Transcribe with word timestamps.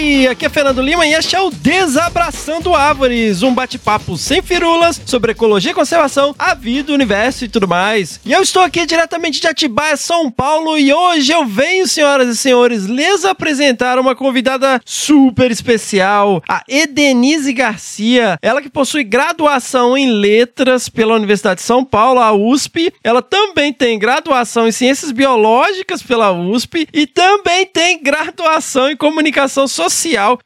Howdy! 0.00 0.28
Aqui 0.28 0.46
é 0.46 0.48
Fernando 0.48 0.80
Lima 0.80 1.06
e 1.06 1.12
este 1.12 1.36
é 1.36 1.40
o 1.40 1.50
Desabraçando 1.50 2.74
Árvores, 2.74 3.42
um 3.42 3.52
bate-papo 3.52 4.16
sem 4.16 4.40
firulas 4.40 5.00
sobre 5.04 5.32
ecologia 5.32 5.72
e 5.72 5.74
conservação, 5.74 6.34
a 6.38 6.54
vida, 6.54 6.90
o 6.90 6.94
universo 6.94 7.44
e 7.44 7.48
tudo 7.48 7.68
mais. 7.68 8.18
E 8.24 8.32
eu 8.32 8.42
estou 8.42 8.62
aqui 8.62 8.86
diretamente 8.86 9.40
de 9.40 9.46
Atibaia, 9.46 9.96
São 9.96 10.30
Paulo, 10.30 10.78
e 10.78 10.92
hoje 10.92 11.32
eu 11.32 11.44
venho, 11.44 11.86
senhoras 11.86 12.28
e 12.28 12.36
senhores, 12.36 12.84
lhes 12.84 13.24
apresentar 13.24 13.98
uma 13.98 14.14
convidada 14.14 14.80
super 14.84 15.50
especial, 15.50 16.42
a 16.48 16.62
Edenise 16.66 17.52
Garcia. 17.52 18.38
Ela 18.40 18.62
que 18.62 18.70
possui 18.70 19.04
graduação 19.04 19.98
em 19.98 20.10
letras 20.10 20.88
pela 20.88 21.14
Universidade 21.14 21.60
de 21.60 21.66
São 21.66 21.84
Paulo, 21.84 22.20
a 22.20 22.32
USP. 22.32 22.92
Ela 23.04 23.20
também 23.20 23.72
tem 23.72 23.98
graduação 23.98 24.66
em 24.66 24.72
ciências 24.72 25.10
biológicas 25.12 26.02
pela 26.02 26.32
USP 26.32 26.88
e 26.92 27.06
também 27.06 27.66
tem 27.66 28.02
graduação 28.02 28.90
em 28.90 28.96
comunicação 28.96 29.68
social 29.68 29.89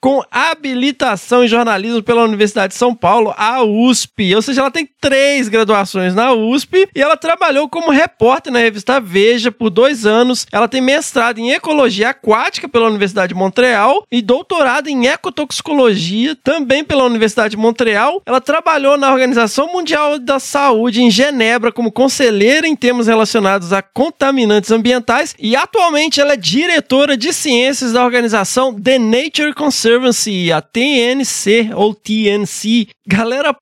com 0.01 0.23
habilitação 0.31 1.45
em 1.45 1.49
jornalismo 1.49 2.03
pela 2.03 2.25
Universidade 2.25 2.73
de 2.73 2.79
São 2.79 2.95
Paulo, 2.95 3.35
a 3.37 3.63
USP. 3.63 4.35
Ou 4.35 4.43
seja, 4.43 4.63
ela 4.63 4.71
tem 4.71 4.89
três 5.01 5.49
graduações 5.49 6.15
na 6.15 6.33
USP 6.33 6.89
e 6.95 7.01
ela 7.01 7.17
trabalhou 7.17 7.69
como 7.69 7.91
repórter 7.91 8.53
na 8.53 8.59
revista 8.59 9.01
Veja 9.01 9.53
por 9.53 9.71
dois 9.71 10.07
anos. 10.07 10.47
Ela 10.51 10.67
tem 10.67 10.81
mestrado 10.81 11.39
em 11.39 11.53
ecologia 11.53 12.11
aquática 12.11 12.69
pela 12.69 12.89
Universidade 12.89 13.29
de 13.29 13.35
Montreal 13.35 14.07
e 14.11 14.23
doutorado 14.23 14.89
em 14.89 15.07
ecotoxicologia 15.07 16.37
também 16.43 16.83
pela 16.83 17.05
Universidade 17.05 17.51
de 17.51 17.57
Montreal. 17.57 18.23
Ela 18.25 18.41
trabalhou 18.41 18.97
na 18.97 19.13
Organização 19.13 19.73
Mundial 19.73 20.19
da 20.19 20.39
Saúde 20.39 21.03
em 21.03 21.11
Genebra 21.11 21.71
como 21.71 21.93
conselheira 21.93 22.67
em 22.67 22.75
temas 22.75 23.07
relacionados 23.07 23.73
a 23.73 23.83
contaminantes 23.83 24.71
ambientais 24.71 25.35
e 25.39 25.55
atualmente 25.55 26.21
ela 26.21 26.33
é 26.33 26.37
diretora 26.37 27.17
de 27.17 27.33
ciências 27.33 27.93
da 27.93 28.05
organização 28.05 28.75
The 28.75 28.99
Nature 28.99 29.34
Conservancy, 29.55 30.53
a 30.53 30.63
TNC 30.63 31.75
ou 31.75 31.95
TNC. 31.95 32.89
Galera, 33.07 33.55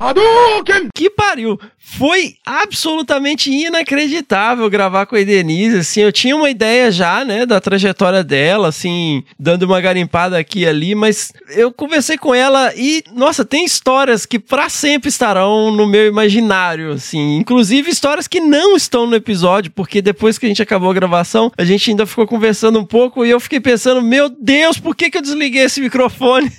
que 0.95 1.09
pariu! 1.09 1.59
Foi 1.85 2.37
absolutamente 2.47 3.51
inacreditável 3.51 4.71
gravar 4.71 5.05
com 5.05 5.17
a 5.17 5.23
Denise, 5.23 5.79
assim, 5.79 6.01
eu 6.01 6.13
tinha 6.13 6.35
uma 6.37 6.49
ideia 6.49 6.91
já, 6.91 7.25
né, 7.25 7.45
da 7.45 7.61
trajetória 7.61 8.25
dela, 8.25 8.69
assim, 8.69 9.23
dando 9.39 9.65
uma 9.65 9.81
garimpada 9.81 10.39
aqui 10.39 10.61
e 10.61 10.67
ali, 10.67 10.95
mas 10.95 11.33
eu 11.51 11.73
conversei 11.73 12.17
com 12.17 12.35
ela 12.35 12.73
e, 12.77 13.03
nossa, 13.13 13.45
tem 13.45 13.65
histórias 13.65 14.25
que 14.25 14.39
para 14.39 14.69
sempre 14.69 15.09
estarão 15.09 15.71
no 15.71 15.87
meu 15.87 16.07
imaginário, 16.07 16.93
assim, 16.93 17.37
inclusive 17.37 17.91
histórias 17.91 18.29
que 18.29 18.41
não 18.41 18.77
estão 18.77 19.07
no 19.07 19.17
episódio, 19.17 19.73
porque 19.73 20.01
depois 20.01 20.39
que 20.39 20.47
a 20.47 20.49
gente 20.49 20.63
acabou 20.63 20.91
a 20.91 20.95
gravação, 20.95 21.51
a 21.59 21.65
gente 21.65 21.91
ainda 21.91 22.07
ficou 22.07 22.27
conversando 22.27 22.79
um 22.79 22.85
pouco 22.85 23.27
e 23.27 23.31
eu 23.31 23.41
fiquei 23.41 23.61
pensando, 23.61 24.01
meu 24.01 24.29
Deus, 24.29 24.79
por 24.79 24.95
que 24.95 25.11
que 25.11 25.19
eu 25.19 25.23
desliguei 25.23 25.65
esse 25.65 25.81
microfone? 25.81 26.51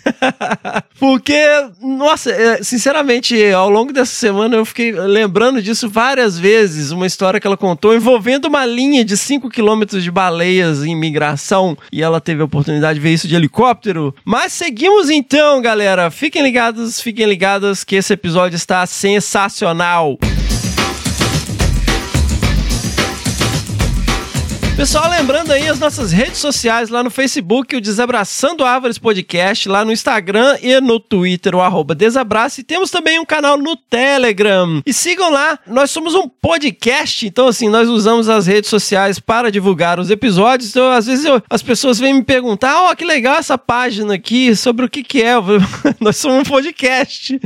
porque, 1.00 1.40
nossa, 1.82 2.30
é, 2.30 2.62
sinceramente, 2.62 3.36
ao 3.52 3.70
longo 3.70 3.94
dessa 3.94 4.14
semana 4.14 4.58
eu 4.58 4.66
fiquei 4.66 4.92
lembrando 5.14 5.62
disso 5.62 5.88
várias 5.88 6.38
vezes, 6.40 6.92
uma 6.92 7.06
história 7.06 7.40
que 7.40 7.46
ela 7.46 7.56
contou 7.56 7.96
envolvendo 7.96 8.46
uma 8.46 8.66
linha 8.66 9.06
de 9.06 9.16
5 9.16 9.50
quilômetros 9.50 10.04
de 10.04 10.10
baleias 10.10 10.84
em 10.84 10.96
migração 10.96 11.78
e 11.92 12.02
ela 12.02 12.20
teve 12.20 12.42
a 12.42 12.46
oportunidade 12.46 12.96
de 12.96 13.04
ver 13.04 13.14
isso 13.14 13.28
de 13.28 13.36
helicóptero. 13.36 14.14
Mas 14.26 14.52
seguimos 14.54 15.10
então, 15.10 15.62
galera. 15.62 16.10
Fiquem 16.10 16.42
ligados, 16.42 17.00
fiquem 17.00 17.28
ligadas 17.28 17.84
que 17.84 17.96
esse 17.96 18.12
episódio 18.14 18.56
está 18.56 18.86
sensacional. 18.86 20.18
Pessoal, 24.76 25.08
lembrando 25.08 25.52
aí 25.52 25.68
as 25.68 25.80
nossas 25.80 26.12
redes 26.12 26.40
sociais 26.40 26.90
lá 26.90 27.04
no 27.04 27.12
Facebook, 27.12 27.76
o 27.76 27.80
Desabraçando 27.80 28.66
Árvores 28.66 28.98
Podcast, 28.98 29.70
lá 29.70 29.86
no 29.86 29.92
Instagram 29.92 30.58
e 30.64 30.82
no 30.82 31.00
Twitter, 31.00 31.56
o 31.56 31.62
arroba 31.62 31.94
Desabrace. 31.94 32.62
E 32.62 32.64
temos 32.64 32.90
também 32.90 33.20
um 33.20 33.26
canal 33.26 33.56
no 33.56 33.78
Telegram. 33.78 34.82
E 34.84 34.92
sigam 34.92 35.32
lá, 35.32 35.60
nós 35.68 35.92
somos 35.92 36.16
um 36.16 36.28
podcast, 36.28 37.26
então 37.28 37.48
assim, 37.48 37.70
nós 37.70 37.88
usamos 37.88 38.28
as 38.28 38.48
redes 38.48 38.68
sociais 38.68 39.20
para 39.20 39.52
divulgar 39.52 40.00
os 40.00 40.10
episódios. 40.10 40.72
Então, 40.72 40.90
às 40.90 41.06
vezes 41.06 41.24
eu, 41.24 41.42
as 41.48 41.62
pessoas 41.62 42.00
vêm 42.00 42.16
me 42.16 42.24
perguntar, 42.24 42.82
ó, 42.82 42.92
oh, 42.92 42.96
que 42.96 43.06
legal 43.06 43.36
essa 43.36 43.60
página 43.60 44.16
aqui, 44.16 44.56
sobre 44.56 44.86
o 44.86 44.90
que 44.90 45.04
que 45.04 45.22
é. 45.22 45.36
nós 46.02 46.18
somos 46.18 46.40
um 46.40 46.44
podcast. 46.44 47.40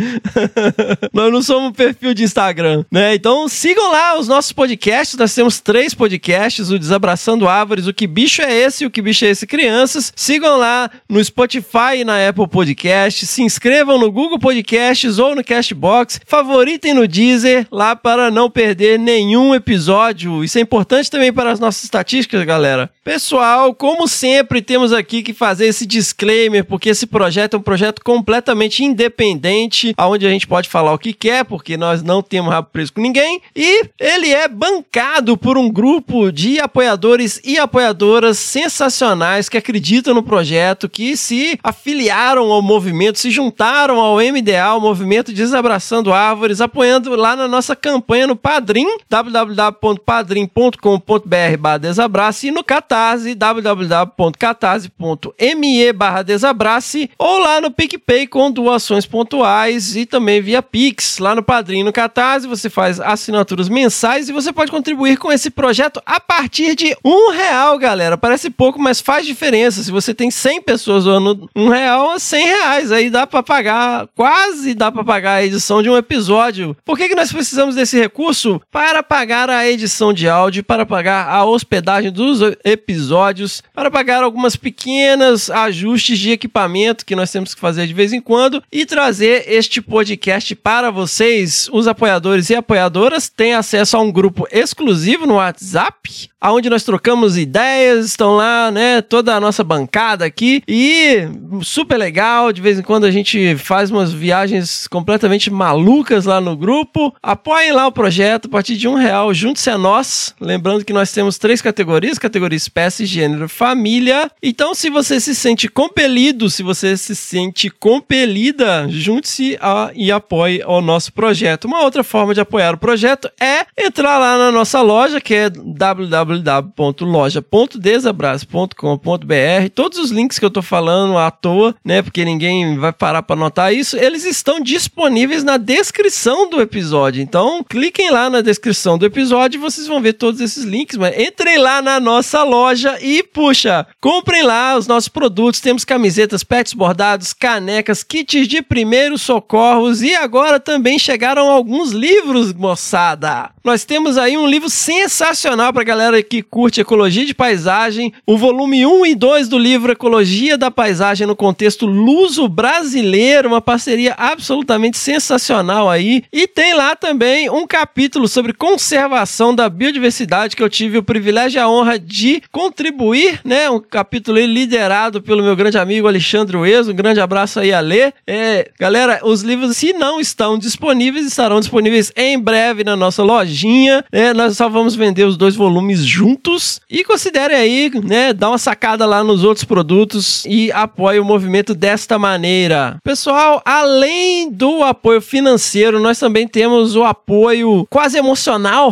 nós 1.11 1.31
não 1.31 1.41
somos 1.41 1.69
um 1.69 1.73
perfil 1.73 2.13
de 2.13 2.23
Instagram, 2.23 2.85
né? 2.89 3.15
Então 3.15 3.49
sigam 3.49 3.91
lá 3.91 4.17
os 4.17 4.29
nossos 4.29 4.53
podcasts, 4.53 5.17
nós 5.19 5.35
temos 5.35 5.59
três 5.59 5.93
podcasts, 5.93 6.71
o 6.71 6.79
Desabraçando 6.79 7.16
Abraçando 7.17 7.47
Árvores, 7.47 7.87
o 7.87 7.93
que 7.93 8.05
bicho 8.05 8.43
é 8.43 8.53
esse? 8.53 8.85
O 8.85 8.91
que 8.91 9.01
bicho 9.01 9.25
é 9.25 9.29
esse? 9.29 9.47
Crianças, 9.47 10.13
sigam 10.15 10.55
lá 10.55 10.87
no 11.09 11.23
Spotify 11.23 11.97
e 11.97 12.03
na 12.03 12.29
Apple 12.29 12.47
Podcast, 12.47 13.25
se 13.25 13.41
inscrevam 13.41 13.97
no 13.97 14.11
Google 14.11 14.37
Podcasts 14.37 15.17
ou 15.17 15.35
no 15.35 15.43
Castbox, 15.43 16.21
favoritem 16.27 16.93
no 16.93 17.07
Deezer 17.07 17.65
lá 17.71 17.95
para 17.95 18.29
não 18.29 18.51
perder 18.51 18.99
nenhum 18.99 19.55
episódio. 19.55 20.43
Isso 20.43 20.59
é 20.59 20.61
importante 20.61 21.09
também 21.09 21.33
para 21.33 21.51
as 21.51 21.59
nossas 21.59 21.85
estatísticas, 21.85 22.45
galera. 22.45 22.87
Pessoal, 23.03 23.73
como 23.73 24.07
sempre, 24.07 24.61
temos 24.61 24.93
aqui 24.93 25.23
que 25.23 25.33
fazer 25.33 25.65
esse 25.65 25.87
disclaimer, 25.87 26.63
porque 26.65 26.89
esse 26.89 27.07
projeto 27.07 27.55
é 27.55 27.57
um 27.57 27.63
projeto 27.63 28.03
completamente 28.03 28.83
independente, 28.83 29.95
onde 29.97 30.27
a 30.27 30.29
gente 30.29 30.45
pode 30.45 30.69
falar 30.69 30.93
o 30.93 30.99
que 30.99 31.13
quer, 31.13 31.45
porque 31.45 31.77
nós 31.77 32.03
não 32.03 32.21
temos 32.21 32.51
rabo 32.51 32.69
preso 32.71 32.93
com 32.93 33.01
ninguém, 33.01 33.41
e 33.55 33.89
ele 33.99 34.31
é 34.31 34.47
bancado 34.47 35.35
por 35.35 35.57
um 35.57 35.67
grupo 35.67 36.31
de 36.31 36.59
apoiadores 36.59 37.06
apoiadores 37.07 37.39
e 37.43 37.57
apoiadoras 37.57 38.37
sensacionais 38.37 39.47
que 39.47 39.57
acreditam 39.57 40.13
no 40.13 40.21
projeto, 40.21 40.89
que 40.89 41.15
se 41.15 41.57
afiliaram 41.63 42.51
ao 42.51 42.61
movimento, 42.61 43.17
se 43.17 43.31
juntaram 43.31 43.99
ao 43.99 44.17
MDA, 44.17 44.73
o 44.75 44.81
movimento 44.81 45.31
Desabraçando 45.31 46.11
Árvores, 46.11 46.59
apoiando 46.59 47.15
lá 47.15 47.33
na 47.35 47.47
nossa 47.47 47.75
campanha 47.75 48.27
no 48.27 48.35
Padrim, 48.35 48.87
www.padrim.com.br 49.09 51.77
desabrace 51.79 52.47
e 52.47 52.51
no 52.51 52.63
Catarse, 52.63 53.33
www.catarse.me 53.33 55.93
desabrace 56.25 57.09
ou 57.17 57.39
lá 57.39 57.61
no 57.61 57.71
PicPay 57.71 58.27
com 58.27 58.51
doações 58.51 59.05
pontuais 59.05 59.95
e 59.95 60.05
também 60.05 60.41
via 60.41 60.61
Pix. 60.61 61.19
Lá 61.19 61.33
no 61.35 61.43
Padrim 61.43 61.83
no 61.83 61.93
Catarse 61.93 62.47
você 62.47 62.69
faz 62.69 62.99
assinaturas 62.99 63.69
mensais 63.69 64.27
e 64.27 64.33
você 64.33 64.51
pode 64.51 64.71
contribuir 64.71 65.17
com 65.17 65.31
esse 65.31 65.49
projeto 65.49 66.01
a 66.05 66.19
partir 66.19 66.75
de 66.75 66.96
um 67.03 67.31
real, 67.31 67.77
galera. 67.77 68.17
Parece 68.17 68.49
pouco, 68.49 68.79
mas 68.79 68.99
faz 68.99 69.25
diferença. 69.25 69.83
Se 69.83 69.91
você 69.91 70.13
tem 70.13 70.31
100 70.31 70.61
pessoas 70.61 71.03
doando 71.03 71.49
um 71.55 71.69
real, 71.69 72.19
100 72.19 72.45
reais. 72.45 72.91
Aí 72.91 73.09
dá 73.09 73.25
para 73.25 73.43
pagar, 73.43 74.07
quase 74.15 74.73
dá 74.73 74.91
para 74.91 75.03
pagar 75.03 75.33
a 75.35 75.45
edição 75.45 75.81
de 75.81 75.89
um 75.89 75.97
episódio. 75.97 76.75
Por 76.83 76.97
que, 76.97 77.09
que 77.09 77.15
nós 77.15 77.31
precisamos 77.31 77.75
desse 77.75 77.97
recurso? 77.99 78.61
Para 78.71 79.03
pagar 79.03 79.49
a 79.49 79.67
edição 79.67 80.13
de 80.13 80.27
áudio, 80.27 80.63
para 80.63 80.85
pagar 80.85 81.27
a 81.29 81.45
hospedagem 81.45 82.11
dos 82.11 82.39
episódios, 82.63 83.63
para 83.73 83.91
pagar 83.91 84.23
algumas 84.23 84.55
pequenas 84.55 85.49
ajustes 85.49 86.19
de 86.19 86.31
equipamento 86.31 87.05
que 87.05 87.15
nós 87.15 87.31
temos 87.31 87.53
que 87.53 87.61
fazer 87.61 87.87
de 87.87 87.93
vez 87.93 88.13
em 88.13 88.21
quando 88.21 88.61
e 88.71 88.85
trazer 88.85 89.45
este 89.47 89.81
podcast 89.81 90.55
para 90.55 90.91
vocês. 90.91 91.69
Os 91.71 91.87
apoiadores 91.87 92.49
e 92.49 92.55
apoiadoras 92.55 93.29
têm 93.29 93.53
acesso 93.53 93.97
a 93.97 94.01
um 94.01 94.11
grupo 94.11 94.47
exclusivo 94.51 95.25
no 95.25 95.35
WhatsApp, 95.35 96.29
onde 96.41 96.69
nós 96.69 96.83
trocamos 96.87 97.37
ideias, 97.37 98.05
estão 98.05 98.37
lá, 98.37 98.71
né, 98.71 99.01
toda 99.01 99.35
a 99.35 99.41
nossa 99.41 99.61
bancada 99.61 100.23
aqui 100.23 100.63
e 100.65 101.27
super 101.61 101.97
legal, 101.97 102.53
de 102.53 102.61
vez 102.61 102.79
em 102.79 102.81
quando 102.81 103.03
a 103.03 103.11
gente 103.11 103.57
faz 103.57 103.91
umas 103.91 104.13
viagens 104.13 104.87
completamente 104.87 105.51
malucas 105.51 106.23
lá 106.23 106.39
no 106.39 106.55
grupo. 106.55 107.13
Apoiem 107.21 107.73
lá 107.73 107.87
o 107.87 107.91
projeto 107.91 108.45
a 108.45 108.49
partir 108.49 108.77
de 108.77 108.87
um 108.87 108.93
real, 108.93 109.33
junte-se 109.33 109.69
a 109.69 109.77
nós, 109.77 110.33
lembrando 110.39 110.85
que 110.85 110.93
nós 110.93 111.11
temos 111.11 111.37
três 111.37 111.61
categorias, 111.61 112.17
categoria 112.17 112.55
espécie, 112.55 113.05
gênero, 113.05 113.49
família. 113.49 114.31
Então, 114.41 114.73
se 114.73 114.89
você 114.89 115.19
se 115.19 115.35
sente 115.35 115.67
compelido, 115.67 116.49
se 116.49 116.63
você 116.63 116.95
se 116.95 117.17
sente 117.17 117.69
compelida, 117.69 118.87
junte-se 118.87 119.59
e 119.93 120.09
apoie 120.09 120.63
o 120.65 120.79
nosso 120.79 121.11
projeto. 121.11 121.65
Uma 121.65 121.81
outra 121.81 122.01
forma 122.01 122.33
de 122.33 122.39
apoiar 122.39 122.75
o 122.75 122.77
projeto 122.77 123.29
é 123.41 123.65
entrar 123.77 124.17
lá 124.17 124.37
na 124.37 124.53
nossa 124.53 124.81
loja, 124.81 125.19
que 125.19 125.33
é 125.33 125.49
www 125.49 126.76
www.loja.desabraço.com.br. 126.77 129.69
Todos 129.73 129.97
os 129.97 130.11
links 130.11 130.37
que 130.37 130.45
eu 130.45 130.51
tô 130.51 130.61
falando 130.61 131.17
à 131.17 131.31
toa, 131.31 131.75
né? 131.83 132.03
Porque 132.03 132.23
ninguém 132.23 132.77
vai 132.77 132.93
parar 132.93 133.23
para 133.23 133.35
anotar 133.35 133.73
isso, 133.73 133.97
eles 133.97 134.23
estão 134.23 134.61
disponíveis 134.61 135.43
na 135.43 135.57
descrição 135.57 136.49
do 136.49 136.61
episódio. 136.61 137.21
Então, 137.21 137.61
cliquem 137.67 138.09
lá 138.11 138.29
na 138.29 138.39
descrição 138.41 138.97
do 138.97 139.05
episódio 139.05 139.57
e 139.57 139.61
vocês 139.61 139.87
vão 139.87 140.01
ver 140.01 140.13
todos 140.13 140.39
esses 140.39 140.63
links, 140.63 140.95
mas 140.97 141.19
entrem 141.19 141.57
lá 141.57 141.81
na 141.81 141.99
nossa 141.99 142.43
loja 142.43 142.97
e, 143.01 143.23
puxa, 143.23 143.87
comprem 143.99 144.43
lá 144.43 144.77
os 144.77 144.85
nossos 144.85 145.09
produtos. 145.09 145.59
Temos 145.59 145.83
camisetas, 145.83 146.43
pets 146.43 146.73
bordados, 146.73 147.33
canecas, 147.33 148.03
kits 148.03 148.47
de 148.47 148.61
primeiros 148.61 149.23
socorros 149.23 150.03
e 150.03 150.13
agora 150.13 150.59
também 150.59 150.99
chegaram 150.99 151.49
alguns 151.49 151.91
livros, 151.91 152.53
moçada. 152.53 153.49
Nós 153.63 153.83
temos 153.83 154.17
aí 154.17 154.37
um 154.37 154.47
livro 154.47 154.69
sensacional 154.69 155.73
para 155.73 155.83
galera 155.83 156.21
que 156.21 156.41
curte 156.41 156.66
ecologia 156.81 157.25
de 157.25 157.33
paisagem, 157.33 158.13
o 158.25 158.37
volume 158.37 158.85
1 158.85 159.05
e 159.05 159.15
2 159.15 159.47
do 159.47 159.57
livro 159.57 159.91
Ecologia 159.91 160.57
da 160.57 160.69
Paisagem 160.69 161.25
no 161.25 161.35
contexto 161.35 161.85
luso 161.85 162.47
brasileiro, 162.47 163.47
uma 163.47 163.61
parceria 163.61 164.13
absolutamente 164.17 164.97
sensacional 164.97 165.89
aí. 165.89 166.23
E 166.31 166.47
tem 166.47 166.73
lá 166.73 166.95
também 166.95 167.49
um 167.49 167.65
capítulo 167.65 168.27
sobre 168.27 168.53
conservação 168.53 169.53
da 169.53 169.69
biodiversidade 169.69 170.55
que 170.55 170.63
eu 170.63 170.69
tive 170.69 170.97
o 170.97 171.03
privilégio 171.03 171.59
e 171.59 171.61
a 171.61 171.69
honra 171.69 171.97
de 171.97 172.41
contribuir, 172.51 173.39
né? 173.43 173.69
Um 173.69 173.79
capítulo 173.79 174.37
liderado 174.39 175.21
pelo 175.21 175.43
meu 175.43 175.55
grande 175.55 175.77
amigo 175.77 176.07
Alexandre 176.07 176.57
Ueso. 176.57 176.91
Um 176.91 176.95
grande 176.95 177.19
abraço 177.19 177.59
aí, 177.59 177.73
Ale. 177.73 178.13
É, 178.25 178.69
galera, 178.79 179.19
os 179.23 179.41
livros, 179.41 179.77
se 179.77 179.93
não 179.93 180.19
estão 180.19 180.57
disponíveis, 180.57 181.25
estarão 181.25 181.59
disponíveis 181.59 182.11
em 182.15 182.39
breve 182.39 182.83
na 182.83 182.95
nossa 182.95 183.23
lojinha. 183.23 184.03
É, 184.11 184.33
nós 184.33 184.57
só 184.57 184.69
vamos 184.69 184.95
vender 184.95 185.23
os 185.23 185.37
dois 185.37 185.55
volumes 185.55 186.03
juntos. 186.03 186.56
E 186.89 187.03
considerem 187.03 187.55
aí, 187.55 187.91
né? 188.03 188.33
Dar 188.33 188.49
uma 188.49 188.57
sacada 188.57 189.05
lá 189.05 189.23
nos 189.23 189.43
outros 189.43 189.63
produtos 189.63 190.43
e 190.45 190.71
apoie 190.71 191.19
o 191.19 191.25
movimento 191.25 191.73
desta 191.73 192.17
maneira. 192.17 192.97
Pessoal, 193.03 193.61
além 193.65 194.51
do 194.51 194.83
apoio 194.83 195.21
financeiro, 195.21 195.99
nós 195.99 196.19
também 196.19 196.47
temos 196.47 196.95
o 196.95 197.03
apoio 197.03 197.85
quase 197.89 198.17
emocional. 198.17 198.91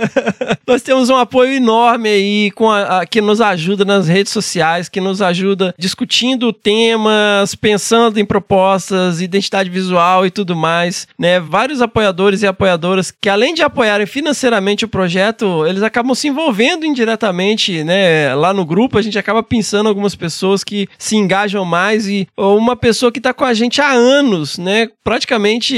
nós 0.66 0.82
temos 0.82 1.10
um 1.10 1.16
apoio 1.16 1.54
enorme 1.54 2.08
aí 2.08 2.50
com 2.52 2.70
a, 2.70 3.00
a, 3.00 3.06
que 3.06 3.20
nos 3.20 3.40
ajuda 3.40 3.84
nas 3.84 4.08
redes 4.08 4.32
sociais, 4.32 4.88
que 4.88 5.00
nos 5.00 5.22
ajuda 5.22 5.74
discutindo 5.78 6.52
temas, 6.52 7.54
pensando 7.54 8.18
em 8.18 8.24
propostas, 8.24 9.20
identidade 9.20 9.70
visual 9.70 10.26
e 10.26 10.30
tudo 10.30 10.54
mais, 10.54 11.06
né? 11.18 11.40
Vários 11.40 11.80
apoiadores 11.80 12.42
e 12.42 12.46
apoiadoras 12.46 13.10
que 13.10 13.28
além 13.28 13.54
de 13.54 13.62
apoiarem 13.62 14.06
financeiramente 14.06 14.84
o 14.84 14.88
projeto, 14.88 15.66
eles 15.66 15.82
acabam 15.82 16.14
se 16.14 16.28
envolvendo 16.28 16.84
indiretamente, 16.90 17.82
né? 17.84 18.34
Lá 18.34 18.52
no 18.52 18.64
grupo 18.64 18.98
a 18.98 19.02
gente 19.02 19.18
acaba 19.18 19.42
pensando 19.42 19.88
algumas 19.88 20.14
pessoas 20.14 20.62
que 20.62 20.88
se 20.98 21.16
engajam 21.16 21.64
mais 21.64 22.06
e 22.06 22.28
uma 22.36 22.76
pessoa 22.76 23.12
que 23.12 23.18
está 23.18 23.32
com 23.32 23.44
a 23.44 23.54
gente 23.54 23.80
há 23.80 23.90
anos, 23.90 24.58
né? 24.58 24.88
Praticamente, 25.02 25.76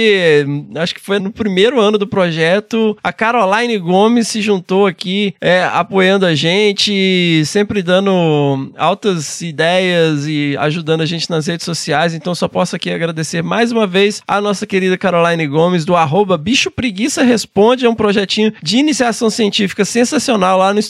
acho 0.76 0.94
que 0.94 1.00
foi 1.00 1.18
no 1.18 1.30
primeiro 1.30 1.80
ano 1.80 1.98
do 1.98 2.06
projeto, 2.06 2.96
a 3.02 3.12
Caroline 3.12 3.78
Gomes 3.78 4.28
se 4.28 4.42
juntou 4.42 4.86
aqui, 4.86 5.34
é, 5.40 5.64
apoiando 5.64 6.26
a 6.26 6.34
gente, 6.34 7.42
sempre 7.46 7.82
dando 7.82 8.72
altas 8.76 9.40
ideias 9.40 10.26
e 10.26 10.56
ajudando 10.58 11.00
a 11.00 11.06
gente 11.06 11.30
nas 11.30 11.46
redes 11.46 11.64
sociais. 11.64 12.14
Então, 12.14 12.34
só 12.34 12.48
posso 12.48 12.76
aqui 12.76 12.90
agradecer 12.90 13.42
mais 13.42 13.72
uma 13.72 13.86
vez 13.86 14.22
a 14.26 14.40
nossa 14.40 14.66
querida 14.66 14.98
Caroline 14.98 15.46
Gomes, 15.46 15.84
do 15.84 15.96
arroba 15.96 16.36
Bicho 16.36 16.70
Preguiça 16.70 17.22
Responde, 17.22 17.86
é 17.86 17.88
um 17.88 17.94
projetinho 17.94 18.52
de 18.62 18.78
iniciação 18.78 19.30
científica 19.30 19.84
sensacional 19.84 20.58
lá 20.58 20.72
no. 20.72 20.82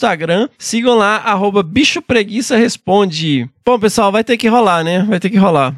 Sigam 0.57 0.95
lá, 0.95 1.17
arroba 1.17 1.63
Bicho 1.63 2.01
Preguiça 2.01 2.55
Responde. 2.57 3.49
Bom, 3.65 3.79
pessoal, 3.79 4.11
vai 4.11 4.23
ter 4.23 4.37
que 4.37 4.47
rolar, 4.47 4.83
né? 4.83 5.05
Vai 5.07 5.19
ter 5.19 5.29
que 5.29 5.37
rolar. 5.37 5.75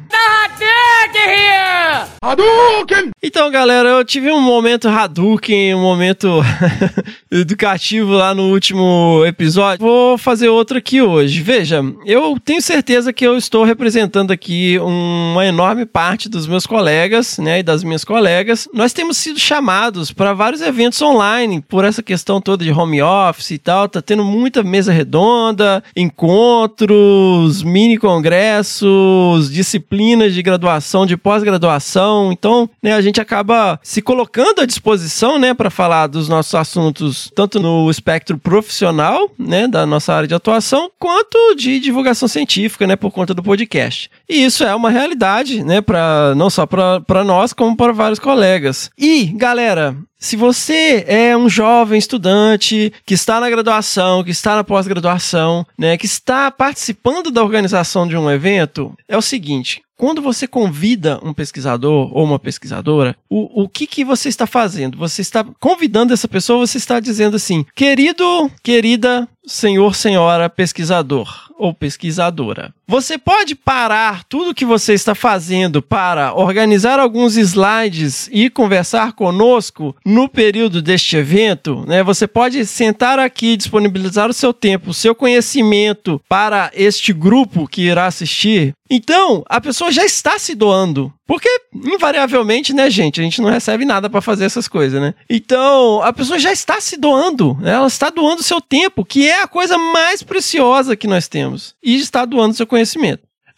Hadouken! 2.22 3.10
Então, 3.22 3.50
galera, 3.50 3.88
eu 3.88 4.04
tive 4.04 4.30
um 4.30 4.40
momento 4.40 4.88
Hadouken, 4.88 5.74
um 5.74 5.80
momento 5.80 6.40
educativo 7.30 8.12
lá 8.12 8.34
no 8.34 8.52
último 8.52 9.22
episódio. 9.26 9.84
Vou 9.84 10.16
fazer 10.16 10.48
outro 10.48 10.78
aqui 10.78 11.02
hoje. 11.02 11.42
Veja, 11.42 11.84
eu 12.04 12.38
tenho 12.44 12.62
certeza 12.62 13.12
que 13.12 13.26
eu 13.26 13.36
estou 13.36 13.64
representando 13.64 14.30
aqui 14.30 14.78
uma 14.78 15.44
enorme 15.44 15.84
parte 15.84 16.28
dos 16.28 16.46
meus 16.46 16.66
colegas, 16.66 17.38
né, 17.38 17.58
e 17.58 17.62
das 17.62 17.84
minhas 17.84 18.04
colegas. 18.04 18.68
Nós 18.72 18.92
temos 18.92 19.16
sido 19.16 19.38
chamados 19.38 20.12
para 20.12 20.32
vários 20.32 20.62
eventos 20.62 21.02
online 21.02 21.60
por 21.60 21.84
essa 21.84 22.02
questão 22.02 22.40
toda 22.40 22.64
de 22.64 22.72
home 22.72 23.02
office 23.02 23.50
e 23.50 23.58
tal. 23.58 23.88
Tá 23.88 24.00
tendo 24.00 24.24
muita 24.24 24.62
mesa 24.62 24.92
redonda, 24.92 25.82
encontros, 25.96 27.62
mini 27.62 27.98
congressos, 27.98 29.50
disciplinas 29.50 30.32
de 30.32 30.42
graduação, 30.42 30.95
de 31.04 31.16
pós-graduação. 31.16 32.32
Então, 32.32 32.70
né, 32.82 32.94
a 32.94 33.00
gente 33.00 33.20
acaba 33.20 33.78
se 33.82 34.00
colocando 34.00 34.60
à 34.60 34.66
disposição, 34.66 35.38
né, 35.38 35.52
para 35.52 35.68
falar 35.68 36.06
dos 36.06 36.28
nossos 36.28 36.54
assuntos, 36.54 37.30
tanto 37.34 37.60
no 37.60 37.90
espectro 37.90 38.38
profissional, 38.38 39.30
né, 39.38 39.66
da 39.66 39.84
nossa 39.84 40.14
área 40.14 40.28
de 40.28 40.34
atuação, 40.34 40.90
quanto 40.98 41.56
de 41.56 41.80
divulgação 41.80 42.28
científica, 42.28 42.86
né, 42.86 42.94
por 42.96 43.10
conta 43.10 43.34
do 43.34 43.42
podcast. 43.42 44.10
E 44.28 44.44
isso 44.44 44.64
é 44.64 44.74
uma 44.74 44.90
realidade, 44.90 45.64
né, 45.64 45.80
para 45.80 46.34
não 46.36 46.48
só 46.48 46.64
para 46.66 47.24
nós, 47.24 47.52
como 47.52 47.76
para 47.76 47.92
vários 47.92 48.18
colegas. 48.18 48.90
E, 48.96 49.24
galera, 49.24 49.96
se 50.18 50.34
você 50.34 51.04
é 51.06 51.36
um 51.36 51.48
jovem 51.48 51.98
estudante 51.98 52.92
que 53.04 53.14
está 53.14 53.38
na 53.38 53.50
graduação, 53.50 54.24
que 54.24 54.30
está 54.30 54.56
na 54.56 54.64
pós-graduação, 54.64 55.66
né, 55.78 55.96
que 55.96 56.06
está 56.06 56.50
participando 56.50 57.30
da 57.30 57.44
organização 57.44 58.08
de 58.08 58.16
um 58.16 58.30
evento, 58.30 58.92
é 59.06 59.16
o 59.16 59.22
seguinte: 59.22 59.82
quando 59.96 60.20
você 60.20 60.46
convida 60.46 61.18
um 61.22 61.32
pesquisador 61.32 62.10
ou 62.12 62.24
uma 62.24 62.38
pesquisadora, 62.38 63.16
o, 63.30 63.62
o 63.62 63.68
que, 63.68 63.86
que 63.86 64.04
você 64.04 64.28
está 64.28 64.46
fazendo? 64.46 64.98
Você 64.98 65.22
está 65.22 65.44
convidando 65.58 66.12
essa 66.12 66.28
pessoa, 66.28 66.66
você 66.66 66.78
está 66.78 67.00
dizendo 67.00 67.36
assim, 67.36 67.64
querido, 67.74 68.50
querida, 68.62 69.26
senhor, 69.46 69.94
senhora 69.94 70.50
pesquisador 70.50 71.46
ou 71.58 71.72
pesquisadora. 71.72 72.74
Você 72.88 73.18
pode 73.18 73.56
parar 73.56 74.22
tudo 74.28 74.54
que 74.54 74.64
você 74.64 74.94
está 74.94 75.12
fazendo 75.12 75.82
para 75.82 76.32
organizar 76.32 77.00
alguns 77.00 77.36
slides 77.36 78.28
e 78.30 78.48
conversar 78.48 79.12
conosco 79.12 79.96
no 80.04 80.28
período 80.28 80.80
deste 80.80 81.16
evento, 81.16 81.84
né? 81.84 82.04
Você 82.04 82.28
pode 82.28 82.64
sentar 82.64 83.18
aqui, 83.18 83.56
disponibilizar 83.56 84.30
o 84.30 84.32
seu 84.32 84.54
tempo, 84.54 84.90
o 84.90 84.94
seu 84.94 85.16
conhecimento 85.16 86.22
para 86.28 86.70
este 86.74 87.12
grupo 87.12 87.66
que 87.66 87.82
irá 87.82 88.06
assistir. 88.06 88.72
Então, 88.88 89.44
a 89.48 89.60
pessoa 89.60 89.90
já 89.90 90.04
está 90.04 90.38
se 90.38 90.54
doando. 90.54 91.12
Porque, 91.26 91.48
invariavelmente, 91.74 92.72
né, 92.72 92.88
gente, 92.88 93.20
a 93.20 93.24
gente 93.24 93.42
não 93.42 93.50
recebe 93.50 93.84
nada 93.84 94.08
para 94.08 94.20
fazer 94.20 94.44
essas 94.44 94.68
coisas, 94.68 95.00
né? 95.00 95.12
Então, 95.28 96.00
a 96.02 96.12
pessoa 96.12 96.38
já 96.38 96.52
está 96.52 96.80
se 96.80 96.96
doando, 96.96 97.58
né? 97.60 97.72
ela 97.72 97.88
está 97.88 98.10
doando 98.10 98.44
seu 98.44 98.60
tempo, 98.60 99.04
que 99.04 99.28
é 99.28 99.42
a 99.42 99.48
coisa 99.48 99.76
mais 99.76 100.22
preciosa 100.22 100.94
que 100.94 101.08
nós 101.08 101.26
temos, 101.26 101.74
e 101.82 101.96
está 101.96 102.24
doando 102.24 102.54
seu 102.54 102.64
conhecimento. 102.64 102.75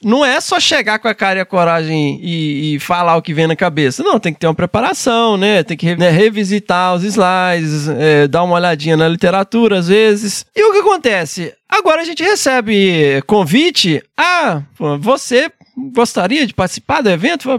Não 0.03 0.25
é 0.25 0.41
só 0.41 0.61
chegar 0.61 1.01
com 1.01 1.09
a 1.09 1.15
cara 1.15 1.41
e 1.41 1.43
a 1.43 1.47
coragem 1.47 2.21
e, 2.23 2.75
e 2.75 2.79
falar 2.79 3.17
o 3.17 3.23
que 3.23 3.35
vem 3.35 3.49
na 3.49 3.57
cabeça. 3.57 4.03
Não, 4.03 4.21
tem 4.21 4.33
que 4.33 4.39
ter 4.39 4.47
uma 4.47 4.55
preparação, 4.55 5.37
né? 5.37 5.65
Tem 5.65 5.77
que 5.77 5.97
né, 5.97 6.09
revisitar 6.11 6.95
os 6.95 7.03
slides, 7.03 7.89
é, 7.89 8.29
dar 8.29 8.45
uma 8.45 8.55
olhadinha 8.55 8.97
na 8.97 9.09
literatura 9.09 9.79
às 9.79 9.89
vezes. 9.89 10.47
E 10.55 10.63
o 10.63 10.73
que 10.73 10.79
acontece? 10.79 11.53
Agora 11.69 12.03
a 12.03 12.05
gente 12.05 12.23
recebe 12.23 13.21
convite. 13.27 14.01
Ah, 14.17 14.63
você 15.01 15.51
gostaria 15.93 16.47
de 16.47 16.55
participar 16.55 17.03
do 17.03 17.11
evento? 17.11 17.43
Falei, 17.43 17.59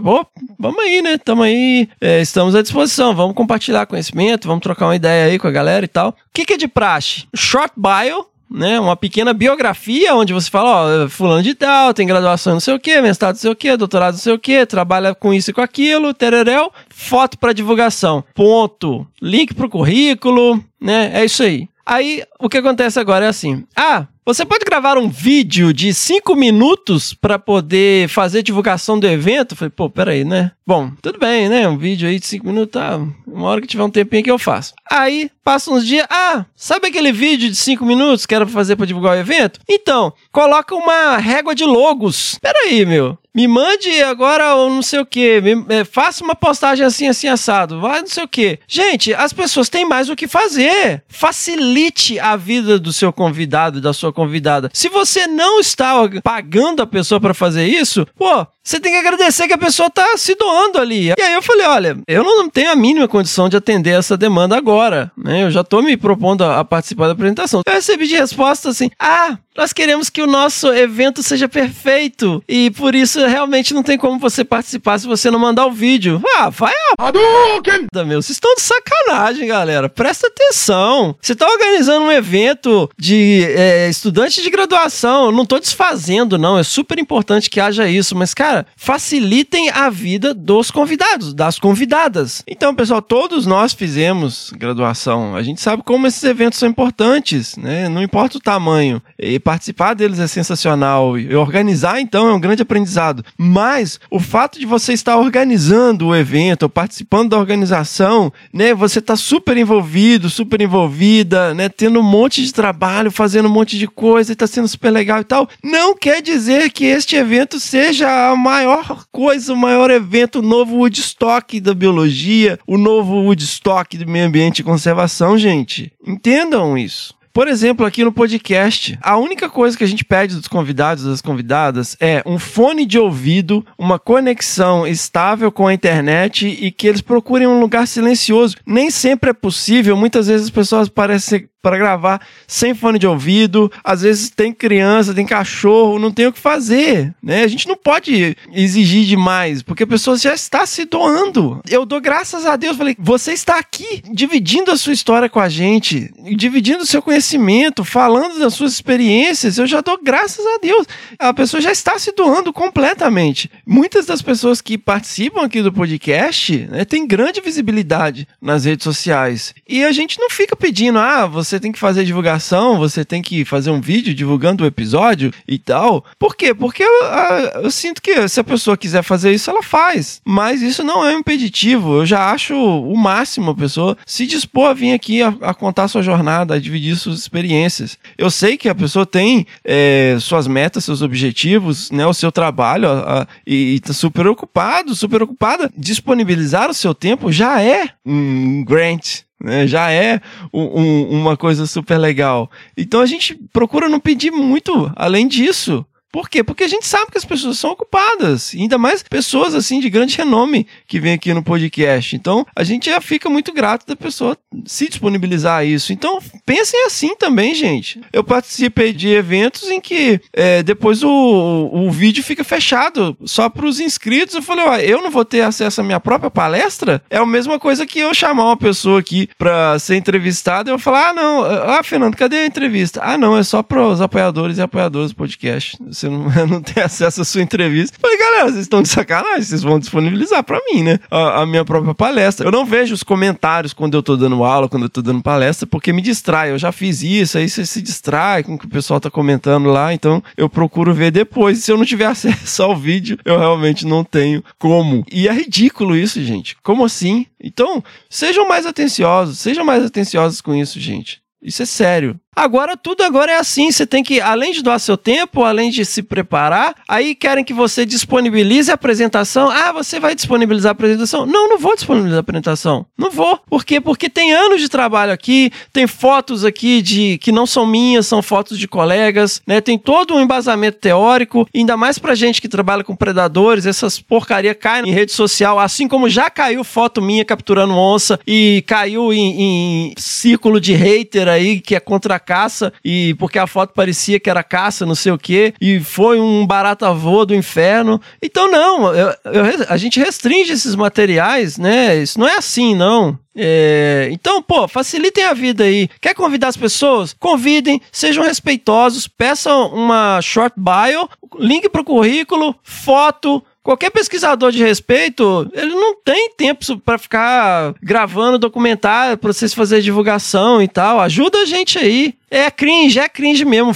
vamos 0.58 0.82
aí, 0.82 1.02
né? 1.02 1.14
Estamos 1.14 1.44
aí, 1.44 1.88
é, 2.00 2.22
estamos 2.22 2.54
à 2.54 2.62
disposição. 2.62 3.14
Vamos 3.14 3.36
compartilhar 3.36 3.84
conhecimento, 3.84 4.48
vamos 4.48 4.62
trocar 4.62 4.86
uma 4.86 4.96
ideia 4.96 5.26
aí 5.26 5.38
com 5.38 5.46
a 5.46 5.52
galera 5.52 5.84
e 5.84 5.88
tal. 5.88 6.10
O 6.10 6.14
que, 6.32 6.46
que 6.46 6.54
é 6.54 6.56
de 6.56 6.68
praxe? 6.68 7.26
Short 7.36 7.74
bio, 7.76 8.24
né, 8.50 8.80
uma 8.80 8.96
pequena 8.96 9.32
biografia 9.32 10.14
onde 10.14 10.32
você 10.32 10.50
fala, 10.50 11.04
ó, 11.04 11.08
fulano 11.08 11.42
de 11.42 11.54
tal, 11.54 11.94
tem 11.94 12.06
graduação 12.06 12.54
não 12.54 12.60
sei 12.60 12.74
o 12.74 12.80
quê, 12.80 13.00
mestrado 13.00 13.34
não 13.34 13.40
sei 13.40 13.50
o 13.50 13.56
quê, 13.56 13.76
doutorado 13.76 14.14
não 14.14 14.20
sei 14.20 14.32
o 14.32 14.38
quê, 14.38 14.66
trabalha 14.66 15.14
com 15.14 15.32
isso 15.32 15.50
e 15.50 15.54
com 15.54 15.60
aquilo, 15.60 16.12
tereréu, 16.12 16.72
foto 16.88 17.38
para 17.38 17.52
divulgação, 17.52 18.24
ponto, 18.34 19.06
link 19.22 19.54
pro 19.54 19.70
currículo, 19.70 20.62
né, 20.80 21.12
é 21.14 21.24
isso 21.24 21.42
aí. 21.42 21.68
Aí, 21.90 22.22
o 22.38 22.48
que 22.48 22.58
acontece 22.58 23.00
agora 23.00 23.24
é 23.24 23.28
assim, 23.28 23.64
ah, 23.74 24.06
você 24.24 24.46
pode 24.46 24.64
gravar 24.64 24.96
um 24.96 25.08
vídeo 25.08 25.72
de 25.72 25.92
5 25.92 26.36
minutos 26.36 27.12
para 27.12 27.36
poder 27.36 28.08
fazer 28.08 28.44
divulgação 28.44 28.96
do 28.96 29.08
evento? 29.08 29.56
Falei, 29.56 29.72
pô, 29.74 29.90
peraí, 29.90 30.22
né? 30.22 30.52
Bom, 30.64 30.92
tudo 31.02 31.18
bem, 31.18 31.48
né? 31.48 31.66
Um 31.66 31.76
vídeo 31.76 32.08
aí 32.08 32.20
de 32.20 32.28
5 32.28 32.46
minutos, 32.46 32.80
tá? 32.80 32.96
Uma 33.26 33.48
hora 33.48 33.60
que 33.60 33.66
tiver 33.66 33.82
um 33.82 33.90
tempinho 33.90 34.22
que 34.22 34.30
eu 34.30 34.38
faço. 34.38 34.72
Aí, 34.88 35.32
passa 35.42 35.72
uns 35.72 35.84
dias, 35.84 36.06
ah, 36.08 36.44
sabe 36.54 36.86
aquele 36.86 37.10
vídeo 37.10 37.50
de 37.50 37.56
5 37.56 37.84
minutos 37.84 38.24
que 38.24 38.36
era 38.36 38.46
pra 38.46 38.54
fazer 38.54 38.76
para 38.76 38.86
divulgar 38.86 39.16
o 39.16 39.20
evento? 39.20 39.58
Então, 39.68 40.12
coloca 40.30 40.76
uma 40.76 41.16
régua 41.16 41.56
de 41.56 41.64
logos. 41.64 42.38
Peraí, 42.40 42.86
meu. 42.86 43.18
Me 43.34 43.46
mande 43.46 44.02
agora 44.02 44.54
ou 44.56 44.68
não 44.68 44.82
sei 44.82 45.00
o 45.00 45.06
que, 45.06 45.40
é, 45.68 45.84
faça 45.84 46.24
uma 46.24 46.34
postagem 46.34 46.84
assim, 46.84 47.06
assim, 47.06 47.28
assado, 47.28 47.80
vai 47.80 48.00
não 48.00 48.08
sei 48.08 48.24
o 48.24 48.28
que. 48.28 48.58
Gente, 48.66 49.14
as 49.14 49.32
pessoas 49.32 49.68
têm 49.68 49.84
mais 49.84 50.08
o 50.08 50.16
que 50.16 50.26
fazer. 50.26 51.02
Facilite 51.08 52.18
a 52.18 52.36
vida 52.36 52.78
do 52.78 52.92
seu 52.92 53.12
convidado, 53.12 53.80
da 53.80 53.92
sua 53.92 54.12
convidada. 54.12 54.70
Se 54.72 54.88
você 54.88 55.26
não 55.26 55.60
está 55.60 55.94
pagando 56.22 56.82
a 56.82 56.86
pessoa 56.86 57.20
para 57.20 57.34
fazer 57.34 57.66
isso, 57.66 58.06
pô, 58.16 58.46
você 58.62 58.78
tem 58.78 58.92
que 58.92 58.98
agradecer 58.98 59.46
que 59.46 59.54
a 59.54 59.58
pessoa 59.58 59.88
tá 59.88 60.16
se 60.16 60.34
doando 60.34 60.78
ali. 60.78 61.08
E 61.18 61.22
aí 61.22 61.34
eu 61.34 61.42
falei, 61.42 61.66
olha, 61.66 61.98
eu 62.06 62.22
não 62.22 62.48
tenho 62.48 62.70
a 62.70 62.76
mínima 62.76 63.08
condição 63.08 63.48
de 63.48 63.56
atender 63.56 63.98
essa 63.98 64.16
demanda 64.16 64.56
agora, 64.56 65.10
né? 65.16 65.44
Eu 65.44 65.50
já 65.50 65.64
tô 65.64 65.80
me 65.82 65.96
propondo 65.96 66.44
a, 66.44 66.60
a 66.60 66.64
participar 66.64 67.06
da 67.06 67.12
apresentação. 67.12 67.62
Eu 67.66 67.72
recebi 67.72 68.06
de 68.06 68.16
resposta 68.16 68.68
assim, 68.68 68.90
ah, 68.98 69.38
nós 69.56 69.72
queremos 69.72 70.08
que 70.08 70.22
o 70.22 70.26
nosso 70.26 70.72
evento 70.72 71.22
seja 71.22 71.48
perfeito 71.48 72.42
e 72.48 72.70
por 72.70 72.94
isso 72.94 73.18
realmente 73.26 73.74
não 73.74 73.82
tem 73.82 73.98
como 73.98 74.18
você 74.18 74.44
participar 74.44 74.98
se 74.98 75.08
você 75.08 75.30
não 75.30 75.40
mandar 75.40 75.66
o 75.66 75.72
vídeo. 75.72 76.22
Ah, 76.36 76.48
vai 76.48 76.72
a 76.72 77.06
Hadouken! 77.06 77.86
Meu, 78.06 78.22
vocês 78.22 78.36
estão 78.36 78.54
de 78.54 78.62
sacanagem, 78.62 79.48
galera. 79.48 79.88
Presta 79.88 80.28
atenção. 80.28 81.16
Você 81.20 81.32
está 81.32 81.48
organizando 81.48 82.06
um 82.06 82.12
evento 82.12 82.88
de 82.96 83.44
é, 83.48 83.88
estudantes 83.88 84.42
de 84.42 84.50
graduação. 84.50 85.26
Eu 85.26 85.32
não 85.32 85.42
estou 85.42 85.58
desfazendo, 85.58 86.38
não. 86.38 86.58
É 86.58 86.62
super 86.62 86.98
importante 86.98 87.50
que 87.50 87.60
haja 87.60 87.88
isso. 87.88 88.14
Mas, 88.14 88.32
cara, 88.32 88.66
facilitem 88.76 89.68
a 89.70 89.90
vida 89.90 90.32
dos 90.32 90.70
convidados, 90.70 91.34
das 91.34 91.58
convidadas. 91.58 92.42
Então, 92.46 92.74
pessoal, 92.74 93.02
todos 93.02 93.46
nós 93.46 93.72
fizemos 93.72 94.52
graduação. 94.56 95.34
A 95.34 95.42
gente 95.42 95.60
sabe 95.60 95.82
como 95.82 96.06
esses 96.06 96.22
eventos 96.22 96.58
são 96.58 96.68
importantes, 96.68 97.56
né? 97.56 97.88
Não 97.88 98.02
importa 98.02 98.38
o 98.38 98.40
tamanho. 98.40 99.02
E 99.18 99.39
participar 99.40 99.94
deles 99.94 100.18
é 100.18 100.26
sensacional. 100.26 101.18
E 101.18 101.34
organizar, 101.34 102.00
então, 102.00 102.28
é 102.28 102.32
um 102.32 102.40
grande 102.40 102.62
aprendizado. 102.62 103.24
Mas 103.36 103.98
o 104.10 104.20
fato 104.20 104.58
de 104.58 104.66
você 104.66 104.92
estar 104.92 105.16
organizando 105.16 106.08
o 106.08 106.16
evento, 106.16 106.64
ou 106.64 106.68
participando 106.68 107.30
da 107.30 107.38
organização, 107.38 108.32
né? 108.52 108.74
Você 108.74 108.98
está 108.98 109.16
super 109.16 109.56
envolvido, 109.56 110.30
super 110.30 110.60
envolvida, 110.60 111.54
né? 111.54 111.68
Tendo 111.68 112.00
um 112.00 112.02
monte 112.02 112.44
de 112.44 112.52
trabalho, 112.52 113.10
fazendo 113.10 113.46
um 113.46 113.52
monte 113.52 113.78
de 113.78 113.86
coisa, 113.86 114.32
está 114.32 114.46
sendo 114.46 114.68
super 114.68 114.90
legal 114.90 115.20
e 115.20 115.24
tal. 115.24 115.48
Não 115.62 115.96
quer 115.96 116.22
dizer 116.22 116.70
que 116.70 116.84
este 116.84 117.16
evento 117.16 117.58
seja 117.58 118.30
a 118.30 118.36
maior 118.36 119.04
coisa, 119.10 119.52
o 119.52 119.56
maior 119.56 119.90
evento, 119.90 120.40
o 120.40 120.42
novo 120.42 120.76
Woodstock 120.76 121.60
da 121.60 121.74
biologia, 121.74 122.58
o 122.66 122.76
novo 122.76 123.14
Woodstock 123.22 123.96
do 123.96 124.10
meio 124.10 124.26
ambiente 124.26 124.60
e 124.60 124.64
conservação, 124.64 125.38
gente. 125.38 125.92
Entendam 126.06 126.76
isso. 126.76 127.19
Por 127.32 127.46
exemplo, 127.46 127.86
aqui 127.86 128.02
no 128.02 128.12
podcast, 128.12 128.98
a 129.00 129.16
única 129.16 129.48
coisa 129.48 129.76
que 129.76 129.84
a 129.84 129.86
gente 129.86 130.04
pede 130.04 130.34
dos 130.34 130.48
convidados 130.48 131.04
das 131.04 131.22
convidadas 131.22 131.96
é 132.00 132.22
um 132.26 132.38
fone 132.38 132.84
de 132.84 132.98
ouvido, 132.98 133.64
uma 133.78 133.98
conexão 133.98 134.86
estável 134.86 135.52
com 135.52 135.66
a 135.68 135.74
internet 135.74 136.48
e 136.48 136.72
que 136.72 136.88
eles 136.88 137.00
procurem 137.00 137.46
um 137.46 137.60
lugar 137.60 137.86
silencioso. 137.86 138.56
Nem 138.66 138.90
sempre 138.90 139.30
é 139.30 139.32
possível, 139.32 139.96
muitas 139.96 140.26
vezes 140.26 140.46
as 140.46 140.50
pessoas 140.50 140.88
parecem 140.88 141.48
para 141.62 141.78
gravar 141.78 142.20
sem 142.46 142.74
fone 142.74 142.98
de 142.98 143.06
ouvido. 143.06 143.70
Às 143.84 144.02
vezes 144.02 144.30
tem 144.30 144.52
criança, 144.52 145.14
tem 145.14 145.26
cachorro, 145.26 145.98
não 145.98 146.10
tem 146.10 146.26
o 146.26 146.32
que 146.32 146.38
fazer, 146.38 147.14
né? 147.22 147.42
A 147.42 147.48
gente 147.48 147.68
não 147.68 147.76
pode 147.76 148.36
exigir 148.52 149.06
demais, 149.06 149.62
porque 149.62 149.82
a 149.82 149.86
pessoa 149.86 150.16
já 150.16 150.34
está 150.34 150.66
se 150.66 150.84
doando. 150.84 151.60
Eu 151.68 151.84
dou 151.84 152.00
graças 152.00 152.46
a 152.46 152.56
Deus, 152.56 152.76
falei, 152.76 152.96
você 152.98 153.32
está 153.32 153.58
aqui 153.58 154.02
dividindo 154.12 154.70
a 154.70 154.76
sua 154.76 154.92
história 154.92 155.28
com 155.28 155.40
a 155.40 155.48
gente, 155.48 156.12
dividindo 156.36 156.82
o 156.82 156.86
seu 156.86 157.02
conhecimento, 157.02 157.84
falando 157.84 158.38
das 158.38 158.54
suas 158.54 158.72
experiências. 158.72 159.58
Eu 159.58 159.66
já 159.66 159.80
dou 159.80 159.98
graças 160.02 160.44
a 160.44 160.58
Deus. 160.60 160.86
A 161.18 161.32
pessoa 161.32 161.60
já 161.60 161.72
está 161.72 161.98
se 161.98 162.12
doando 162.12 162.52
completamente. 162.52 163.50
Muitas 163.66 164.06
das 164.06 164.22
pessoas 164.22 164.60
que 164.60 164.78
participam 164.78 165.42
aqui 165.42 165.62
do 165.62 165.72
podcast, 165.72 166.68
né, 166.70 166.84
têm 166.84 167.06
grande 167.06 167.40
visibilidade 167.40 168.26
nas 168.40 168.64
redes 168.64 168.84
sociais. 168.84 169.54
E 169.68 169.84
a 169.84 169.92
gente 169.92 170.18
não 170.18 170.30
fica 170.30 170.54
pedindo, 170.56 170.98
ah, 170.98 171.26
você 171.26 171.49
você 171.50 171.60
tem 171.60 171.72
que 171.72 171.78
fazer 171.78 172.04
divulgação, 172.04 172.78
você 172.78 173.04
tem 173.04 173.20
que 173.20 173.44
fazer 173.44 173.70
um 173.70 173.80
vídeo 173.80 174.14
divulgando 174.14 174.62
o 174.62 174.66
episódio 174.66 175.32
e 175.46 175.58
tal. 175.58 176.04
Por 176.18 176.36
quê? 176.36 176.54
Porque 176.54 176.82
eu, 176.82 177.02
eu, 177.02 177.62
eu 177.62 177.70
sinto 177.70 178.00
que 178.00 178.28
se 178.28 178.38
a 178.38 178.44
pessoa 178.44 178.76
quiser 178.76 179.02
fazer 179.02 179.32
isso, 179.32 179.50
ela 179.50 179.62
faz. 179.62 180.20
Mas 180.24 180.62
isso 180.62 180.84
não 180.84 181.04
é 181.04 181.14
um 181.14 181.18
impeditivo. 181.18 181.98
Eu 181.98 182.06
já 182.06 182.30
acho 182.30 182.54
o 182.54 182.96
máximo 182.96 183.50
a 183.50 183.54
pessoa 183.54 183.96
se 184.06 184.26
dispor 184.26 184.70
a 184.70 184.74
vir 184.74 184.92
aqui 184.92 185.22
a, 185.22 185.34
a 185.42 185.54
contar 185.54 185.88
sua 185.88 186.02
jornada, 186.02 186.54
a 186.54 186.60
dividir 186.60 186.96
suas 186.96 187.18
experiências. 187.18 187.98
Eu 188.16 188.30
sei 188.30 188.56
que 188.56 188.68
a 188.68 188.74
pessoa 188.74 189.04
tem 189.04 189.46
é, 189.64 190.16
suas 190.20 190.46
metas, 190.46 190.84
seus 190.84 191.02
objetivos, 191.02 191.90
né, 191.90 192.06
o 192.06 192.14
seu 192.14 192.30
trabalho 192.30 192.88
a, 192.88 193.22
a, 193.22 193.26
e 193.46 193.74
está 193.74 193.92
super 193.92 194.26
ocupado, 194.26 194.94
super 194.94 195.22
ocupada. 195.22 195.70
Disponibilizar 195.76 196.70
o 196.70 196.74
seu 196.74 196.94
tempo 196.94 197.32
já 197.32 197.60
é 197.60 197.88
um 198.06 198.64
grant, 198.64 199.22
né? 199.42 199.66
Já 199.66 199.90
é 199.90 200.20
um, 200.52 200.80
um, 200.80 201.10
uma 201.20 201.36
coisa 201.36 201.66
super 201.66 201.98
legal. 201.98 202.50
Então 202.76 203.00
a 203.00 203.06
gente 203.06 203.34
procura 203.52 203.88
não 203.88 204.00
pedir 204.00 204.30
muito 204.30 204.92
além 204.94 205.26
disso. 205.26 205.84
Por 206.12 206.28
quê? 206.28 206.42
Porque 206.42 206.64
a 206.64 206.68
gente 206.68 206.86
sabe 206.86 207.12
que 207.12 207.18
as 207.18 207.24
pessoas 207.24 207.58
são 207.58 207.70
ocupadas, 207.70 208.52
ainda 208.54 208.76
mais 208.76 209.02
pessoas 209.02 209.54
assim 209.54 209.78
de 209.78 209.88
grande 209.88 210.16
renome 210.16 210.66
que 210.86 210.98
vêm 210.98 211.14
aqui 211.14 211.32
no 211.32 211.42
podcast. 211.42 212.16
Então, 212.16 212.44
a 212.54 212.64
gente 212.64 212.90
já 212.90 213.00
fica 213.00 213.30
muito 213.30 213.52
grato 213.52 213.86
da 213.86 213.94
pessoa 213.94 214.36
se 214.66 214.88
disponibilizar 214.88 215.58
a 215.58 215.64
isso. 215.64 215.92
Então, 215.92 216.18
pensem 216.44 216.84
assim 216.84 217.14
também, 217.14 217.54
gente. 217.54 218.00
Eu 218.12 218.24
participei 218.24 218.92
de 218.92 219.08
eventos 219.08 219.70
em 219.70 219.80
que 219.80 220.20
é, 220.32 220.62
depois 220.62 221.02
o, 221.02 221.70
o 221.72 221.90
vídeo 221.90 222.24
fica 222.24 222.42
fechado 222.42 223.16
só 223.24 223.48
para 223.48 223.66
os 223.66 223.78
inscritos. 223.78 224.34
Eu 224.34 224.42
falei, 224.42 224.64
ó, 224.64 224.76
eu 224.78 225.00
não 225.00 225.10
vou 225.10 225.24
ter 225.24 225.42
acesso 225.42 225.80
à 225.80 225.84
minha 225.84 226.00
própria 226.00 226.30
palestra? 226.30 227.02
É 227.08 227.18
a 227.18 227.26
mesma 227.26 227.58
coisa 227.58 227.86
que 227.86 228.00
eu 228.00 228.12
chamar 228.12 228.46
uma 228.46 228.56
pessoa 228.56 228.98
aqui 228.98 229.28
para 229.38 229.78
ser 229.78 229.94
entrevistada 229.94 230.70
e 230.70 230.72
eu 230.72 230.78
falar, 230.78 231.10
ah, 231.10 231.12
não, 231.12 231.44
ah, 231.44 231.82
Fernando, 231.84 232.16
cadê 232.16 232.38
a 232.38 232.46
entrevista? 232.46 233.00
Ah, 233.02 233.16
não, 233.16 233.36
é 233.36 233.44
só 233.44 233.62
para 233.62 233.86
os 233.86 234.00
apoiadores 234.00 234.58
e 234.58 234.62
apoiadoras 234.62 235.12
do 235.12 235.16
podcast 235.16 235.78
você 236.00 236.08
não, 236.08 236.24
não 236.46 236.62
tem 236.62 236.82
acesso 236.82 237.20
à 237.20 237.24
sua 237.24 237.42
entrevista. 237.42 237.96
Falei, 238.00 238.18
galera, 238.18 238.44
vocês 238.44 238.62
estão 238.62 238.82
de 238.82 238.88
sacanagem, 238.88 239.42
vocês 239.42 239.62
vão 239.62 239.78
disponibilizar 239.78 240.42
para 240.42 240.60
mim, 240.70 240.82
né? 240.82 240.98
A, 241.10 241.42
a, 241.42 241.46
minha 241.46 241.64
própria 241.64 241.94
palestra. 241.94 242.46
Eu 242.46 242.52
não 242.52 242.64
vejo 242.64 242.94
os 242.94 243.02
comentários 243.02 243.72
quando 243.72 243.94
eu 243.94 244.02
tô 244.02 244.16
dando 244.16 244.42
aula, 244.42 244.68
quando 244.68 244.84
eu 244.84 244.88
tô 244.88 245.02
dando 245.02 245.22
palestra, 245.22 245.66
porque 245.66 245.92
me 245.92 246.02
distrai. 246.02 246.50
Eu 246.50 246.58
já 246.58 246.72
fiz 246.72 247.02
isso, 247.02 247.38
aí 247.38 247.48
você 247.48 247.66
se 247.66 247.82
distrai 247.82 248.42
com 248.42 248.54
o 248.54 248.58
que 248.58 248.66
o 248.66 248.70
pessoal 248.70 249.00
tá 249.00 249.10
comentando 249.10 249.68
lá, 249.68 249.92
então 249.92 250.22
eu 250.36 250.48
procuro 250.48 250.94
ver 250.94 251.10
depois. 251.10 251.62
Se 251.62 251.70
eu 251.70 251.76
não 251.76 251.84
tiver 251.84 252.06
acesso 252.10 252.62
ao 252.62 252.76
vídeo, 252.76 253.18
eu 253.24 253.38
realmente 253.38 253.86
não 253.86 254.02
tenho 254.04 254.42
como. 254.58 255.04
E 255.10 255.28
é 255.28 255.32
ridículo 255.32 255.96
isso, 255.96 256.22
gente. 256.22 256.56
Como 256.62 256.84
assim? 256.84 257.26
Então, 257.42 257.82
sejam 258.08 258.48
mais 258.48 258.66
atenciosos, 258.66 259.38
sejam 259.38 259.64
mais 259.64 259.84
atenciosos 259.84 260.40
com 260.40 260.54
isso, 260.54 260.78
gente. 260.80 261.20
Isso 261.42 261.62
é 261.62 261.66
sério. 261.66 262.20
Agora, 262.34 262.76
tudo 262.76 263.02
agora 263.02 263.32
é 263.32 263.36
assim. 263.36 263.70
Você 263.70 263.84
tem 263.84 264.02
que, 264.02 264.20
além 264.20 264.52
de 264.52 264.62
doar 264.62 264.78
seu 264.78 264.96
tempo, 264.96 265.42
além 265.42 265.70
de 265.70 265.84
se 265.84 266.02
preparar, 266.02 266.74
aí 266.88 267.14
querem 267.14 267.44
que 267.44 267.52
você 267.52 267.84
disponibilize 267.84 268.70
a 268.70 268.74
apresentação. 268.74 269.50
Ah, 269.50 269.72
você 269.72 269.98
vai 269.98 270.14
disponibilizar 270.14 270.70
a 270.70 270.72
apresentação? 270.72 271.26
Não, 271.26 271.48
não 271.48 271.58
vou 271.58 271.74
disponibilizar 271.74 272.18
a 272.18 272.20
apresentação. 272.20 272.86
Não 272.96 273.10
vou. 273.10 273.38
Por 273.48 273.64
quê? 273.64 273.80
Porque 273.80 274.08
tem 274.08 274.32
anos 274.32 274.60
de 274.60 274.68
trabalho 274.68 275.12
aqui, 275.12 275.50
tem 275.72 275.86
fotos 275.86 276.44
aqui 276.44 276.80
de 276.80 277.18
que 277.18 277.32
não 277.32 277.46
são 277.46 277.66
minhas, 277.66 278.06
são 278.06 278.22
fotos 278.22 278.58
de 278.58 278.68
colegas, 278.68 279.42
né? 279.46 279.60
Tem 279.60 279.76
todo 279.76 280.14
um 280.14 280.20
embasamento 280.20 280.78
teórico, 280.78 281.48
ainda 281.54 281.76
mais 281.76 281.98
pra 281.98 282.14
gente 282.14 282.40
que 282.40 282.48
trabalha 282.48 282.84
com 282.84 282.94
predadores, 282.94 283.66
essas 283.66 283.98
porcaria 284.00 284.54
caem 284.54 284.88
em 284.88 284.92
rede 284.92 285.12
social, 285.12 285.58
assim 285.58 285.88
como 285.88 286.08
já 286.08 286.30
caiu 286.30 286.62
foto 286.62 287.02
minha 287.02 287.24
capturando 287.24 287.74
onça 287.74 288.20
e 288.26 288.62
caiu 288.66 289.12
em, 289.12 289.42
em 289.42 289.94
círculo 289.98 290.60
de 290.60 290.74
hater 290.74 291.26
aí 291.26 291.60
que 291.60 291.74
é 291.74 291.80
contra 291.80 292.19
caça 292.20 292.72
e 292.84 293.14
porque 293.18 293.38
a 293.38 293.46
foto 293.46 293.72
parecia 293.74 294.20
que 294.20 294.30
era 294.30 294.42
caça, 294.44 294.86
não 294.86 294.94
sei 294.94 295.10
o 295.10 295.18
que, 295.18 295.54
e 295.60 295.80
foi 295.80 296.20
um 296.20 296.46
barata 296.46 296.92
voa 296.92 297.26
do 297.26 297.34
inferno. 297.34 298.00
Então, 298.22 298.50
não, 298.50 298.94
eu, 298.94 299.08
eu, 299.24 299.44
a 299.68 299.76
gente 299.76 299.98
restringe 299.98 300.52
esses 300.52 300.74
materiais, 300.74 301.58
né? 301.58 301.96
Isso 301.96 302.18
não 302.18 302.28
é 302.28 302.36
assim, 302.36 302.74
não. 302.74 303.18
É, 303.34 304.08
então, 304.10 304.42
pô, 304.42 304.66
facilitem 304.68 305.24
a 305.24 305.32
vida 305.32 305.64
aí. 305.64 305.88
Quer 306.00 306.14
convidar 306.14 306.48
as 306.48 306.56
pessoas? 306.56 307.14
Convidem, 307.18 307.80
sejam 307.92 308.24
respeitosos, 308.24 309.06
peçam 309.06 309.72
uma 309.72 310.20
short 310.20 310.54
bio, 310.58 311.08
link 311.38 311.68
pro 311.68 311.84
currículo, 311.84 312.54
foto, 312.62 313.42
Qualquer 313.62 313.90
pesquisador 313.90 314.50
de 314.50 314.64
respeito, 314.64 315.50
ele 315.52 315.74
não 315.74 315.94
tem 315.94 316.30
tempo 316.34 316.78
para 316.78 316.96
ficar 316.96 317.74
gravando 317.82 318.38
documentário 318.38 319.18
para 319.18 319.32
vocês 319.32 319.52
fazer 319.52 319.82
divulgação 319.82 320.62
e 320.62 320.68
tal. 320.68 320.98
Ajuda 320.98 321.38
a 321.38 321.44
gente 321.44 321.78
aí. 321.78 322.14
É 322.30 322.50
cringe, 322.50 322.98
é 322.98 323.08
cringe 323.08 323.44
mesmo. 323.44 323.74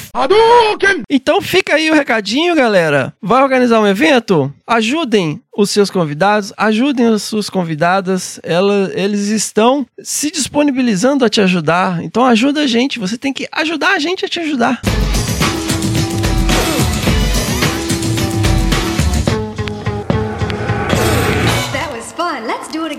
Então 1.10 1.42
fica 1.42 1.74
aí 1.74 1.90
o 1.90 1.94
recadinho, 1.94 2.54
galera. 2.54 3.12
Vai 3.20 3.42
organizar 3.42 3.80
um 3.80 3.86
evento? 3.86 4.52
Ajudem 4.66 5.42
os 5.56 5.70
seus 5.70 5.90
convidados, 5.90 6.52
ajudem 6.56 7.06
as 7.06 7.22
suas 7.24 7.50
convidadas. 7.50 8.40
Ela, 8.42 8.90
eles 8.94 9.28
estão 9.28 9.84
se 10.00 10.30
disponibilizando 10.30 11.24
a 11.24 11.28
te 11.28 11.40
ajudar. 11.40 12.02
Então 12.02 12.24
ajuda 12.24 12.62
a 12.62 12.66
gente. 12.66 12.98
Você 12.98 13.18
tem 13.18 13.32
que 13.32 13.46
ajudar 13.52 13.90
a 13.94 13.98
gente 13.98 14.24
a 14.24 14.28
te 14.28 14.40
ajudar. 14.40 14.80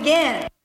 Again. 0.06 0.55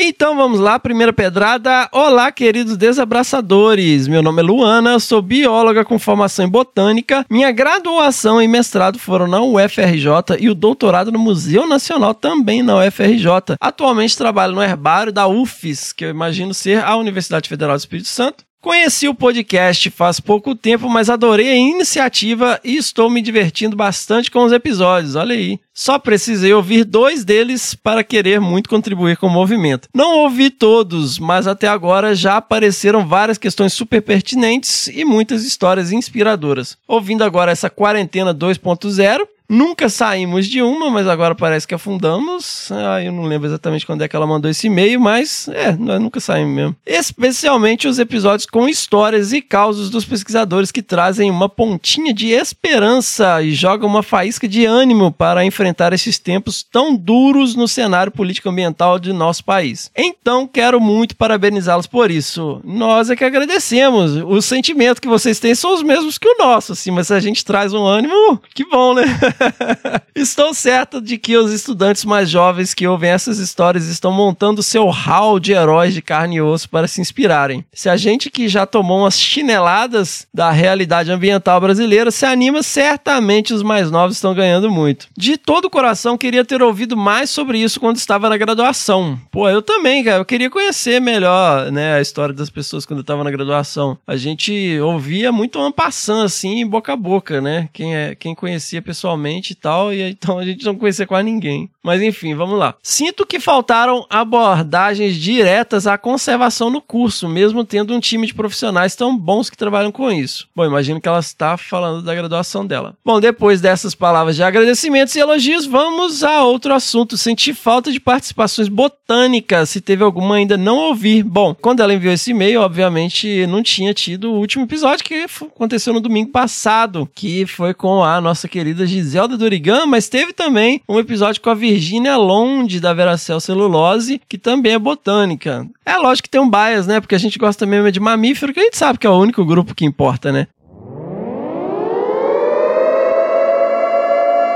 Então 0.06 0.36
vamos 0.36 0.60
lá, 0.60 0.78
primeira 0.78 1.14
pedrada. 1.14 1.88
Olá, 1.90 2.30
queridos 2.30 2.76
desabraçadores. 2.76 4.06
Meu 4.06 4.22
nome 4.22 4.42
é 4.42 4.44
Luana, 4.44 5.00
sou 5.00 5.22
bióloga 5.22 5.86
com 5.86 5.98
formação 5.98 6.44
em 6.44 6.50
botânica. 6.50 7.26
Minha 7.30 7.54
graduação 7.54 8.42
e 8.42 8.46
mestrado 8.46 9.00
foram 9.00 9.28
na 9.28 9.42
UFRJ 9.42 10.42
e 10.42 10.50
o 10.50 10.56
doutorado 10.56 11.10
no 11.10 11.18
Museu 11.18 11.66
Nacional 11.66 12.14
também 12.14 12.62
na 12.62 12.80
UFRJ. 12.80 13.56
Atualmente 13.62 14.18
trabalho 14.18 14.54
no 14.54 14.62
herbário 14.62 15.14
da 15.14 15.26
UFES, 15.26 15.94
que 15.94 16.04
eu 16.04 16.10
imagino 16.10 16.54
ser 16.54 16.84
a 16.84 16.98
Universidade 16.98 17.48
Federal 17.48 17.78
do 17.78 17.80
Espírito 17.80 18.10
Santo. 18.10 18.44
Conheci 18.64 19.10
o 19.10 19.14
podcast 19.14 19.90
faz 19.90 20.22
pouco 20.22 20.56
tempo, 20.56 20.88
mas 20.88 21.10
adorei 21.10 21.50
a 21.50 21.56
iniciativa 21.56 22.62
e 22.64 22.78
estou 22.78 23.10
me 23.10 23.22
divertindo 23.22 23.76
bastante 23.76 24.32
com 24.32 24.42
os 24.46 24.54
episódios. 24.54 25.18
Olha 25.18 25.36
aí. 25.36 25.60
Só 25.74 26.00
precisei 26.00 26.54
ouvir 26.54 26.86
dois 26.86 27.26
deles 27.26 27.76
para 27.76 28.06
querer 28.06 28.40
muito 28.40 28.70
contribuir 28.70 29.18
com 29.18 29.28
o 29.28 29.30
movimento. 29.30 29.90
Não 29.94 30.20
ouvi 30.20 30.50
todos, 30.50 31.20
mas 31.20 31.46
até 31.46 31.68
agora 31.68 32.16
já 32.16 32.38
apareceram 32.38 33.06
várias 33.06 33.38
questões 33.38 33.74
super 33.74 34.02
pertinentes 34.02 34.88
e 34.88 35.04
muitas 35.04 35.44
histórias 35.44 35.92
inspiradoras. 35.92 36.78
Ouvindo 36.88 37.26
agora 37.26 37.52
essa 37.52 37.70
quarentena 37.70 38.34
2.0, 38.34 39.28
Nunca 39.54 39.88
saímos 39.88 40.48
de 40.48 40.64
uma, 40.64 40.90
mas 40.90 41.08
agora 41.08 41.36
parece 41.36 41.68
que 41.68 41.76
afundamos. 41.76 42.72
Ah, 42.72 43.04
eu 43.04 43.12
não 43.12 43.26
lembro 43.26 43.48
exatamente 43.48 43.86
quando 43.86 44.02
é 44.02 44.08
que 44.08 44.16
ela 44.16 44.26
mandou 44.26 44.50
esse 44.50 44.66
e-mail, 44.66 45.00
mas 45.00 45.48
é, 45.50 45.74
nós 45.74 46.02
nunca 46.02 46.20
saímos 46.20 46.56
mesmo. 46.56 46.76
Especialmente 46.84 47.88
os 47.88 48.00
episódios 48.00 48.48
com 48.48 48.68
histórias 48.68 49.32
e 49.32 49.44
causos 49.44 49.92
dos 49.92 50.06
pesquisadores 50.06 50.72
que 50.72 50.82
trazem 50.82 51.30
uma 51.30 51.48
pontinha 51.48 52.12
de 52.12 52.30
esperança 52.30 53.44
e 53.44 53.54
jogam 53.54 53.88
uma 53.88 54.02
faísca 54.02 54.48
de 54.48 54.66
ânimo 54.66 55.12
para 55.12 55.46
enfrentar 55.46 55.94
esses 55.94 56.18
tempos 56.18 56.64
tão 56.64 56.96
duros 56.96 57.54
no 57.54 57.68
cenário 57.68 58.12
político 58.12 58.50
ambiental 58.50 58.98
de 58.98 59.14
nosso 59.14 59.44
país. 59.44 59.92
Então, 59.96 60.48
quero 60.48 60.82
muito 60.82 61.16
parabenizá-los 61.16 61.86
por 61.86 62.10
isso. 62.10 62.60
Nós 62.64 63.12
é 63.12 63.16
que 63.16 63.24
agradecemos. 63.24 64.16
O 64.16 64.42
sentimento 64.42 65.00
que 65.00 65.08
vocês 65.08 65.40
têm 65.40 65.54
são 65.54 65.76
os 65.76 65.84
mesmos 65.84 66.18
que 66.18 66.28
o 66.28 66.38
nosso, 66.40 66.72
assim, 66.72 66.90
mas 66.90 67.06
se 67.06 67.14
a 67.14 67.20
gente 67.20 67.46
traz 67.46 67.72
um 67.72 67.86
ânimo, 67.86 68.42
que 68.56 68.66
bom, 68.66 68.96
né? 68.96 69.04
Estou 70.16 70.54
certo 70.54 71.02
de 71.02 71.18
que 71.18 71.36
os 71.38 71.52
estudantes 71.52 72.06
mais 72.06 72.30
jovens 72.30 72.74
que 72.74 72.88
ouvem 72.88 73.10
essas 73.10 73.40
histórias 73.40 73.88
estão 73.88 74.12
montando 74.12 74.62
seu 74.62 74.90
hall 74.90 75.40
de 75.40 75.54
heróis 75.54 75.94
de 75.94 76.02
carne 76.02 76.38
e 76.38 76.42
osso 76.42 76.70
para 76.70 76.88
se 76.88 77.02
inspirarem. 77.02 77.66
Se 77.74 77.90
a 77.90 77.98
gente 77.98 78.30
que 78.30 78.48
já 78.48 78.66
tomou 78.66 79.00
umas 79.00 79.20
chineladas 79.20 80.28
da 80.34 80.52
realidade 80.52 81.12
ambiental 81.12 81.60
brasileira 81.60 82.12
se 82.12 82.26
anima, 82.26 82.62
certamente 82.62 83.54
os 83.54 83.64
mais 83.64 83.90
novos 83.90 84.18
estão 84.18 84.34
ganhando 84.34 84.70
muito. 84.70 85.08
De 85.18 85.38
todo 85.38 85.66
o 85.66 85.70
coração, 85.70 86.18
queria 86.18 86.46
ter 86.46 86.62
ouvido 86.62 86.96
mais 86.96 87.30
sobre 87.30 87.60
isso 87.60 87.80
quando 87.80 87.98
estava 87.98 88.30
na 88.30 88.38
graduação. 88.38 89.20
Pô, 89.32 89.50
eu 89.50 89.62
também, 89.62 90.04
cara. 90.04 90.18
Eu 90.18 90.26
queria 90.26 90.50
conhecer 90.50 91.02
melhor, 91.02 91.72
né, 91.72 91.96
a 91.96 92.02
história 92.02 92.34
das 92.34 92.50
pessoas 92.50 92.86
quando 92.86 93.00
eu 93.00 93.04
estava 93.04 93.24
na 93.24 93.32
graduação. 93.32 93.98
A 94.06 94.16
gente 94.16 94.80
ouvia 94.80 95.32
muito 95.32 95.60
uma 95.60 95.72
passando 95.72 96.24
assim, 96.24 96.66
boca 96.68 96.94
a 96.94 96.96
boca, 96.96 97.42
né? 97.42 97.70
Quem, 97.74 97.96
é, 97.96 98.16
quem 98.16 98.36
conhecia 98.36 98.82
pessoalmente 98.82 99.23
e 99.52 99.56
tal, 99.56 99.94
e 99.94 100.02
então 100.02 100.40
a 100.40 100.46
gente 100.46 100.66
não 100.66 100.76
conhecia 100.76 101.08
quase 101.08 101.26
ninguém. 101.26 101.70
Mas 101.84 102.02
enfim, 102.02 102.34
vamos 102.34 102.58
lá. 102.58 102.76
Sinto 102.82 103.26
que 103.26 103.40
faltaram 103.40 104.06
abordagens 104.10 105.16
diretas 105.16 105.86
à 105.86 105.98
conservação 105.98 106.70
no 106.70 106.82
curso, 106.82 107.28
mesmo 107.28 107.66
tendo 107.66 107.94
um 107.94 108.00
time 108.00 108.26
de 108.26 108.34
profissionais 108.34 108.96
tão 108.96 109.18
bons 109.18 109.50
que 109.50 109.58
trabalham 109.58 109.92
com 109.92 110.10
isso. 110.12 110.48
Bom, 110.56 110.66
imagino 110.66 111.02
que 111.02 111.08
ela 111.08 111.20
está 111.20 111.58
falando 111.58 112.02
da 112.02 112.16
graduação 112.16 112.66
dela. 112.66 112.96
Bom, 113.04 113.20
depois 113.20 113.60
dessas 113.60 113.94
palavras 113.94 114.36
de 114.36 114.44
agradecimentos 114.44 115.16
e 115.16 115.20
elogios, 115.20 115.66
vamos 115.66 116.24
a 116.24 116.44
outro 116.44 116.74
assunto. 116.74 117.18
Senti 117.18 117.54
falta 117.54 117.92
de 117.92 118.00
participações 118.00 118.70
botânicas, 118.70 119.70
se 119.70 119.82
teve 119.82 120.04
alguma 120.04 120.36
ainda 120.36 120.58
não 120.58 120.78
ouvi. 120.78 121.22
Bom, 121.22 121.54
quando 121.54 121.82
ela 121.82 121.94
enviou 121.94 122.14
esse 122.14 122.32
e-mail, 122.32 122.62
obviamente 122.62 123.46
não 123.48 123.62
tinha 123.62 123.94
tido 123.94 124.32
o 124.32 124.40
último 124.40 124.64
episódio 124.64 125.04
que 125.04 125.26
aconteceu 125.42 125.94
no 125.94 126.00
domingo 126.00 126.32
passado, 126.32 127.10
que 127.14 127.46
foi 127.46 127.74
com 127.74 128.04
a 128.04 128.22
nossa 128.22 128.48
querida 128.48 128.88
Giselda 129.14 129.38
Dorigan, 129.38 129.86
mas 129.86 130.10
teve 130.10 130.34
também 130.34 130.82
um 130.90 130.98
episódio 130.98 131.40
com 131.40 131.52
a 131.52 131.54
Virginia 131.54 132.18
Londe, 132.18 132.80
da 132.80 132.96
Veracel 132.96 133.40
Celulose, 133.40 134.20
que 134.28 134.40
também 134.40 134.74
é 134.74 134.80
botânica. 134.80 135.68
É 135.86 135.96
lógico 135.98 136.24
que 136.24 136.32
tem 136.32 136.42
um 136.42 136.50
bias, 136.50 136.88
né? 136.88 137.00
Porque 137.00 137.14
a 137.14 137.20
gente 137.20 137.38
gosta 137.38 137.64
mesmo 137.64 137.92
de 137.92 138.00
mamífero, 138.00 138.52
que 138.52 138.60
a 138.60 138.64
gente 138.64 138.76
sabe 138.76 138.98
que 138.98 139.06
é 139.06 139.10
o 139.12 139.16
único 139.16 139.46
grupo 139.46 139.76
que 139.76 139.86
importa, 139.86 140.32
né? 140.32 140.48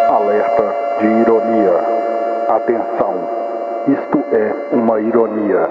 Alerta 0.09 0.75
de 1.01 1.05
ironia. 1.05 1.77
Atenção, 2.49 3.29
isto 3.89 4.17
é 4.35 4.75
uma 4.75 4.99
ironia. 4.99 5.69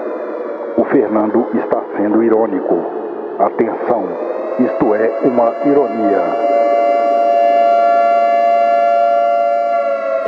O 0.77 0.85
Fernando 0.85 1.45
está 1.59 1.83
sendo 1.97 2.23
irônico. 2.23 2.85
Atenção, 3.37 4.07
isto 4.61 4.95
é 4.95 5.19
uma 5.25 5.53
ironia. 5.69 6.76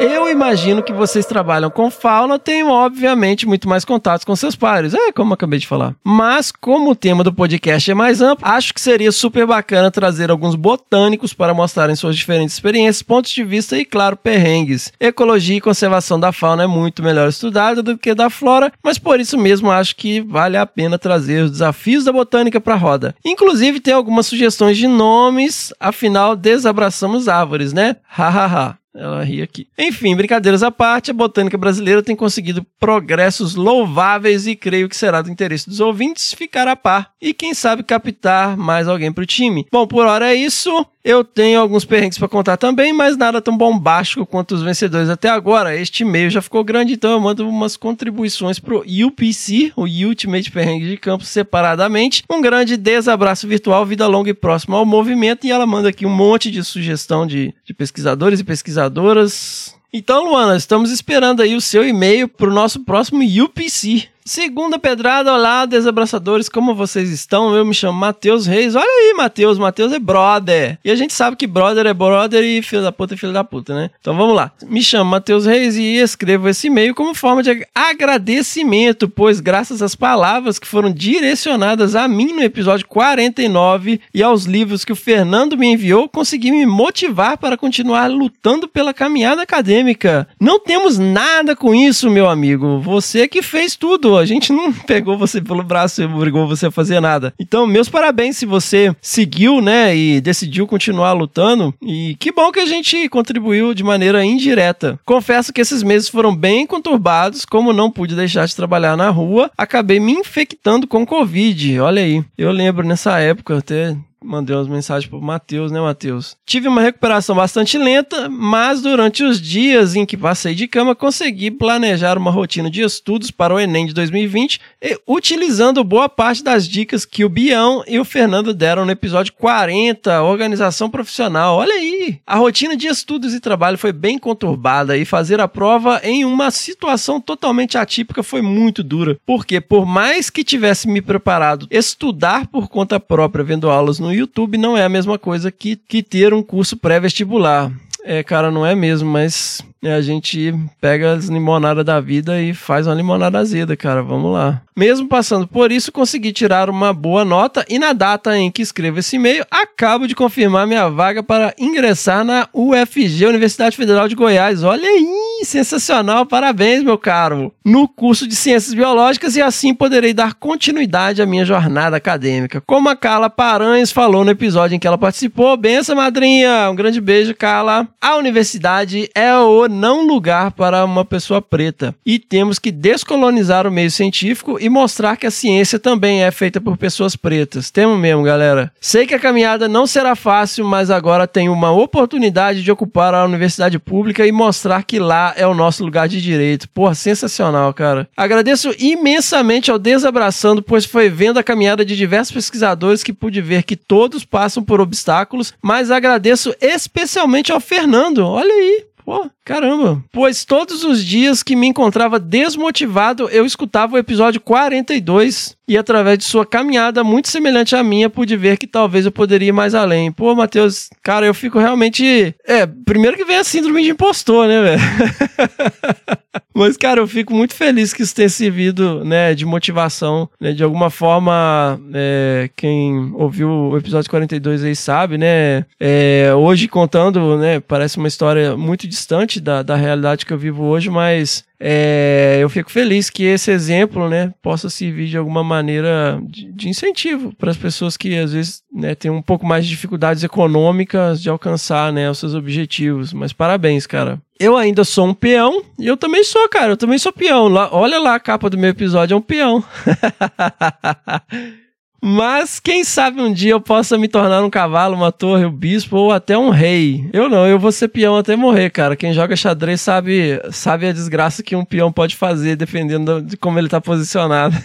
Eu 0.02 0.30
imagino 0.30 0.82
que 0.82 0.94
vocês 0.94 1.26
trabalham 1.26 1.70
com 1.70 1.92
fauna, 1.92 2.40
tenham 2.40 2.70
obviamente 2.70 3.46
muito 3.46 3.68
mais 3.68 3.84
contatos 3.84 4.24
com 4.24 4.34
seus 4.34 4.56
pares, 4.56 4.94
é 4.94 5.12
como 5.12 5.32
eu 5.32 5.34
acabei 5.34 5.60
de 5.60 5.68
falar. 5.68 5.94
Mas 6.02 6.54
como 6.54 6.92
o 6.92 6.96
tema 6.96 7.22
do 7.22 7.34
podcast 7.34 7.92
é 7.92 7.94
mais 7.94 8.22
amplo, 8.22 8.48
acho 8.48 8.74
que 8.74 8.80
seria 8.80 9.12
super 9.12 9.46
bacana 9.46 9.92
trazer 9.92 10.32
alguns 10.32 10.56
botânicos 10.56 11.34
para 11.34 11.54
mostrarem 11.54 11.98
suas 11.98 12.16
diferentes 12.16 12.56
experiências, 12.56 13.04
pontos 13.04 13.32
de 13.32 13.44
vista 13.44 13.78
e, 13.78 13.84
claro, 13.84 14.16
perrengues. 14.16 14.94
Ecologia 15.02 15.58
e 15.58 15.62
conservação 15.62 16.18
da 16.18 16.32
fauna 16.32 16.64
é 16.64 16.68
muito 16.68 17.04
melhor 17.04 17.28
estudada 17.28 17.84
do 17.84 17.98
que 17.98 18.16
da 18.16 18.30
flora, 18.30 18.72
mas 18.82 18.98
por 18.98 19.20
isso 19.20 19.38
mesmo 19.38 19.70
acho 19.70 19.98
que 19.98 20.22
vale 20.22 20.56
a 20.56 20.66
pena 20.66 20.98
trazer 20.98 21.44
os 21.44 21.52
desafios 21.52 22.06
da 22.06 22.14
botânica 22.14 22.62
para 22.62 22.76
a 22.76 22.78
roda. 22.78 23.16
Inclusive 23.26 23.82
tem 23.82 23.94
algumas 23.94 24.28
sugestões 24.28 24.78
de 24.78 24.88
nomes, 24.88 25.74
afinal 25.78 26.38
desabraçamos 26.38 27.28
árvores, 27.28 27.74
né? 27.74 27.98
Hahaha. 28.08 28.79
Ela 28.94 29.24
ri 29.24 29.42
aqui. 29.42 29.68
Enfim, 29.78 30.16
brincadeiras 30.16 30.64
à 30.64 30.72
parte, 30.72 31.12
a 31.12 31.14
botânica 31.14 31.58
brasileira 31.58 32.02
tem 32.02 32.16
conseguido 32.16 32.66
progressos 32.80 33.56
louváveis 33.56 34.48
e 34.48 34.56
creio 34.56 34.90
que 34.90 34.98
será 34.98 35.22
do 35.22 35.30
interesse 35.32 35.70
dos 35.70 35.80
ouvintes 35.80 36.34
ficar 36.34 36.68
a 36.68 36.76
par 36.76 37.12
e, 37.22 37.34
quem 37.34 37.54
sabe, 37.54 37.84
captar 37.84 38.58
mais 38.58 38.88
alguém 38.88 39.12
para 39.12 39.24
o 39.24 39.28
time. 39.28 39.66
Bom, 39.72 39.86
por 39.86 40.06
hora 40.06 40.32
é 40.32 40.36
isso. 40.36 40.86
Eu 41.04 41.24
tenho 41.24 41.62
alguns 41.62 41.86
perrengues 41.86 42.18
para 42.18 42.28
contar 42.28 42.58
também, 42.58 42.92
mas 42.92 43.16
nada 43.16 43.42
tão 43.42 43.58
bombástico 43.58 44.26
quanto 44.26 44.54
os 44.54 44.62
vencedores 44.62 45.10
até 45.10 45.30
agora. 45.30 45.76
Este 45.76 46.04
e-mail 46.04 46.30
já 46.30 46.42
ficou 46.42 46.62
grande, 46.62 46.94
então 46.94 47.12
eu 47.12 47.20
mando 47.22 47.48
umas 47.48 47.78
contribuições 47.78 48.60
pro 48.60 48.84
UPC, 48.84 49.72
o 49.78 49.84
Ultimate 49.84 50.52
Perrengue 50.52 50.90
de 50.90 50.98
Campo, 50.98 51.24
separadamente. 51.24 52.24
Um 52.30 52.42
grande 52.42 52.76
desabraço 52.76 53.48
virtual, 53.48 53.86
vida 53.86 54.06
longa 54.08 54.30
e 54.30 54.34
próxima 54.34 54.78
ao 54.78 54.86
movimento. 54.86 55.48
E 55.48 55.52
ela 55.52 55.66
manda 55.66 55.88
aqui 55.88 56.06
um 56.06 56.14
monte 56.14 56.52
de 56.52 56.64
sugestão 56.66 57.26
de, 57.26 57.54
de 57.64 57.74
pesquisadores 57.74 58.42
e 58.42 58.44
pesquisadoras. 58.80 59.76
Então, 59.92 60.24
Luana, 60.24 60.56
estamos 60.56 60.92
esperando 60.92 61.42
aí 61.42 61.56
o 61.56 61.62
seu 61.62 61.86
e-mail 61.86 62.28
para 62.28 62.50
o 62.50 62.54
nosso 62.54 62.82
próximo 62.82 63.22
UPC. 63.44 64.08
Segunda 64.30 64.78
pedrada, 64.78 65.34
olá, 65.34 65.66
desabraçadores, 65.66 66.48
como 66.48 66.76
vocês 66.76 67.10
estão? 67.10 67.56
Eu 67.56 67.66
me 67.66 67.74
chamo 67.74 67.98
Matheus 67.98 68.46
Reis. 68.46 68.76
Olha 68.76 68.86
aí, 68.86 69.16
Matheus, 69.18 69.58
Matheus 69.58 69.92
é 69.92 69.98
brother. 69.98 70.78
E 70.86 70.92
a 70.92 70.96
gente 70.96 71.14
sabe 71.14 71.36
que 71.36 71.48
brother 71.48 71.88
é 71.88 71.94
brother 71.96 72.44
e 72.44 72.62
filho 72.62 72.84
da 72.84 72.92
puta 72.92 73.16
é 73.16 73.18
filho 73.18 73.34
da 73.34 73.44
puta, 73.44 73.74
né? 73.74 73.90
Então 74.00 74.16
vamos 74.16 74.36
lá. 74.36 74.52
Me 74.68 74.84
chamo 74.84 75.10
Matheus 75.10 75.48
Reis 75.48 75.78
e 75.78 75.96
escrevo 75.96 76.48
esse 76.48 76.68
e-mail 76.68 76.94
como 76.94 77.16
forma 77.16 77.42
de 77.42 77.66
agradecimento, 77.74 79.10
pois 79.10 79.40
graças 79.40 79.82
às 79.82 79.96
palavras 79.96 80.60
que 80.60 80.68
foram 80.68 80.92
direcionadas 80.92 81.96
a 81.96 82.08
mim 82.08 82.32
no 82.32 82.44
episódio 82.44 82.86
49 82.86 84.00
e 84.14 84.22
aos 84.22 84.46
livros 84.46 84.86
que 84.86 84.94
o 84.94 84.96
Fernando 84.96 85.58
me 85.58 85.74
enviou, 85.74 86.08
consegui 86.08 86.52
me 86.52 86.68
motivar 86.68 87.36
para 87.36 87.58
continuar 87.58 88.06
lutando 88.06 88.68
pela 88.68 88.94
caminhada 88.94 89.42
acadêmica. 89.42 90.28
Não 90.40 90.60
temos 90.60 91.00
nada 91.00 91.56
com 91.56 91.74
isso, 91.74 92.12
meu 92.12 92.30
amigo. 92.30 92.80
Você 92.82 93.28
que 93.28 93.42
fez 93.42 93.76
tudo 93.76 94.19
a 94.20 94.26
gente 94.26 94.52
não 94.52 94.72
pegou 94.86 95.18
você 95.18 95.42
pelo 95.42 95.64
braço 95.64 96.02
e 96.02 96.06
obrigou 96.06 96.48
você 96.48 96.68
a 96.68 96.72
fazer 96.72 97.00
nada. 97.00 97.34
Então, 97.40 97.66
meus 97.66 97.90
parabéns 97.90 98.38
se 98.38 98.46
você 98.46 98.96
seguiu, 99.02 99.62
né, 99.62 99.96
e 99.96 100.22
decidiu 100.22 100.68
continuar 100.68 101.14
lutando. 101.14 101.74
E 101.82 102.16
que 102.20 102.32
bom 102.32 102.52
que 102.52 102.60
a 102.60 102.66
gente 102.66 103.10
contribuiu 103.10 103.74
de 103.74 103.84
maneira 103.84 104.24
indireta. 104.24 105.00
Confesso 105.06 105.54
que 105.54 105.62
esses 105.62 105.84
meses 105.84 106.10
foram 106.10 106.36
bem 106.36 106.68
conturbados, 106.68 107.46
como 107.46 107.74
não 107.74 107.92
pude 107.92 108.16
deixar 108.16 108.46
de 108.46 108.56
trabalhar 108.56 108.96
na 108.96 109.10
rua, 109.10 109.50
acabei 109.58 110.00
me 110.00 110.12
infectando 110.12 110.88
com 110.88 111.06
Covid. 111.06 111.80
Olha 111.80 112.02
aí, 112.02 112.24
eu 112.38 112.52
lembro 112.52 112.86
nessa 112.86 113.20
época 113.20 113.58
até 113.58 113.96
mandei 114.24 114.56
umas 114.56 114.68
mensagens 114.68 115.10
pro 115.10 115.22
Matheus, 115.22 115.72
né, 115.72 115.80
Matheus? 115.80 116.36
Tive 116.46 116.68
uma 116.68 116.82
recuperação 116.82 117.36
bastante 117.36 117.78
lenta, 117.78 118.30
mas 118.30 118.82
durante 118.82 119.24
os 119.24 119.42
dias 119.42 119.96
em 119.96 120.06
que 120.06 120.18
passei 120.18 120.54
de 120.54 120.68
cama, 120.68 120.96
consegui 120.96 121.52
planejar 121.52 122.18
uma 122.18 122.32
rotina 122.32 122.70
de 122.70 122.82
estudos 122.82 123.32
para 123.32 123.54
o 123.54 123.60
Enem 123.60 123.86
de 123.86 123.94
2020, 123.94 124.60
utilizando 125.08 125.84
boa 125.84 126.10
parte 126.10 126.44
das 126.44 126.68
dicas 126.68 127.06
que 127.06 127.24
o 127.24 127.30
Bião 127.30 127.84
e 127.88 128.00
o 128.00 128.06
Fernando 128.06 128.54
deram 128.54 128.86
no 128.86 128.92
episódio 128.92 129.34
40, 129.34 130.22
Organização 130.24 130.90
Profissional. 130.90 131.58
Olha 131.58 131.74
aí! 131.74 132.20
A 132.26 132.36
rotina 132.36 132.76
de 132.76 132.88
estudos 132.88 133.34
e 133.34 133.40
trabalho 133.40 133.78
foi 133.78 133.92
bem 133.92 134.18
conturbada 134.18 134.98
e 134.98 135.06
fazer 135.06 135.40
a 135.40 135.48
prova 135.48 136.02
em 136.04 136.26
uma 136.26 136.52
situação 136.52 137.22
totalmente 137.22 137.78
atípica 137.78 138.24
foi 138.24 138.42
muito 138.42 138.84
dura, 138.84 139.18
porque 139.26 139.62
por 139.62 139.86
mais 139.86 140.30
que 140.30 140.44
tivesse 140.44 140.88
me 140.88 141.02
preparado 141.02 141.68
estudar 141.72 142.48
por 142.48 142.68
conta 142.68 143.00
própria 143.00 143.44
vendo 143.44 143.70
aulas 143.70 144.00
no 144.00 144.09
no 144.10 144.16
YouTube 144.16 144.58
não 144.58 144.76
é 144.76 144.84
a 144.84 144.90
mesma 144.90 145.20
coisa 145.20 145.52
que, 145.52 145.76
que 145.76 146.02
ter 146.02 146.34
um 146.34 146.42
curso 146.42 146.76
pré-vestibular. 146.76 147.72
É, 148.04 148.24
cara, 148.24 148.50
não 148.50 148.66
é 148.66 148.74
mesmo, 148.74 149.08
mas 149.08 149.64
é, 149.82 149.94
a 149.94 150.02
gente 150.02 150.54
pega 150.82 151.14
as 151.14 151.26
limonadas 151.28 151.86
da 151.86 152.02
vida 152.02 152.42
e 152.42 152.54
faz 152.54 152.86
uma 152.86 152.96
limonada 152.96 153.40
azeda, 153.40 153.78
cara. 153.78 154.04
Vamos 154.04 154.34
lá. 154.34 154.62
Mesmo 154.76 155.08
passando 155.08 155.48
por 155.48 155.72
isso, 155.72 155.92
consegui 155.92 156.32
tirar 156.32 156.70
uma 156.70 156.94
boa 156.94 157.26
nota 157.26 157.66
e 157.70 157.80
na 157.80 157.94
data 157.94 158.38
em 158.38 158.50
que 158.52 158.62
escrevo 158.62 159.00
esse 159.00 159.16
e-mail, 159.18 159.46
acabo 159.52 160.08
de 160.08 160.16
confirmar 160.16 160.68
minha 160.68 160.90
vaga 160.90 161.22
para 161.22 161.54
ingressar 161.58 162.24
na 162.24 162.48
UFG, 162.54 163.26
Universidade 163.26 163.76
Federal 163.76 164.08
de 164.08 164.16
Goiás. 164.16 164.64
Olha 164.64 164.88
aí, 164.88 165.44
sensacional, 165.44 166.26
parabéns, 166.26 166.84
meu 166.84 166.98
caro. 166.98 167.54
No 167.64 167.88
curso 167.88 168.28
de 168.28 168.36
Ciências 168.36 168.74
Biológicas 168.74 169.36
e 169.36 169.42
assim 169.42 169.74
poderei 169.74 170.14
dar 170.14 170.34
continuidade 170.34 171.22
à 171.22 171.26
minha 171.26 171.46
jornada 171.46 171.98
acadêmica. 171.98 172.62
Como 172.66 172.90
a 172.90 172.96
Carla 172.96 173.30
Paranhos 173.30 173.92
falou 173.92 174.26
no 174.26 174.32
episódio 174.32 174.76
em 174.76 174.80
que 174.80 174.88
ela 174.88 174.98
participou, 174.98 175.56
benção, 175.58 175.96
madrinha. 175.96 176.70
Um 176.70 176.76
grande 176.76 177.00
beijo, 177.00 177.36
Carla. 177.36 177.88
A 178.02 178.16
universidade 178.16 179.10
é 179.14 179.36
o 179.38 179.69
não 179.70 180.06
lugar 180.06 180.52
para 180.52 180.84
uma 180.84 181.06
pessoa 181.06 181.42
preta 181.42 181.96
e 182.06 182.20
temos 182.20 182.60
que 182.60 182.72
descolonizar 182.72 183.68
o 183.68 183.72
meio 183.72 183.92
científico 183.92 184.58
e 184.60 184.68
mostrar 184.68 185.16
que 185.16 185.28
a 185.28 185.32
ciência 185.32 185.80
também 185.80 186.24
é 186.24 186.32
feita 186.32 186.60
por 186.60 186.78
pessoas 186.78 187.16
pretas. 187.16 187.70
Temos 187.70 187.98
mesmo, 188.00 188.24
galera. 188.24 188.72
Sei 188.82 189.06
que 189.06 189.14
a 189.14 189.20
caminhada 189.20 189.68
não 189.68 189.86
será 189.86 190.16
fácil, 190.16 190.66
mas 190.66 190.90
agora 190.90 191.28
tenho 191.28 191.54
uma 191.54 191.72
oportunidade 191.72 192.64
de 192.64 192.72
ocupar 192.72 193.14
a 193.14 193.26
universidade 193.26 193.78
pública 193.80 194.26
e 194.26 194.32
mostrar 194.32 194.84
que 194.84 195.00
lá 195.00 195.34
é 195.38 195.46
o 195.46 195.54
nosso 195.54 195.84
lugar 195.84 196.08
de 196.08 196.22
direito. 196.22 196.68
Porra, 196.70 196.96
sensacional, 196.96 197.74
cara. 197.74 198.08
Agradeço 198.18 198.74
imensamente 198.78 199.70
ao 199.72 199.80
Desabraçando, 199.80 200.62
pois 200.62 200.86
foi 200.86 201.10
vendo 201.10 201.38
a 201.38 201.44
caminhada 201.44 201.86
de 201.86 201.96
diversos 201.96 202.34
pesquisadores 202.34 203.04
que 203.04 203.14
pude 203.14 203.42
ver 203.42 203.64
que 203.64 203.76
todos 203.76 204.26
passam 204.26 204.64
por 204.64 204.82
obstáculos, 204.82 205.54
mas 205.62 205.92
agradeço 205.92 206.54
especialmente 206.62 207.52
ao 207.52 207.60
Fernando. 207.60 208.26
Olha 208.26 208.54
aí, 208.54 208.86
Pô, 209.10 209.28
caramba. 209.44 210.04
Pois 210.12 210.46
todos 210.46 210.84
os 210.84 211.04
dias 211.04 211.42
que 211.42 211.56
me 211.56 211.66
encontrava 211.66 212.20
desmotivado, 212.20 213.28
eu 213.30 213.44
escutava 213.44 213.96
o 213.96 213.98
episódio 213.98 214.40
42 214.40 215.58
e 215.68 215.76
através 215.76 216.20
de 216.20 216.26
sua 216.26 216.46
caminhada 216.46 217.04
muito 217.04 217.28
semelhante 217.28 217.76
à 217.76 217.84
minha, 217.84 218.08
pude 218.08 218.38
ver 218.38 218.58
que 218.58 218.68
talvez 218.68 219.06
eu 219.06 219.12
poderia 219.12 219.50
ir 219.50 219.52
mais 219.52 219.74
além. 219.74 220.12
Pô, 220.12 220.36
Matheus, 220.36 220.92
cara, 221.02 221.26
eu 221.26 221.34
fico 221.34 221.58
realmente. 221.58 222.36
É, 222.48 222.68
primeiro 222.68 223.18
que 223.18 223.26
vem 223.26 223.38
a 223.38 223.44
síndrome 223.44 223.82
de 223.82 223.90
impostor, 223.90 224.48
né, 224.48 224.62
velho? 224.62 224.82
Mas, 226.54 226.76
cara, 226.76 227.00
eu 227.00 227.08
fico 227.08 227.34
muito 227.34 227.54
feliz 227.54 227.94
que 227.94 228.02
isso 228.02 228.14
tenha 228.14 228.28
servido, 228.28 229.06
né, 229.06 229.34
de 229.34 229.46
motivação, 229.46 230.30
né, 230.42 230.52
de 230.52 230.64
alguma 230.64 230.90
forma, 230.90 231.80
é, 231.94 232.50
quem 232.56 233.14
ouviu 233.14 233.50
o 233.50 233.78
episódio 233.78 234.10
42 234.10 234.64
aí 234.66 234.76
sabe, 234.76 235.18
né, 235.18 235.66
é, 235.80 236.34
hoje 236.36 236.68
contando, 236.68 237.38
né, 237.38 237.62
parece 237.62 237.98
uma 237.98 238.10
história 238.10 238.58
muito 238.58 238.88
distante 238.88 238.99
da, 239.42 239.64
da 239.64 239.76
realidade 239.76 240.26
que 240.26 240.34
eu 240.34 240.38
vivo 240.38 240.66
hoje, 240.66 240.90
mas 240.90 241.44
é, 241.60 242.40
eu 242.42 242.50
fico 242.50 242.72
feliz 242.72 243.10
que 243.10 243.24
esse 243.24 243.52
exemplo 243.52 244.08
né, 244.08 244.34
possa 244.42 244.70
servir 244.70 245.08
de 245.08 245.18
alguma 245.18 245.44
maneira 245.44 246.20
de, 246.24 246.52
de 246.52 246.70
incentivo 246.70 247.34
para 247.36 247.52
as 247.52 247.58
pessoas 247.58 247.98
que 247.98 248.18
às 248.18 248.32
vezes 248.32 248.64
né, 248.74 248.96
têm 248.96 249.12
um 249.12 249.22
pouco 249.22 249.46
mais 249.46 249.66
de 249.66 249.72
dificuldades 249.72 250.24
econômicas 250.24 251.22
de 251.22 251.30
alcançar 251.30 251.92
né, 251.92 252.10
os 252.10 252.18
seus 252.18 252.34
objetivos. 252.34 253.12
Mas 253.12 253.34
parabéns, 253.34 253.86
cara. 253.86 254.22
Eu 254.40 254.56
ainda 254.56 254.86
sou 254.86 255.08
um 255.08 255.14
peão 255.14 255.62
e 255.78 255.86
eu 255.86 255.98
também 255.98 256.24
sou, 256.24 256.48
cara. 256.48 256.72
Eu 256.72 256.78
também 256.78 256.98
sou 256.98 257.12
peão. 257.12 257.50
Lá, 257.50 257.68
olha 257.74 258.00
lá 258.00 258.16
a 258.16 258.20
capa 258.20 258.50
do 258.50 258.58
meu 258.58 258.70
episódio, 258.70 259.14
é 259.14 259.18
um 259.18 259.22
peão. 259.22 259.62
Mas 262.02 262.60
quem 262.60 262.84
sabe 262.84 263.22
um 263.22 263.32
dia 263.34 263.52
eu 263.52 263.62
possa 263.62 263.98
me 263.98 264.08
tornar 264.08 264.44
um 264.44 264.50
cavalo, 264.50 264.96
uma 264.96 265.12
torre, 265.12 265.46
um 265.46 265.52
bispo 265.52 265.98
ou 265.98 266.12
até 266.12 266.38
um 266.38 266.50
rei. 266.50 267.10
Eu 267.12 267.30
não, 267.30 267.46
eu 267.46 267.60
vou 267.60 267.72
ser 267.72 267.88
peão 267.90 268.16
até 268.16 268.36
morrer, 268.36 268.70
cara. 268.70 268.96
Quem 268.96 269.14
joga 269.14 269.36
xadrez 269.36 269.82
sabe, 269.82 270.42
sabe 270.52 270.88
a 270.88 270.92
desgraça 270.92 271.44
que 271.44 271.56
um 271.56 271.66
peão 271.66 271.92
pode 271.92 272.16
fazer 272.16 272.56
dependendo 272.56 273.22
de 273.22 273.36
como 273.36 273.60
ele 273.60 273.68
tá 273.68 273.82
posicionado. 273.82 274.56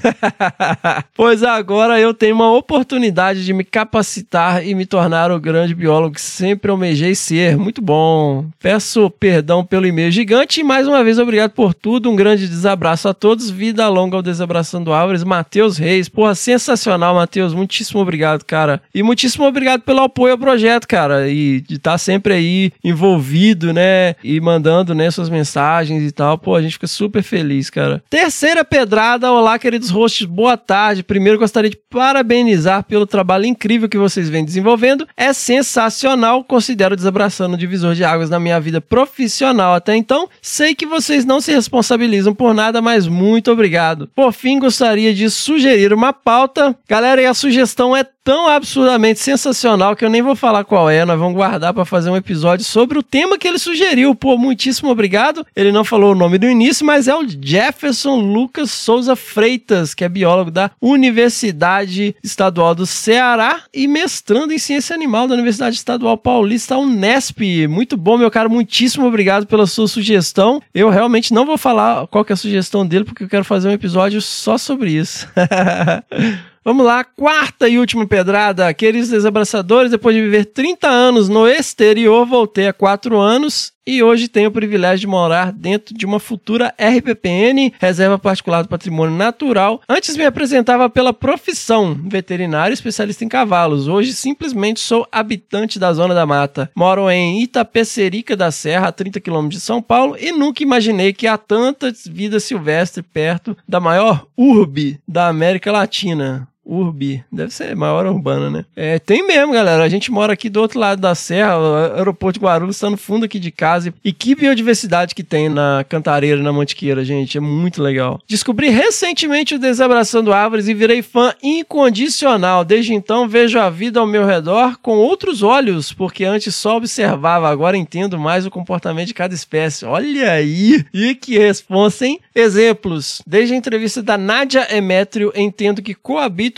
pois 1.14 1.42
agora 1.42 2.01
eu 2.01 2.14
tenho 2.14 2.35
uma 2.35 2.53
oportunidade 2.53 3.44
de 3.44 3.53
me 3.53 3.64
capacitar 3.64 4.66
e 4.66 4.75
me 4.75 4.87
tornar 4.87 5.31
o 5.31 5.40
grande 5.40 5.75
biólogo 5.75 6.14
que 6.14 6.20
sempre 6.20 6.70
almejei 6.70 7.14
ser. 7.14 7.57
Muito 7.57 7.83
bom. 7.83 8.47
Peço 8.59 9.11
perdão 9.11 9.64
pelo 9.64 9.87
e-mail 9.87 10.11
gigante 10.11 10.61
e 10.61 10.64
mais 10.64 10.87
uma 10.87 11.03
vez 11.03 11.18
obrigado 11.18 11.51
por 11.51 11.75
tudo. 11.75 12.11
Um 12.11 12.16
grande 12.16 12.49
desabraço 12.49 13.09
a 13.09 13.14
todos. 13.14 13.51
Vida 13.51 13.88
longa 13.88 14.16
ao 14.16 14.23
Desabraçando 14.23 14.92
Árvores. 14.92 15.25
Matheus 15.25 15.77
Reis. 15.77 16.09
Porra, 16.09 16.35
sensacional, 16.35 17.14
Matheus, 17.14 17.24
muitíssimo 17.55 18.01
obrigado, 18.01 18.45
cara. 18.45 18.83
E 18.95 19.03
muitíssimo 19.03 19.45
obrigado 19.45 19.83
pelo 19.83 20.01
apoio 20.03 20.33
ao 20.33 20.39
projeto, 20.39 20.87
cara. 20.87 21.29
E 21.29 21.61
de 21.61 21.77
estar 21.77 21.93
tá 21.93 21.99
sempre 21.99 22.35
aí 22.35 22.73
envolvido, 22.83 23.73
né? 23.73 24.15
E 24.23 24.41
mandando, 24.41 24.95
né, 24.95 25.11
suas 25.11 25.29
mensagens 25.29 26.03
e 26.03 26.13
tal. 26.13 26.39
Pô, 26.39 26.55
a 26.55 26.63
gente 26.63 26.73
fica 26.73 26.87
super 26.87 27.23
feliz, 27.23 27.71
cara. 27.71 28.03
Terceira 28.09 28.65
pedrada. 28.65 29.31
Olá, 29.31 29.59
queridos 29.59 29.91
hosts. 29.91 30.27
Boa 30.27 30.57
tarde. 30.57 31.03
Primeiro 31.03 31.39
gostaria 31.39 31.71
de 31.71 31.79
parabenizar 31.91 32.85
pelo 32.85 33.07
trabalho 33.07 33.45
incrível 33.45 33.89
que 33.89 33.99
vocês 33.99 34.29
vêm 34.29 34.45
desenvolvendo. 34.45 35.07
É 35.17 35.33
sensacional. 35.33 36.45
Considero 36.45 36.97
desabraçando 36.97 37.55
o 37.55 37.59
divisor 37.59 37.95
de 37.95 38.05
águas 38.05 38.31
na 38.31 38.41
minha 38.41 38.61
vida 38.61 38.81
profissional 38.81 39.75
até 39.75 39.97
então. 39.97 40.29
Sei 40.41 40.75
que 40.75 40.87
vocês 40.87 41.25
não 41.25 41.41
se 41.41 41.53
responsabilizam 41.53 42.35
por 42.35 42.55
nada, 42.55 42.81
mas 42.81 43.07
muito 43.07 43.51
obrigado. 43.51 44.09
Por 44.15 44.33
fim, 44.33 44.59
gostaria 44.59 45.15
de 45.15 45.29
sugerir 45.31 45.93
uma 45.93 46.13
pauta. 46.13 46.77
Galera, 46.89 47.13
Galera, 47.14 47.29
e 47.29 47.31
a 47.31 47.35
sugestão 47.35 47.96
é 47.96 48.03
tão 48.03 48.48
absurdamente 48.48 49.20
sensacional 49.20 49.94
que 49.94 50.05
eu 50.05 50.11
nem 50.11 50.20
vou 50.20 50.35
falar 50.35 50.64
qual 50.64 50.90
é. 50.90 51.05
Nós 51.05 51.16
vamos 51.16 51.35
guardar 51.35 51.72
para 51.72 51.85
fazer 51.85 52.11
um 52.11 52.16
episódio 52.16 52.64
sobre 52.64 52.98
o 52.98 53.05
tema 53.05 53.38
que 53.38 53.46
ele 53.46 53.57
sugeriu. 53.57 54.16
Pô, 54.16 54.37
muitíssimo 54.37 54.90
obrigado. 54.90 55.46
Ele 55.55 55.70
não 55.70 55.85
falou 55.85 56.11
o 56.11 56.14
nome 56.16 56.38
do 56.38 56.48
início, 56.48 56.85
mas 56.85 57.07
é 57.07 57.14
o 57.14 57.24
Jefferson 57.24 58.16
Lucas 58.16 58.72
Souza 58.72 59.14
Freitas, 59.14 59.94
que 59.94 60.03
é 60.03 60.09
biólogo 60.09 60.50
da 60.50 60.72
Universidade 60.81 62.16
Estadual 62.20 62.74
do 62.74 62.85
Ceará 62.85 63.62
e 63.72 63.87
mestrando 63.87 64.53
em 64.53 64.59
ciência 64.59 64.92
animal 64.92 65.29
da 65.29 65.35
Universidade 65.35 65.77
Estadual 65.77 66.18
Paulista 66.18 66.77
Unesp. 66.77 67.68
Muito 67.68 67.96
bom, 67.96 68.18
meu 68.18 68.31
cara. 68.31 68.48
Muitíssimo 68.48 69.07
obrigado 69.07 69.46
pela 69.46 69.68
sua 69.68 69.87
sugestão. 69.87 70.61
Eu 70.74 70.90
realmente 70.90 71.33
não 71.33 71.46
vou 71.46 71.57
falar 71.57 72.09
qual 72.09 72.27
é 72.29 72.33
a 72.33 72.37
sugestão 72.37 72.85
dele, 72.85 73.05
porque 73.05 73.22
eu 73.22 73.29
quero 73.29 73.44
fazer 73.44 73.68
um 73.68 73.72
episódio 73.72 74.20
só 74.20 74.59
sobre 74.59 74.90
isso. 74.90 75.29
Vamos 76.64 76.87
lá, 76.87 77.05
quarta 77.05 77.68
e 77.68 77.79
última 77.79 78.07
pedrada. 78.07 78.72
Queridos 78.72 79.11
desabraçadores, 79.11 79.90
depois 79.90 80.16
de 80.16 80.22
viver 80.22 80.46
30 80.46 80.88
anos 80.88 81.29
no 81.29 81.46
exterior, 81.46 82.24
voltei 82.24 82.66
há 82.66 82.72
4 82.72 83.18
anos 83.20 83.70
e 83.87 84.03
hoje 84.03 84.29
tenho 84.29 84.48
o 84.48 84.53
privilégio 84.53 85.00
de 85.00 85.07
morar 85.07 85.53
dentro 85.53 85.94
de 85.94 86.07
uma 86.07 86.18
futura 86.18 86.74
RPPN, 86.79 87.70
Reserva 87.79 88.18
Particular 88.18 88.62
do 88.62 88.68
Patrimônio 88.70 89.14
Natural. 89.14 89.83
Antes 89.87 90.16
me 90.16 90.24
apresentava 90.24 90.88
pela 90.88 91.12
profissão, 91.12 92.00
veterinário 92.03 92.72
especialista 92.72 93.22
em 93.27 93.29
cavalos. 93.29 93.87
Hoje 93.87 94.14
simplesmente 94.14 94.81
sou 94.81 95.07
habitante 95.12 95.79
da 95.79 95.92
Zona 95.92 96.14
da 96.14 96.24
Mata. 96.24 96.70
Moro 96.74 97.11
em 97.11 97.42
Itapecerica 97.42 98.35
da 98.35 98.50
Serra, 98.50 98.88
a 98.88 98.92
30 98.92 99.20
quilômetros 99.20 99.61
de 99.61 99.66
São 99.66 99.83
Paulo, 99.83 100.16
e 100.18 100.33
nunca 100.33 100.62
imaginei 100.62 101.12
que 101.12 101.27
há 101.27 101.37
tanta 101.37 101.92
vida 102.07 102.40
silvestre 102.40 103.03
perto 103.03 103.55
da 103.68 103.81
maior 103.81 104.27
urbe 104.35 104.98
da 105.07 105.29
América 105.29 105.70
Latina. 105.70 106.48
Urbi, 106.64 107.22
deve 107.31 107.53
ser 107.53 107.77
maior 107.77 108.07
urbana, 108.07 108.48
né? 108.48 108.64
É, 108.74 108.98
tem 108.98 109.27
mesmo, 109.27 109.53
galera. 109.53 109.83
A 109.83 109.88
gente 109.88 110.11
mora 110.11 110.33
aqui 110.33 110.48
do 110.48 110.61
outro 110.61 110.79
lado 110.79 111.00
da 111.00 111.14
serra, 111.14 111.59
o 111.59 111.96
aeroporto 111.96 112.38
de 112.38 112.44
Guarulhos 112.44 112.77
está 112.77 112.88
no 112.88 112.96
fundo 112.96 113.24
aqui 113.24 113.38
de 113.38 113.50
casa. 113.50 113.92
E 114.05 114.12
que 114.12 114.35
biodiversidade 114.35 115.14
que 115.14 115.22
tem 115.22 115.48
na 115.48 115.85
Cantareira, 115.88 116.42
na 116.42 116.53
Mantiqueira, 116.53 117.05
gente. 117.05 117.37
É 117.37 117.40
muito 117.40 117.83
legal. 117.83 118.20
Descobri 118.27 118.70
recentemente 118.70 119.55
o 119.55 119.59
Desabraçando 119.59 120.33
Árvores 120.33 120.68
e 120.68 120.74
virei 120.74 121.03
fã 121.03 121.35
incondicional. 121.42 122.64
Desde 122.64 122.94
então 122.94 123.29
vejo 123.29 123.59
a 123.59 123.68
vida 123.68 124.00
ao 124.00 124.07
meu 124.07 124.24
redor 124.24 124.79
com 124.81 124.96
outros 124.96 125.42
olhos, 125.42 125.92
porque 125.92 126.24
antes 126.24 126.55
só 126.55 126.77
observava, 126.77 127.48
agora 127.48 127.77
entendo 127.77 128.18
mais 128.18 128.46
o 128.46 128.50
comportamento 128.50 129.09
de 129.09 129.14
cada 129.14 129.35
espécie. 129.35 129.85
Olha 129.85 130.33
aí! 130.33 130.85
E 130.92 131.14
que 131.14 131.38
responsa, 131.38 132.07
hein? 132.07 132.20
Exemplos. 132.35 133.20
Desde 133.27 133.55
a 133.55 133.57
entrevista 133.57 134.03
da 134.03 134.16
Nádia 134.16 134.66
Emétrio, 134.74 135.33
entendo 135.35 135.83
que 135.83 135.94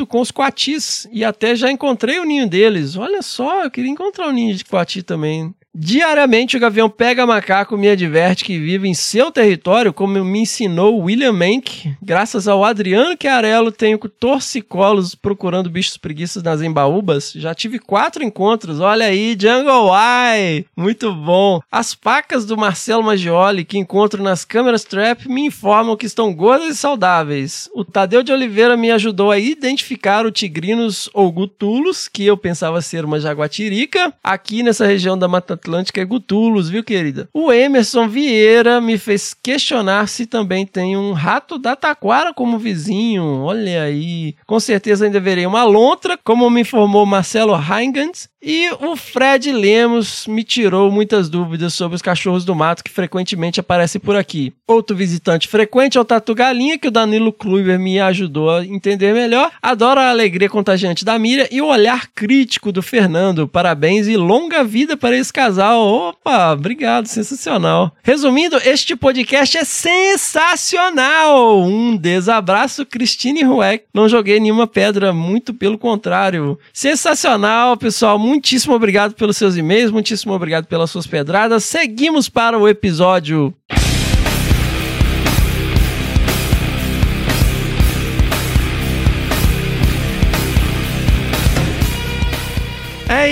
com 0.04 0.20
os 0.20 0.32
coatis 0.32 1.06
e 1.12 1.24
até 1.24 1.54
já 1.54 1.70
encontrei 1.70 2.18
o 2.18 2.24
ninho 2.24 2.48
deles. 2.48 2.96
Olha 2.96 3.22
só, 3.22 3.62
eu 3.62 3.70
queria 3.70 3.90
encontrar 3.90 4.26
o 4.26 4.32
ninho 4.32 4.54
de 4.54 4.64
coati 4.64 5.02
também. 5.02 5.54
Diariamente 5.78 6.56
o 6.56 6.60
Gavião 6.60 6.88
Pega 6.88 7.26
Macaco 7.26 7.76
me 7.76 7.86
adverte 7.86 8.46
que 8.46 8.58
vive 8.58 8.88
em 8.88 8.94
seu 8.94 9.30
território, 9.30 9.92
como 9.92 10.24
me 10.24 10.40
ensinou 10.40 10.98
William 11.00 11.34
Mank. 11.34 11.94
Graças 12.00 12.48
ao 12.48 12.64
Adriano 12.64 13.14
Chiarello, 13.20 13.70
tenho 13.70 13.98
torcicolos 13.98 15.14
procurando 15.14 15.68
bichos 15.68 15.98
preguiças 15.98 16.42
nas 16.42 16.62
embaúbas. 16.62 17.30
Já 17.36 17.54
tive 17.54 17.78
quatro 17.78 18.24
encontros, 18.24 18.80
olha 18.80 19.04
aí, 19.04 19.36
Jungle 19.38 19.90
Eye! 19.94 20.64
Muito 20.74 21.12
bom! 21.12 21.60
As 21.70 21.94
pacas 21.94 22.46
do 22.46 22.56
Marcelo 22.56 23.02
Maggioli, 23.02 23.62
que 23.62 23.76
encontro 23.76 24.22
nas 24.22 24.46
câmeras 24.46 24.82
trap, 24.82 25.28
me 25.28 25.42
informam 25.42 25.94
que 25.94 26.06
estão 26.06 26.32
gordas 26.32 26.70
e 26.70 26.76
saudáveis. 26.78 27.68
O 27.74 27.84
Tadeu 27.84 28.22
de 28.22 28.32
Oliveira 28.32 28.78
me 28.78 28.90
ajudou 28.90 29.30
a 29.30 29.38
identificar 29.38 30.24
o 30.24 30.32
Tigrinos 30.32 31.10
ou 31.12 31.30
Gutulos, 31.30 32.08
que 32.08 32.24
eu 32.24 32.34
pensava 32.34 32.80
ser 32.80 33.04
uma 33.04 33.20
jaguatirica, 33.20 34.10
aqui 34.24 34.62
nessa 34.62 34.86
região 34.86 35.18
da 35.18 35.28
Mata 35.28 35.54
Atlântica 35.66 36.00
é 36.00 36.04
Gutulos, 36.04 36.68
viu, 36.68 36.84
querida? 36.84 37.28
O 37.34 37.52
Emerson 37.52 38.06
Vieira 38.08 38.80
me 38.80 38.96
fez 38.96 39.34
questionar 39.34 40.06
se 40.06 40.24
também 40.24 40.64
tem 40.64 40.96
um 40.96 41.12
rato 41.12 41.58
da 41.58 41.74
taquara 41.74 42.32
como 42.32 42.56
vizinho. 42.56 43.42
Olha 43.42 43.82
aí. 43.82 44.36
Com 44.46 44.60
certeza 44.60 45.04
ainda 45.04 45.18
verei 45.18 45.44
uma 45.44 45.64
lontra, 45.64 46.16
como 46.22 46.48
me 46.48 46.60
informou 46.60 47.04
Marcelo 47.04 47.52
Heingans. 47.52 48.28
E 48.48 48.70
o 48.78 48.94
Fred 48.94 49.50
Lemos 49.52 50.24
me 50.28 50.44
tirou 50.44 50.88
muitas 50.88 51.28
dúvidas 51.28 51.74
sobre 51.74 51.96
os 51.96 52.02
cachorros 52.02 52.44
do 52.44 52.54
mato 52.54 52.84
que 52.84 52.92
frequentemente 52.92 53.58
aparecem 53.58 54.00
por 54.00 54.14
aqui. 54.14 54.52
Outro 54.68 54.94
visitante 54.94 55.48
frequente 55.48 55.98
é 55.98 56.00
o 56.00 56.04
Tatu 56.04 56.32
Galinha, 56.32 56.78
que 56.78 56.86
o 56.86 56.90
Danilo 56.92 57.32
Kluiver 57.32 57.76
me 57.76 57.98
ajudou 57.98 58.50
a 58.50 58.64
entender 58.64 59.12
melhor. 59.12 59.50
Adoro 59.60 59.98
a 59.98 60.10
alegria 60.10 60.48
contagiante 60.48 61.04
da 61.04 61.18
Miriam 61.18 61.48
e 61.50 61.60
o 61.60 61.66
olhar 61.66 62.06
crítico 62.14 62.70
do 62.70 62.82
Fernando. 62.82 63.48
Parabéns 63.48 64.06
e 64.06 64.16
longa 64.16 64.62
vida 64.62 64.96
para 64.96 65.16
esse 65.16 65.32
casal. 65.32 65.84
Opa, 65.84 66.52
obrigado, 66.52 67.06
sensacional. 67.06 67.96
Resumindo, 68.00 68.58
este 68.64 68.94
podcast 68.94 69.58
é 69.58 69.64
sensacional. 69.64 71.62
Um 71.62 71.96
desabraço, 71.96 72.86
Cristine 72.86 73.42
Rueck. 73.42 73.86
Não 73.92 74.08
joguei 74.08 74.38
nenhuma 74.38 74.68
pedra, 74.68 75.12
muito 75.12 75.52
pelo 75.52 75.76
contrário. 75.76 76.56
Sensacional, 76.72 77.76
pessoal. 77.76 78.16
Muitíssimo 78.36 78.74
obrigado 78.74 79.14
pelos 79.14 79.38
seus 79.38 79.56
e-mails, 79.56 79.90
muitíssimo 79.90 80.34
obrigado 80.34 80.66
pelas 80.66 80.90
suas 80.90 81.06
pedradas. 81.06 81.64
Seguimos 81.64 82.28
para 82.28 82.58
o 82.58 82.68
episódio. 82.68 83.54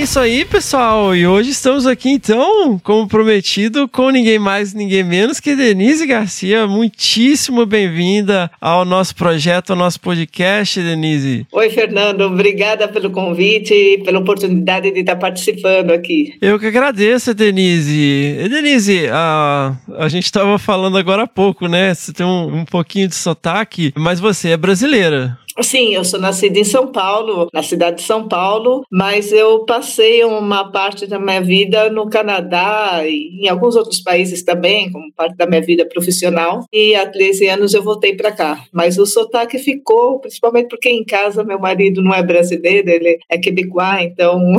Isso 0.04 0.20
aí, 0.20 0.44
pessoal. 0.44 1.16
E 1.16 1.26
hoje 1.26 1.48
estamos 1.48 1.86
aqui, 1.86 2.10
então, 2.10 2.78
como 2.80 3.08
prometido, 3.08 3.88
com 3.88 4.10
ninguém 4.10 4.38
mais, 4.38 4.74
ninguém 4.74 5.02
menos 5.02 5.40
que 5.40 5.56
Denise 5.56 6.06
Garcia. 6.06 6.66
Muitíssimo 6.66 7.64
bem-vinda 7.64 8.50
ao 8.60 8.84
nosso 8.84 9.16
projeto, 9.16 9.70
ao 9.70 9.76
nosso 9.76 9.98
podcast, 9.98 10.78
Denise. 10.78 11.46
Oi, 11.50 11.70
Fernando. 11.70 12.20
Obrigada 12.20 12.86
pelo 12.86 13.10
convite 13.10 13.72
e 13.72 14.04
pela 14.04 14.18
oportunidade 14.18 14.90
de 14.90 15.00
estar 15.00 15.16
participando 15.16 15.90
aqui. 15.92 16.34
Eu 16.38 16.58
que 16.58 16.66
agradeço, 16.66 17.32
Denise. 17.32 18.36
E, 18.44 18.48
Denise, 18.50 19.06
a, 19.10 19.74
a 19.96 20.08
gente 20.08 20.24
estava 20.24 20.58
falando 20.58 20.98
agora 20.98 21.22
há 21.22 21.26
pouco, 21.26 21.66
né? 21.66 21.94
Você 21.94 22.12
tem 22.12 22.26
um, 22.26 22.58
um 22.58 22.64
pouquinho 22.66 23.08
de 23.08 23.14
sotaque, 23.14 23.90
mas 23.96 24.20
você 24.20 24.50
é 24.50 24.56
brasileira. 24.58 25.38
Sim, 25.62 25.94
eu 25.94 26.04
sou 26.04 26.18
nascida 26.18 26.58
em 26.58 26.64
São 26.64 26.90
Paulo, 26.90 27.48
na 27.52 27.62
cidade 27.62 27.98
de 27.98 28.02
São 28.02 28.26
Paulo, 28.26 28.84
mas 28.90 29.30
eu 29.30 29.64
passei 29.64 30.24
uma 30.24 30.70
parte 30.72 31.06
da 31.06 31.16
minha 31.16 31.40
vida 31.40 31.88
no 31.90 32.10
Canadá 32.10 33.02
e 33.06 33.40
em 33.40 33.48
alguns 33.48 33.76
outros 33.76 34.00
países 34.00 34.42
também, 34.42 34.90
como 34.90 35.12
parte 35.12 35.36
da 35.36 35.46
minha 35.46 35.62
vida 35.62 35.86
profissional. 35.86 36.64
E 36.72 36.96
há 36.96 37.08
13 37.08 37.46
anos 37.46 37.72
eu 37.72 37.84
voltei 37.84 38.16
para 38.16 38.32
cá. 38.32 38.64
Mas 38.72 38.98
o 38.98 39.06
sotaque 39.06 39.58
ficou, 39.58 40.18
principalmente 40.18 40.68
porque 40.68 40.88
em 40.88 41.04
casa 41.04 41.44
meu 41.44 41.60
marido 41.60 42.02
não 42.02 42.12
é 42.12 42.22
brasileiro, 42.22 42.90
ele 42.90 43.18
é 43.28 43.38
quebecois, 43.38 44.02
então 44.02 44.56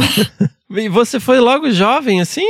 E 0.71 0.89
você 0.89 1.19
foi 1.19 1.39
logo 1.39 1.69
jovem, 1.69 2.19
assim? 2.21 2.45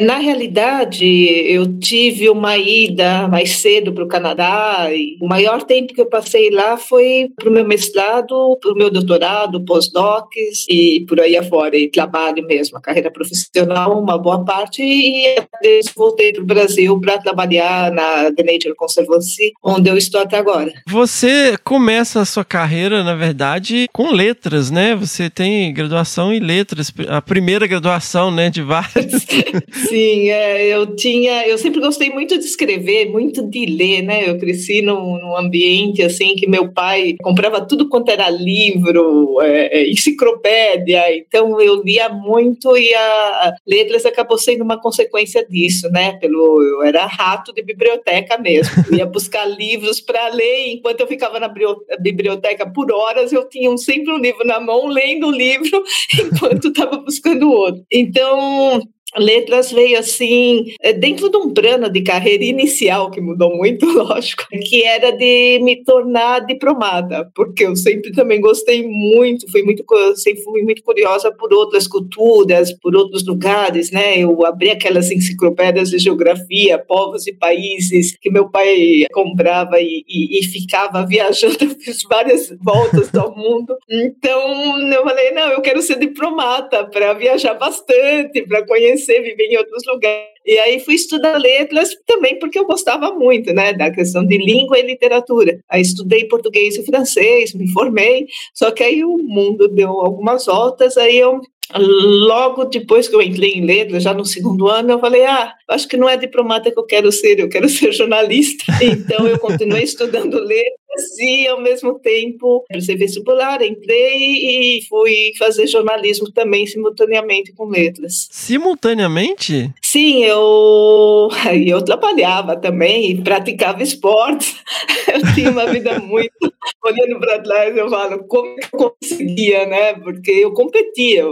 Na 0.00 0.16
realidade, 0.18 1.04
eu 1.04 1.78
tive 1.78 2.30
uma 2.30 2.56
ida 2.56 3.28
mais 3.28 3.56
cedo 3.56 3.92
para 3.92 4.04
o 4.04 4.08
Canadá. 4.08 4.88
E 4.90 5.18
o 5.20 5.28
maior 5.28 5.62
tempo 5.62 5.92
que 5.92 6.00
eu 6.00 6.06
passei 6.06 6.50
lá 6.50 6.78
foi 6.78 7.28
para 7.36 7.48
o 7.48 7.52
meu 7.52 7.66
mestrado, 7.66 8.58
para 8.60 8.72
o 8.72 8.76
meu 8.76 8.90
doutorado, 8.90 9.64
pós-docs 9.64 10.64
e 10.68 11.04
por 11.06 11.20
aí 11.20 11.36
afora. 11.36 11.76
E 11.76 11.90
trabalho 11.90 12.44
mesmo, 12.46 12.78
a 12.78 12.80
carreira 12.80 13.10
profissional, 13.10 14.00
uma 14.00 14.16
boa 14.16 14.44
parte. 14.44 14.82
E 14.82 15.34
depois 15.34 15.92
voltei 15.94 16.32
para 16.32 16.42
o 16.42 16.46
Brasil 16.46 16.98
para 17.00 17.18
trabalhar 17.18 17.92
na 17.92 18.32
The 18.32 18.42
Nature 18.44 18.74
Conservancy, 18.76 19.52
onde 19.62 19.90
eu 19.90 19.96
estou 19.96 20.22
até 20.22 20.38
agora. 20.38 20.72
Você 20.88 21.56
começa 21.62 22.20
a 22.20 22.24
sua 22.24 22.44
carreira, 22.44 23.04
na 23.04 23.14
verdade, 23.14 23.88
com 23.92 24.10
letras, 24.10 24.70
né? 24.70 24.96
Você 24.96 25.28
tem 25.28 25.72
graduação 25.72 26.32
em 26.32 26.40
letras. 26.40 26.90
A 27.08 27.20
primeira 27.20 27.57
graduação, 27.66 28.30
né, 28.30 28.50
de 28.50 28.62
várias. 28.62 29.26
Sim, 29.88 30.30
é, 30.30 30.66
eu 30.66 30.94
tinha, 30.94 31.46
eu 31.46 31.58
sempre 31.58 31.80
gostei 31.80 32.10
muito 32.10 32.38
de 32.38 32.44
escrever, 32.44 33.10
muito 33.10 33.42
de 33.42 33.66
ler, 33.66 34.02
né? 34.02 34.28
Eu 34.28 34.38
cresci 34.38 34.82
num, 34.82 35.18
num 35.18 35.36
ambiente 35.36 36.02
assim 36.02 36.34
que 36.34 36.48
meu 36.48 36.72
pai 36.72 37.16
comprava 37.22 37.60
tudo 37.60 37.88
quanto 37.88 38.10
era 38.10 38.28
livro, 38.30 39.40
é, 39.40 39.78
é 39.78 39.90
enciclopédia, 39.90 41.16
então 41.16 41.60
eu 41.60 41.82
lia 41.82 42.08
muito 42.08 42.76
e 42.76 42.94
a 42.94 43.54
letras 43.66 44.04
acabou 44.06 44.38
sendo 44.38 44.62
uma 44.62 44.80
consequência 44.80 45.46
disso, 45.48 45.88
né? 45.90 46.12
Pelo 46.14 46.62
eu 46.62 46.82
era 46.82 47.06
rato 47.06 47.52
de 47.52 47.62
biblioteca 47.62 48.38
mesmo, 48.38 48.84
eu 48.90 48.98
ia 48.98 49.06
buscar 49.06 49.44
livros 49.48 50.00
para 50.00 50.28
ler, 50.28 50.68
enquanto 50.68 51.00
eu 51.00 51.06
ficava 51.06 51.40
na 51.40 51.52
biblioteca 52.00 52.70
por 52.70 52.92
horas, 52.92 53.32
eu 53.32 53.48
tinha 53.48 53.74
sempre 53.76 54.12
um 54.12 54.18
livro 54.18 54.44
na 54.46 54.60
mão, 54.60 54.86
lendo 54.86 55.28
o 55.28 55.30
livro 55.30 55.82
enquanto 56.18 56.68
estava 56.68 56.96
buscando 56.98 57.47
outro. 57.50 57.84
Então, 57.90 58.80
Letras 59.16 59.72
veio 59.72 59.98
assim, 59.98 60.66
eh, 60.82 60.92
dentro 60.92 61.30
de 61.30 61.36
um 61.36 61.52
plano 61.52 61.90
de 61.90 62.02
carreira 62.02 62.44
inicial, 62.44 63.10
que 63.10 63.20
mudou 63.20 63.56
muito, 63.56 63.86
lógico, 63.90 64.46
que 64.50 64.84
era 64.84 65.10
de 65.12 65.58
me 65.62 65.82
tornar 65.82 66.40
diplomada, 66.40 67.30
porque 67.34 67.64
eu 67.64 67.74
sempre 67.74 68.12
também 68.12 68.40
gostei 68.40 68.86
muito, 68.86 69.50
fui 69.50 69.62
muito, 69.62 69.84
sempre 70.16 70.42
fui 70.42 70.62
muito 70.62 70.82
curiosa 70.82 71.32
por 71.32 71.52
outras 71.52 71.86
culturas, 71.86 72.72
por 72.72 72.94
outros 72.94 73.26
lugares, 73.26 73.90
né? 73.90 74.18
Eu 74.18 74.44
abri 74.44 74.70
aquelas 74.70 75.10
enciclopédias 75.10 75.90
de 75.90 75.98
geografia, 75.98 76.78
povos 76.78 77.26
e 77.26 77.32
países 77.32 78.16
que 78.20 78.30
meu 78.30 78.50
pai 78.50 79.06
comprava 79.12 79.80
e, 79.80 80.04
e, 80.06 80.38
e 80.38 80.44
ficava 80.44 81.06
viajando, 81.06 81.70
fiz 81.80 82.02
várias 82.08 82.50
voltas 82.60 83.14
ao 83.14 83.34
mundo. 83.34 83.74
Então 83.88 84.78
eu 84.92 85.02
falei, 85.02 85.30
não, 85.30 85.50
eu 85.50 85.62
quero 85.62 85.80
ser 85.80 85.98
diplomata 85.98 86.84
para 86.84 87.14
viajar 87.14 87.54
bastante, 87.54 88.42
para 88.46 88.66
conhecer 88.66 88.97
conhecer, 88.98 89.22
viver 89.22 89.44
em 89.44 89.56
outros 89.56 89.82
lugares. 89.86 90.28
E 90.44 90.58
aí 90.58 90.80
fui 90.80 90.94
estudar 90.94 91.38
letras 91.38 91.90
também 92.06 92.38
porque 92.38 92.58
eu 92.58 92.64
gostava 92.64 93.12
muito, 93.12 93.52
né, 93.52 93.72
da 93.72 93.90
questão 93.90 94.24
de 94.24 94.36
língua 94.36 94.78
e 94.78 94.82
literatura. 94.82 95.60
Aí 95.68 95.82
estudei 95.82 96.24
português 96.24 96.76
e 96.76 96.84
francês, 96.84 97.54
me 97.54 97.70
formei, 97.70 98.26
só 98.54 98.70
que 98.70 98.82
aí 98.82 99.04
o 99.04 99.18
mundo 99.18 99.68
deu 99.68 99.90
algumas 99.90 100.46
voltas, 100.46 100.96
aí 100.96 101.18
eu 101.18 101.40
logo 101.74 102.64
depois 102.64 103.08
que 103.08 103.14
eu 103.14 103.20
entrei 103.20 103.52
em 103.52 103.64
letras, 103.66 104.02
já 104.02 104.14
no 104.14 104.24
segundo 104.24 104.68
ano, 104.68 104.92
eu 104.92 104.98
falei, 104.98 105.26
ah, 105.26 105.52
acho 105.68 105.86
que 105.86 105.98
não 105.98 106.08
é 106.08 106.16
diplomata 106.16 106.70
que 106.70 106.78
eu 106.78 106.86
quero 106.86 107.12
ser, 107.12 107.38
eu 107.38 107.48
quero 107.48 107.68
ser 107.68 107.92
jornalista. 107.92 108.64
Então 108.82 109.26
eu 109.26 109.38
continuei 109.38 109.82
estudando 109.82 110.38
letras 110.40 110.78
e 111.18 111.46
ao 111.46 111.60
mesmo 111.60 111.98
tempo 111.98 112.64
prestei 112.68 112.96
vestibular, 112.96 113.62
entrei 113.62 114.78
e 114.78 114.86
fui 114.88 115.32
fazer 115.38 115.66
jornalismo 115.66 116.30
também 116.30 116.66
simultaneamente 116.66 117.52
com 117.52 117.66
letras. 117.68 118.28
Simultaneamente? 118.30 119.72
Sim, 119.90 120.24
eu 120.24 121.28
eu 121.66 121.82
trabalhava 121.82 122.56
também 122.56 123.10
e 123.10 123.22
praticava 123.22 123.82
esportes. 123.82 124.56
Eu 125.08 125.34
tinha 125.34 125.50
uma 125.50 125.66
vida 125.66 125.98
muito 125.98 126.52
olhando 126.84 127.18
para 127.18 127.40
trás 127.40 127.74
eu 127.74 127.88
falo 127.88 128.24
como 128.24 128.54
eu 128.60 128.78
conseguia, 128.78 129.64
né? 129.66 129.94
Porque 129.94 130.30
eu 130.30 130.52
competia 130.52 131.24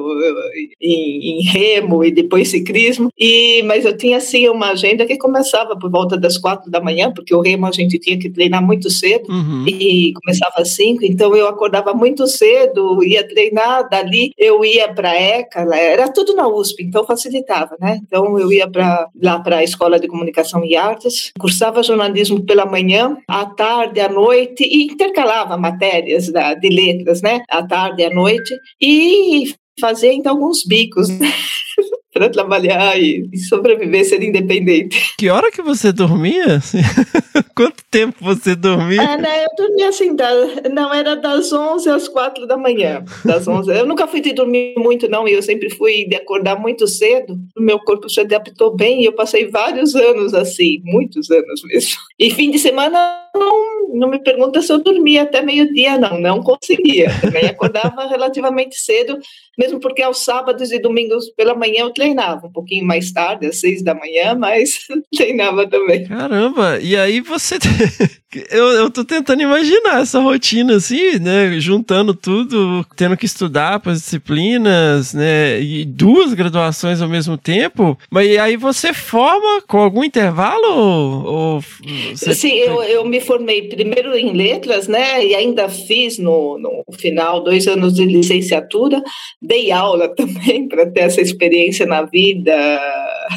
em, 0.80 1.40
em 1.40 1.42
remo 1.42 2.02
e 2.02 2.10
depois 2.10 2.48
ciclismo 2.48 3.10
e 3.18 3.62
mas 3.64 3.84
eu 3.84 3.94
tinha 3.94 4.16
assim 4.16 4.48
uma 4.48 4.70
agenda 4.70 5.04
que 5.04 5.18
começava 5.18 5.78
por 5.78 5.90
volta 5.90 6.16
das 6.16 6.38
quatro 6.38 6.70
da 6.70 6.80
manhã 6.80 7.12
porque 7.14 7.34
o 7.34 7.42
remo 7.42 7.66
a 7.66 7.70
gente 7.70 7.98
tinha 7.98 8.18
que 8.18 8.30
treinar 8.30 8.64
muito 8.64 8.88
cedo. 8.88 9.30
Uhum. 9.30 9.56
Uhum. 9.56 9.68
E 9.68 10.12
começava 10.14 10.54
às 10.58 10.70
cinco, 10.70 11.04
então 11.04 11.34
eu 11.36 11.48
acordava 11.48 11.94
muito 11.94 12.26
cedo, 12.26 13.02
ia 13.02 13.26
treinar, 13.26 13.88
dali 13.88 14.32
eu 14.36 14.64
ia 14.64 14.92
para 14.92 15.10
a 15.10 15.20
ECA, 15.20 15.60
era 15.74 16.12
tudo 16.12 16.34
na 16.34 16.48
USP, 16.48 16.82
então 16.82 17.04
facilitava, 17.04 17.76
né? 17.80 18.00
Então 18.02 18.38
eu 18.38 18.45
ia 18.52 18.68
para 18.68 19.08
lá 19.22 19.38
para 19.40 19.58
a 19.58 19.64
Escola 19.64 19.98
de 19.98 20.08
Comunicação 20.08 20.64
e 20.64 20.76
Artes, 20.76 21.32
cursava 21.38 21.82
jornalismo 21.82 22.42
pela 22.44 22.66
manhã, 22.66 23.16
à 23.28 23.46
tarde, 23.46 24.00
à 24.00 24.08
noite, 24.08 24.64
e 24.64 24.84
intercalava 24.84 25.56
matérias 25.56 26.30
da, 26.30 26.54
de 26.54 26.68
letras, 26.68 27.22
né? 27.22 27.42
À 27.48 27.62
tarde, 27.62 28.04
à 28.04 28.10
noite, 28.10 28.54
e 28.80 29.54
fazia 29.80 30.12
então 30.12 30.32
alguns 30.32 30.64
bicos. 30.64 31.08
Né? 31.08 31.26
Para 32.16 32.30
trabalhar 32.30 32.98
e, 32.98 33.28
e, 33.30 33.38
sobreviver, 33.38 34.02
ser 34.06 34.22
independente. 34.22 35.14
Que 35.18 35.28
hora 35.28 35.52
que 35.52 35.60
você 35.60 35.92
dormia? 35.92 36.60
Quanto 37.54 37.84
tempo 37.90 38.16
você 38.22 38.54
dormia? 38.54 39.02
Ah, 39.02 39.16
né, 39.18 39.44
eu 39.44 39.48
dormia 39.54 39.90
assim, 39.90 40.16
da, 40.16 40.30
não, 40.72 40.94
era 40.94 41.14
das 41.14 41.52
11 41.52 41.90
às 41.90 42.08
4 42.08 42.46
da 42.46 42.56
manhã. 42.56 43.04
Das 43.22 43.46
11. 43.46 43.70
Eu 43.70 43.84
nunca 43.84 44.06
fui 44.06 44.22
de 44.22 44.32
dormir 44.32 44.74
muito, 44.78 45.10
não, 45.10 45.28
e 45.28 45.32
eu 45.32 45.42
sempre 45.42 45.68
fui 45.68 46.06
de 46.08 46.16
acordar 46.16 46.58
muito 46.58 46.88
cedo. 46.88 47.38
O 47.54 47.60
meu 47.60 47.78
corpo 47.80 48.08
se 48.08 48.20
adaptou 48.20 48.74
bem 48.74 49.02
e 49.02 49.04
eu 49.04 49.12
passei 49.12 49.50
vários 49.50 49.94
anos 49.94 50.32
assim, 50.32 50.80
muitos 50.84 51.30
anos 51.30 51.62
mesmo. 51.64 51.98
E 52.18 52.30
fim 52.30 52.50
de 52.50 52.58
semana, 52.58 53.26
não, 53.34 53.88
não 53.94 54.08
me 54.08 54.18
pergunta 54.18 54.62
se 54.62 54.72
eu 54.72 54.78
dormia 54.78 55.22
até 55.22 55.42
meio-dia, 55.42 55.98
não, 55.98 56.18
não 56.18 56.42
conseguia. 56.42 57.08
Também 57.20 57.44
acordava 57.44 58.06
relativamente 58.08 58.76
cedo, 58.76 59.18
mesmo 59.58 59.78
porque 59.80 60.02
aos 60.02 60.24
sábados 60.24 60.72
e 60.72 60.78
domingos 60.78 61.28
pela 61.30 61.54
manhã 61.54 61.80
eu 61.80 61.92
treinava, 62.06 62.46
um 62.46 62.52
pouquinho 62.52 62.86
mais 62.86 63.10
tarde, 63.10 63.46
às 63.46 63.60
seis 63.60 63.82
da 63.82 63.94
manhã, 63.94 64.34
mas 64.34 64.86
treinava 65.16 65.68
também. 65.68 66.06
Caramba, 66.06 66.78
e 66.80 66.96
aí 66.96 67.20
você. 67.20 67.56
eu, 68.50 68.64
eu 68.72 68.90
tô 68.90 69.04
tentando 69.04 69.42
imaginar 69.42 70.02
essa 70.02 70.20
rotina 70.20 70.76
assim, 70.76 71.18
né? 71.18 71.58
Juntando 71.58 72.14
tudo, 72.14 72.86
tendo 72.94 73.16
que 73.16 73.26
estudar 73.26 73.80
para 73.80 73.92
as 73.92 74.02
disciplinas, 74.02 75.12
né? 75.12 75.60
E 75.60 75.84
duas 75.84 76.32
graduações 76.32 77.02
ao 77.02 77.08
mesmo 77.08 77.36
tempo. 77.36 77.98
Mas 78.08 78.38
aí 78.38 78.56
você 78.56 78.92
forma 78.92 79.62
com 79.66 79.78
algum 79.78 80.04
intervalo? 80.04 81.24
Ou 81.26 81.60
você... 82.14 82.34
Sim, 82.34 82.52
eu, 82.52 82.82
eu 82.84 83.04
me 83.04 83.20
formei 83.20 83.68
primeiro 83.68 84.16
em 84.16 84.32
letras, 84.32 84.86
né? 84.86 85.24
E 85.24 85.34
ainda 85.34 85.68
fiz 85.68 86.18
no, 86.18 86.56
no 86.58 86.84
final 86.96 87.42
dois 87.42 87.66
anos 87.66 87.94
de 87.94 88.04
licenciatura. 88.04 89.02
Dei 89.42 89.72
aula 89.72 90.08
também 90.14 90.68
para 90.68 90.86
ter 90.86 91.00
essa 91.00 91.20
experiência 91.20 91.84
na 91.84 91.96
na 91.96 92.02
vida, 92.04 92.54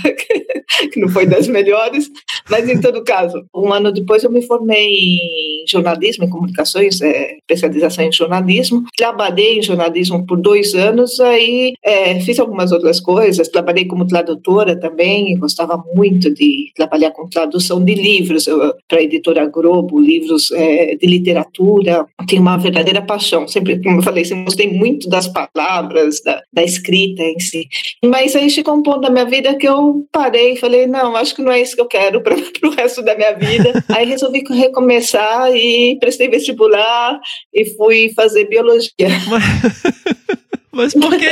que 0.91 0.99
não 0.99 1.07
foi 1.07 1.25
das 1.25 1.47
melhores, 1.47 2.09
mas 2.49 2.67
em 2.67 2.79
todo 2.79 3.03
caso, 3.03 3.45
um 3.55 3.71
ano 3.71 3.91
depois 3.91 4.23
eu 4.23 4.31
me 4.31 4.41
formei 4.41 4.88
em 4.89 5.65
jornalismo, 5.67 6.25
em 6.25 6.29
comunicações, 6.29 7.01
é, 7.01 7.37
especialização 7.37 8.05
em 8.05 8.11
jornalismo. 8.11 8.83
Trabalhei 8.97 9.59
em 9.59 9.61
jornalismo 9.61 10.25
por 10.25 10.39
dois 10.39 10.73
anos, 10.73 11.19
aí 11.19 11.73
é, 11.83 12.19
fiz 12.21 12.39
algumas 12.39 12.71
outras 12.71 12.99
coisas, 12.99 13.47
trabalhei 13.47 13.85
como 13.85 14.07
tradutora 14.07 14.79
também, 14.79 15.37
gostava 15.37 15.83
muito 15.93 16.33
de 16.33 16.71
trabalhar 16.75 17.11
com 17.11 17.27
tradução 17.27 17.83
de 17.83 17.93
livros 17.93 18.45
para 18.87 18.99
a 18.99 19.03
editora 19.03 19.45
Globo, 19.47 19.99
livros 19.99 20.51
é, 20.51 20.95
de 20.95 21.07
literatura, 21.07 22.05
tenho 22.27 22.41
uma 22.41 22.57
verdadeira 22.57 23.01
paixão, 23.01 23.47
sempre, 23.47 23.81
como 23.81 23.97
eu 23.97 24.03
falei, 24.03 24.25
sempre 24.25 24.45
gostei 24.45 24.71
muito 24.71 25.09
das 25.09 25.27
palavras, 25.27 26.21
da, 26.21 26.41
da 26.51 26.63
escrita 26.63 27.23
em 27.23 27.39
si. 27.39 27.67
Mas 28.03 28.35
aí 28.35 28.49
chegou 28.49 28.75
um 28.75 28.83
ponto 28.83 29.01
da 29.01 29.09
minha 29.09 29.25
vida 29.25 29.55
que 29.55 29.67
eu 29.67 30.05
parei 30.11 30.53
e 30.53 30.57
falei, 30.57 30.87
não, 30.87 31.15
acho 31.15 31.35
que 31.35 31.41
não 31.41 31.51
é 31.51 31.61
isso 31.61 31.75
que 31.75 31.81
eu 31.81 31.87
quero 31.87 32.21
para 32.21 32.35
o 32.63 32.69
resto 32.69 33.01
da 33.01 33.15
minha 33.15 33.33
vida. 33.33 33.83
Aí 33.89 34.05
resolvi 34.05 34.43
recomeçar 34.69 35.53
e 35.55 35.97
prestei 35.99 36.29
vestibular 36.29 37.19
e 37.53 37.65
fui 37.75 38.13
fazer 38.15 38.45
biologia. 38.45 39.09
Mas... 39.27 40.38
Mas 40.71 40.93
por 40.93 41.17
que, 41.17 41.25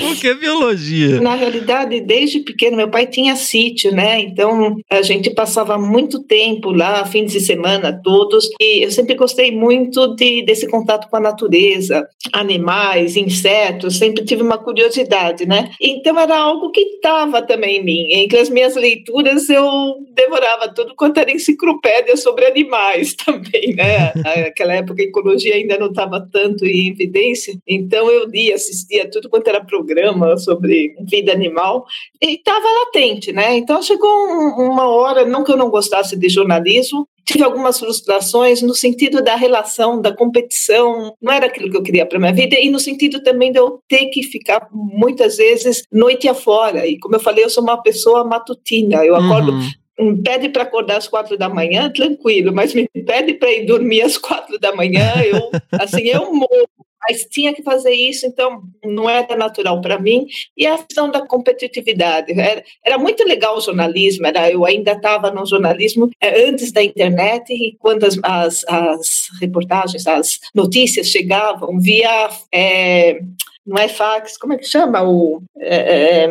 por 0.00 0.16
que 0.16 0.34
biologia? 0.34 1.20
Na 1.20 1.34
realidade, 1.34 2.00
desde 2.00 2.40
pequeno, 2.40 2.76
meu 2.76 2.88
pai 2.88 3.06
tinha 3.06 3.34
sítio, 3.34 3.92
né? 3.92 4.20
Então 4.20 4.76
a 4.88 5.02
gente 5.02 5.30
passava 5.30 5.76
muito 5.76 6.22
tempo 6.22 6.70
lá, 6.70 7.04
fins 7.04 7.32
de 7.32 7.40
semana 7.40 8.00
todos, 8.02 8.48
e 8.60 8.84
eu 8.84 8.90
sempre 8.90 9.14
gostei 9.14 9.50
muito 9.50 10.14
de, 10.14 10.42
desse 10.42 10.68
contato 10.68 11.08
com 11.10 11.16
a 11.16 11.20
natureza, 11.20 12.06
animais, 12.32 13.16
insetos, 13.16 13.98
sempre 13.98 14.24
tive 14.24 14.42
uma 14.42 14.58
curiosidade, 14.58 15.46
né? 15.46 15.70
Então 15.80 16.18
era 16.18 16.38
algo 16.38 16.70
que 16.70 16.80
estava 16.80 17.42
também 17.42 17.78
em 17.78 17.84
mim. 17.84 18.12
Entre 18.12 18.38
as 18.38 18.48
minhas 18.48 18.76
leituras, 18.76 19.48
eu 19.50 19.96
devorava 20.12 20.72
tudo 20.72 20.94
quanto 20.94 21.18
era 21.18 21.32
enciclopédia 21.32 22.16
sobre 22.16 22.46
animais 22.46 23.14
também, 23.24 23.74
né? 23.74 24.12
Naquela 24.14 24.74
época 24.74 25.02
a 25.02 25.06
ecologia 25.06 25.54
ainda 25.54 25.76
não 25.76 25.88
estava 25.88 26.26
tanto 26.32 26.64
em 26.64 26.88
evidência, 26.88 27.58
então 27.66 28.08
eu 28.10 28.26
li 28.28 28.44
assistia 28.54 29.10
tudo 29.10 29.28
quanto 29.28 29.48
era 29.48 29.64
programa 29.64 30.36
sobre 30.36 30.94
vida 31.08 31.32
animal, 31.32 31.84
e 32.22 32.34
estava 32.34 32.66
latente, 32.84 33.32
né? 33.32 33.56
Então 33.56 33.82
chegou 33.82 34.10
um, 34.10 34.70
uma 34.70 34.88
hora, 34.88 35.24
não 35.24 35.44
que 35.44 35.52
eu 35.52 35.56
não 35.56 35.70
gostasse 35.70 36.16
de 36.16 36.28
jornalismo, 36.28 37.06
tive 37.24 37.42
algumas 37.42 37.78
frustrações 37.78 38.62
no 38.62 38.74
sentido 38.74 39.22
da 39.22 39.34
relação, 39.34 40.00
da 40.00 40.14
competição, 40.14 41.14
não 41.20 41.32
era 41.32 41.46
aquilo 41.46 41.70
que 41.70 41.76
eu 41.76 41.82
queria 41.82 42.06
para 42.06 42.18
minha 42.18 42.32
vida, 42.32 42.56
e 42.58 42.70
no 42.70 42.78
sentido 42.78 43.22
também 43.22 43.50
de 43.50 43.58
eu 43.58 43.80
ter 43.88 44.06
que 44.06 44.22
ficar 44.22 44.68
muitas 44.72 45.36
vezes 45.36 45.82
noite 45.90 46.28
afora. 46.28 46.86
E 46.86 46.98
como 46.98 47.16
eu 47.16 47.20
falei, 47.20 47.44
eu 47.44 47.50
sou 47.50 47.62
uma 47.62 47.82
pessoa 47.82 48.24
matutina, 48.24 49.04
eu 49.04 49.14
acordo 49.14 49.52
uhum 49.52 49.70
me 49.98 50.22
pede 50.22 50.48
para 50.48 50.64
acordar 50.64 50.96
às 50.96 51.08
quatro 51.08 51.38
da 51.38 51.48
manhã, 51.48 51.90
tranquilo, 51.90 52.52
mas 52.52 52.74
me 52.74 52.88
pede 53.06 53.34
para 53.34 53.52
ir 53.52 53.64
dormir 53.64 54.02
às 54.02 54.18
quatro 54.18 54.58
da 54.58 54.74
manhã, 54.74 55.12
eu 55.24 55.50
assim 55.72 56.08
eu 56.08 56.32
morro 56.32 56.68
mas 57.08 57.24
tinha 57.30 57.54
que 57.54 57.62
fazer 57.62 57.92
isso, 57.92 58.26
então 58.26 58.62
não 58.84 59.08
era 59.08 59.36
natural 59.36 59.80
para 59.80 59.98
mim. 59.98 60.26
E 60.56 60.66
a 60.66 60.78
questão 60.78 61.10
da 61.10 61.26
competitividade. 61.26 62.32
Era, 62.38 62.64
era 62.84 62.98
muito 62.98 63.24
legal 63.24 63.56
o 63.56 63.60
jornalismo, 63.60 64.26
era, 64.26 64.50
eu 64.50 64.64
ainda 64.64 64.92
estava 64.92 65.30
no 65.30 65.46
jornalismo 65.46 66.10
é, 66.20 66.48
antes 66.48 66.72
da 66.72 66.82
internet, 66.82 67.50
e 67.52 67.76
quando 67.78 68.04
as, 68.04 68.18
as, 68.22 68.64
as 68.68 69.28
reportagens, 69.40 70.06
as 70.06 70.40
notícias 70.54 71.08
chegavam 71.08 71.78
via. 71.78 72.28
É, 72.52 73.20
não 73.66 73.78
é 73.78 73.88
fax, 73.88 74.36
como 74.36 74.52
é 74.52 74.58
que 74.58 74.66
chama? 74.66 75.02
O 75.02 75.42
é, 75.58 76.24
é 76.24 76.28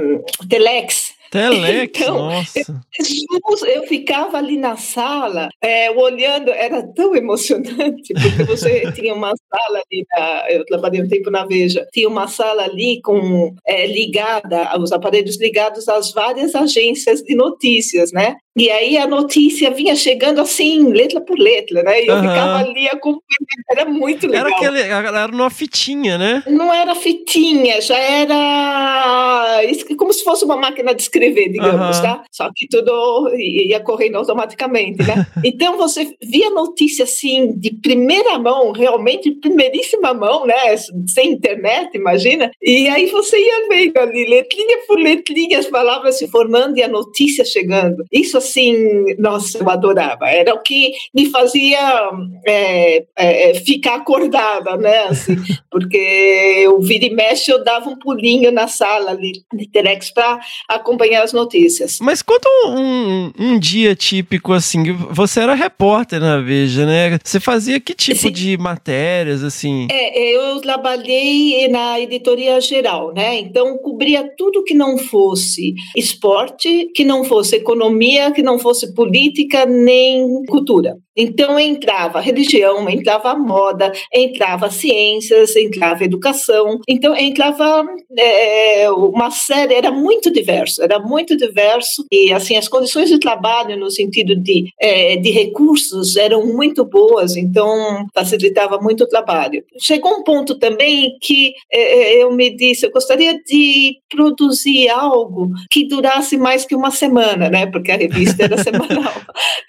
telex. 0.47 1.15
Telex, 1.33 1.89
então, 1.99 2.17
nossa. 2.17 2.59
Eu, 2.59 3.67
eu, 3.67 3.83
ficava 3.87 4.37
ali 4.37 4.55
na 4.55 4.77
sala, 4.77 5.49
é, 5.59 5.89
olhando, 5.89 6.51
era 6.51 6.83
tão 6.93 7.15
emocionante, 7.15 8.13
porque 8.13 8.43
você 8.43 8.83
tinha 8.93 9.15
uma 9.15 9.33
sala 9.49 9.81
ali, 9.91 10.05
na, 10.11 10.51
eu 10.51 10.63
trabalhei 10.65 11.01
um 11.01 11.07
tempo 11.07 11.31
na 11.31 11.43
Veja, 11.43 11.87
tinha 11.91 12.07
uma 12.07 12.27
sala 12.27 12.63
ali 12.63 13.01
com 13.01 13.53
é, 13.65 13.87
ligada, 13.87 14.77
os 14.79 14.91
aparelhos 14.91 15.39
ligados 15.39 15.89
às 15.89 16.11
várias 16.11 16.53
agências 16.53 17.23
de 17.23 17.35
notícias, 17.35 18.11
né? 18.11 18.35
E 18.57 18.69
aí 18.69 18.97
a 18.97 19.07
notícia 19.07 19.69
vinha 19.71 19.95
chegando 19.95 20.41
assim, 20.41 20.91
letra 20.91 21.21
por 21.21 21.37
letra, 21.37 21.83
né? 21.83 22.03
E 22.03 22.07
eu 22.07 22.15
uhum. 22.15 22.21
ficava 22.21 22.57
ali 22.59 22.87
acompanhando, 22.87 23.21
era 23.69 23.85
muito 23.85 24.27
legal. 24.27 24.47
Era, 24.47 24.55
aquele, 24.55 24.79
era 24.81 25.27
numa 25.27 25.49
fitinha, 25.49 26.17
né? 26.17 26.43
Não 26.47 26.73
era 26.73 26.95
fitinha, 26.95 27.81
já 27.81 27.97
era 27.97 29.61
como 29.97 30.11
se 30.13 30.23
se 30.23 30.25
fosse 30.25 30.45
uma 30.45 30.55
máquina 30.55 30.95
de 30.95 31.01
escrever, 31.01 31.49
digamos, 31.49 31.97
Aham. 31.97 32.01
tá? 32.01 32.23
Só 32.31 32.49
que 32.55 32.67
tudo 32.67 33.29
ia 33.35 33.79
correndo 33.81 34.15
automaticamente, 34.15 35.03
né? 35.03 35.27
Então 35.43 35.77
você 35.77 36.15
via 36.23 36.49
notícia 36.49 37.03
assim 37.03 37.53
de 37.57 37.71
primeira 37.71 38.39
mão, 38.39 38.71
realmente 38.71 39.29
primeiríssima 39.31 40.13
mão, 40.13 40.45
né? 40.45 40.75
Sem 41.09 41.33
internet, 41.33 41.95
imagina. 41.95 42.49
E 42.61 42.87
aí 42.87 43.07
você 43.07 43.37
ia 43.37 43.67
vendo 43.67 43.97
ali, 43.97 44.25
letrinha 44.25 44.77
por 44.87 44.97
letrinha, 44.97 45.59
as 45.59 45.67
palavras 45.67 46.17
se 46.17 46.27
formando 46.27 46.77
e 46.77 46.83
a 46.83 46.87
notícia 46.87 47.43
chegando. 47.43 48.05
Isso 48.11 48.37
assim, 48.43 49.15
nossa, 49.17 49.57
eu 49.57 49.69
adorava. 49.69 50.29
Era 50.29 50.53
o 50.53 50.61
que 50.61 50.91
me 51.13 51.29
fazia 51.29 52.11
é, 52.45 53.05
é, 53.17 53.53
ficar 53.55 53.95
acordada, 53.95 54.77
né? 54.77 55.05
Assim, 55.05 55.35
porque 55.71 55.97
eu 55.97 56.79
vira 56.81 57.05
e 57.05 57.13
mexe, 57.13 57.51
eu 57.51 57.63
dava 57.63 57.89
um 57.89 57.97
pulinho 57.97 58.51
na 58.51 58.67
sala 58.67 59.11
ali 59.11 59.43
de 59.53 59.67
Terex 59.69 60.11
para 60.11 60.39
acompanhar 60.69 61.23
as 61.23 61.33
notícias. 61.33 61.97
Mas 62.01 62.21
conta 62.21 62.47
um, 62.49 62.69
um, 62.69 63.31
um 63.39 63.59
dia 63.59 63.95
típico, 63.95 64.53
assim. 64.53 64.83
Você 65.11 65.41
era 65.41 65.53
repórter 65.53 66.19
na 66.19 66.39
Veja, 66.39 66.85
né? 66.85 67.17
Você 67.23 67.39
fazia 67.39 67.79
que 67.79 67.93
tipo 67.93 68.19
Sim. 68.19 68.31
de 68.31 68.57
matérias, 68.57 69.43
assim? 69.43 69.87
É, 69.89 70.35
eu 70.35 70.59
trabalhei 70.61 71.67
na 71.67 71.99
editoria 71.99 72.59
geral, 72.59 73.13
né? 73.13 73.39
Então 73.39 73.77
cobria 73.77 74.29
tudo 74.37 74.63
que 74.63 74.73
não 74.73 74.97
fosse 74.97 75.73
esporte, 75.95 76.89
que 76.95 77.03
não 77.03 77.23
fosse 77.23 77.55
economia, 77.55 78.31
que 78.33 78.43
não 78.43 78.59
fosse 78.59 78.93
política 78.93 79.65
nem 79.65 80.45
cultura. 80.45 80.97
Então 81.15 81.59
entrava 81.59 82.19
religião, 82.19 82.89
entrava 82.89 83.35
moda, 83.35 83.91
entrava 84.13 84.69
ciências, 84.69 85.55
entrava 85.55 86.03
educação. 86.03 86.79
Então 86.87 87.15
entrava 87.15 87.85
é, 88.17 88.89
uma 88.91 89.31
série, 89.31 89.75
era 89.75 89.91
muito 89.91 90.31
diverso, 90.31 90.81
era 90.81 90.99
muito 90.99 91.37
diverso 91.37 92.05
e 92.11 92.33
assim 92.33 92.55
as 92.55 92.67
condições 92.67 93.09
de 93.09 93.19
trabalho 93.19 93.77
no 93.77 93.89
sentido 93.89 94.35
de 94.35 94.65
é, 94.79 95.15
de 95.17 95.29
recursos 95.29 96.15
eram 96.15 96.45
muito 96.45 96.83
boas, 96.85 97.35
então 97.35 98.05
facilitava 98.13 98.79
muito 98.79 99.03
o 99.03 99.07
trabalho. 99.07 99.63
Chegou 99.79 100.11
um 100.11 100.23
ponto 100.23 100.55
também 100.57 101.17
que 101.21 101.53
é, 101.71 102.23
eu 102.23 102.31
me 102.31 102.55
disse, 102.55 102.85
eu 102.85 102.91
gostaria 102.91 103.39
de 103.43 103.97
produzir 104.09 104.89
algo 104.89 105.51
que 105.69 105.87
durasse 105.87 106.37
mais 106.37 106.65
que 106.65 106.75
uma 106.75 106.91
semana, 106.91 107.49
né? 107.49 107.65
Porque 107.65 107.91
a 107.91 107.97
revista 107.97 108.43
era 108.43 108.57
semanal. 108.63 109.13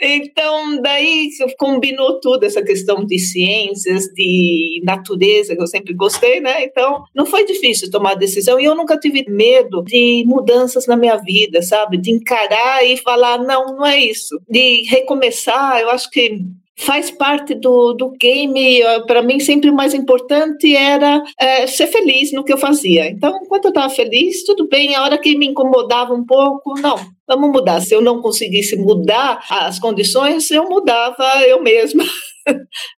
Então, 0.01 0.81
daí 0.81 1.31
combinou 1.59 2.21
tudo, 2.21 2.45
essa 2.45 2.63
questão 2.63 3.05
de 3.05 3.19
ciências, 3.19 4.05
de 4.15 4.81
natureza, 4.85 5.55
que 5.55 5.63
eu 5.63 5.67
sempre 5.67 5.95
gostei, 5.95 6.41
né? 6.41 6.65
Então, 6.65 7.05
não 7.15 7.27
foi 7.27 7.45
difícil 7.45 7.91
tomar 7.91 8.13
a 8.13 8.17
decisão 8.17 8.59
e 8.59 8.65
eu 8.65 8.75
nunca 8.75 8.99
tive 8.99 9.25
medo 9.29 9.83
de 9.83 10.25
mudanças 10.27 10.87
na 10.87 10.97
minha 10.97 11.17
vida, 11.17 11.63
sabe? 11.63 11.97
De 11.97 12.11
encarar 12.11 12.85
e 12.85 12.97
falar, 12.97 13.39
não, 13.39 13.77
não 13.77 13.87
é 13.87 13.99
isso. 13.99 14.41
De 14.49 14.83
recomeçar, 14.89 15.81
eu 15.81 15.91
acho 15.91 16.11
que 16.11 16.41
faz 16.77 17.11
parte 17.11 17.55
do, 17.55 17.93
do 17.93 18.11
game. 18.11 18.81
Para 19.07 19.23
mim, 19.23 19.41
sempre 19.41 19.71
o 19.71 19.75
mais 19.75 19.95
importante 19.95 20.75
era 20.75 21.23
é, 21.39 21.67
ser 21.67 21.87
feliz 21.87 22.33
no 22.33 22.45
que 22.45 22.53
eu 22.53 22.59
fazia. 22.59 23.09
Então, 23.09 23.41
enquanto 23.43 23.67
eu 23.67 23.71
estava 23.71 23.89
feliz, 23.89 24.45
tudo 24.45 24.69
bem. 24.69 24.95
A 24.95 25.03
hora 25.03 25.19
que 25.19 25.37
me 25.37 25.47
incomodava 25.47 26.13
um 26.15 26.25
pouco, 26.25 26.79
não, 26.81 26.97
vamos 27.27 27.51
mudar. 27.51 27.81
Se 27.81 27.95
eu 27.95 28.01
não 28.01 28.21
conseguisse 28.21 28.77
mudar 28.77 29.45
as 29.51 29.79
condições, 29.79 30.51
eu 30.51 30.69
mudava 30.69 31.25
eu 31.47 31.63
mesma. 31.63 32.05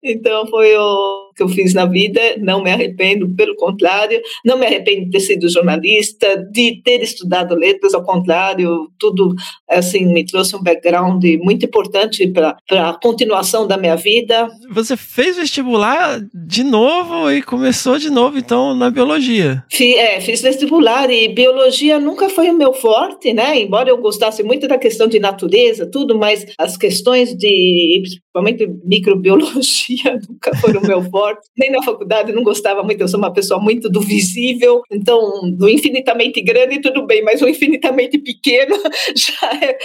então 0.02 0.46
foi 0.46 0.76
o 0.76 1.26
que 1.36 1.42
eu 1.42 1.48
fiz 1.48 1.74
na 1.74 1.84
vida, 1.84 2.20
não 2.38 2.62
me 2.62 2.70
arrependo, 2.70 3.28
pelo 3.34 3.54
contrário, 3.56 4.20
não 4.44 4.58
me 4.58 4.64
arrependo 4.64 5.04
de 5.04 5.10
ter 5.10 5.20
sido 5.20 5.48
jornalista, 5.48 6.36
de 6.50 6.80
ter 6.82 7.02
estudado 7.02 7.54
letras, 7.54 7.92
ao 7.92 8.02
contrário, 8.02 8.90
tudo 8.98 9.34
assim 9.68 10.06
me 10.06 10.24
trouxe 10.24 10.56
um 10.56 10.62
background 10.62 11.22
muito 11.42 11.66
importante 11.66 12.26
para 12.28 12.56
a 12.70 12.94
continuação 12.94 13.66
da 13.66 13.76
minha 13.76 13.96
vida. 13.96 14.48
Você 14.70 14.96
fez 14.96 15.36
vestibular 15.36 16.20
de 16.34 16.64
novo 16.64 17.30
e 17.30 17.42
começou 17.42 17.98
de 17.98 18.08
novo 18.08 18.38
então 18.38 18.74
na 18.74 18.90
biologia. 18.90 19.62
Fiz, 19.70 19.96
é, 19.96 20.20
fiz 20.20 20.40
vestibular 20.40 21.10
e 21.10 21.28
biologia 21.28 22.00
nunca 22.00 22.30
foi 22.30 22.50
o 22.50 22.56
meu 22.56 22.72
forte, 22.72 23.34
né? 23.34 23.60
Embora 23.60 23.90
eu 23.90 23.98
gostasse 23.98 24.42
muito 24.42 24.66
da 24.66 24.78
questão 24.78 25.06
de 25.06 25.18
natureza, 25.18 25.86
tudo, 25.86 26.16
mas 26.16 26.46
as 26.58 26.76
questões 26.76 27.36
de 27.36 28.02
principalmente 28.36 28.66
microbiologia 28.84 30.20
nunca 30.28 30.52
o 30.66 30.86
meu 30.86 31.02
forte. 31.10 31.48
Nem 31.56 31.70
na 31.70 31.82
faculdade 31.82 32.32
não 32.32 32.42
gostava 32.42 32.82
muito, 32.82 33.00
eu 33.00 33.08
sou 33.08 33.18
uma 33.18 33.32
pessoa 33.32 33.60
muito 33.60 33.88
do 33.88 34.00
visível, 34.00 34.82
então 34.90 35.50
do 35.52 35.68
infinitamente 35.68 36.42
grande 36.42 36.80
tudo 36.80 37.06
bem, 37.06 37.22
mas 37.22 37.40
o 37.40 37.48
infinitamente 37.48 38.18
pequeno 38.18 38.76
já 39.16 39.50
é, 39.62 39.78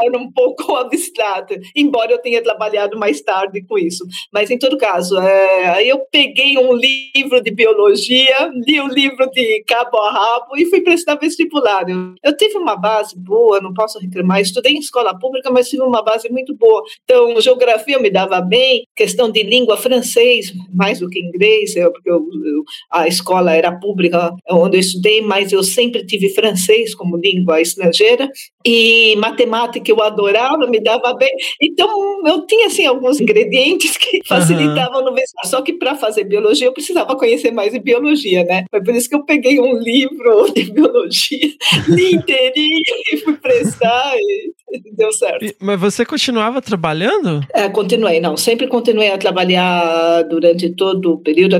era 0.00 0.18
um 0.18 0.30
pouco 0.32 0.74
abstrato, 0.76 1.54
embora 1.76 2.12
eu 2.12 2.18
tenha 2.18 2.42
trabalhado 2.42 2.98
mais 2.98 3.20
tarde 3.20 3.62
com 3.62 3.78
isso. 3.78 4.04
Mas 4.32 4.50
em 4.50 4.58
todo 4.58 4.78
caso, 4.78 5.18
é, 5.18 5.84
eu 5.84 6.00
peguei 6.10 6.56
um 6.56 6.74
livro 6.74 7.42
de 7.42 7.50
biologia, 7.50 8.50
li 8.66 8.80
o 8.80 8.88
livro 8.88 9.28
de 9.30 9.62
cabo 9.66 9.98
a 9.98 10.12
rabo 10.12 10.56
e 10.56 10.66
fui 10.66 10.80
prestar 10.80 11.16
vestibular. 11.16 11.84
Eu 12.22 12.36
tive 12.36 12.56
uma 12.56 12.76
base 12.76 13.18
boa, 13.18 13.60
não 13.60 13.74
posso 13.74 13.98
reclamar, 13.98 14.40
estudei 14.40 14.72
em 14.72 14.78
escola 14.78 15.18
pública, 15.18 15.50
mas 15.50 15.68
tive 15.68 15.82
uma 15.82 16.02
base 16.02 16.30
muito 16.30 16.54
boa. 16.54 16.82
Então, 17.04 17.33
geografia 17.40 17.96
eu 17.96 18.02
me 18.02 18.10
dava 18.10 18.40
bem, 18.40 18.84
questão 18.94 19.30
de 19.30 19.42
língua 19.42 19.76
francês, 19.76 20.52
mais 20.72 21.00
do 21.00 21.08
que 21.08 21.20
inglês, 21.20 21.76
eu, 21.76 21.92
porque 21.92 22.10
eu, 22.10 22.16
eu, 22.16 22.64
a 22.90 23.06
escola 23.06 23.54
era 23.54 23.78
pública 23.78 24.34
onde 24.50 24.76
eu 24.76 24.80
estudei, 24.80 25.20
mas 25.20 25.52
eu 25.52 25.62
sempre 25.62 26.04
tive 26.04 26.28
francês 26.30 26.94
como 26.94 27.16
língua 27.16 27.60
estrangeira 27.60 28.30
e 28.66 29.14
matemática 29.16 29.90
eu 29.90 30.02
adorava, 30.02 30.66
me 30.66 30.80
dava 30.80 31.14
bem. 31.14 31.32
Então, 31.60 32.26
eu 32.26 32.46
tinha 32.46 32.66
assim 32.66 32.86
alguns 32.86 33.20
ingredientes 33.20 33.96
que 33.96 34.22
facilitavam 34.26 35.00
uhum. 35.00 35.06
no 35.06 35.14
vestibular. 35.14 35.46
Só 35.46 35.62
que 35.62 35.72
para 35.72 35.94
fazer 35.94 36.24
biologia 36.24 36.66
eu 36.66 36.72
precisava 36.72 37.16
conhecer 37.16 37.50
mais 37.50 37.72
de 37.72 37.78
biologia, 37.78 38.44
né? 38.44 38.64
Foi 38.70 38.82
por 38.82 38.94
isso 38.94 39.08
que 39.08 39.14
eu 39.14 39.24
peguei 39.24 39.60
um 39.60 39.78
livro 39.78 40.50
de 40.54 40.64
biologia, 40.64 41.52
li 41.88 42.14
inteirinho 42.14 42.94
e 43.12 43.16
fui 43.24 43.34
prestar 43.34 44.16
e 44.16 44.52
deu 44.96 45.12
certo. 45.12 45.44
E, 45.44 45.54
mas 45.60 45.78
você 45.78 46.04
continuava 46.04 46.60
trabalhando? 46.60 47.23
É, 47.52 47.68
continuei, 47.68 48.20
não. 48.20 48.36
Sempre 48.36 48.66
continuei 48.66 49.10
a 49.10 49.18
trabalhar 49.18 50.22
durante 50.24 50.70
todo 50.70 51.14
o 51.14 51.18
período 51.18 51.56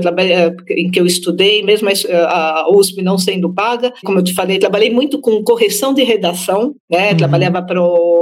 em 0.69 0.89
que 0.89 0.99
eu 0.99 1.05
estudei, 1.05 1.63
mesmo 1.63 1.89
a 2.27 2.65
USP 2.69 3.01
não 3.01 3.17
sendo 3.17 3.53
paga. 3.53 3.93
Como 4.03 4.19
eu 4.19 4.23
te 4.23 4.33
falei, 4.33 4.59
trabalhei 4.59 4.89
muito 4.89 5.19
com 5.19 5.43
correção 5.43 5.93
de 5.93 6.03
redação, 6.03 6.75
né? 6.89 7.11
Uhum. 7.11 7.17
Trabalhava 7.17 7.61
para 7.61 7.81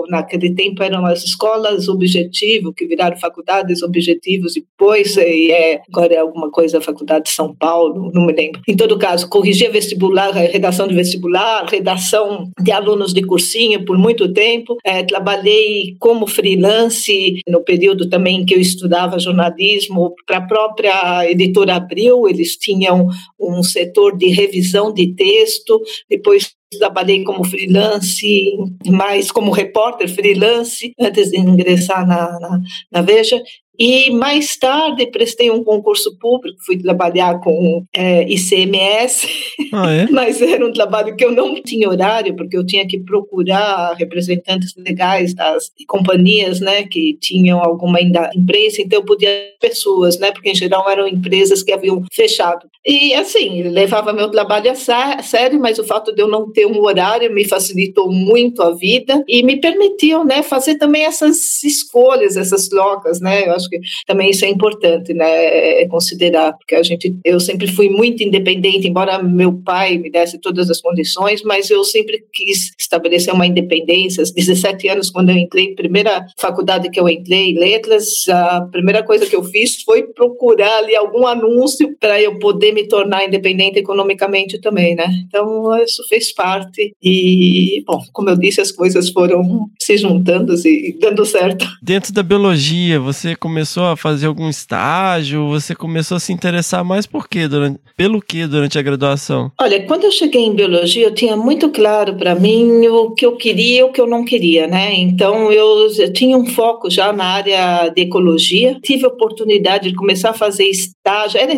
naquele 0.09 0.53
tempo 0.53 0.83
eram 0.83 1.05
as 1.05 1.23
escolas 1.23 1.87
objetivo 1.87 2.73
que 2.73 2.85
viraram 2.85 3.17
faculdades 3.17 3.81
objetivos 3.81 4.53
depois 4.53 5.15
e 5.17 5.51
é 5.51 5.81
agora 5.87 6.13
é 6.13 6.17
alguma 6.17 6.49
coisa 6.49 6.81
faculdade 6.81 7.25
de 7.25 7.31
São 7.31 7.53
Paulo, 7.55 8.11
não 8.13 8.25
me 8.25 8.33
lembro. 8.33 8.61
Em 8.67 8.75
todo 8.75 8.97
caso, 8.97 9.29
corrigia 9.29 9.71
vestibular, 9.71 10.31
redação 10.31 10.87
de 10.87 10.95
vestibular, 10.95 11.65
redação 11.65 12.49
de 12.59 12.71
alunos 12.71 13.13
de 13.13 13.23
cursinho 13.23 13.85
por 13.85 13.97
muito 13.97 14.31
tempo. 14.33 14.77
É, 14.83 15.03
trabalhei 15.03 15.95
como 15.99 16.27
freelance 16.27 17.41
no 17.47 17.61
período 17.63 18.09
também 18.09 18.45
que 18.45 18.53
eu 18.53 18.59
estudava 18.59 19.19
jornalismo 19.19 20.13
para 20.25 20.37
a 20.37 20.47
própria 20.47 21.29
editora 21.29 21.75
Abril, 21.75 22.27
eles 22.27 22.55
tinham 22.57 23.07
um 23.39 23.63
setor 23.63 24.17
de 24.17 24.27
revisão 24.27 24.93
de 24.93 25.13
texto, 25.13 25.81
depois 26.09 26.53
trabalhei 26.77 27.23
como 27.23 27.43
freelance, 27.43 28.57
mais 28.87 29.31
como 29.31 29.51
repórter 29.51 30.07
freelance, 30.09 30.93
antes 30.99 31.31
de 31.31 31.39
ingressar 31.39 32.07
na, 32.07 32.39
na, 32.39 32.61
na 32.91 33.01
Veja. 33.01 33.41
E 33.77 34.11
mais 34.11 34.55
tarde 34.55 35.07
prestei 35.07 35.49
um 35.49 35.63
concurso 35.63 36.15
público, 36.19 36.63
fui 36.63 36.77
trabalhar 36.77 37.39
com 37.39 37.83
é, 37.93 38.23
ICMS, 38.31 39.27
ah, 39.71 39.91
é? 39.91 40.07
mas 40.11 40.41
era 40.41 40.65
um 40.65 40.71
trabalho 40.71 41.15
que 41.15 41.25
eu 41.25 41.31
não 41.31 41.55
tinha 41.55 41.89
horário, 41.89 42.35
porque 42.35 42.55
eu 42.55 42.65
tinha 42.65 42.87
que 42.87 42.99
procurar 42.99 43.95
representantes 43.97 44.75
legais 44.77 45.33
das 45.33 45.71
companhias, 45.87 46.59
né, 46.59 46.83
que 46.83 47.17
tinham 47.19 47.59
alguma 47.59 47.99
empresa, 47.99 48.81
então 48.81 48.99
eu 48.99 49.05
podia 49.05 49.29
pessoas, 49.59 50.19
né, 50.19 50.31
porque 50.31 50.51
em 50.51 50.55
geral 50.55 50.87
eram 50.87 51.07
empresas 51.07 51.63
que 51.63 51.73
haviam 51.73 52.03
fechado. 52.11 52.67
E 52.85 53.13
assim, 53.15 53.63
levava 53.63 54.13
meu 54.13 54.29
trabalho 54.29 54.71
a 54.71 54.75
sério, 55.23 55.59
mas 55.59 55.79
o 55.79 55.83
fato 55.83 56.13
de 56.13 56.21
eu 56.21 56.27
não 56.27 56.51
ter 56.51 56.67
um 56.67 56.79
horário 56.83 57.33
me 57.33 57.47
facilitou 57.47 58.11
muito 58.11 58.61
a 58.61 58.75
vida 58.75 59.23
e 59.27 59.41
me 59.41 59.59
permitiu, 59.59 60.23
né, 60.23 60.43
fazer 60.43 60.75
também 60.75 61.05
essas 61.05 61.63
escolhas, 61.63 62.37
essas 62.37 62.67
trocas, 62.67 63.19
né, 63.19 63.47
eu 63.47 63.62
acho 63.63 63.69
que 63.69 63.79
também 64.05 64.29
isso 64.29 64.45
é 64.45 64.49
importante, 64.49 65.13
né, 65.13 65.81
é 65.81 65.87
considerar, 65.87 66.53
porque 66.53 66.75
a 66.75 66.83
gente, 66.83 67.15
eu 67.23 67.39
sempre 67.39 67.67
fui 67.67 67.89
muito 67.89 68.23
independente, 68.23 68.87
embora 68.87 69.21
meu 69.21 69.53
pai 69.53 69.97
me 69.97 70.09
desse 70.09 70.39
todas 70.39 70.69
as 70.69 70.81
condições, 70.81 71.41
mas 71.43 71.69
eu 71.69 71.83
sempre 71.83 72.23
quis 72.33 72.71
estabelecer 72.79 73.33
uma 73.33 73.47
independência. 73.47 74.21
Aos 74.21 74.31
17 74.31 74.87
anos, 74.89 75.09
quando 75.09 75.29
eu 75.29 75.37
entrei, 75.37 75.73
primeira 75.75 76.25
faculdade 76.37 76.89
que 76.89 76.99
eu 76.99 77.07
entrei, 77.09 77.53
letras, 77.53 78.27
a 78.29 78.61
primeira 78.71 79.03
coisa 79.03 79.25
que 79.25 79.35
eu 79.35 79.43
fiz 79.43 79.81
foi 79.83 80.03
procurar 80.03 80.77
ali 80.79 80.95
algum 80.95 81.25
anúncio 81.25 81.95
para 81.99 82.21
eu 82.21 82.37
poder 82.39 82.73
me 82.73 82.87
tornar 82.87 83.25
independente 83.25 83.79
economicamente 83.79 84.59
também, 84.59 84.95
né? 84.95 85.05
Então, 85.27 85.75
isso 85.83 86.03
fez 86.07 86.33
parte 86.33 86.93
e, 87.01 87.83
bom, 87.85 88.01
como 88.11 88.29
eu 88.29 88.37
disse, 88.37 88.61
as 88.61 88.71
coisas 88.71 89.09
foram 89.09 89.67
se 89.79 89.97
juntando 89.97 90.53
e 90.67 90.95
dando 90.99 91.25
certo. 91.25 91.65
Dentro 91.81 92.13
da 92.13 92.23
biologia, 92.23 92.99
você 92.99 93.35
começou 93.53 93.83
a 93.83 93.95
fazer 93.95 94.25
algum 94.25 94.49
estágio? 94.49 95.47
Você 95.49 95.75
começou 95.75 96.17
a 96.17 96.19
se 96.19 96.33
interessar 96.33 96.83
mais 96.83 97.05
por 97.05 97.29
quê? 97.29 97.47
Durante, 97.47 97.79
pelo 97.95 98.19
que 98.19 98.47
durante 98.47 98.79
a 98.79 98.81
graduação? 98.81 99.51
Olha, 99.61 99.85
quando 99.85 100.05
eu 100.05 100.11
cheguei 100.11 100.41
em 100.41 100.55
biologia, 100.55 101.05
eu 101.05 101.13
tinha 101.13 101.37
muito 101.37 101.69
claro 101.69 102.15
para 102.15 102.33
mim 102.33 102.87
o 102.87 103.11
que 103.11 103.23
eu 103.23 103.37
queria 103.37 103.81
e 103.81 103.83
o 103.83 103.91
que 103.91 104.01
eu 104.01 104.07
não 104.07 104.25
queria, 104.25 104.65
né? 104.65 104.95
Então, 104.95 105.51
eu, 105.51 105.87
eu 105.99 106.11
tinha 106.11 106.35
um 106.35 106.47
foco 106.47 106.89
já 106.89 107.13
na 107.13 107.25
área 107.25 107.89
de 107.89 108.01
ecologia. 108.01 108.79
Tive 108.81 109.05
a 109.05 109.09
oportunidade 109.09 109.91
de 109.91 109.95
começar 109.95 110.31
a 110.31 110.33
fazer 110.33 110.63
estágio. 110.63 111.39
Era 111.39 111.53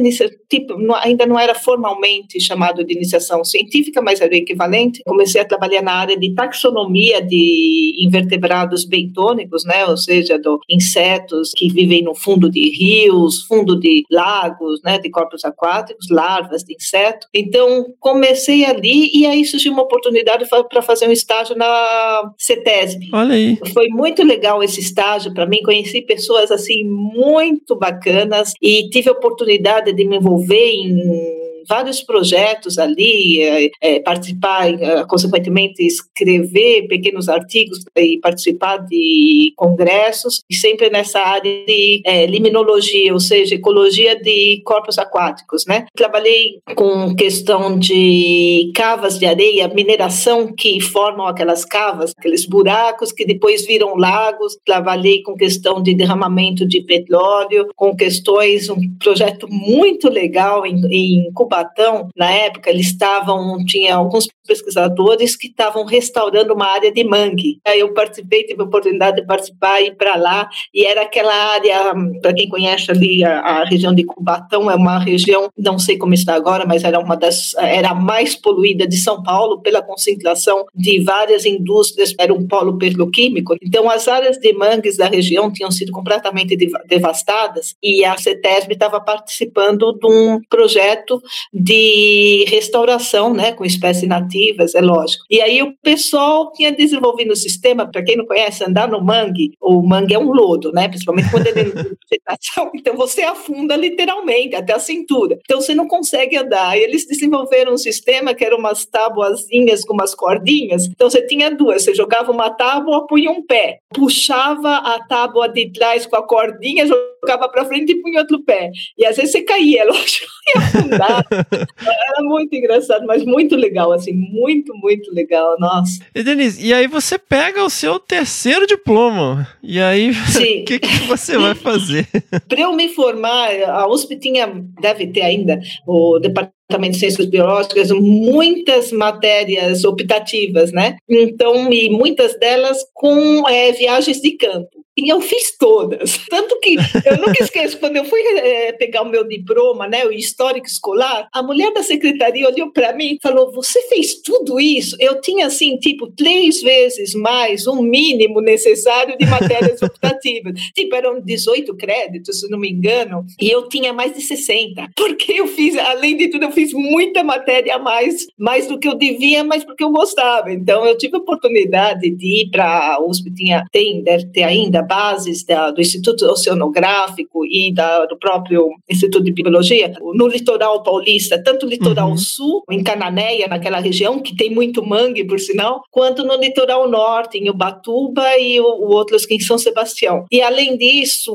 tipo, 0.49 0.75
ainda 0.95 1.25
não 1.25 1.39
era 1.39 1.55
formalmente 1.55 2.41
chamado 2.41 2.83
de 2.83 2.93
iniciação 2.93 3.41
científica, 3.45 4.01
mas 4.01 4.19
era 4.19 4.33
o 4.33 4.35
equivalente. 4.35 5.01
Comecei 5.05 5.39
a 5.39 5.45
trabalhar 5.45 5.81
na 5.81 5.93
área 5.93 6.19
de 6.19 6.33
taxonomia 6.35 7.21
de 7.21 7.95
invertebrados 7.99 8.83
bentônicos, 8.83 9.63
né? 9.63 9.85
Ou 9.85 9.95
seja, 9.95 10.37
do 10.37 10.59
insetos 10.69 11.51
que 11.55 11.69
vivem 11.69 11.84
no 12.03 12.15
fundo 12.15 12.49
de 12.49 12.69
rios, 12.69 13.43
fundo 13.43 13.79
de 13.79 14.03
lagos, 14.11 14.81
né? 14.83 14.99
De 14.99 15.09
corpos 15.09 15.43
aquáticos, 15.45 16.09
larvas 16.09 16.63
de 16.63 16.75
inseto. 16.75 17.27
Então, 17.33 17.85
comecei 17.99 18.65
ali 18.65 19.09
e 19.13 19.25
aí 19.25 19.45
surgiu 19.45 19.71
uma 19.71 19.83
oportunidade 19.83 20.45
para 20.69 20.81
fazer 20.81 21.07
um 21.07 21.11
estágio 21.11 21.55
na 21.55 22.31
CETESB. 22.37 23.09
Olha 23.13 23.35
aí. 23.35 23.57
Foi 23.73 23.87
muito 23.89 24.23
legal 24.23 24.63
esse 24.63 24.79
estágio 24.79 25.33
para 25.33 25.45
mim. 25.45 25.61
Conheci 25.63 26.01
pessoas 26.01 26.51
assim 26.51 26.83
muito 26.83 27.75
bacanas 27.75 28.53
e 28.61 28.89
tive 28.89 29.09
a 29.09 29.13
oportunidade 29.13 29.93
de 29.93 30.05
me 30.05 30.17
envolver 30.17 30.71
em 30.71 31.44
vários 31.67 32.01
projetos 32.01 32.77
ali, 32.77 33.41
é, 33.41 33.69
é, 33.81 33.99
participar, 33.99 34.69
é, 34.69 35.05
consequentemente, 35.05 35.83
escrever 35.85 36.87
pequenos 36.87 37.29
artigos 37.29 37.79
e 37.95 38.19
participar 38.19 38.77
de 38.77 39.53
congressos, 39.55 40.41
e 40.49 40.55
sempre 40.55 40.89
nessa 40.89 41.19
área 41.19 41.65
de 41.65 42.01
é, 42.05 42.25
liminologia, 42.25 43.13
ou 43.13 43.19
seja, 43.19 43.55
ecologia 43.55 44.15
de 44.15 44.61
corpos 44.65 44.97
aquáticos. 44.97 45.65
Né? 45.65 45.85
Trabalhei 45.95 46.59
com 46.75 47.15
questão 47.15 47.77
de 47.77 48.71
cavas 48.75 49.17
de 49.17 49.25
areia, 49.25 49.67
mineração 49.67 50.53
que 50.53 50.79
formam 50.79 51.27
aquelas 51.27 51.65
cavas, 51.65 52.13
aqueles 52.17 52.45
buracos 52.45 53.11
que 53.11 53.25
depois 53.25 53.65
viram 53.65 53.95
lagos. 53.95 54.57
Trabalhei 54.65 55.21
com 55.21 55.35
questão 55.35 55.81
de 55.81 55.93
derramamento 55.93 56.67
de 56.67 56.81
petróleo, 56.81 57.67
com 57.75 57.95
questões, 57.95 58.69
um 58.69 58.77
projeto 58.99 59.47
muito 59.49 60.09
legal 60.09 60.65
em, 60.65 60.81
em 60.89 61.31
Cuba 61.33 61.54
Cubatão, 61.55 62.09
na 62.15 62.29
época, 62.31 62.69
eles 62.69 62.87
estavam, 62.87 63.63
tinha 63.65 63.95
alguns 63.95 64.27
pesquisadores 64.45 65.35
que 65.35 65.47
estavam 65.47 65.85
restaurando 65.85 66.53
uma 66.53 66.67
área 66.67 66.91
de 66.91 67.03
mangue. 67.03 67.59
Aí 67.65 67.79
eu 67.79 67.93
participei, 67.93 68.43
tive 68.43 68.61
a 68.61 68.65
oportunidade 68.65 69.17
de 69.17 69.25
participar 69.25 69.81
e 69.81 69.87
ir 69.87 69.95
para 69.95 70.15
lá, 70.15 70.49
e 70.73 70.85
era 70.85 71.03
aquela 71.03 71.33
área, 71.33 71.93
para 72.21 72.33
quem 72.33 72.47
conhece 72.47 72.91
ali 72.91 73.23
a, 73.23 73.39
a, 73.39 73.65
região 73.65 73.93
de 73.93 74.03
Cubatão, 74.03 74.69
é 74.69 74.75
uma 74.75 74.99
região, 74.99 75.49
não 75.57 75.79
sei 75.79 75.97
como 75.97 76.13
está 76.13 76.35
agora, 76.35 76.65
mas 76.65 76.83
era 76.83 76.99
uma 76.99 77.15
das, 77.15 77.53
era 77.55 77.89
a 77.89 77.95
mais 77.95 78.35
poluída 78.35 78.87
de 78.87 78.97
São 78.97 79.23
Paulo 79.23 79.61
pela 79.61 79.81
concentração 79.81 80.65
de 80.73 81.03
várias 81.03 81.45
indústrias, 81.45 82.13
era 82.19 82.33
um 82.33 82.47
polo 82.47 82.77
petroquímico. 82.77 83.55
Então 83.61 83.89
as 83.89 84.07
áreas 84.07 84.37
de 84.37 84.53
mangues 84.53 84.97
da 84.97 85.07
região 85.07 85.51
tinham 85.51 85.71
sido 85.71 85.91
completamente 85.91 86.55
devastadas 86.87 87.75
e 87.81 88.05
a 88.05 88.17
CETESB 88.17 88.73
estava 88.73 88.99
participando 88.99 89.93
de 89.93 90.07
um 90.07 90.39
projeto 90.49 91.21
de 91.53 92.45
restauração, 92.47 93.33
né, 93.33 93.51
com 93.51 93.65
espécies 93.65 94.07
nativas, 94.07 94.75
é 94.75 94.81
lógico. 94.81 95.23
E 95.29 95.41
aí 95.41 95.61
o 95.61 95.73
pessoal 95.81 96.51
tinha 96.51 96.71
desenvolvido 96.71 97.33
um 97.33 97.35
sistema, 97.35 97.89
para 97.89 98.03
quem 98.03 98.17
não 98.17 98.25
conhece, 98.25 98.63
andar 98.63 98.87
no 98.87 99.03
mangue, 99.03 99.53
o 99.61 99.81
mangue 99.81 100.13
é 100.13 100.19
um 100.19 100.31
lodo, 100.31 100.71
né, 100.71 100.87
principalmente 100.87 101.29
quando 101.31 101.47
ele 101.47 101.61
é 101.61 101.95
então 102.75 102.95
você 102.95 103.23
afunda 103.23 103.75
literalmente 103.75 104.55
até 104.55 104.73
a 104.73 104.79
cintura. 104.79 105.37
Então 105.43 105.61
você 105.61 105.73
não 105.73 105.87
consegue 105.87 106.37
andar. 106.37 106.77
E 106.77 106.81
eles 106.81 107.05
desenvolveram 107.05 107.73
um 107.73 107.77
sistema 107.77 108.33
que 108.33 108.43
era 108.43 108.55
umas 108.55 108.85
tabuazinhas 108.85 109.83
com 109.83 109.93
umas 109.93 110.13
cordinhas. 110.13 110.85
Então 110.85 111.09
você 111.09 111.25
tinha 111.25 111.51
duas, 111.51 111.83
você 111.83 111.93
jogava 111.93 112.31
uma 112.31 112.49
tábua, 112.49 113.07
punha 113.07 113.31
um 113.31 113.45
pé, 113.45 113.79
puxava 113.93 114.77
a 114.77 114.99
tábua 115.07 115.47
de 115.47 115.71
trás 115.71 116.05
com 116.05 116.15
a 116.15 116.25
cordinha, 116.25 116.85
jogava 116.85 117.49
para 117.49 117.65
frente 117.65 117.91
e 117.91 118.01
punha 118.01 118.21
outro 118.21 118.43
pé. 118.43 118.71
E 118.97 119.05
às 119.05 119.15
vezes 119.15 119.31
você 119.31 119.41
caía, 119.41 119.85
lógico, 119.89 120.25
ia 120.55 120.61
afundar. 120.61 121.25
Era 121.35 122.23
muito 122.23 122.55
engraçado, 122.55 123.05
mas 123.05 123.23
muito 123.23 123.55
legal, 123.55 123.91
assim, 123.91 124.13
muito, 124.13 124.73
muito 124.75 125.13
legal, 125.13 125.57
nossa. 125.59 125.99
E 126.13 126.23
Denise, 126.23 126.65
e 126.65 126.73
aí 126.73 126.87
você 126.87 127.17
pega 127.17 127.63
o 127.63 127.69
seu 127.69 127.99
terceiro 127.99 128.65
diploma, 128.67 129.47
e 129.61 129.79
aí 129.79 130.11
o 130.61 130.65
que, 130.65 130.79
que 130.79 131.07
você 131.07 131.37
vai 131.37 131.55
fazer? 131.55 132.07
Para 132.47 132.61
eu 132.61 132.73
me 132.73 132.89
formar, 132.89 133.49
a 133.67 133.87
USP 133.87 134.17
tinha, 134.17 134.47
deve 134.79 135.07
ter 135.07 135.21
ainda, 135.21 135.59
o 135.87 136.19
departamento 136.19 136.93
de 136.93 136.99
ciências 136.99 137.27
biológicas, 137.27 137.91
muitas 137.91 138.91
matérias 138.91 139.83
optativas, 139.83 140.71
né? 140.71 140.97
Então, 141.09 141.71
e 141.71 141.89
muitas 141.89 142.37
delas 142.39 142.77
com 142.93 143.47
é, 143.47 143.71
viagens 143.71 144.19
de 144.19 144.31
campo. 144.31 144.84
E 144.97 145.11
eu 145.11 145.19
fiz 145.19 145.57
todas. 145.57 146.19
Tanto 146.29 146.57
que 146.59 146.75
eu 147.05 147.17
nunca 147.17 147.43
esqueço, 147.43 147.77
quando 147.79 147.97
eu 147.97 148.05
fui 148.05 148.21
é, 148.21 148.71
pegar 148.71 149.01
o 149.01 149.09
meu 149.09 149.27
diploma, 149.27 149.87
né, 149.87 150.05
o 150.05 150.11
histórico 150.11 150.67
escolar, 150.67 151.27
a 151.33 151.43
mulher 151.43 151.73
da 151.73 151.83
secretaria 151.83 152.47
olhou 152.47 152.71
para 152.71 152.93
mim 152.93 153.15
e 153.15 153.19
falou: 153.21 153.51
Você 153.51 153.81
fez 153.89 154.15
tudo 154.21 154.59
isso? 154.59 154.95
Eu 154.99 155.19
tinha, 155.19 155.47
assim, 155.47 155.77
tipo, 155.77 156.07
três 156.11 156.61
vezes 156.61 157.13
mais 157.13 157.67
um 157.67 157.81
mínimo 157.81 158.39
necessário 158.39 159.17
de 159.17 159.25
matérias 159.25 159.81
optativas. 159.83 160.53
tipo, 160.73 160.95
eram 160.95 161.19
18 161.19 161.75
créditos, 161.75 162.39
se 162.39 162.49
não 162.49 162.57
me 162.57 162.71
engano, 162.71 163.25
e 163.39 163.49
eu 163.49 163.67
tinha 163.67 163.91
mais 163.91 164.13
de 164.13 164.21
60. 164.21 164.91
Porque 164.95 165.33
eu 165.33 165.47
fiz, 165.47 165.77
além 165.77 166.15
de 166.15 166.29
tudo, 166.29 166.45
eu 166.45 166.51
fiz 166.51 166.71
muita 166.71 167.23
matéria 167.23 167.75
a 167.75 167.79
mais, 167.79 168.27
mais 168.37 168.67
do 168.67 168.79
que 168.79 168.87
eu 168.87 168.95
devia, 168.95 169.43
mas 169.43 169.65
porque 169.65 169.83
eu 169.83 169.91
gostava. 169.91 170.53
Então, 170.53 170.85
eu 170.85 170.97
tive 170.97 171.15
a 171.15 171.19
oportunidade 171.19 172.09
de 172.09 172.43
ir 172.43 172.49
para 172.49 172.93
a 172.93 173.05
USP, 173.05 173.33
tinha, 173.33 173.65
tem, 173.71 174.01
deve 174.01 174.25
ter 174.27 174.43
ainda 174.43 174.84
bases 174.85 175.43
da, 175.43 175.71
do 175.71 175.81
Instituto 175.81 176.25
Oceanográfico 176.25 177.45
e 177.45 177.73
da, 177.73 178.05
do 178.05 178.17
próprio 178.17 178.69
Instituto 178.89 179.23
de 179.23 179.31
Biologia, 179.31 179.93
no 180.13 180.27
litoral 180.27 180.83
paulista, 180.83 181.41
tanto 181.41 181.65
no 181.65 181.71
litoral 181.71 182.09
uhum. 182.09 182.17
sul, 182.17 182.63
em 182.69 182.83
Cananéia, 182.83 183.47
naquela 183.47 183.79
região, 183.79 184.19
que 184.19 184.35
tem 184.35 184.49
muito 184.49 184.85
mangue, 184.85 185.25
por 185.25 185.39
sinal, 185.39 185.81
quanto 185.91 186.23
no 186.23 186.35
litoral 186.35 186.89
norte, 186.89 187.37
em 187.37 187.49
Ubatuba 187.49 188.37
e 188.37 188.59
o, 188.59 188.65
o 188.65 188.89
outro 188.89 189.17
em 189.29 189.39
São 189.39 189.57
Sebastião. 189.57 190.25
E, 190.31 190.41
além 190.41 190.77
disso, 190.77 191.33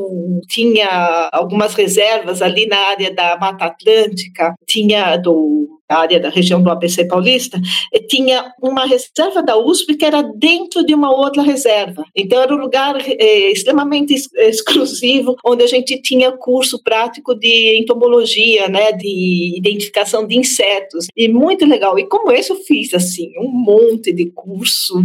tinha 0.49 1.29
algumas 1.33 1.75
reservas 1.75 2.43
ali 2.43 2.67
na 2.67 2.79
área 2.79 3.13
da 3.13 3.37
Mata 3.39 3.65
Atlântica, 3.67 4.55
tinha 4.67 5.17
do 5.17 5.80
área 5.91 6.21
da 6.21 6.29
região 6.29 6.63
do 6.63 6.71
ABC 6.71 7.05
Paulista, 7.07 7.61
tinha 8.09 8.53
uma 8.63 8.87
reserva 8.87 9.43
da 9.43 9.57
USP 9.57 9.97
que 9.97 10.05
era 10.05 10.23
dentro 10.23 10.85
de 10.85 10.95
uma 10.95 11.11
outra 11.11 11.43
reserva. 11.43 12.05
Então, 12.15 12.41
era 12.41 12.55
um 12.55 12.59
lugar 12.59 12.97
é, 12.99 13.51
extremamente 13.51 14.15
exclusivo, 14.37 15.37
onde 15.45 15.63
a 15.63 15.67
gente 15.67 16.01
tinha 16.01 16.33
curso 16.33 16.83
prático 16.83 17.35
de 17.35 17.79
entomologia, 17.79 18.69
né, 18.69 18.93
de 18.93 19.55
identificação 19.57 20.27
de 20.27 20.37
insetos, 20.37 21.07
e 21.17 21.29
muito 21.29 21.65
legal. 21.67 21.99
E 21.99 22.07
como 22.07 22.31
esse 22.33 22.51
eu 22.51 22.57
fiz, 22.57 22.95
assim, 22.95 23.33
um 23.39 23.49
monte 23.49 24.13
de 24.13 24.27
curso, 24.31 25.03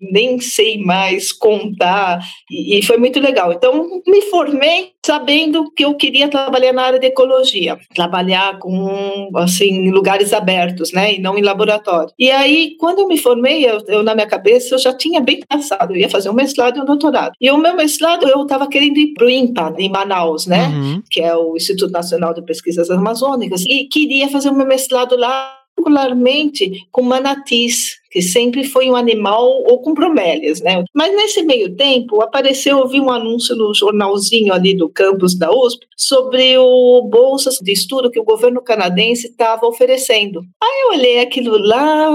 nem 0.00 0.40
sei 0.40 0.78
mais 0.78 1.32
contar, 1.32 2.20
e, 2.50 2.78
e 2.78 2.82
foi 2.82 2.96
muito 2.96 3.20
legal. 3.20 3.52
Então, 3.52 4.02
me 4.06 4.22
formei 4.22 4.92
sabendo 5.08 5.70
que 5.70 5.86
eu 5.86 5.94
queria 5.94 6.28
trabalhar 6.28 6.74
na 6.74 6.82
área 6.82 6.98
de 6.98 7.06
ecologia, 7.06 7.78
trabalhar 7.94 8.58
com, 8.58 9.30
assim, 9.36 9.90
lugares 9.90 10.34
abertos, 10.34 10.92
né, 10.92 11.14
e 11.14 11.18
não 11.18 11.38
em 11.38 11.40
laboratório. 11.40 12.12
E 12.18 12.30
aí, 12.30 12.76
quando 12.78 12.98
eu 12.98 13.08
me 13.08 13.16
formei, 13.16 13.64
eu, 13.64 13.82
eu 13.88 14.02
na 14.02 14.14
minha 14.14 14.26
cabeça, 14.26 14.74
eu 14.74 14.78
já 14.78 14.92
tinha 14.92 15.18
bem 15.18 15.40
pensado, 15.48 15.94
eu 15.94 15.96
ia 15.96 16.10
fazer 16.10 16.28
um 16.28 16.34
mestrado 16.34 16.76
e 16.76 16.82
um 16.82 16.84
doutorado. 16.84 17.32
E 17.40 17.50
o 17.50 17.56
meu 17.56 17.74
mestrado, 17.74 18.28
eu 18.28 18.42
estava 18.42 18.68
querendo 18.68 18.98
ir 18.98 19.14
para 19.14 19.24
o 19.24 19.30
INPA, 19.30 19.74
em 19.78 19.88
Manaus, 19.88 20.46
né, 20.46 20.66
uhum. 20.66 21.02
que 21.10 21.22
é 21.22 21.34
o 21.34 21.56
Instituto 21.56 21.90
Nacional 21.90 22.34
de 22.34 22.42
Pesquisas 22.42 22.90
Amazônicas, 22.90 23.64
e 23.64 23.88
queria 23.88 24.28
fazer 24.28 24.50
o 24.50 24.54
meu 24.54 24.66
mestrado 24.66 25.16
lá 25.16 25.54
particularmente 25.78 26.86
com 26.90 27.02
manatis, 27.02 27.97
que 28.10 28.22
sempre 28.22 28.64
foi 28.64 28.90
um 28.90 28.96
animal 28.96 29.46
ou 29.66 29.80
com 29.80 29.94
bromélias, 29.94 30.60
né? 30.60 30.84
Mas 30.94 31.14
nesse 31.14 31.42
meio 31.42 31.74
tempo 31.76 32.22
apareceu, 32.22 32.78
eu 32.78 32.88
vi 32.88 33.00
um 33.00 33.10
anúncio 33.10 33.54
no 33.54 33.74
jornalzinho 33.74 34.52
ali 34.52 34.74
do 34.74 34.88
campus 34.88 35.36
da 35.36 35.50
USP 35.50 35.86
sobre 35.96 36.56
o 36.58 37.02
bolsas 37.02 37.56
de 37.56 37.72
estudo 37.72 38.10
que 38.10 38.20
o 38.20 38.24
governo 38.24 38.62
canadense 38.62 39.28
estava 39.28 39.66
oferecendo. 39.66 40.40
Aí 40.62 40.82
eu 40.84 40.98
olhei 40.98 41.20
aquilo 41.20 41.58
lá, 41.58 42.10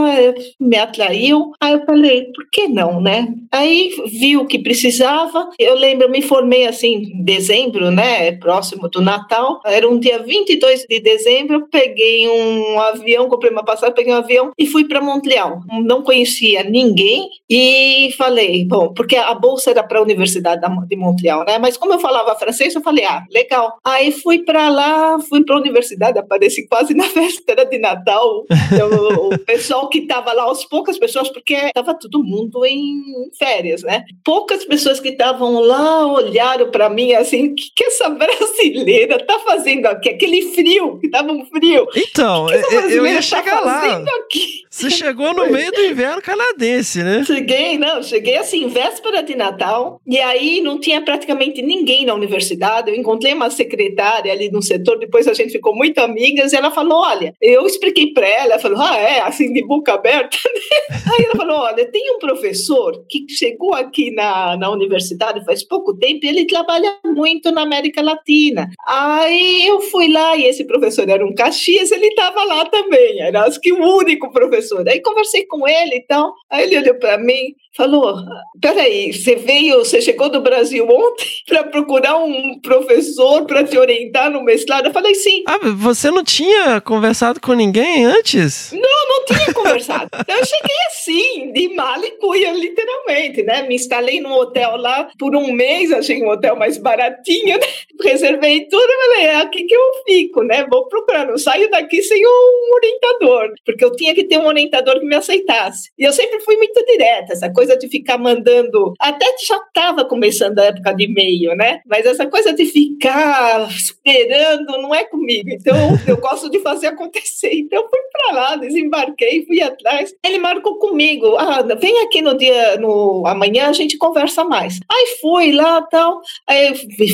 me 0.59 0.77
atraiu, 0.77 1.51
aí 1.61 1.73
eu 1.73 1.85
falei, 1.85 2.25
por 2.33 2.49
que 2.51 2.67
não, 2.67 3.01
né? 3.01 3.27
Aí 3.51 3.91
vi 4.05 4.37
o 4.37 4.45
que 4.45 4.59
precisava, 4.59 5.49
eu 5.59 5.75
lembro, 5.75 6.05
eu 6.05 6.11
me 6.11 6.21
formei 6.21 6.67
assim 6.67 7.03
em 7.13 7.23
dezembro, 7.23 7.91
né, 7.91 8.31
próximo 8.33 8.89
do 8.89 9.01
Natal, 9.01 9.61
era 9.65 9.87
um 9.87 9.99
dia 9.99 10.19
22 10.19 10.85
de 10.89 10.99
dezembro, 10.99 11.67
peguei 11.69 12.27
um 12.27 12.79
avião, 12.79 13.29
comprei 13.29 13.51
uma 13.51 13.63
passagem, 13.63 13.93
peguei 13.93 14.13
um 14.13 14.17
avião 14.17 14.51
e 14.57 14.65
fui 14.65 14.85
para 14.85 15.01
Montreal. 15.01 15.61
Não 15.84 16.03
conhecia 16.03 16.63
ninguém 16.63 17.29
e 17.49 18.13
falei, 18.17 18.65
bom, 18.65 18.93
porque 18.93 19.15
a 19.15 19.34
bolsa 19.34 19.71
era 19.71 19.84
para 19.84 19.99
a 19.99 20.01
Universidade 20.01 20.61
de 20.88 20.95
Montreal, 20.95 21.45
né? 21.45 21.57
Mas 21.57 21.77
como 21.77 21.93
eu 21.93 21.99
falava 21.99 22.36
francês, 22.36 22.73
eu 22.73 22.81
falei, 22.81 23.05
ah, 23.05 23.23
legal. 23.31 23.77
Aí 23.84 24.11
fui 24.11 24.39
para 24.39 24.69
lá, 24.69 25.19
fui 25.19 25.43
para 25.43 25.55
a 25.55 25.59
universidade, 25.59 26.17
apareci 26.17 26.67
quase 26.67 26.93
na 26.95 27.07
véspera 27.07 27.65
de 27.65 27.77
Natal. 27.77 28.45
Então, 28.71 28.89
o 29.31 29.38
pessoal 29.39 29.89
que 29.89 29.99
estava 29.99 30.34
lá, 30.34 30.49
as 30.49 30.65
poucas 30.65 30.97
pessoas, 30.97 31.29
porque 31.29 31.53
estava 31.53 31.93
todo 31.93 32.23
mundo 32.23 32.65
em 32.65 33.01
férias, 33.38 33.84
né? 33.84 34.03
Poucas 34.23 34.65
pessoas 34.65 34.99
que 34.99 35.09
estavam 35.09 35.59
lá 35.59 36.07
olharam 36.07 36.71
para 36.71 36.89
mim 36.89 37.13
assim, 37.13 37.47
o 37.47 37.55
que, 37.55 37.65
que 37.75 37.84
essa 37.86 38.09
brasileira 38.11 39.23
tá 39.25 39.39
fazendo 39.39 39.86
aqui? 39.88 40.09
Aquele 40.09 40.41
frio, 40.53 40.99
que 40.99 41.09
tava 41.09 41.31
um 41.31 41.45
frio. 41.45 41.88
Então, 41.95 42.47
que 42.47 42.88
que 42.88 42.93
eu 42.93 43.05
ia 43.05 43.15
tá 43.15 43.21
chegar 43.21 43.59
lá. 43.61 44.03
Aqui? 44.25 44.63
Você 44.74 44.89
chegou 44.89 45.36
no 45.36 45.51
meio 45.51 45.71
do 45.71 45.82
inverno 45.82 46.19
canadense, 46.19 47.03
né? 47.03 47.24
Cheguei, 47.24 47.78
não, 47.78 48.01
cheguei 48.01 48.38
assim, 48.38 48.67
véspera 48.67 49.21
de 49.21 49.36
Natal, 49.36 50.01
e 50.05 50.17
aí 50.17 50.61
não 50.61 50.80
tinha 50.80 50.99
praticamente 50.99 51.61
ninguém 51.61 52.07
na 52.07 52.15
universidade. 52.15 52.89
Eu 52.89 52.95
encontrei 52.95 53.36
uma 53.36 53.51
secretária 53.51 54.34
ali 54.34 54.49
no 54.49 54.63
setor, 54.63 54.97
depois 54.97 55.28
a 55.28 55.34
gente 55.36 55.51
ficou 55.51 55.76
muito 55.76 55.99
amigas, 55.99 56.51
e 56.51 56.55
ela 56.55 56.71
falou: 56.71 57.03
Olha, 57.03 57.36
eu 57.39 57.67
expliquei 57.67 58.13
para 58.13 58.28
ela, 58.28 58.53
ela 58.53 58.59
falou: 58.59 58.82
Ah, 58.82 58.97
é, 58.97 59.21
assim, 59.21 59.53
de 59.53 59.63
boca 59.63 59.93
aberta. 59.93 60.36
aí 60.89 61.24
ela 61.24 61.36
falou: 61.36 61.57
Olha, 61.57 61.86
tem 61.91 62.11
um 62.15 62.17
professor 62.17 63.05
que 63.07 63.28
chegou 63.30 63.76
aqui 63.76 64.09
na, 64.09 64.57
na 64.57 64.71
universidade 64.71 65.45
faz 65.45 65.63
pouco 65.63 65.95
tempo, 65.95 66.26
e 66.26 66.30
ele 66.30 66.47
trabalha 66.47 66.97
muito 67.05 67.51
na 67.51 67.61
América 67.61 68.01
Latina. 68.01 68.71
Aí 68.88 69.67
eu 69.67 69.82
fui 69.82 70.11
lá, 70.11 70.36
e 70.36 70.45
esse 70.45 70.65
professor 70.65 71.07
era 71.07 71.24
um 71.24 71.36
Caxias, 71.36 71.91
ele 71.91 72.07
estava 72.07 72.43
lá 72.43 72.65
também, 72.65 73.21
era 73.21 73.43
acho 73.43 73.61
que 73.61 73.71
o 73.71 73.97
único 73.99 74.32
professor 74.32 74.62
professor. 74.64 74.88
Aí 74.88 75.01
conversei 75.01 75.45
com 75.45 75.68
ele 75.68 75.95
e 75.95 75.97
então, 75.97 76.24
tal. 76.24 76.36
Aí 76.49 76.64
ele 76.64 76.80
olhou 76.80 76.95
para 76.95 77.18
mim 77.18 77.55
falou: 77.76 78.24
peraí, 78.61 79.11
você 79.11 79.36
veio, 79.36 79.80
você 79.80 80.01
chegou 80.01 80.30
do 80.30 80.41
Brasil 80.41 80.88
ontem 80.88 81.26
para 81.47 81.64
procurar 81.66 82.18
um 82.18 82.59
professor 82.59 83.45
para 83.45 83.64
te 83.64 83.78
orientar 83.78 84.32
no 84.32 84.43
mestrado? 84.43 84.88
Eu 84.88 84.93
falei: 84.93 85.16
sim. 85.16 85.43
Ah, 85.47 85.59
você 85.76 86.09
não 86.09 86.24
tinha 86.24 86.80
conversado 86.82 87.41
com 87.41 87.53
ninguém 87.53 88.05
antes? 88.05 88.72
Não, 88.72 88.80
não 88.82 89.26
tinha 89.26 89.53
conversado. 89.53 90.09
Então, 90.20 90.38
eu 90.38 90.45
cheguei 90.45 90.76
assim, 90.88 91.51
de 91.51 91.70
mala 91.76 92.05
e 92.05 92.11
cuia, 92.11 92.51
literalmente, 92.53 93.43
né? 93.43 93.64
Me 93.64 93.76
instalei 93.76 94.22
num 94.22 94.34
hotel 94.34 94.78
lá 94.78 95.09
por 95.18 95.36
um 95.36 95.51
mês, 95.51 95.91
achei 95.91 96.22
um 96.22 96.30
hotel 96.30 96.55
mais 96.55 96.78
baratinho, 96.78 97.57
né? 97.57 97.66
reservei 98.03 98.68
tudo 98.68 98.88
e 98.88 99.11
falei: 99.11 99.26
é 99.26 99.36
aqui 99.38 99.64
que 99.64 99.76
eu 99.76 99.91
fico, 100.07 100.43
né? 100.43 100.66
Vou 100.70 100.88
procurar, 100.88 101.26
não 101.26 101.38
saio 101.38 101.70
daqui 101.70 102.01
sem 102.03 102.24
um 102.26 102.76
orientador, 102.76 103.53
porque 103.66 103.84
eu 103.84 103.95
tinha 103.95 104.14
que 104.14 104.24
ter 104.24 104.38
um 104.38 104.47
orientador 104.54 104.99
que 104.99 105.06
me 105.06 105.16
aceitasse. 105.16 105.91
E 105.97 106.04
eu 106.04 106.14
sempre 106.14 106.39
fui 106.39 106.56
muito 106.58 106.84
direta, 106.86 107.34
essa 107.34 107.51
coisa 107.51 107.78
de 107.78 107.88
ficar 107.88 108.18
mandando. 108.18 108.93
Até 108.99 109.26
já 109.45 109.58
estava 109.58 110.06
começando 110.06 110.60
a 110.60 110.66
época 110.66 110.93
de 110.93 111.06
e-mail, 111.06 111.56
né? 111.56 111.82
Mas 111.86 112.06
essa 112.06 112.26
coisa 112.28 112.54
de 112.54 112.66
ficar 112.66 113.70
esperando 113.70 114.78
não 114.82 114.93
é 114.93 115.04
comigo. 115.04 115.49
Então 115.49 115.76
eu 116.08 116.18
gosto 116.18 116.49
de 116.49 116.60
fazer 116.60 116.88
acontecer. 116.88 117.54
Então 117.54 117.82
eu 117.82 117.89
fui 117.89 117.99
para 118.12 118.36
lá, 118.36 118.56
desembarquei, 118.56 119.45
fui 119.45 119.62
atrás. 119.62 120.14
Ele 120.24 120.38
marcou 120.38 120.78
comigo: 120.78 121.36
ah, 121.38 121.62
vem 121.80 122.01
aqui 122.04 122.22
no 122.22 122.38
dia, 122.38 122.78
no 122.78 123.26
amanhã 123.26 123.68
a 123.68 123.74
gente 123.74 123.97
conversa 123.97 124.43
mais. 124.43 124.80
Aí 124.91 125.18
fui 125.20 125.51
lá 125.51 125.82
tal. 125.82 126.22
Aí 126.47 126.74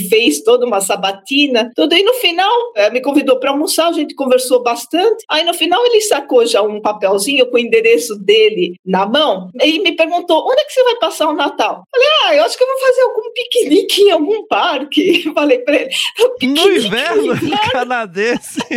fez 0.09 0.41
toda 0.43 0.65
uma 0.65 0.81
sabatina, 0.81 1.71
tudo. 1.75 1.95
E 1.95 2.03
no 2.03 2.13
final 2.15 2.51
eh, 2.75 2.89
me 2.89 3.01
convidou 3.01 3.39
para 3.39 3.51
almoçar, 3.51 3.87
a 3.87 3.93
gente 3.93 4.15
conversou 4.15 4.61
bastante. 4.61 5.23
Aí 5.29 5.43
no 5.43 5.53
final 5.53 5.83
ele 5.85 6.01
sacou 6.01 6.45
já 6.45 6.61
um 6.61 6.81
papelzinho 6.81 7.28
com 7.45 7.55
o 7.55 7.59
endereço 7.59 8.15
dele 8.15 8.75
na 8.85 9.05
mão 9.05 9.49
e 9.61 9.79
me 9.79 9.95
perguntou 9.95 10.45
onde 10.45 10.61
é 10.61 10.65
que 10.65 10.73
você 10.73 10.83
vai 10.83 10.95
passar 10.95 11.29
o 11.29 11.35
Natal? 11.35 11.83
Falei, 11.91 12.07
ah, 12.23 12.35
eu 12.35 12.43
acho 12.43 12.57
que 12.57 12.63
eu 12.63 12.67
vou 12.67 12.79
fazer 12.79 13.01
algum 13.01 13.33
piquenique 13.33 14.01
em 14.01 14.11
algum 14.11 14.47
parque. 14.47 15.31
Falei 15.33 15.59
pra 15.59 15.75
ele. 15.75 15.89
No 16.41 16.71
inverno, 16.71 17.33
inverno. 17.35 17.71
canadense. 17.71 18.59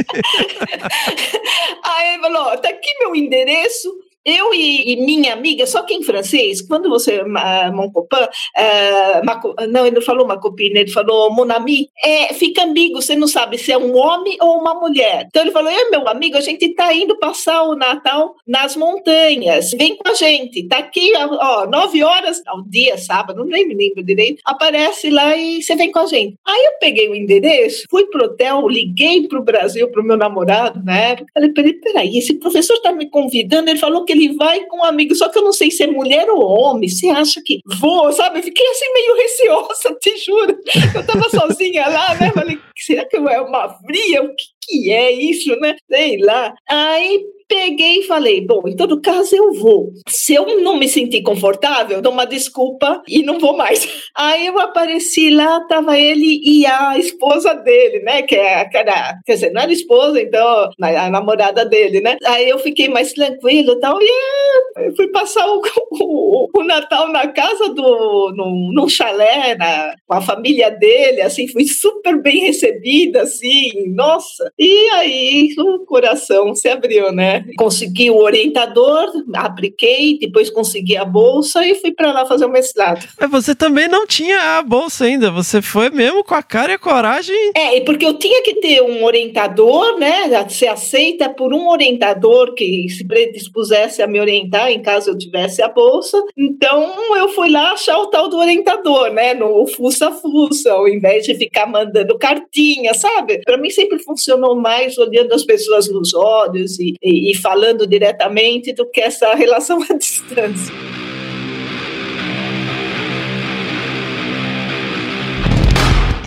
Aí 1.85 2.15
ele 2.15 2.23
falou, 2.23 2.57
tá 2.59 2.69
aqui 2.69 2.91
meu 3.01 3.15
endereço, 3.15 3.93
eu 4.25 4.55
e, 4.55 4.93
e, 4.93 4.97
minha 5.05 5.33
amiga, 5.33 5.67
só 5.67 5.83
que 5.83 5.95
em 5.95 6.03
francês, 6.03 6.63
quando 6.63 6.89
você, 6.89 7.21
uh, 7.21 7.73
mon 7.73 7.91
copain, 7.91 8.25
uh, 8.25 9.67
não, 9.69 9.87
ele 9.87 9.97
não 9.97 10.03
falou 10.03 10.27
ma 10.27 10.39
copine, 10.39 10.81
ele 10.81 10.91
falou 10.91 11.33
mon 11.33 11.51
ami, 11.51 11.89
é, 12.05 12.33
fica 12.35 12.65
ambíguo, 12.65 13.03
você 13.03 13.17
não 13.17 13.27
sabe 13.27 13.59
se 13.59 13.73
é 13.73 13.79
um 13.79 13.97
homem 13.97 14.37
ou 14.41 14.59
uma 14.59 14.75
mulher. 14.75 15.27
Então 15.29 15.43
ele 15.43 15.51
falou, 15.51 15.71
eu 15.71 15.91
meu 15.91 16.09
amigo, 16.09 16.37
a 16.37 16.41
gente 16.41 16.65
está 16.65 16.93
indo 16.95 17.19
passar 17.19 17.63
o 17.63 17.75
Natal 17.75 18.35
nas 18.47 18.77
montanhas, 18.77 19.71
vem 19.73 19.97
com 19.97 20.09
a 20.09 20.15
gente, 20.15 20.67
tá 20.69 20.79
aqui, 20.79 21.13
ó, 21.17 21.67
nove 21.67 22.03
horas 22.03 22.41
ao 22.47 22.63
dia, 22.63 22.97
sábado, 22.99 23.45
nem 23.45 23.67
me 23.67 23.75
lembro 23.75 24.03
direito, 24.05 24.41
aparece 24.45 25.11
lá 25.11 25.37
e 25.37 25.63
você 25.63 25.75
vem 25.75 25.91
com 25.91 25.99
a 25.99 26.07
gente. 26.07 26.37
Aí 26.47 26.65
eu 26.65 26.73
peguei 26.79 27.09
o 27.09 27.15
endereço, 27.15 27.87
fui 27.91 28.07
pro 28.07 28.25
hotel, 28.25 28.69
liguei 28.69 29.27
pro 29.27 29.43
Brasil, 29.43 29.91
pro 29.91 30.05
meu 30.05 30.17
namorado 30.17 30.83
na 30.85 30.97
época, 30.97 31.27
falei, 31.35 31.73
peraí, 31.75 32.19
esse 32.19 32.35
professor 32.35 32.75
está 32.75 32.93
me 32.93 33.09
convidando, 33.11 33.71
ele 33.71 33.79
falou 33.79 34.05
que 34.05 34.12
que 34.13 34.25
ele 34.25 34.37
vai 34.37 34.65
com 34.67 34.79
um 34.79 34.85
amigo, 34.85 35.15
só 35.15 35.29
que 35.29 35.39
eu 35.39 35.43
não 35.43 35.53
sei 35.53 35.71
se 35.71 35.83
é 35.83 35.87
mulher 35.87 36.29
ou 36.29 36.43
homem. 36.43 36.89
Você 36.89 37.09
acha 37.09 37.41
que 37.45 37.61
vou, 37.79 38.13
sabe? 38.13 38.43
Fiquei 38.43 38.67
assim 38.69 38.93
meio 38.93 39.17
receosa, 39.17 39.97
te 40.01 40.17
juro. 40.19 40.59
Eu 40.95 41.07
tava 41.07 41.29
sozinha 41.31 41.89
lá, 41.89 42.15
né? 42.15 42.31
Falei, 42.33 42.59
será 42.77 43.05
que 43.05 43.17
é 43.17 43.41
uma 43.41 43.69
fria? 43.81 44.23
O 44.23 44.29
que, 44.29 44.45
que 44.63 44.93
é 44.93 45.11
isso, 45.11 45.55
né? 45.57 45.77
Sei 45.91 46.19
lá. 46.19 46.55
Aí 46.69 47.25
peguei 47.53 47.99
e 47.99 48.03
falei: 48.05 48.41
bom, 48.41 48.63
em 48.67 48.75
todo 48.75 49.01
caso 49.03 49.37
eu 49.37 49.53
vou. 49.53 49.93
Se 50.09 50.35
eu 50.35 50.63
não 50.63 50.79
me 50.79 50.89
sentir 50.89 51.23
confortável, 51.23 52.01
dou 52.01 52.11
uma 52.11 52.25
desculpa 52.25 53.03
e 53.07 53.23
não 53.23 53.39
vou 53.39 53.55
mais. 53.55 53.87
Aí 54.17 54.47
eu 54.47 54.59
apareci 54.59 55.29
lá, 55.29 55.61
tava 55.67 55.99
ele 55.99 56.41
e 56.43 56.65
a 56.65 56.99
esposa 56.99 57.55
dele, 57.55 58.01
né? 58.01 58.23
Que 58.23 58.37
é 58.37 58.61
aquela, 58.61 59.19
quer 59.27 59.35
dizer, 59.35 59.53
não 59.53 59.61
era 59.61 59.73
esposa, 59.73 60.21
então, 60.21 60.71
a 60.81 61.11
namorada 61.11 61.65
dele, 61.65 62.01
né? 62.01 62.17
Aí 62.25 62.49
eu 62.49 62.59
fiquei 62.59 62.89
mais 62.89 63.13
tranquilo 63.13 63.73
e 63.73 63.81
tal, 63.81 63.99
e 64.01 64.97
fui 64.97 65.09
passar 65.09 65.47
o, 65.47 65.61
o, 65.91 66.49
o, 66.55 66.65
Natal 66.65 67.09
na 67.09 67.29
casa 67.29 67.69
do, 67.71 68.33
num, 68.37 68.71
num 68.73 68.89
chalé, 68.89 69.55
na, 69.57 69.95
com 70.07 70.15
a 70.15 70.21
família 70.21 70.71
dele, 70.71 71.21
assim, 71.21 71.49
fui 71.49 71.65
super 71.67 72.21
bem 72.23 72.41
recebida, 72.41 73.23
assim, 73.23 73.89
nossa. 73.89 74.51
E 74.59 74.89
aí 74.95 75.55
o 75.59 75.81
coração 75.81 76.55
se 76.55 76.69
abriu, 76.69 77.13
né? 77.13 77.42
Consegui 77.57 78.11
o 78.11 78.17
orientador, 78.17 79.11
apliquei, 79.35 80.19
depois 80.19 80.51
consegui 80.51 80.97
a 80.97 81.05
bolsa 81.05 81.67
e 81.67 81.75
fui 81.75 81.93
para 81.93 82.13
lá 82.13 82.27
fazer 82.27 82.45
o 82.45 82.51
mestrado. 82.51 83.07
Mas 83.21 83.31
você 83.31 83.55
também 83.55 83.89
não 83.89 84.07
tinha 84.07 84.59
a 84.59 84.63
bolsa 84.63 85.05
ainda, 85.05 85.31
você 85.31 85.61
foi 85.61 85.91
mesmo 85.91 86.25
com 86.25 86.35
a 86.35 86.43
cara 86.43 86.73
e 86.73 86.75
a 86.75 86.79
coragem. 86.79 87.53
É, 87.55 87.81
porque 87.81 88.05
eu 88.05 88.15
tinha 88.15 88.43
que 88.43 88.55
ter 88.55 88.83
um 88.83 89.05
orientador, 89.05 89.99
né? 89.99 90.49
Ser 90.49 90.69
aceita 90.69 91.29
por 91.29 91.53
um 91.53 91.69
orientador 91.69 92.55
que 92.55 92.89
se 92.89 93.07
predispusesse 93.07 94.03
a 94.03 94.07
me 94.07 94.21
orientar 94.21 94.71
em 94.71 94.83
caso 94.83 95.11
eu 95.11 95.19
tivesse 95.19 95.63
a 95.63 95.69
bolsa. 95.69 96.23
Então 96.37 97.17
eu 97.17 97.29
fui 97.29 97.51
lá 97.51 97.73
achar 97.73 97.99
o 97.99 98.07
tal 98.07 98.29
do 98.29 98.39
orientador, 98.39 99.11
né? 99.13 99.35
No 99.35 99.67
fuça-fuça, 99.67 100.73
ao 100.73 100.89
invés 100.89 101.25
de 101.25 101.35
ficar 101.35 101.67
mandando 101.67 102.19
cartinha, 102.19 102.95
sabe? 102.95 103.41
Para 103.45 103.57
mim 103.57 103.71
sempre 103.71 103.99
funcionou 103.99 104.55
mais 104.55 104.97
olhando 104.99 105.33
as 105.33 105.45
pessoas 105.45 105.89
nos 105.91 106.15
olhos 106.15 106.79
e, 106.79 106.95
e 107.03 107.32
e 107.33 107.35
falando 107.35 107.87
diretamente 107.87 108.73
do 108.73 108.89
que 108.89 109.01
essa 109.01 109.35
relação 109.35 109.83
à 109.83 109.95
distância. 109.97 110.75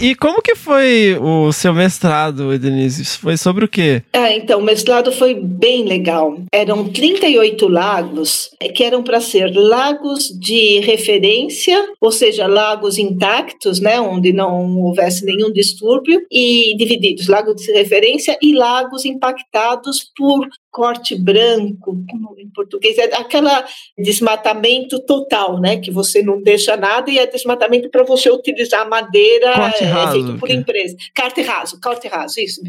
E 0.02 0.14
como 0.14 0.42
que 0.42 0.56
foi 0.56 1.18
o 1.22 1.54
seu 1.54 1.74
mestrado, 1.74 2.58
Denise? 2.60 3.18
Foi 3.18 3.38
sobre 3.38 3.64
o 3.64 3.68
quê? 3.68 4.04
Ah, 4.14 4.32
então, 4.32 4.60
o 4.60 4.64
mestrado 4.64 5.12
foi 5.12 5.34
bem 5.34 5.86
legal. 5.86 6.38
Eram 6.52 6.90
38 6.90 7.68
lagos, 7.68 8.50
eh, 8.60 8.70
que 8.70 8.84
eram 8.84 9.02
para 9.02 9.22
ser 9.22 9.56
lagos 9.56 10.28
de 10.38 10.82
referência, 10.82 11.82
ou 12.02 12.12
seja, 12.12 12.46
lagos 12.46 12.98
intactos, 12.98 13.80
né, 13.80 14.00
onde 14.00 14.34
não 14.34 14.78
houvesse 14.80 15.26
nenhum 15.26 15.52
distúrbio, 15.52 16.22
e 16.30 16.76
divididos, 16.78 17.28
lagos 17.28 17.56
de 17.62 17.72
referência 17.72 18.38
e 18.42 18.54
lagos 18.54 19.06
impactados 19.06 20.12
por 20.16 20.48
corte 20.76 21.16
branco, 21.16 22.04
como 22.12 22.36
em 22.38 22.50
português, 22.50 22.98
é 22.98 23.06
aquela 23.16 23.64
desmatamento 23.98 25.00
total, 25.00 25.58
né? 25.58 25.78
Que 25.78 25.90
você 25.90 26.22
não 26.22 26.42
deixa 26.42 26.76
nada 26.76 27.10
e 27.10 27.18
é 27.18 27.26
desmatamento 27.26 27.90
para 27.90 28.04
você 28.04 28.30
utilizar 28.30 28.90
madeira 28.90 29.54
Corte 29.54 29.86
é, 29.86 29.88
raso, 29.88 30.12
feito 30.12 30.38
por 30.38 30.50
que- 30.50 30.54
empresa. 30.54 30.98
Corte 31.18 31.42
raso, 31.42 31.80
corte 31.82 32.10
raso, 32.10 32.42
isso, 32.42 32.62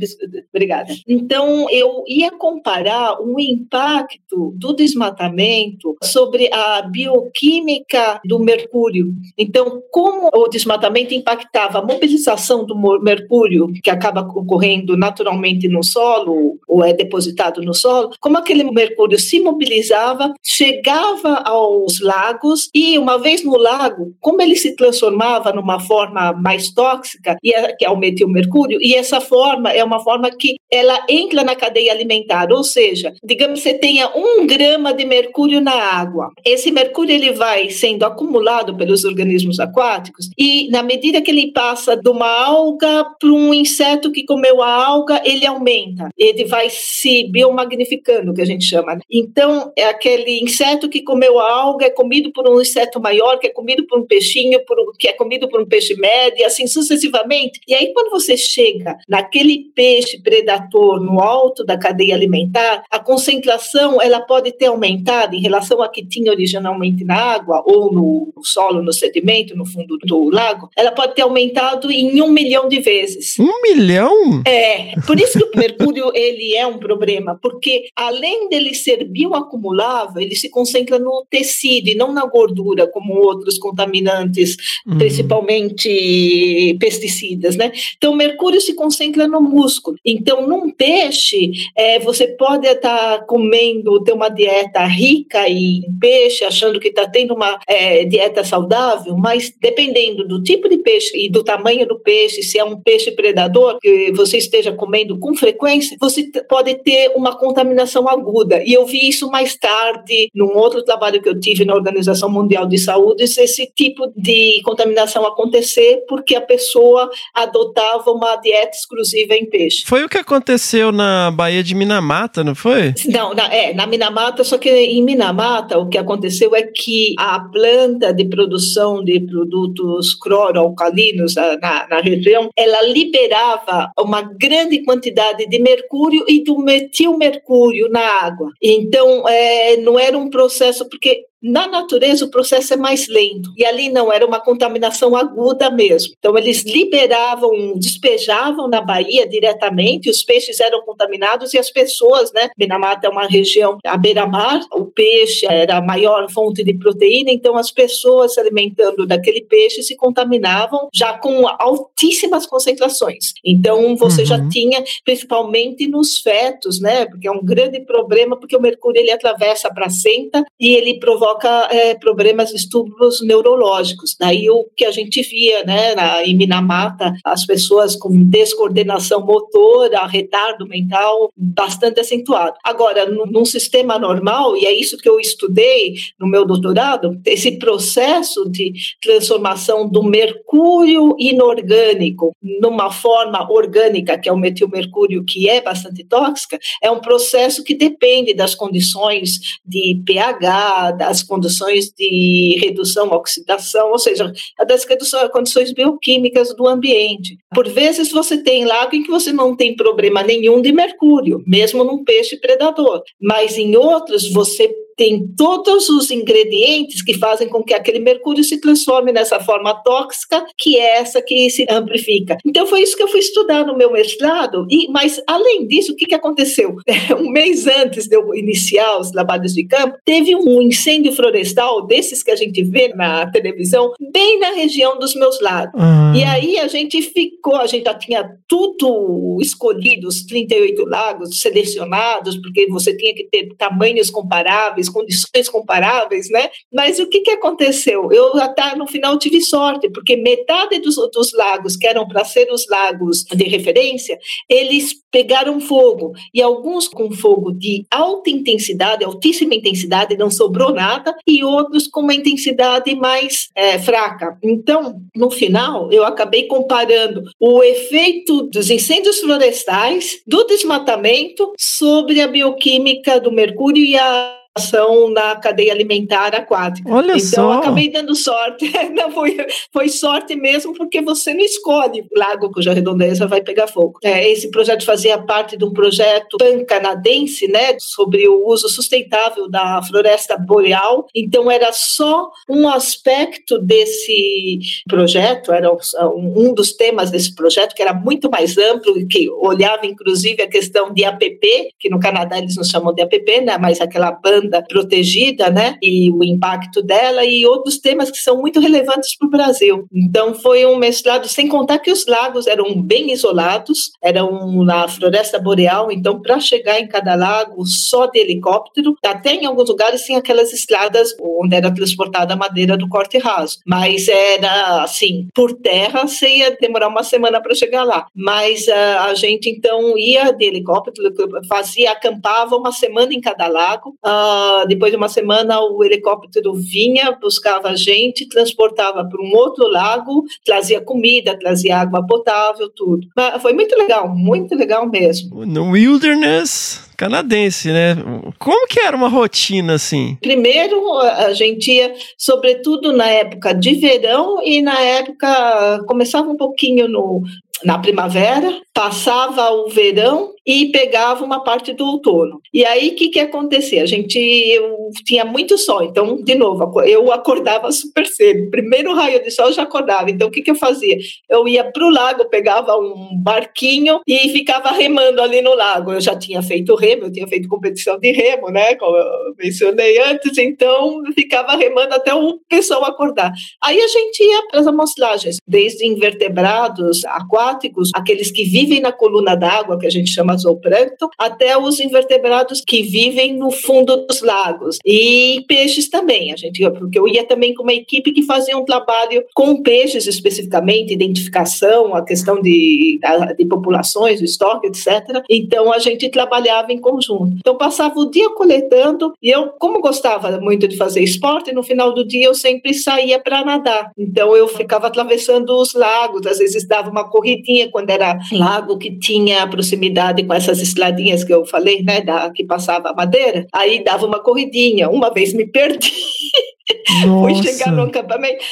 obrigada. 0.54 0.94
Então, 1.09 1.68
eu 1.68 2.04
ia 2.07 2.30
comparar 2.30 3.20
o 3.20 3.40
impacto 3.40 4.52
do 4.54 4.72
desmatamento 4.72 5.96
sobre 6.00 6.48
a 6.52 6.82
bioquímica 6.82 8.20
do 8.24 8.38
mercúrio. 8.38 9.12
Então, 9.36 9.82
como 9.90 10.30
o 10.32 10.46
desmatamento 10.46 11.12
impactava 11.12 11.80
a 11.80 11.82
mobilização 11.84 12.64
do 12.64 12.76
mercúrio, 13.00 13.66
que 13.82 13.90
acaba 13.90 14.20
ocorrendo 14.20 14.96
naturalmente 14.96 15.66
no 15.66 15.82
solo, 15.82 16.57
ou 16.68 16.84
é 16.84 16.92
depositado 16.92 17.61
no 17.62 17.74
solo, 17.74 17.95
como 18.20 18.38
aquele 18.38 18.64
mercúrio 18.64 19.18
se 19.18 19.40
mobilizava, 19.40 20.32
chegava 20.44 21.42
aos 21.44 22.01
lagos, 22.01 22.68
e 22.74 22.99
uma 22.99 23.18
vez 23.18 23.44
no 23.44 23.57
lago, 23.57 24.14
como 24.20 24.40
ele 24.42 24.57
se 24.57 24.74
transformava 24.76 25.53
numa 25.53 25.80
forma 25.80 26.32
mais 26.32 26.72
tóxica, 26.72 27.36
e 27.42 27.53
é- 27.55 27.72
que 27.74 27.84
é 27.84 27.90
o 27.90 27.97
metilmercúrio, 27.97 28.78
e 28.80 28.94
essa 28.94 29.20
forma 29.20 29.70
é 29.70 29.82
uma 29.84 30.01
forma 30.03 30.30
que 30.30 30.57
ela 30.70 30.99
entra 31.09 31.44
na 31.44 31.55
cadeia 31.55 31.92
alimentar, 31.92 32.53
ou 32.53 32.64
seja, 32.64 33.12
digamos 33.22 33.62
que 33.62 33.70
você 33.70 33.74
tenha 33.78 34.11
um 34.16 34.47
grama 34.47 34.92
de 34.92 35.05
mercúrio 35.05 35.61
na 35.61 35.72
água. 35.72 36.30
Esse 36.44 36.70
mercúrio 36.70 37.14
ele 37.14 37.32
vai 37.32 37.70
sendo 37.70 38.05
acumulado 38.05 38.76
pelos 38.76 39.05
organismos 39.05 39.61
aquáticos 39.61 40.28
e 40.36 40.68
na 40.70 40.82
medida 40.82 41.22
que 41.22 41.30
ele 41.30 41.53
passa 41.53 41.97
de 41.97 42.09
uma 42.09 42.28
alga 42.28 43.05
para 43.18 43.30
um 43.30 43.55
inseto 43.55 44.11
que 44.11 44.24
comeu 44.24 44.62
a 44.62 44.86
alga, 44.86 45.22
ele 45.24 45.47
aumenta. 45.47 46.09
Ele 46.16 46.44
vai 46.44 46.68
se 46.70 47.28
biomagnificando, 47.30 47.86
que 48.34 48.43
a 48.43 48.45
gente 48.45 48.64
chama. 48.64 48.99
Então, 49.11 49.72
é 49.76 49.84
aquele 49.84 50.41
inseto 50.41 50.89
que 50.89 51.03
comeu 51.03 51.39
a 51.39 51.53
alga 51.53 51.87
é 51.87 51.91
comido 51.91 52.32
por 52.32 52.49
um 52.49 52.61
inseto 52.61 53.01
maior, 53.01 53.39
que 53.39 53.47
é 53.47 53.51
comido 53.51 53.87
por 53.87 53.99
um 53.99 54.07
peixinho, 54.07 54.64
por 54.64 54.78
um- 54.78 54.93
que 54.99 55.09
é 55.09 55.12
comido 55.12 55.49
por 55.49 55.61
um 55.61 55.66
peixe 55.66 55.95
médio, 55.95 56.41
e 56.41 56.45
assim 56.45 56.66
sucessivamente. 56.66 57.61
E 57.66 57.74
aí, 57.74 57.93
quando 57.93 58.11
você 58.11 58.37
chega 58.37 58.97
naquele 59.09 59.70
peixe 59.74 60.20
predador 60.20 61.01
no 61.01 61.20
alto 61.20 61.64
da 61.64 61.78
cadeia 61.78 62.14
alimentar, 62.14 62.82
a 62.91 62.99
concentração 62.99 64.01
ela 64.01 64.20
pode 64.20 64.53
ter 64.53 64.66
aumentado 64.66 65.34
em 65.34 65.41
relação 65.41 65.82
a 65.82 65.89
que 65.89 66.05
tinha 66.05 66.30
originalmente 66.30 67.05
na 67.05 67.16
água 67.16 67.62
ou 67.66 67.93
no 67.93 68.32
solo, 68.43 68.82
no 68.82 68.93
sedimento, 68.93 69.57
no 69.57 69.66
fundo 69.66 69.99
do 69.99 70.30
lago, 70.30 70.68
ela 70.76 70.93
pode 70.93 71.14
ter 71.14 71.22
aumentado 71.22 71.91
em 71.91 72.20
um 72.22 72.30
milhão 72.30 72.68
de 72.68 72.80
vezes. 72.80 73.39
Um 73.39 73.62
milhão? 73.62 74.43
É, 74.47 74.93
por 75.07 75.18
isso 75.20 75.39
que 75.39 75.57
o 75.57 75.61
mercúrio 75.61 76.11
ele 76.14 76.55
é 76.55 76.66
um 76.66 76.78
problema, 76.78 77.39
porque 77.41 77.76
além 77.95 78.49
dele 78.49 78.74
ser 78.74 79.05
bioacumulável, 79.05 80.20
ele 80.22 80.35
se 80.35 80.49
concentra 80.49 80.99
no 80.99 81.24
tecido 81.31 81.89
e 81.89 81.95
não 81.95 82.12
na 82.12 82.24
gordura, 82.27 82.87
como 82.87 83.14
outros 83.14 83.59
contaminantes, 83.59 84.57
Uhum. 84.87 84.99
principalmente 84.99 86.77
pesticidas, 86.79 87.57
né? 87.57 87.72
Então, 87.97 88.12
o 88.12 88.16
mercúrio 88.16 88.61
se 88.61 88.74
concentra 88.74 89.27
no 89.27 89.41
músculo. 89.41 89.97
Então, 90.05 90.47
num 90.47 90.70
peixe, 90.70 91.51
é, 91.77 91.99
você 91.99 92.27
pode 92.29 92.66
estar 92.66 93.24
comendo, 93.27 94.03
ter 94.03 94.12
uma 94.12 94.29
dieta 94.29 94.85
rica 94.85 95.49
em 95.49 95.83
peixe, 96.01 96.45
achando 96.45 96.81
que 96.81 96.89
está 96.89 97.07
tendo 97.09 97.35
uma 97.35 97.59
é, 97.66 98.05
dieta 98.05 98.45
saudável, 98.45 99.16
mas 99.16 99.53
dependendo 99.61 100.27
do 100.27 100.43
tipo 100.43 100.68
de 100.68 100.79
peixe 100.79 101.16
e 101.16 101.29
do 101.29 101.43
tamanho 101.43 101.87
do 101.87 101.99
peixe, 101.99 102.43
se 102.43 102.59
é 102.59 102.64
um 102.64 102.81
peixe 102.81 103.11
predador 103.11 103.79
que 103.81 104.12
você 104.12 104.39
esteja 104.39 104.72
comendo 104.72 105.18
com 105.18 105.35
frequência, 105.35 105.97
você 106.01 106.24
pode 106.49 106.74
ter 106.77 107.12
uma 107.16 107.37
contaminação 107.57 108.07
aguda. 108.07 108.62
E 108.62 108.74
eu 108.74 108.84
vi 108.84 109.09
isso 109.09 109.30
mais 109.30 109.57
tarde, 109.57 110.28
num 110.34 110.57
outro 110.57 110.84
trabalho 110.84 111.22
que 111.22 111.28
eu 111.28 111.38
tive 111.40 111.64
na 111.64 111.74
Organização 111.74 112.28
Mundial 112.28 112.66
de 112.66 112.76
Saúde, 112.76 113.24
esse 113.24 113.72
tipo 113.74 114.12
de 114.14 114.61
contaminação 114.62 115.26
acontecer 115.26 116.04
porque 116.07 116.34
a 116.36 116.40
pessoa 116.40 117.09
adotava 117.32 118.11
uma 118.11 118.36
dieta 118.36 118.76
exclusiva 118.76 119.34
em 119.34 119.46
peixe. 119.46 119.84
Foi 119.86 120.04
o 120.04 120.09
que 120.09 120.18
aconteceu 120.18 120.92
na 120.92 121.30
Baía 121.30 121.62
de 121.62 121.74
Minamata, 121.74 122.44
não 122.44 122.54
foi? 122.54 122.94
Não, 123.07 123.32
na, 123.32 123.52
é, 123.52 123.72
na 123.72 123.86
Minamata, 123.86 124.44
só 124.44 124.59
que 124.59 124.68
em 124.68 125.02
Minamata 125.02 125.78
o 125.78 125.88
que 125.88 125.96
aconteceu 125.96 126.54
é 126.54 126.62
que 126.62 127.14
a 127.18 127.40
planta 127.40 128.12
de 128.12 128.24
produção 128.26 129.02
de 129.02 129.20
produtos 129.20 130.14
cloroalcalinos 130.14 131.36
ah, 131.36 131.59
na, 131.61 131.86
na 131.88 132.00
região, 132.00 132.50
ela 132.57 132.82
liberava 132.82 133.90
uma 133.98 134.22
grande 134.22 134.82
quantidade 134.82 135.46
de 135.46 135.59
mercúrio 135.59 136.24
e 136.28 136.42
do 136.42 136.59
metilmercúrio 136.59 137.45
na 137.88 138.01
água. 138.22 138.51
Então, 138.62 139.28
é, 139.28 139.76
não 139.78 139.99
era 139.99 140.16
um 140.16 140.30
processo, 140.30 140.88
porque 140.88 141.24
na 141.51 141.66
natureza 141.66 142.24
o 142.24 142.30
processo 142.30 142.74
é 142.74 142.76
mais 142.76 143.09
lento 143.09 143.53
e 143.57 143.64
ali 143.64 143.88
não 143.88 144.12
era 144.12 144.26
uma 144.26 144.40
contaminação 144.40 145.14
aguda 145.16 145.70
mesmo. 145.70 146.14
Então 146.18 146.36
eles 146.36 146.64
liberavam, 146.64 147.78
despejavam 147.78 148.68
na 148.68 148.80
Bahia 148.80 149.26
diretamente, 149.28 150.11
os 150.11 150.22
peixes 150.22 150.61
eram 150.61 150.82
contaminados 150.82 151.55
e 151.55 151.59
as 151.59 151.70
pessoas, 151.70 152.32
né? 152.32 152.49
Minamata 152.59 153.07
é 153.07 153.11
uma 153.11 153.26
região 153.26 153.78
à 153.84 153.97
beira-mar, 153.97 154.61
o 154.72 154.84
peixe 154.86 155.47
era 155.47 155.78
a 155.78 155.82
maior 155.82 156.30
fonte 156.30 156.62
de 156.64 156.74
proteína, 156.74 157.30
então 157.30 157.57
as 157.57 157.70
pessoas 157.70 158.34
se 158.34 158.40
alimentando 158.40 159.07
daquele 159.07 159.42
peixe 159.42 159.82
se 159.82 159.97
contaminavam 159.97 160.88
já 160.92 161.18
com 161.18 161.47
altíssimas 161.59 162.47
concentrações. 162.47 163.32
Então 163.44 163.97
você 163.97 164.24
já 164.24 164.36
Uhum. 164.36 164.49
tinha, 164.49 164.84
principalmente 165.05 165.86
nos 165.88 166.18
fetos, 166.18 166.80
né? 166.80 167.07
Porque 167.07 167.26
é 167.26 167.30
um 167.30 167.44
grande 167.44 167.80
problema, 167.80 168.36
porque 168.38 168.57
o 168.57 168.61
mercúrio 168.61 169.01
ele 169.01 169.11
atravessa 169.11 169.68
a 169.68 169.74
placenta 169.74 170.44
e 170.61 170.74
ele 170.74 170.99
provoca 170.99 171.36
é, 171.45 171.95
problemas, 171.95 172.51
distúrbios 172.51 173.20
neurológicos. 173.22 174.16
Daí 174.18 174.49
o 174.51 174.64
que 174.76 174.84
a 174.84 174.91
gente 174.91 175.22
via, 175.22 175.64
né, 175.64 175.95
na, 175.95 176.24
em 176.24 176.37
Minamata, 176.37 177.14
as 177.24 177.45
pessoas 177.45 177.97
com 177.97 178.24
descoordenação 178.24 179.24
motora, 179.24 180.07
retardo 180.07 180.66
mental 180.66 181.30
bastante 181.37 182.01
acentuado. 182.01 182.57
Agora, 182.64 183.07
num, 183.07 183.26
num 183.26 183.45
sistema 183.45 183.99
normal, 183.99 184.57
e 184.57 184.64
é 184.66 184.72
isso 184.72 184.97
que 184.97 185.09
eu 185.09 185.18
estudei 185.18 185.95
no 186.18 186.26
meu 186.26 186.45
doutorado, 186.45 187.20
esse 187.24 187.59
processo 187.59 188.49
de 188.49 188.72
transformação 189.03 189.89
do 189.89 190.03
mercúrio 190.03 191.14
inorgânico 191.18 192.34
numa 192.61 192.91
forma 192.91 193.51
orgânica, 193.51 194.18
que 194.18 194.28
é 194.28 194.32
o 194.32 194.37
metilmercúrio, 194.37 195.24
que 195.24 195.49
é 195.49 195.61
bastante 195.61 196.05
tóxica, 196.05 196.59
é 196.82 196.91
um 196.91 197.01
processo 197.01 197.62
que 197.62 197.74
depende 197.74 198.34
das 198.34 198.55
condições 198.55 199.39
de 199.64 200.03
pH, 200.05 200.93
das 200.93 201.16
condições 201.23 201.91
de 201.97 202.59
redução, 202.61 203.11
oxidação, 203.11 203.91
ou 203.91 203.99
seja, 203.99 204.33
das 204.67 204.87
condições 205.33 205.73
bioquímicas 205.73 206.55
do 206.55 206.67
ambiente. 206.67 207.37
Por 207.55 207.69
vezes 207.69 208.11
você 208.11 208.39
tem 208.39 208.64
lago 208.64 208.95
em 208.95 209.03
que 209.03 209.11
você 209.11 209.33
não 209.33 209.57
tem 209.57 209.75
problema 209.75 210.23
nenhum 210.23 210.61
de 210.61 210.73
mercúrio, 210.73 211.43
mesmo 211.47 211.85
num 211.85 212.05
peixe 212.05 212.37
predador, 212.37 213.03
mas 213.21 213.57
em 213.57 213.77
outros 213.77 214.31
você 214.31 214.75
tem 214.97 215.26
todos 215.36 215.88
os 215.88 216.11
ingredientes 216.11 217.03
que 217.03 217.14
fazem 217.14 217.49
com 217.49 217.62
que 217.62 217.74
aquele 217.74 217.99
mercúrio 217.99 218.42
se 218.42 218.61
transforme 218.61 219.12
nessa 219.12 219.38
forma 219.40 219.74
tóxica, 219.74 220.44
que 220.57 220.76
é 220.76 220.99
essa 220.99 221.20
que 221.20 221.51
se 221.51 221.66
amplifica. 221.68 222.38
Então 222.44 222.66
foi 222.66 222.82
isso 222.82 222.97
que 222.97 223.03
eu 223.03 223.09
fui 223.09 223.20
estudar 223.20 223.64
no 223.64 223.76
meu 223.76 223.92
mestrado, 223.92 224.66
e, 224.70 224.88
mas 224.90 225.20
além 225.26 225.66
disso, 225.66 225.92
o 225.92 225.97
que, 225.97 226.07
que 226.07 226.14
aconteceu? 226.14 226.76
Um 227.16 227.30
mês 227.30 227.66
antes 227.66 228.07
de 228.07 228.16
eu 228.16 228.34
iniciar 228.34 228.99
os 228.99 229.11
trabalhos 229.11 229.55
de 229.55 229.64
campo, 229.64 229.97
teve 230.05 230.34
um 230.34 230.61
incêndio 230.61 231.12
florestal, 231.12 231.86
desses 231.86 232.22
que 232.22 232.30
a 232.30 232.36
gente 232.36 232.62
vê 232.62 232.88
na 232.88 233.30
televisão, 233.30 233.92
bem 234.12 234.38
na 234.38 234.51
região 234.51 234.99
dos 234.99 235.14
meus 235.14 235.40
lados. 235.40 235.72
Ah, 235.76 236.12
E 236.14 236.22
aí 236.22 236.59
a 236.59 236.68
gente 236.68 237.01
ficou, 237.03 237.57
a 237.57 237.66
gente 237.66 237.84
já 237.84 237.94
tinha 237.94 238.30
tudo 238.49 239.38
escolhido, 239.40 240.09
os 240.09 240.24
38 240.24 240.84
lagos 240.84 241.40
selecionados, 241.40 242.36
porque 242.36 242.66
você 242.68 242.97
tinha 242.97 243.14
que 243.14 243.24
ter 243.24 243.49
tamanhos 243.57 244.11
comparáveis, 244.11 244.86
condições 244.89 245.49
comparáveis, 245.49 246.30
né? 246.30 246.51
Mas 246.72 246.99
o 246.99 247.07
que, 247.07 247.20
que 247.20 247.30
aconteceu? 247.30 248.11
Eu 248.12 248.37
até 248.37 248.74
no 248.76 248.87
final 248.87 249.18
tive 249.18 249.41
sorte, 249.41 249.89
porque 249.91 250.16
metade 250.16 250.78
dos, 250.78 250.97
dos 251.12 251.32
lagos, 251.32 251.76
que 251.76 251.87
eram 251.87 252.07
para 252.07 252.24
ser 252.24 252.51
os 252.51 252.66
lagos 252.68 253.24
de 253.24 253.45
referência, 253.45 254.18
eles 254.49 254.95
pegaram 255.11 255.61
fogo, 255.61 256.12
e 256.34 256.43
alguns 256.43 256.89
com 256.89 257.11
fogo 257.11 257.53
de 257.53 257.87
alta 257.91 258.30
intensidade, 258.30 259.05
altíssima 259.05 259.55
intensidade, 259.55 260.16
não 260.16 260.30
sobrou 260.30 260.72
nada, 260.72 261.14
e 261.26 261.43
outros 261.43 261.87
com 261.89 262.01
uma 262.01 262.14
intensidade 262.14 262.95
mais 262.95 263.49
eh, 263.55 263.78
fraca. 263.78 264.37
Então, 264.43 265.01
no 265.14 265.30
final, 265.30 265.91
eu 265.91 266.05
acabei 266.05 266.47
comparando 266.47 267.22
o 267.41 267.62
efeito 267.62 268.43
dos 268.45 268.70
incêndios 268.70 269.20
florestais, 269.20 270.20
do 270.26 270.45
desmatamento, 270.45 271.53
sobre 271.59 272.20
a 272.20 272.28
bioquímica 272.28 273.20
do 273.20 273.32
mercúrio 273.32 273.84
e 273.84 273.97
a 273.97 274.45
atuação 274.57 275.11
na 275.11 275.36
cadeia 275.36 275.72
alimentar 275.72 276.34
aquática. 276.34 276.90
Olha 276.90 277.12
então, 277.12 277.20
só. 277.20 277.52
acabei 277.52 277.90
dando 277.90 278.14
sorte. 278.14 278.66
Não 278.96 279.11
foi, 279.11 279.36
foi 279.72 279.88
sorte 279.88 280.34
mesmo, 280.34 280.72
porque 280.74 281.02
você 281.02 281.34
não 281.34 281.44
escolhe 281.44 282.00
o 282.00 282.18
lago 282.18 282.50
cuja 282.50 282.72
redondeza 282.72 283.26
vai 283.26 283.42
pegar 283.42 283.66
fogo. 283.66 283.98
É, 284.02 284.30
esse 284.30 284.50
projeto 284.50 284.84
fazia 284.84 285.18
parte 285.18 285.57
de 285.57 285.64
um 285.64 285.72
projeto 285.72 286.38
pan-canadense, 286.38 287.46
né, 287.48 287.76
sobre 287.78 288.26
o 288.26 288.46
uso 288.46 288.68
sustentável 288.68 289.50
da 289.50 289.82
floresta 289.82 290.36
boreal. 290.38 291.07
Então, 291.14 291.50
era 291.50 291.72
só 291.72 292.30
um 292.48 292.68
aspecto 292.68 293.59
desse 293.59 294.59
projeto, 294.88 295.52
era 295.52 295.70
um 296.14 296.54
dos 296.54 296.72
temas 296.72 297.11
desse 297.11 297.34
projeto, 297.34 297.74
que 297.74 297.82
era 297.82 297.92
muito 297.92 298.30
mais 298.30 298.57
amplo, 298.57 298.94
que 299.07 299.28
olhava, 299.30 299.86
inclusive, 299.86 300.42
a 300.42 300.48
questão 300.48 300.92
de 300.92 301.04
APP, 301.04 301.70
que 301.78 301.90
no 301.90 302.00
Canadá 302.00 302.38
eles 302.38 302.57
não 302.57 302.64
chamam 302.64 302.94
de 302.94 303.02
APP, 303.02 303.42
né, 303.42 303.59
mas 303.59 303.80
aquela 303.80 304.12
banda 304.12 304.45
protegida, 304.62 305.51
né, 305.51 305.76
e 305.82 306.11
o 306.11 306.22
impacto 306.24 306.82
dela, 306.82 307.24
e 307.24 307.47
outros 307.47 307.78
temas 307.78 308.11
que 308.11 308.18
são 308.18 308.38
muito 308.38 308.61
relevantes 308.61 309.16
para 309.16 309.26
o 309.26 309.30
Brasil. 309.30 309.86
Então, 309.92 310.34
foi 310.34 310.66
um 310.66 310.76
mestrado, 310.76 311.28
sem 311.28 311.49
contar 311.49 311.78
que 311.78 311.90
os 311.90 312.07
lagos 312.07 312.47
eram 312.47 312.80
bem 312.80 313.12
isolados, 313.12 313.90
eram 314.03 314.64
na 314.64 314.88
floresta 314.88 315.38
boreal, 315.38 315.90
então, 315.90 316.20
para 316.20 316.40
chegar 316.40 316.80
em 316.80 316.88
cada 316.88 317.14
lago 317.14 317.64
só 317.66 318.07
de 318.07 318.18
helicóptero, 318.18 318.94
até 319.05 319.34
em 319.34 319.47
alguns 319.47 319.68
lugares 319.68 320.03
tinha 320.03 320.18
aquelas 320.18 320.53
estradas 320.53 321.14
onde 321.20 321.55
era 321.55 321.72
transportada 321.72 322.34
a 322.34 322.36
madeira 322.36 322.76
do 322.76 322.88
corte 322.88 323.18
raso, 323.18 323.59
mas 323.66 324.09
era 324.09 324.82
assim, 324.82 325.28
por 325.34 325.53
terra, 325.55 326.07
você 326.07 326.28
ia 326.28 326.57
demorar 326.57 326.88
uma 326.88 327.03
semana 327.03 327.40
para 327.40 327.55
chegar 327.55 327.84
lá. 327.84 328.07
Mas 328.14 328.68
a, 328.68 329.07
a 329.07 329.14
gente 329.14 329.49
então 329.49 329.97
ia 329.99 330.32
de 330.32 330.44
helicóptero, 330.44 331.12
fazia, 331.49 331.92
acampava 331.92 332.57
uma 332.57 332.72
semana 332.72 333.12
em 333.12 333.20
cada 333.20 333.47
lago. 333.47 333.90
Uh, 334.05 334.36
depois 334.68 334.91
de 334.91 334.97
uma 334.97 335.09
semana, 335.09 335.61
o 335.61 335.84
helicóptero 335.84 336.55
vinha, 336.55 337.12
buscava 337.12 337.68
a 337.68 337.76
gente, 337.76 338.28
transportava 338.28 339.05
para 339.05 339.22
um 339.22 339.34
outro 339.34 339.66
lago, 339.68 340.24
trazia 340.45 340.80
comida, 340.80 341.39
trazia 341.39 341.78
água 341.78 342.07
potável, 342.07 342.68
tudo. 342.68 343.07
Mas 343.16 343.41
foi 343.43 343.53
muito 343.53 343.76
legal, 343.76 344.09
muito 344.09 344.55
legal 344.55 344.89
mesmo. 344.89 345.45
No 345.45 345.70
Wilderness 345.70 346.87
canadense, 346.97 347.68
né? 347.68 347.95
Como 348.39 348.66
que 348.66 348.80
era 348.80 348.97
uma 348.97 349.09
rotina 349.09 349.74
assim? 349.74 350.16
Primeiro, 350.20 350.99
a 350.99 351.32
gente 351.34 351.70
ia, 351.70 351.95
sobretudo 352.16 352.93
na 352.93 353.07
época 353.07 353.53
de 353.53 353.74
verão 353.74 354.43
e 354.43 354.62
na 354.62 354.80
época 354.80 355.84
começava 355.87 356.30
um 356.30 356.37
pouquinho 356.37 356.89
no 356.89 357.22
na 357.64 357.78
primavera, 357.78 358.61
passava 358.74 359.51
o 359.51 359.68
verão 359.68 360.36
e 360.47 360.70
pegava 360.70 361.24
uma 361.24 361.42
parte 361.42 361.72
do 361.72 361.84
outono. 361.84 362.40
E 362.55 362.64
aí, 362.64 362.90
o 362.90 362.94
que, 362.94 363.09
que 363.09 363.18
acontecia? 363.18 363.82
A 363.82 363.86
gente 363.86 364.16
eu, 364.18 364.90
tinha 365.05 365.24
muito 365.24 365.59
sol, 365.59 365.82
então, 365.82 366.22
de 366.22 366.34
novo, 366.36 366.80
eu 366.82 367.12
acordava 367.12 367.72
super 367.72 368.07
cedo. 368.07 368.49
Primeiro 368.51 368.94
raio 368.94 369.22
de 369.22 369.30
sol 369.30 369.47
eu 369.47 369.53
já 369.53 369.62
acordava. 369.62 370.11
Então, 370.11 370.28
o 370.28 370.30
que, 370.30 370.42
que 370.42 370.51
eu 370.51 370.55
fazia? 370.55 370.97
Eu 371.28 371.49
ia 371.49 371.64
para 371.64 371.84
o 371.84 371.90
lago, 371.90 372.28
pegava 372.28 372.76
um 372.76 373.20
barquinho 373.20 374.01
e 374.07 374.28
ficava 374.28 374.70
remando 374.70 375.20
ali 375.20 375.42
no 375.42 375.55
lago. 375.55 375.92
Eu 375.92 376.01
já 376.01 376.16
tinha 376.16 376.40
feito 376.42 376.76
remo, 376.76 377.05
eu 377.05 377.12
tinha 377.12 377.26
feito 377.26 377.49
competição 377.49 377.99
de 377.99 378.12
remo, 378.12 378.49
né? 378.49 378.76
Como 378.76 378.97
eu 378.97 379.34
mencionei 379.36 379.99
antes, 379.99 380.38
então 380.38 381.03
ficava 381.14 381.57
remando 381.57 381.94
até 381.94 382.14
o 382.14 382.38
pessoal 382.49 382.84
acordar. 382.84 383.32
Aí 383.62 383.80
a 383.80 383.88
gente 383.88 384.22
ia 384.22 384.47
para 384.49 384.61
as 384.61 384.66
amostragens, 384.66 385.38
desde 385.47 385.84
invertebrados, 385.84 387.05
aquáticos, 387.07 387.90
aqueles 387.94 388.30
que 388.30 388.44
vivem 388.44 388.80
na 388.80 388.92
coluna 388.92 389.34
d'água, 389.34 389.78
que 389.78 389.86
a 389.86 389.90
gente 389.90 390.11
chama 390.11 390.36
zooplâncton, 390.37 391.09
até 391.18 391.59
os 391.59 391.80
invertebrados 391.80 392.61
que 392.61 392.82
vivem 392.82 393.34
no 393.34 393.51
fundo 393.51 394.07
dos 394.07 394.22
lagos. 394.22 394.78
E 394.84 395.45
peixes 395.49 395.89
também, 395.89 396.32
a 396.32 396.37
gente, 396.37 396.68
porque 396.70 396.99
eu 396.99 397.09
ia 397.09 397.24
também 397.24 397.55
com 397.55 397.62
uma 397.62 397.72
equipe 397.72 398.12
que 398.12 398.22
fazia 398.22 398.57
um 398.57 398.64
trabalho 398.64 399.24
com 399.34 399.62
peixes 399.62 400.07
especificamente, 400.07 400.93
identificação, 400.93 401.95
a 401.95 402.05
questão 402.05 402.41
de, 402.41 402.99
de 403.37 403.45
populações, 403.47 404.20
o 404.20 404.24
estoque, 404.24 404.66
etc. 404.66 405.22
Então 405.28 405.72
a 405.72 405.78
gente 405.78 406.09
trabalhava 406.09 406.72
em 406.72 406.78
conjunto. 406.78 407.37
Então 407.39 407.57
passava 407.57 407.99
o 407.99 408.11
dia 408.11 408.30
coletando 408.30 409.12
e 409.22 409.30
eu, 409.30 409.49
como 409.59 409.80
gostava 409.80 410.41
muito 410.41 410.68
de 410.68 410.76
fazer 410.76 411.03
esporte, 411.03 411.53
no 411.53 411.62
final 411.62 411.93
do 411.93 412.07
dia 412.07 412.26
eu 412.26 412.34
sempre 412.34 412.74
saía 412.74 413.18
para 413.18 413.45
nadar. 413.45 413.91
Então 413.97 414.37
eu 414.37 414.49
ficava 414.49 414.87
atravessando 414.87 415.51
os 415.51 415.74
lagos, 415.74 416.26
às 416.26 416.39
vezes 416.39 416.66
dava 416.66 416.91
uma 416.91 417.09
corridinha 417.09 417.70
quando 417.70 417.91
era 417.91 418.18
lago 418.32 418.78
que 418.78 418.99
tinha 418.99 419.47
proximidade 419.47 420.22
com 420.27 420.35
essas 420.35 420.61
estradinhas 420.61 421.24
que 421.24 421.33
eu 421.33 421.47
falei, 421.47 421.83
né, 421.83 422.01
da, 422.01 422.31
que 422.31 422.45
passava 422.45 422.91
a 422.91 422.95
madeira, 422.95 423.47
aí 423.53 423.83
dava 423.83 424.07
uma 424.07 424.20
corridinha. 424.20 424.89
Uma 424.89 425.11
vez 425.11 425.33
me 425.33 425.47
perdi. 425.47 425.93
Fui 427.03 427.35
chegar 427.43 427.70
no 427.70 427.83
acampamento 427.83 428.43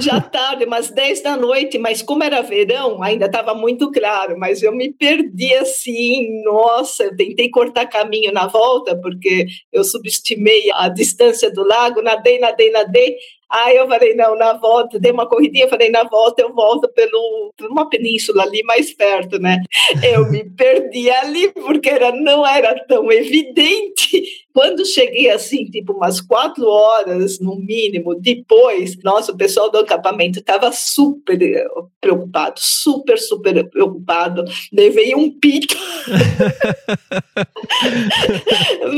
já 0.00 0.20
tarde, 0.20 0.64
umas 0.64 0.90
10 0.90 1.22
da 1.22 1.36
noite, 1.36 1.78
mas 1.78 2.02
como 2.02 2.24
era 2.24 2.42
verão, 2.42 3.00
ainda 3.02 3.26
estava 3.26 3.54
muito 3.54 3.92
claro, 3.92 4.36
mas 4.38 4.62
eu 4.62 4.72
me 4.72 4.92
perdi 4.92 5.54
assim, 5.54 6.42
nossa, 6.42 7.04
eu 7.04 7.16
tentei 7.16 7.48
cortar 7.48 7.86
caminho 7.86 8.32
na 8.32 8.46
volta, 8.46 8.96
porque 8.96 9.46
eu 9.72 9.84
subestimei 9.84 10.70
a 10.72 10.88
distância 10.88 11.52
do 11.52 11.64
lago, 11.64 12.02
nadei, 12.02 12.40
nadei, 12.40 12.70
nadei, 12.70 13.16
Aí 13.50 13.76
eu 13.76 13.88
falei, 13.88 14.14
não, 14.14 14.36
na 14.36 14.52
volta, 14.52 14.98
dei 14.98 15.10
uma 15.10 15.28
corridinha, 15.28 15.68
falei, 15.68 15.90
na 15.90 16.04
volta 16.04 16.40
eu 16.40 16.54
volto 16.54 16.88
pelo, 16.94 17.52
por 17.56 17.68
uma 17.68 17.88
península 17.88 18.44
ali 18.44 18.62
mais 18.62 18.92
perto, 18.92 19.40
né? 19.40 19.60
Eu 20.02 20.30
me 20.30 20.48
perdi 20.50 21.10
ali 21.10 21.52
porque 21.52 21.88
era, 21.88 22.12
não 22.12 22.46
era 22.46 22.74
tão 22.86 23.10
evidente. 23.10 24.39
Quando 24.52 24.84
cheguei 24.84 25.30
assim, 25.30 25.66
tipo 25.66 25.92
umas 25.92 26.20
quatro 26.20 26.66
horas 26.66 27.38
no 27.40 27.56
mínimo, 27.56 28.14
depois, 28.14 28.96
nossa, 29.02 29.32
o 29.32 29.36
pessoal 29.36 29.70
do 29.70 29.78
acampamento 29.78 30.38
estava 30.38 30.70
super 30.72 31.38
preocupado, 32.00 32.54
super, 32.58 33.18
super 33.18 33.68
preocupado. 33.68 34.44
Levei 34.72 35.14
um 35.14 35.30
pito. 35.30 35.76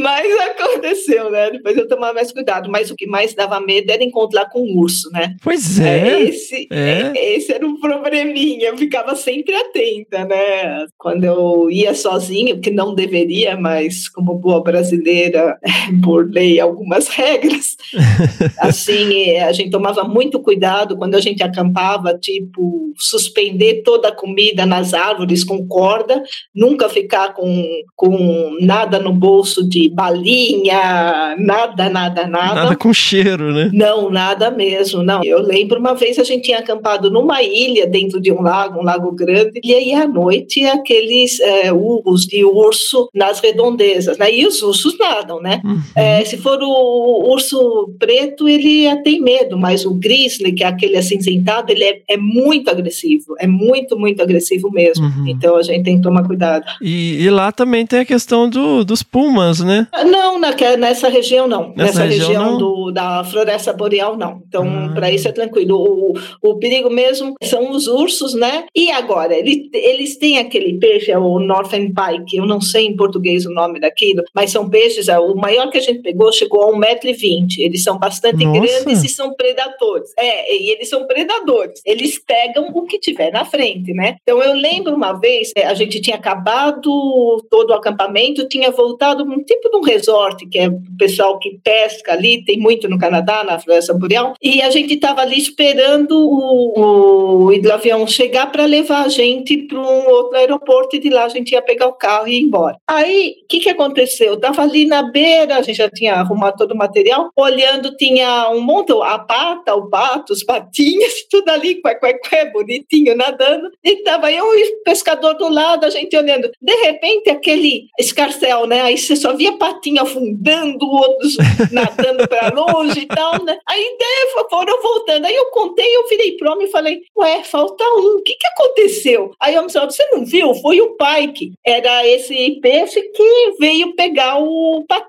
Mas 0.01 0.41
aconteceu, 0.41 1.31
né? 1.31 1.51
Depois 1.51 1.77
eu 1.77 1.89
tomava 1.89 2.15
mais 2.15 2.33
cuidado. 2.33 2.71
Mas 2.71 2.91
o 2.91 2.97
que 2.97 3.07
mais 3.07 3.35
dava 3.35 3.61
medo 3.61 3.91
era 3.91 4.03
encontrar 4.03 4.49
com 4.49 4.63
um 4.63 4.79
urso, 4.79 5.11
né? 5.11 5.37
Pois 5.43 5.79
é. 5.81 6.23
Esse, 6.23 6.69
é. 6.71 7.35
esse 7.35 7.53
era 7.53 7.67
um 7.67 7.79
probleminha. 7.79 8.69
Eu 8.69 8.79
ficava 8.79 9.15
sempre 9.15 9.55
atenta, 9.55 10.25
né? 10.25 10.87
Quando 10.97 11.25
eu 11.25 11.71
ia 11.71 11.95
sozinho, 11.95 12.61
que 12.61 12.71
não 12.71 12.95
deveria, 12.95 13.57
mas 13.57 14.09
como 14.09 14.35
boa 14.35 14.63
brasileira, 14.63 15.42
burlei 15.95 16.61
algumas 16.61 17.09
regras. 17.09 17.77
assim, 18.59 19.37
a 19.39 19.53
gente 19.53 19.71
tomava 19.71 20.05
muito 20.05 20.41
cuidado 20.41 20.97
quando 20.97 21.15
a 21.15 21.21
gente 21.21 21.43
acampava, 21.43 22.15
tipo, 22.15 22.93
suspender 22.99 23.83
toda 23.85 24.09
a 24.09 24.15
comida 24.15 24.65
nas 24.67 24.95
árvores 24.95 25.45
com 25.45 25.67
corda, 25.67 26.23
nunca 26.55 26.89
ficar 26.89 27.35
com, 27.35 27.67
com 27.97 28.57
nada 28.61 28.99
no 28.99 29.13
bolso 29.13 29.69
de 29.69 29.89
balinha, 29.89 31.37
nada, 31.39 31.89
nada, 31.89 32.27
nada. 32.27 32.55
Nada 32.55 32.77
com 32.77 32.93
cheiro, 32.93 33.53
né? 33.53 33.71
Não, 33.73 34.11
nada 34.11 34.51
mesmo, 34.51 35.03
não. 35.03 35.23
Eu 35.25 35.41
lembro 35.41 35.79
uma 35.79 35.95
vez 35.95 36.19
a 36.19 36.25
gente 36.25 36.45
tinha 36.45 36.59
acampado 36.59 37.11
numa 37.11 37.43
ilha 37.43 37.87
dentro 37.87 38.21
de 38.21 38.33
um 38.33 38.43
lago, 38.43 38.81
um 38.81 38.85
lago 38.85 39.13
grande, 39.13 39.61
e 39.63 39.75
aí 39.75 39.93
à 39.95 40.07
noite 40.07 40.65
aqueles 40.65 41.41
é, 41.41 41.73
urros 41.73 42.27
de 42.27 42.45
urso 42.45 43.09
nas 43.15 43.41
redondezas, 43.41 44.19
né? 44.19 44.33
E 44.33 44.47
os 44.47 44.63
ursos 44.63 44.97
nadam, 45.33 45.41
né? 45.41 45.61
Uhum. 45.65 45.81
É, 45.95 46.25
se 46.25 46.37
for 46.37 46.59
o 46.61 47.31
urso 47.33 47.95
preto, 47.99 48.49
ele 48.49 48.95
tem 49.03 49.21
medo, 49.21 49.57
mas 49.57 49.87
o 49.87 49.95
grizzly, 49.95 50.53
que 50.53 50.65
é 50.65 50.67
aquele 50.67 50.97
acinzentado, 50.97 51.71
ele 51.71 51.85
é, 51.85 52.03
é 52.09 52.17
muito 52.17 52.71
agressivo, 52.71 53.35
é 53.39 53.47
muito, 53.47 53.99
muito 53.99 54.21
agressivo 54.23 54.71
mesmo. 54.71 55.07
Uhum. 55.07 55.29
Então 55.29 55.57
a 55.57 55.63
gente 55.63 55.85
tem 55.85 55.97
que 55.97 56.03
tomar 56.03 56.27
cuidado. 56.27 56.65
E, 56.81 57.23
e 57.23 57.31
lá 57.31 57.53
também 57.53 57.87
tem 57.87 58.01
a 58.01 58.05
questão 58.05 58.49
do, 58.49 58.85
dos 58.85 59.03
pumas, 59.03 59.61
né? 59.61 59.87
Não, 60.07 60.39
na, 60.39 60.55
nessa 60.79 61.09
região 61.09 61.47
não. 61.47 61.73
Nessa, 61.77 62.01
nessa 62.01 62.05
região, 62.05 62.29
região 62.29 62.59
do, 62.59 62.91
da 62.91 63.25
floresta 63.25 63.73
boreal, 63.73 64.17
não. 64.17 64.43
Então, 64.47 64.65
ah. 64.67 64.93
para 64.95 65.11
isso 65.11 65.29
é 65.29 65.33
tranquilo. 65.33 65.77
O, 65.77 66.15
o 66.51 66.59
perigo 66.59 66.91
mesmo 66.91 67.35
são 67.43 67.71
os 67.71 67.87
ursos, 67.87 68.35
né? 68.35 68.65
E 68.75 68.91
agora, 68.91 69.35
ele, 69.35 69.71
eles 69.73 70.17
têm 70.17 70.39
aquele 70.39 70.79
peixe, 70.79 71.11
é 71.11 71.19
o 71.19 71.39
Northern 71.39 71.93
Pike, 71.93 72.37
eu 72.37 72.47
não 72.47 72.61
sei 72.61 72.87
em 72.87 72.97
português 72.97 73.47
o 73.47 73.51
nome 73.53 73.81
daquilo, 73.81 74.23
mas 74.35 74.51
são 74.51 74.69
peixes, 74.69 75.09
é, 75.09 75.19
o 75.31 75.37
maior 75.37 75.71
que 75.71 75.79
a 75.79 75.81
gente 75.81 76.01
pegou 76.01 76.33
chegou 76.33 76.63
a 76.63 76.73
1,20m. 76.73 77.59
Eles 77.59 77.83
são 77.83 77.99
bastante 77.99 78.45
Nossa. 78.45 78.61
grandes 78.61 79.05
e 79.05 79.09
são 79.09 79.35
predadores. 79.35 80.13
É, 80.19 80.55
e 80.55 80.71
eles 80.71 80.89
são 80.89 81.07
predadores. 81.07 81.81
Eles 81.85 82.19
pegam 82.19 82.69
o 82.75 82.83
que 82.85 82.99
tiver 82.99 83.31
na 83.33 83.45
frente, 83.45 83.93
né? 83.93 84.17
Então, 84.23 84.43
eu 84.43 84.55
lembro 84.55 84.95
uma 84.95 85.13
vez, 85.13 85.53
é, 85.57 85.67
a 85.67 85.75
gente 85.75 86.01
tinha 86.01 86.17
acabado 86.17 87.45
todo 87.51 87.71
o 87.71 87.75
acampamento, 87.75 88.49
tinha 88.49 88.71
voltado 88.71 89.25
um 89.25 89.43
tipo 89.43 89.71
de 89.71 89.77
um 89.77 89.83
resort, 89.83 90.47
que 90.49 90.59
é 90.59 90.69
o 90.69 90.81
pessoal 90.99 91.39
que 91.39 91.59
pesca 91.63 92.13
ali, 92.13 92.45
tem 92.45 92.59
muito 92.59 92.89
no 92.89 92.99
Canadá, 92.99 93.45
na 93.45 93.59
Floresta 93.59 93.95
Boreal, 93.95 94.35
e 94.43 94.63
a 94.63 94.71
gente 94.71 94.95
estava 94.95 95.23
ali 95.23 95.39
esperando 95.39 96.13
o, 96.13 97.49
o 97.49 97.73
avião 97.73 98.07
chegar 98.07 98.51
para 98.53 98.65
levar 98.65 99.05
a 99.05 99.09
gente 99.09 99.57
para 99.57 99.79
um 99.79 100.09
outro 100.09 100.37
aeroporto 100.37 100.97
e 100.97 101.01
de 101.01 101.11
lá 101.11 101.25
a 101.25 101.29
gente 101.29 101.53
ia 101.53 101.63
pegar 101.63 101.89
o 101.89 101.93
carro 101.93 102.29
e 102.29 102.39
ir 102.39 102.43
embora. 102.43 102.77
Aí, 102.89 103.37
o 103.43 103.47
que, 103.49 103.61
que 103.61 103.71
aconteceu? 103.71 104.29
Eu 104.29 104.35
estava 104.35 104.63
ali 104.63 104.87
na 104.87 105.03
beira, 105.13 105.57
a 105.57 105.63
gente 105.63 105.77
já 105.77 105.89
tinha 105.89 106.15
arrumado 106.15 106.57
todo 106.57 106.73
o 106.73 106.77
material, 106.77 107.31
olhando, 107.37 107.97
tinha 107.97 108.51
um 108.51 108.61
monte, 108.61 108.93
a 109.03 109.19
pata, 109.19 109.75
o 109.75 109.89
pato, 109.89 110.33
os 110.33 110.43
patinhos, 110.43 111.27
tudo 111.31 111.49
ali, 111.51 111.81
cué, 111.81 111.95
cué, 111.95 112.15
cué, 112.15 112.51
bonitinho, 112.51 113.17
nadando. 113.17 113.71
E 113.85 113.97
tava 113.97 114.33
eu 114.33 114.45
e 114.59 114.65
o 114.65 114.83
pescador 114.83 115.35
do 115.35 115.49
lado, 115.49 115.85
a 115.85 115.91
gente 115.91 116.17
olhando. 116.17 116.51
De 116.61 116.75
repente, 116.77 117.31
aquele 117.31 117.87
escarcel, 117.99 118.67
né? 118.67 118.81
Aí 118.83 118.99
você 118.99 119.15
só 119.15 119.35
via 119.35 119.53
patinho 119.57 120.03
afundando, 120.03 120.87
outros 120.87 121.37
nadando 121.71 122.27
para 122.29 122.49
longe 122.55 123.01
e 123.01 123.07
tal, 123.07 123.43
né? 123.45 123.59
Aí 123.69 123.97
daí 123.99 124.45
foram 124.49 124.81
voltando. 124.83 125.27
Aí 125.27 125.35
eu 125.35 125.47
contei, 125.47 125.97
eu 125.97 126.09
virei 126.09 126.37
pro 126.37 126.53
homem 126.53 126.67
e 126.67 126.71
falei, 126.71 127.01
ué, 127.17 127.43
falta 127.45 127.85
um, 127.85 128.19
o 128.19 128.23
que 128.23 128.35
que 128.35 128.47
aconteceu? 128.47 129.33
Aí 129.41 129.55
o 129.55 129.59
homem 129.59 129.71
falou, 129.71 129.91
você 129.91 130.07
não 130.13 130.25
viu? 130.25 130.55
Foi 130.55 130.81
o 130.81 130.97
Pike. 130.97 131.53
Era 131.65 132.07
esse 132.07 132.59
peixe 132.61 133.01
que 133.01 133.55
veio 133.59 133.95
pegar 133.95 134.39
o 134.39 134.85
patinho. 134.89 135.02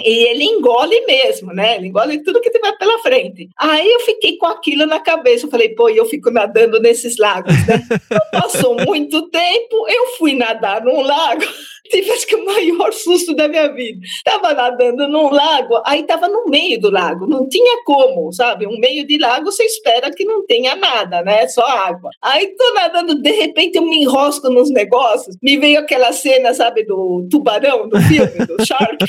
E 0.00 0.24
ele 0.28 0.44
engole 0.44 1.00
mesmo, 1.06 1.52
né? 1.52 1.76
Ele 1.76 1.88
engole 1.88 2.22
tudo 2.22 2.40
que 2.40 2.50
tiver 2.50 2.76
pela 2.78 2.98
frente. 3.00 3.48
Aí 3.58 3.90
eu 3.90 4.00
fiquei 4.00 4.36
com 4.36 4.46
aquilo 4.46 4.86
na 4.86 5.00
cabeça. 5.00 5.46
Eu 5.46 5.50
falei, 5.50 5.70
pô, 5.70 5.88
eu 5.88 6.06
fico 6.06 6.30
nadando 6.30 6.80
nesses 6.80 7.18
lagos, 7.18 7.54
né? 7.66 7.82
Passou 8.32 8.76
muito 8.84 9.28
tempo, 9.30 9.88
eu 9.88 10.06
fui 10.18 10.34
nadar 10.34 10.84
num 10.84 11.00
lago 11.00 11.44
tive 11.90 12.10
acho 12.12 12.26
que 12.26 12.36
o 12.36 12.44
maior 12.44 12.92
susto 12.94 13.34
da 13.34 13.48
minha 13.48 13.72
vida. 13.72 14.00
Estava 14.04 14.54
nadando 14.54 15.08
num 15.08 15.28
lago, 15.30 15.82
aí 15.84 16.00
estava 16.00 16.28
no 16.28 16.46
meio 16.46 16.80
do 16.80 16.90
lago, 16.90 17.26
não 17.26 17.48
tinha 17.48 17.82
como, 17.84 18.32
sabe? 18.32 18.66
Um 18.66 18.78
meio 18.78 19.06
de 19.06 19.18
lago 19.18 19.50
você 19.50 19.64
espera 19.64 20.10
que 20.10 20.24
não 20.24 20.46
tenha 20.46 20.74
nada, 20.76 21.22
né? 21.22 21.46
Só 21.48 21.62
água. 21.62 22.10
Aí 22.22 22.46
tô 22.56 22.74
nadando, 22.74 23.20
de 23.20 23.32
repente 23.32 23.76
eu 23.76 23.82
me 23.82 24.02
enrosco 24.02 24.48
nos 24.48 24.70
negócios, 24.70 25.36
me 25.42 25.56
veio 25.58 25.80
aquela 25.80 26.12
cena, 26.12 26.54
sabe, 26.54 26.84
do 26.84 27.26
tubarão, 27.30 27.88
do 27.88 28.00
filme, 28.02 28.46
do 28.46 28.56
Shark. 28.64 29.04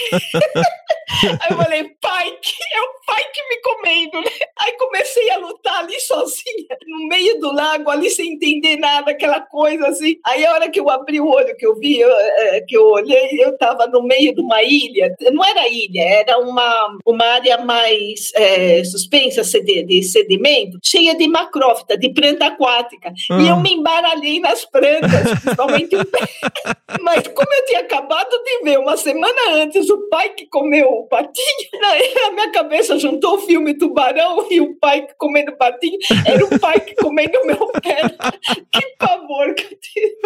aí 1.23 1.51
eu 1.51 1.57
falei, 1.57 1.83
pai, 2.01 2.31
que 2.41 2.63
é 2.73 2.81
o 2.81 3.05
pai 3.05 3.23
que 3.33 3.49
me 3.49 3.61
comendo, 3.61 4.21
né? 4.21 4.31
Aí 4.59 4.73
comecei 4.77 5.29
a 5.31 5.37
lutar 5.37 5.79
ali 5.79 5.99
sozinha, 5.99 6.77
no 6.87 7.07
meio 7.07 7.39
do 7.39 7.53
lago, 7.53 7.89
ali 7.89 8.09
sem 8.09 8.33
entender 8.33 8.77
nada, 8.77 9.11
aquela 9.11 9.41
coisa 9.41 9.87
assim. 9.87 10.15
Aí 10.25 10.45
a 10.45 10.53
hora 10.53 10.69
que 10.69 10.79
eu 10.79 10.89
abri 10.89 11.19
o 11.19 11.27
olho, 11.27 11.55
que 11.57 11.65
eu 11.65 11.75
vi, 11.75 11.99
eu, 11.99 12.09
é, 12.09 12.61
que 12.71 12.77
eu 12.77 12.87
olhei, 12.87 13.31
eu 13.33 13.49
estava 13.49 13.85
no 13.87 14.01
meio 14.01 14.33
de 14.33 14.39
uma 14.39 14.63
ilha. 14.63 15.13
Não 15.33 15.43
era 15.43 15.67
ilha, 15.67 16.01
era 16.01 16.39
uma, 16.39 16.97
uma 17.05 17.25
área 17.25 17.57
mais 17.57 18.31
é, 18.33 18.81
suspensa 18.85 19.41
de, 19.61 20.01
sedimento, 20.03 20.79
cheia 20.81 21.13
de 21.13 21.27
macrófita, 21.27 21.97
de 21.97 22.13
planta 22.13 22.45
aquática. 22.45 23.11
E 23.41 23.49
eu 23.49 23.57
me 23.57 23.73
embaralhei 23.73 24.39
nas 24.39 24.63
plantas, 24.63 25.39
principalmente 25.41 25.97
o 25.97 26.05
pé. 26.05 26.19
Mas 27.01 27.27
como 27.27 27.53
eu 27.53 27.65
tinha 27.65 27.81
acabado 27.81 28.29
de 28.29 28.63
ver 28.63 28.79
uma 28.79 28.95
semana 28.95 29.55
antes 29.55 29.89
o 29.89 30.07
pai 30.09 30.29
que 30.29 30.45
comeu 30.45 30.87
o 30.87 31.07
patinho, 31.07 31.69
na 32.23 32.31
minha 32.31 32.51
cabeça 32.51 32.97
juntou 32.97 33.35
o 33.35 33.39
filme 33.39 33.77
Tubarão 33.77 34.47
e 34.49 34.61
o 34.61 34.75
pai 34.75 35.07
comendo 35.17 35.57
patinho, 35.57 35.97
era 36.25 36.45
o 36.45 36.59
pai 36.59 36.79
que 36.79 36.95
comendo 36.95 37.37
o 37.39 37.45
meu 37.45 37.67
pé. 37.81 38.01
Que 38.71 38.81
pavor 38.97 39.53
que 39.53 39.63
eu 39.63 39.79
tive. 39.79 40.17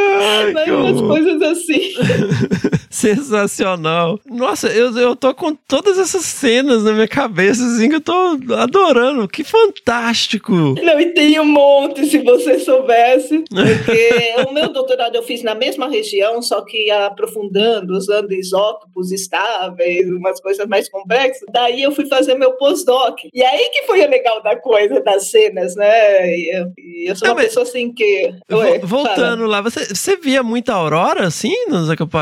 Mas 0.54 0.66
que 0.66 0.72
umas 0.72 1.02
coisas 1.02 1.42
assim. 1.42 1.94
Sensacional. 2.90 4.20
Nossa, 4.26 4.68
eu, 4.68 4.96
eu 4.98 5.16
tô 5.16 5.34
com 5.34 5.54
todas 5.54 5.98
essas 5.98 6.26
cenas 6.26 6.84
na 6.84 6.94
minha 6.94 7.08
cabeça, 7.08 7.66
assim, 7.66 7.90
que 7.90 7.96
eu 7.96 8.02
tô 8.02 8.38
adorando. 8.58 9.28
Que 9.28 9.44
fantástico. 9.44 10.54
Não, 10.54 11.00
e 11.00 11.08
tem 11.14 11.40
um 11.40 11.46
monte, 11.46 12.06
se 12.06 12.20
você 12.20 12.60
soubesse. 12.60 13.44
Porque 13.50 14.48
o 14.48 14.54
meu 14.54 14.70
doutorado 14.72 15.16
eu 15.16 15.24
fiz 15.24 15.44
na 15.44 15.56
mesma 15.56 15.90
região, 15.90 16.42
só 16.42 16.62
que 16.62 16.90
aprofundando, 16.92 17.96
usando 17.96 18.32
isótopos 18.34 19.12
estáveis, 19.12 20.08
umas 20.10 20.40
coisas 20.40 20.68
mais 20.68 20.90
complexas. 20.90 21.48
Daí 21.52 21.84
eu 21.84 21.92
fui 21.92 22.06
fazer 22.08 22.36
meu 22.36 22.54
pós-doc. 22.54 23.20
E 23.34 23.44
aí 23.44 23.70
que 23.70 23.84
foi 23.84 24.02
o 24.02 24.10
legal 24.10 24.42
da 24.42 24.56
coisa, 24.56 25.02
das 25.02 25.30
cenas, 25.30 25.76
né? 25.76 26.38
E 26.38 26.56
eu, 26.56 26.72
e 26.78 27.10
eu 27.10 27.16
sou 27.16 27.28
Não, 27.28 27.36
uma 27.36 27.42
pessoa 27.42 27.64
assim 27.64 27.92
que. 27.94 28.34
Ué, 28.52 28.80
Voltando 28.80 29.46
lá, 29.46 29.62
você, 29.62 29.86
você 29.86 30.18
via 30.18 30.42
muita 30.44 30.74
aurora, 30.74 31.28
assim, 31.28 31.54
nos 31.68 31.90
acampamentos? 31.90 32.15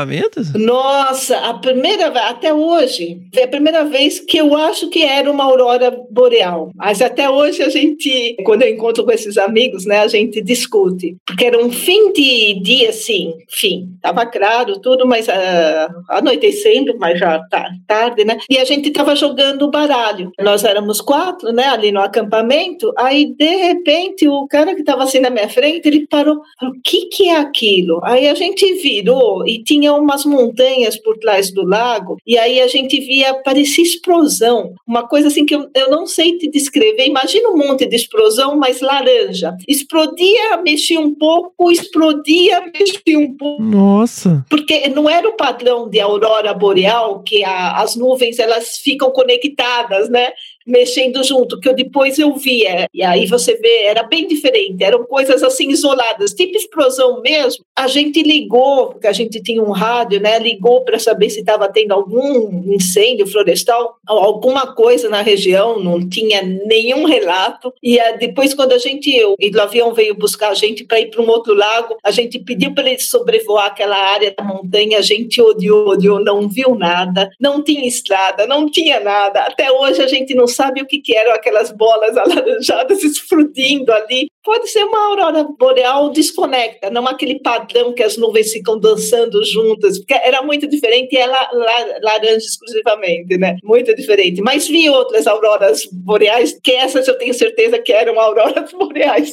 Nossa, 0.58 1.38
a 1.38 1.54
primeira 1.54 2.08
até 2.28 2.52
hoje, 2.52 3.20
foi 3.32 3.44
a 3.44 3.48
primeira 3.48 3.84
vez 3.84 4.18
que 4.18 4.38
eu 4.38 4.56
acho 4.56 4.88
que 4.88 5.02
era 5.02 5.30
uma 5.30 5.44
aurora 5.44 5.96
boreal. 6.10 6.70
Mas 6.74 7.00
até 7.00 7.30
hoje 7.30 7.62
a 7.62 7.68
gente, 7.68 8.36
quando 8.44 8.62
eu 8.62 8.74
encontro 8.74 9.04
com 9.04 9.12
esses 9.12 9.38
amigos, 9.38 9.86
né, 9.86 10.00
a 10.00 10.08
gente 10.08 10.42
discute. 10.42 11.16
Porque 11.24 11.44
era 11.44 11.64
um 11.64 11.70
fim 11.70 12.12
de 12.12 12.60
dia, 12.60 12.90
assim, 12.90 13.34
fim. 13.48 13.88
Tava 14.02 14.26
claro 14.26 14.80
tudo, 14.80 15.06
mas 15.06 15.28
ah, 15.28 15.88
anoitecendo, 16.08 16.96
mas 16.98 17.18
já 17.18 17.38
tá 17.48 17.68
tarde, 17.86 18.24
né? 18.24 18.38
E 18.50 18.58
a 18.58 18.64
gente 18.64 18.90
tava 18.90 19.14
jogando 19.14 19.70
baralho. 19.70 20.32
Nós 20.40 20.64
éramos 20.64 21.00
quatro, 21.00 21.52
né, 21.52 21.66
ali 21.66 21.92
no 21.92 22.00
acampamento. 22.00 22.92
Aí, 22.98 23.26
de 23.26 23.56
repente, 23.56 24.26
o 24.28 24.46
cara 24.48 24.74
que 24.74 24.82
tava 24.82 25.04
assim 25.04 25.20
na 25.20 25.30
minha 25.30 25.48
frente, 25.48 25.86
ele 25.86 26.06
parou. 26.06 26.36
O 26.62 26.72
que 26.82 27.06
que 27.06 27.28
é 27.28 27.36
aquilo? 27.36 28.00
Aí 28.02 28.28
a 28.28 28.34
gente 28.34 28.74
virou 28.74 29.46
e 29.46 29.62
tinha 29.62 29.83
umas 29.92 30.24
montanhas 30.24 30.96
por 30.96 31.18
trás 31.18 31.52
do 31.52 31.64
lago. 31.64 32.16
E 32.26 32.38
aí 32.38 32.60
a 32.60 32.66
gente 32.66 32.98
via, 33.00 33.34
parecia 33.42 33.82
explosão. 33.84 34.74
Uma 34.86 35.06
coisa 35.06 35.28
assim 35.28 35.44
que 35.44 35.54
eu, 35.54 35.68
eu 35.74 35.90
não 35.90 36.06
sei 36.06 36.38
te 36.38 36.50
descrever. 36.50 37.06
Imagina 37.06 37.48
um 37.50 37.56
monte 37.56 37.86
de 37.86 37.96
explosão, 37.96 38.56
mas 38.56 38.80
laranja. 38.80 39.54
Explodia, 39.68 40.56
mexia 40.62 41.00
um 41.00 41.14
pouco, 41.14 41.70
explodia, 41.70 42.60
mexia 42.78 43.18
um 43.18 43.36
pouco 43.36 43.62
Nossa. 43.62 44.44
porque 44.50 44.88
não 44.88 45.08
era 45.08 45.28
o 45.28 45.36
padrão 45.36 45.88
de 45.88 46.00
aurora 46.00 46.52
boreal 46.54 47.22
que 47.22 47.42
a- 47.44 47.80
as 47.82 47.96
nuvens 47.96 48.38
elas 48.38 48.78
ficam 48.78 49.10
conectadas, 49.10 50.08
né? 50.08 50.32
Mexendo 50.66 51.22
junto, 51.22 51.60
que 51.60 51.68
eu 51.68 51.74
depois 51.74 52.18
eu 52.18 52.34
via. 52.34 52.88
E 52.92 53.02
aí 53.02 53.26
você 53.26 53.54
vê, 53.56 53.82
era 53.84 54.02
bem 54.02 54.26
diferente, 54.26 54.82
eram 54.82 55.04
coisas 55.04 55.42
assim 55.42 55.68
isoladas, 55.68 56.32
tipo 56.32 56.56
explosão 56.56 57.20
mesmo. 57.20 57.64
A 57.76 57.86
gente 57.86 58.22
ligou, 58.22 58.88
porque 58.88 59.06
a 59.06 59.12
gente 59.12 59.42
tinha 59.42 59.62
um 59.62 59.70
rádio, 59.70 60.20
né? 60.20 60.38
Ligou 60.38 60.82
para 60.84 60.98
saber 60.98 61.30
se 61.30 61.40
estava 61.40 61.68
tendo 61.68 61.92
algum 61.92 62.72
incêndio 62.72 63.26
florestal, 63.26 63.96
alguma 64.06 64.74
coisa 64.74 65.08
na 65.08 65.22
região, 65.22 65.78
não 65.78 66.08
tinha 66.08 66.42
nenhum 66.42 67.04
relato. 67.04 67.72
E 67.82 67.98
depois, 68.18 68.54
quando 68.54 68.72
a 68.72 68.78
gente, 68.78 69.10
o 69.24 69.36
e 69.38 69.50
o 69.50 69.62
avião 69.62 69.92
veio 69.92 70.14
buscar 70.14 70.50
a 70.50 70.54
gente 70.54 70.84
para 70.84 71.00
ir 71.00 71.10
para 71.10 71.22
um 71.22 71.28
outro 71.28 71.54
lago, 71.54 71.96
a 72.02 72.10
gente 72.10 72.38
pediu 72.38 72.72
para 72.74 72.88
ele 72.88 72.98
sobrevoar 72.98 73.66
aquela 73.66 73.96
área 73.96 74.34
da 74.36 74.42
montanha, 74.42 74.98
a 74.98 75.02
gente 75.02 75.40
odiou, 75.40 75.88
odiou, 75.88 76.22
não 76.22 76.48
viu 76.48 76.74
nada, 76.74 77.30
não 77.40 77.62
tinha 77.62 77.86
estrada, 77.86 78.46
não 78.46 78.68
tinha 78.68 79.00
nada. 79.00 79.40
Até 79.42 79.70
hoje 79.70 80.02
a 80.02 80.06
gente 80.06 80.34
não 80.34 80.46
sabe 80.54 80.80
o 80.82 80.86
que, 80.86 81.00
que 81.00 81.16
eram 81.16 81.32
aquelas 81.32 81.70
bolas 81.72 82.16
alaranjadas 82.18 83.02
explodindo 83.02 83.92
ali. 83.92 84.28
Pode 84.42 84.68
ser 84.68 84.84
uma 84.84 85.06
aurora 85.06 85.42
boreal 85.58 86.10
desconecta, 86.10 86.90
não 86.90 87.06
aquele 87.06 87.40
padrão 87.40 87.94
que 87.94 88.02
as 88.02 88.18
nuvens 88.18 88.52
ficam 88.52 88.78
dançando 88.78 89.42
juntas, 89.44 89.98
porque 89.98 90.12
era 90.12 90.42
muito 90.42 90.68
diferente 90.68 91.14
e 91.14 91.18
é 91.18 91.26
la- 91.26 91.48
la- 91.52 91.98
laranja 92.02 92.36
exclusivamente, 92.44 93.38
né? 93.38 93.56
Muito 93.64 93.94
diferente. 93.96 94.42
Mas 94.42 94.68
vi 94.68 94.88
outras 94.90 95.26
auroras 95.26 95.80
boreais, 95.90 96.58
que 96.62 96.72
essas 96.72 97.08
eu 97.08 97.16
tenho 97.16 97.32
certeza 97.32 97.78
que 97.78 97.90
eram 97.92 98.20
auroras 98.20 98.70
boreais. 98.78 99.32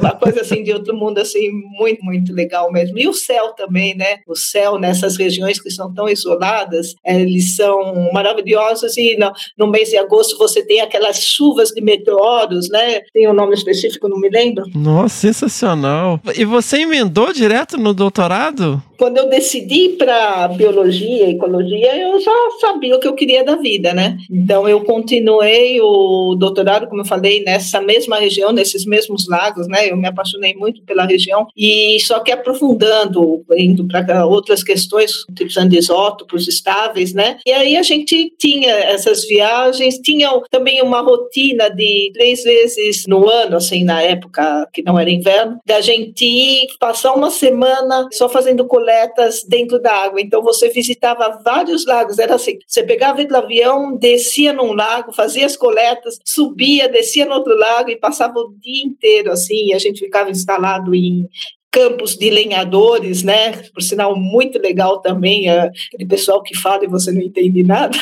Uma 0.00 0.16
coisa 0.16 0.40
assim 0.40 0.64
de 0.64 0.72
outro 0.72 0.96
mundo, 0.96 1.18
assim, 1.18 1.50
muito, 1.78 2.04
muito 2.04 2.32
legal 2.32 2.72
mesmo. 2.72 2.98
E 2.98 3.06
o 3.06 3.14
céu 3.14 3.52
também, 3.52 3.94
né? 3.96 4.18
O 4.26 4.34
céu 4.34 4.78
nessas 4.80 5.16
regiões 5.16 5.60
que 5.60 5.70
são 5.70 5.94
tão 5.94 6.08
isoladas, 6.08 6.94
eles 7.06 7.54
são 7.54 8.10
maravilhosos 8.12 8.96
e 8.96 9.16
no, 9.16 9.32
no 9.56 9.66
mês 9.68 9.90
de 9.90 9.96
agosto 9.96 10.33
você 10.38 10.64
tem 10.64 10.80
aquelas 10.80 11.22
chuvas 11.22 11.70
de 11.70 11.80
meteoros, 11.80 12.68
né? 12.68 13.00
Tem 13.12 13.28
um 13.28 13.34
nome 13.34 13.54
específico, 13.54 14.08
não 14.08 14.18
me 14.18 14.28
lembro. 14.28 14.64
Nossa, 14.74 15.14
sensacional. 15.14 16.20
E 16.36 16.44
você 16.44 16.78
emendou 16.78 17.32
direto 17.32 17.76
no 17.76 17.94
doutorado? 17.94 18.82
Quando 18.96 19.18
eu 19.18 19.28
decidi 19.28 19.90
para 19.90 20.48
biologia 20.48 21.28
ecologia, 21.28 21.96
eu 21.96 22.20
já 22.20 22.32
sabia 22.60 22.96
o 22.96 23.00
que 23.00 23.08
eu 23.08 23.14
queria 23.14 23.44
da 23.44 23.56
vida, 23.56 23.92
né? 23.92 24.16
Então 24.30 24.68
eu 24.68 24.80
continuei 24.82 25.80
o 25.80 26.34
doutorado, 26.36 26.86
como 26.86 27.00
eu 27.02 27.06
falei, 27.06 27.42
nessa 27.42 27.80
mesma 27.80 28.16
região, 28.16 28.52
nesses 28.52 28.84
mesmos 28.84 29.28
lagos, 29.28 29.66
né? 29.66 29.90
Eu 29.90 29.96
me 29.96 30.06
apaixonei 30.06 30.54
muito 30.54 30.82
pela 30.84 31.04
região 31.04 31.46
e 31.56 31.98
só 32.00 32.20
que 32.20 32.32
aprofundando, 32.32 33.44
indo 33.56 33.86
para 33.86 34.26
outras 34.26 34.62
questões, 34.62 35.24
utilizando 35.28 35.74
isótopos 35.74 36.46
estáveis, 36.46 37.12
né? 37.12 37.38
E 37.46 37.52
aí 37.52 37.76
a 37.76 37.82
gente 37.82 38.32
tinha 38.38 38.72
essas 38.72 39.26
viagens, 39.26 39.98
tinha 39.98 40.23
também 40.50 40.82
uma 40.82 41.00
rotina 41.00 41.68
de 41.70 42.10
três 42.12 42.42
vezes 42.42 43.04
no 43.06 43.28
ano, 43.28 43.56
assim, 43.56 43.84
na 43.84 44.02
época 44.02 44.68
que 44.72 44.82
não 44.82 44.98
era 44.98 45.10
inverno, 45.10 45.58
da 45.66 45.80
gente 45.80 46.24
ir 46.24 46.66
passar 46.78 47.14
uma 47.14 47.30
semana 47.30 48.08
só 48.12 48.28
fazendo 48.28 48.66
coletas 48.66 49.44
dentro 49.44 49.80
da 49.80 49.92
água. 49.92 50.20
Então 50.20 50.42
você 50.42 50.68
visitava 50.68 51.40
vários 51.44 51.86
lagos, 51.86 52.18
era 52.18 52.34
assim, 52.34 52.58
você 52.66 52.82
pegava 52.82 53.22
o 53.22 53.36
avião, 53.36 53.96
descia 53.96 54.52
num 54.52 54.72
lago, 54.72 55.12
fazia 55.12 55.46
as 55.46 55.56
coletas, 55.56 56.18
subia, 56.24 56.88
descia 56.88 57.24
no 57.24 57.34
outro 57.34 57.56
lago 57.56 57.90
e 57.90 57.96
passava 57.96 58.38
o 58.38 58.54
dia 58.58 58.84
inteiro 58.84 59.30
assim, 59.30 59.72
a 59.72 59.78
gente 59.78 60.00
ficava 60.00 60.30
instalado 60.30 60.94
em 60.94 61.28
campos 61.74 62.14
de 62.16 62.30
lenhadores, 62.30 63.24
né? 63.24 63.50
Por 63.74 63.82
sinal, 63.82 64.14
muito 64.14 64.60
legal 64.60 65.00
também, 65.00 65.50
uh, 65.50 65.72
aquele 65.88 66.08
pessoal 66.08 66.40
que 66.40 66.56
fala 66.56 66.84
e 66.84 66.86
você 66.86 67.10
não 67.10 67.20
entende 67.20 67.64
nada. 67.64 67.98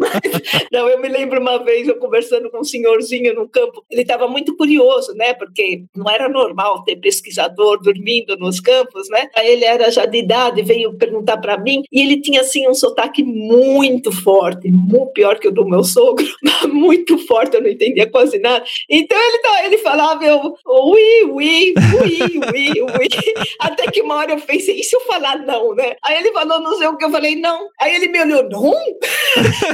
Mas, 0.00 0.62
não, 0.70 0.88
eu 0.88 1.00
me 1.00 1.08
lembro 1.08 1.40
uma 1.40 1.58
vez 1.58 1.88
eu 1.88 1.96
conversando 1.96 2.48
com 2.48 2.60
um 2.60 2.64
senhorzinho 2.64 3.34
no 3.34 3.48
campo, 3.48 3.84
ele 3.90 4.02
estava 4.02 4.28
muito 4.28 4.56
curioso, 4.56 5.12
né? 5.14 5.34
Porque 5.34 5.82
não 5.96 6.08
era 6.08 6.28
normal 6.28 6.84
ter 6.84 6.94
pesquisador 6.94 7.82
dormindo 7.82 8.36
nos 8.36 8.60
campos, 8.60 9.08
né? 9.10 9.28
Aí 9.34 9.50
ele 9.50 9.64
era 9.64 9.90
já 9.90 10.06
de 10.06 10.18
idade, 10.18 10.62
veio 10.62 10.94
perguntar 10.94 11.38
para 11.38 11.58
mim 11.58 11.82
e 11.90 12.00
ele 12.00 12.20
tinha 12.20 12.42
assim 12.42 12.68
um 12.68 12.74
sotaque 12.74 13.24
muito 13.24 14.12
forte, 14.12 14.70
muito 14.70 15.12
pior 15.12 15.40
que 15.40 15.48
o 15.48 15.52
do 15.52 15.68
meu 15.68 15.82
sogro, 15.82 16.24
muito 16.72 17.18
forte, 17.26 17.56
eu 17.56 17.62
não 17.62 17.70
entendia 17.70 18.08
quase 18.08 18.38
nada. 18.38 18.64
Então 18.88 19.18
ele, 19.18 19.66
ele 19.66 19.78
falava 19.78 20.24
eu, 20.24 20.54
ui, 20.64 21.24
ui, 21.24 21.74
ui, 22.02 22.35
ui, 22.38 22.82
ui, 22.82 23.08
até 23.60 23.90
que 23.90 24.02
uma 24.02 24.16
hora 24.16 24.32
eu 24.32 24.40
pensei, 24.40 24.78
e 24.78 24.84
se 24.84 24.94
eu 24.94 25.00
falar 25.00 25.38
não, 25.38 25.74
né? 25.74 25.96
Aí 26.02 26.18
ele 26.18 26.32
falou, 26.32 26.60
não 26.60 26.76
sei 26.76 26.86
o 26.86 26.96
que, 26.96 27.04
eu 27.04 27.10
falei, 27.10 27.36
não. 27.36 27.68
Aí 27.80 27.94
ele 27.94 28.08
me 28.08 28.20
olhou, 28.22 28.48
não? 28.48 28.72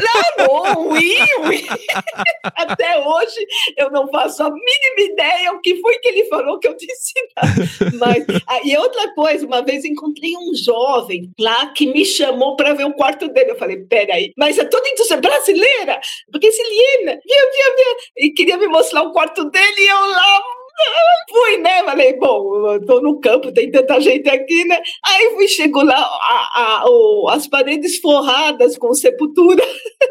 Não, 0.03 0.47
não, 0.47 0.89
ui, 0.89 1.17
ui. 1.47 1.65
Até 2.57 2.99
hoje 2.99 3.47
eu 3.77 3.91
não 3.91 4.09
faço 4.09 4.43
a 4.43 4.51
mínima 4.51 5.13
ideia 5.13 5.53
o 5.53 5.61
que 5.61 5.81
foi 5.81 5.99
que 5.99 6.09
ele 6.09 6.25
falou 6.25 6.59
que 6.59 6.69
eu 6.69 6.75
disse 6.75 7.13
não. 7.37 7.99
Mas, 7.99 8.25
ah, 8.47 8.61
e 8.65 8.77
outra 8.77 9.13
coisa, 9.15 9.47
uma 9.47 9.63
vez 9.63 9.85
encontrei 9.85 10.33
um 10.37 10.55
jovem 10.55 11.31
lá 11.39 11.67
que 11.73 11.87
me 11.87 12.05
chamou 12.05 12.57
para 12.57 12.75
ver 12.75 12.85
o 12.85 12.95
quarto 12.95 13.29
dele. 13.29 13.53
Eu 13.53 13.59
falei, 13.59 13.79
peraí, 13.85 14.33
mas 14.37 14.59
é 14.59 14.65
toda 14.65 14.89
indústria 14.89 15.21
brasileira, 15.21 16.01
porque 16.31 16.51
se 16.51 16.63
Liena, 16.63 17.13
via, 17.25 17.51
via, 17.51 17.77
via, 17.77 17.97
e 18.19 18.31
queria 18.31 18.57
me 18.57 18.67
mostrar 18.67 19.03
o 19.03 19.13
quarto 19.13 19.45
dele 19.51 19.81
e 19.81 19.89
eu 19.89 20.07
lá 20.07 20.43
Fui, 21.29 21.57
né? 21.59 21.83
Falei, 21.85 22.13
bom, 22.19 22.79
tô 22.87 23.01
no 23.01 23.21
campo, 23.21 23.53
tem 23.53 23.71
tanta 23.71 24.01
gente 24.01 24.29
aqui, 24.29 24.65
né? 24.65 24.81
Aí 25.07 25.31
fui, 25.35 25.49
chego 25.49 25.83
lá, 25.83 25.97
a, 25.97 26.61
a, 26.61 26.85
o, 26.87 27.29
as 27.31 27.47
paredes 27.47 27.99
forradas 27.99 28.77
com 28.77 28.93
sepultura. 28.93 29.65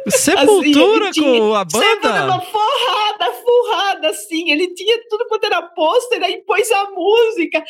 Sepultura 0.09 1.09
assim, 1.09 1.21
com 1.21 1.53
a 1.53 1.63
banda? 1.63 1.85
Sepultura 1.85 2.39
forrada, 2.39 3.33
forrada, 3.33 4.09
assim. 4.09 4.49
Ele 4.49 4.73
tinha 4.73 4.97
tudo 5.09 5.27
quanto 5.27 5.45
era 5.45 5.61
pôster, 5.61 6.23
aí 6.23 6.41
pôs 6.43 6.71
a 6.71 6.89
música. 6.89 7.63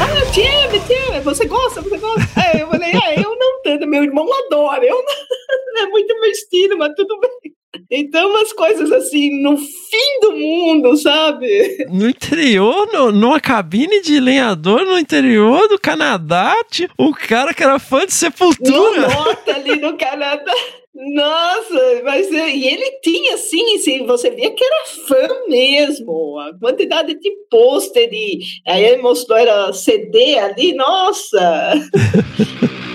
Ah, 0.00 0.32
Tieme, 0.32 0.80
Tieme, 0.80 1.20
você 1.20 1.44
gosta, 1.46 1.82
você 1.82 1.98
gosta? 1.98 2.28
Aí 2.36 2.60
eu 2.60 2.68
falei, 2.68 2.92
ah, 2.94 3.14
eu 3.14 3.36
não 3.36 3.43
meu 3.94 4.02
irmão 4.02 4.28
adora, 4.46 4.84
eu 4.84 4.96
não, 4.96 5.82
é 5.84 5.86
muito 5.86 6.20
meu 6.20 6.30
estilo, 6.30 6.76
mas 6.76 6.92
tudo 6.96 7.18
bem. 7.20 7.52
Então, 7.90 8.30
umas 8.30 8.52
coisas 8.52 8.90
assim, 8.92 9.42
no 9.42 9.56
fim 9.56 10.20
do 10.20 10.32
mundo, 10.32 10.96
sabe? 10.96 11.86
No 11.90 12.08
interior, 12.08 12.88
no, 12.92 13.12
numa 13.12 13.40
cabine 13.40 14.00
de 14.00 14.18
lenhador 14.20 14.84
no 14.84 14.98
interior 14.98 15.68
do 15.68 15.78
Canadá, 15.78 16.56
o 16.98 17.12
cara 17.12 17.52
que 17.52 17.62
era 17.62 17.78
fã 17.78 18.06
de 18.06 18.12
Sepultura. 18.12 19.08
No 19.08 19.14
norte, 19.14 19.50
ali 19.50 19.76
no 19.76 19.96
Canadá. 19.96 20.54
Nossa, 20.94 22.02
mas 22.04 22.30
é, 22.30 22.54
e 22.54 22.68
ele 22.68 22.98
tinha 23.02 23.34
assim, 23.34 23.74
assim, 23.74 24.06
você 24.06 24.30
via 24.30 24.52
que 24.52 24.64
era 24.64 24.84
fã 25.08 25.28
mesmo, 25.48 26.38
a 26.38 26.56
quantidade 26.56 27.18
de 27.18 27.30
pôster 27.50 28.08
e 28.12 28.38
aí 28.64 28.84
ele 28.84 29.02
mostrou 29.02 29.36
era 29.36 29.72
CD 29.72 30.38
ali, 30.38 30.72
nossa. 30.74 31.72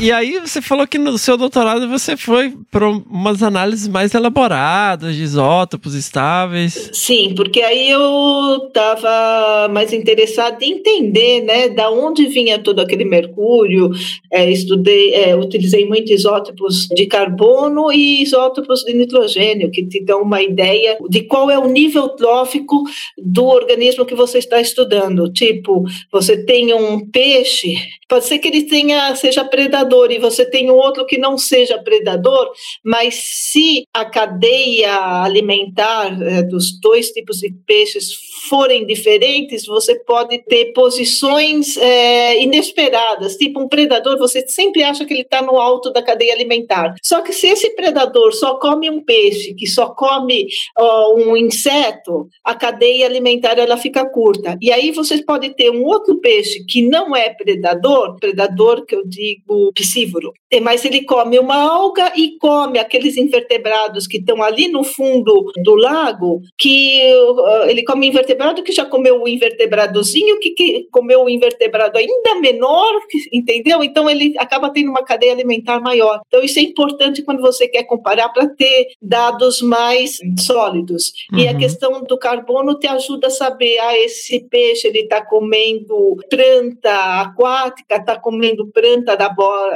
E 0.00 0.10
aí 0.10 0.38
você 0.40 0.62
falou 0.62 0.86
que 0.86 0.96
no 0.96 1.18
seu 1.18 1.36
doutorado 1.36 1.86
você 1.86 2.16
foi 2.16 2.54
para 2.70 2.88
umas 2.88 3.42
análises 3.42 3.86
mais 3.86 4.14
elaboradas 4.14 5.14
de 5.14 5.22
isótopos 5.22 5.94
estáveis. 5.94 6.88
Sim, 6.94 7.34
porque 7.36 7.60
aí 7.60 7.90
eu 7.90 8.66
estava 8.66 9.68
mais 9.70 9.92
interessada 9.92 10.56
em 10.64 10.72
entender, 10.72 11.42
né, 11.42 11.68
da 11.68 11.90
onde 11.90 12.26
vinha 12.28 12.58
todo 12.58 12.80
aquele 12.80 13.04
mercúrio. 13.04 13.90
É, 14.32 14.50
estudei, 14.50 15.12
é, 15.12 15.36
utilizei 15.36 15.86
muito 15.86 16.10
isótopos 16.10 16.88
de 16.88 17.04
carbono 17.04 17.92
e 17.92 18.22
isótopos 18.22 18.82
de 18.82 18.94
nitrogênio, 18.94 19.70
que 19.70 19.86
te 19.86 20.02
dão 20.02 20.22
uma 20.22 20.40
ideia 20.40 20.96
de 21.10 21.24
qual 21.24 21.50
é 21.50 21.58
o 21.58 21.68
nível 21.68 22.08
trófico 22.08 22.84
do 23.18 23.44
organismo 23.44 24.06
que 24.06 24.14
você 24.14 24.38
está 24.38 24.58
estudando. 24.62 25.30
Tipo, 25.30 25.84
você 26.10 26.42
tem 26.42 26.72
um 26.72 27.06
peixe, 27.06 27.74
pode 28.08 28.24
ser 28.24 28.38
que 28.38 28.48
ele 28.48 28.62
tenha 28.62 29.14
seja 29.14 29.44
predador 29.44 29.89
predador 29.90 30.12
e 30.12 30.18
você 30.18 30.44
tem 30.48 30.70
outro 30.70 31.04
que 31.04 31.18
não 31.18 31.36
seja 31.36 31.82
predador, 31.82 32.50
mas 32.84 33.14
se 33.24 33.84
a 33.92 34.04
cadeia 34.04 35.22
alimentar 35.22 36.16
é, 36.22 36.42
dos 36.42 36.80
dois 36.80 37.10
tipos 37.10 37.38
de 37.38 37.52
peixes 37.66 38.12
forem 38.48 38.86
diferentes, 38.86 39.66
você 39.66 39.94
pode 40.04 40.38
ter 40.44 40.72
posições 40.72 41.76
é, 41.76 42.42
inesperadas. 42.42 43.36
Tipo, 43.36 43.60
um 43.60 43.68
predador, 43.68 44.18
você 44.18 44.46
sempre 44.46 44.82
acha 44.82 45.04
que 45.04 45.12
ele 45.12 45.22
está 45.22 45.42
no 45.42 45.58
alto 45.58 45.92
da 45.92 46.02
cadeia 46.02 46.32
alimentar. 46.32 46.94
Só 47.02 47.20
que 47.20 47.32
se 47.32 47.48
esse 47.48 47.74
predador 47.74 48.32
só 48.32 48.58
come 48.58 48.88
um 48.88 49.02
peixe, 49.04 49.54
que 49.54 49.66
só 49.66 49.90
come 49.94 50.46
ó, 50.78 51.14
um 51.14 51.36
inseto, 51.36 52.28
a 52.44 52.54
cadeia 52.54 53.06
alimentar 53.06 53.58
ela 53.58 53.76
fica 53.76 54.08
curta. 54.08 54.56
E 54.60 54.72
aí 54.72 54.90
você 54.90 55.22
pode 55.22 55.50
ter 55.54 55.70
um 55.70 55.84
outro 55.84 56.18
peixe 56.20 56.64
que 56.66 56.82
não 56.88 57.14
é 57.14 57.30
predador, 57.30 58.16
predador 58.18 58.84
que 58.86 58.94
eu 58.94 59.06
digo 59.06 59.72
piscívoro, 59.80 60.34
mas 60.62 60.84
ele 60.84 61.04
come 61.04 61.38
uma 61.38 61.56
alga 61.56 62.12
e 62.14 62.36
come 62.38 62.78
aqueles 62.78 63.16
invertebrados 63.16 64.06
que 64.06 64.18
estão 64.18 64.42
ali 64.42 64.68
no 64.68 64.84
fundo 64.84 65.50
do 65.64 65.74
lago, 65.74 66.42
que 66.58 67.00
uh, 67.14 67.64
ele 67.68 67.82
come 67.82 68.08
invertebrado 68.08 68.62
que 68.62 68.72
já 68.72 68.84
comeu 68.84 69.22
o 69.22 69.28
invertebradozinho, 69.28 70.38
que, 70.38 70.50
que 70.50 70.88
comeu 70.90 71.24
o 71.24 71.30
invertebrado 71.30 71.96
ainda 71.96 72.34
menor, 72.40 73.00
entendeu? 73.32 73.82
Então 73.82 74.10
ele 74.10 74.34
acaba 74.36 74.68
tendo 74.68 74.90
uma 74.90 75.02
cadeia 75.02 75.32
alimentar 75.32 75.80
maior. 75.80 76.20
Então 76.26 76.42
isso 76.42 76.58
é 76.58 76.62
importante 76.62 77.22
quando 77.22 77.40
você 77.40 77.66
quer 77.66 77.84
comparar 77.84 78.28
para 78.28 78.46
ter 78.46 78.88
dados 79.00 79.62
mais 79.62 80.18
sólidos. 80.38 81.12
Uhum. 81.32 81.38
E 81.38 81.48
a 81.48 81.52
uhum. 81.52 81.58
questão 81.58 82.02
do 82.02 82.18
carbono 82.18 82.78
te 82.78 82.86
ajuda 82.86 83.28
a 83.28 83.30
saber, 83.30 83.78
ah, 83.78 83.98
esse 83.98 84.40
peixe 84.40 84.88
ele 84.88 85.00
está 85.00 85.24
comendo 85.24 86.16
planta 86.28 87.22
aquática, 87.22 87.96
está 87.96 88.18
comendo 88.18 88.66
planta 88.66 89.16
da 89.16 89.30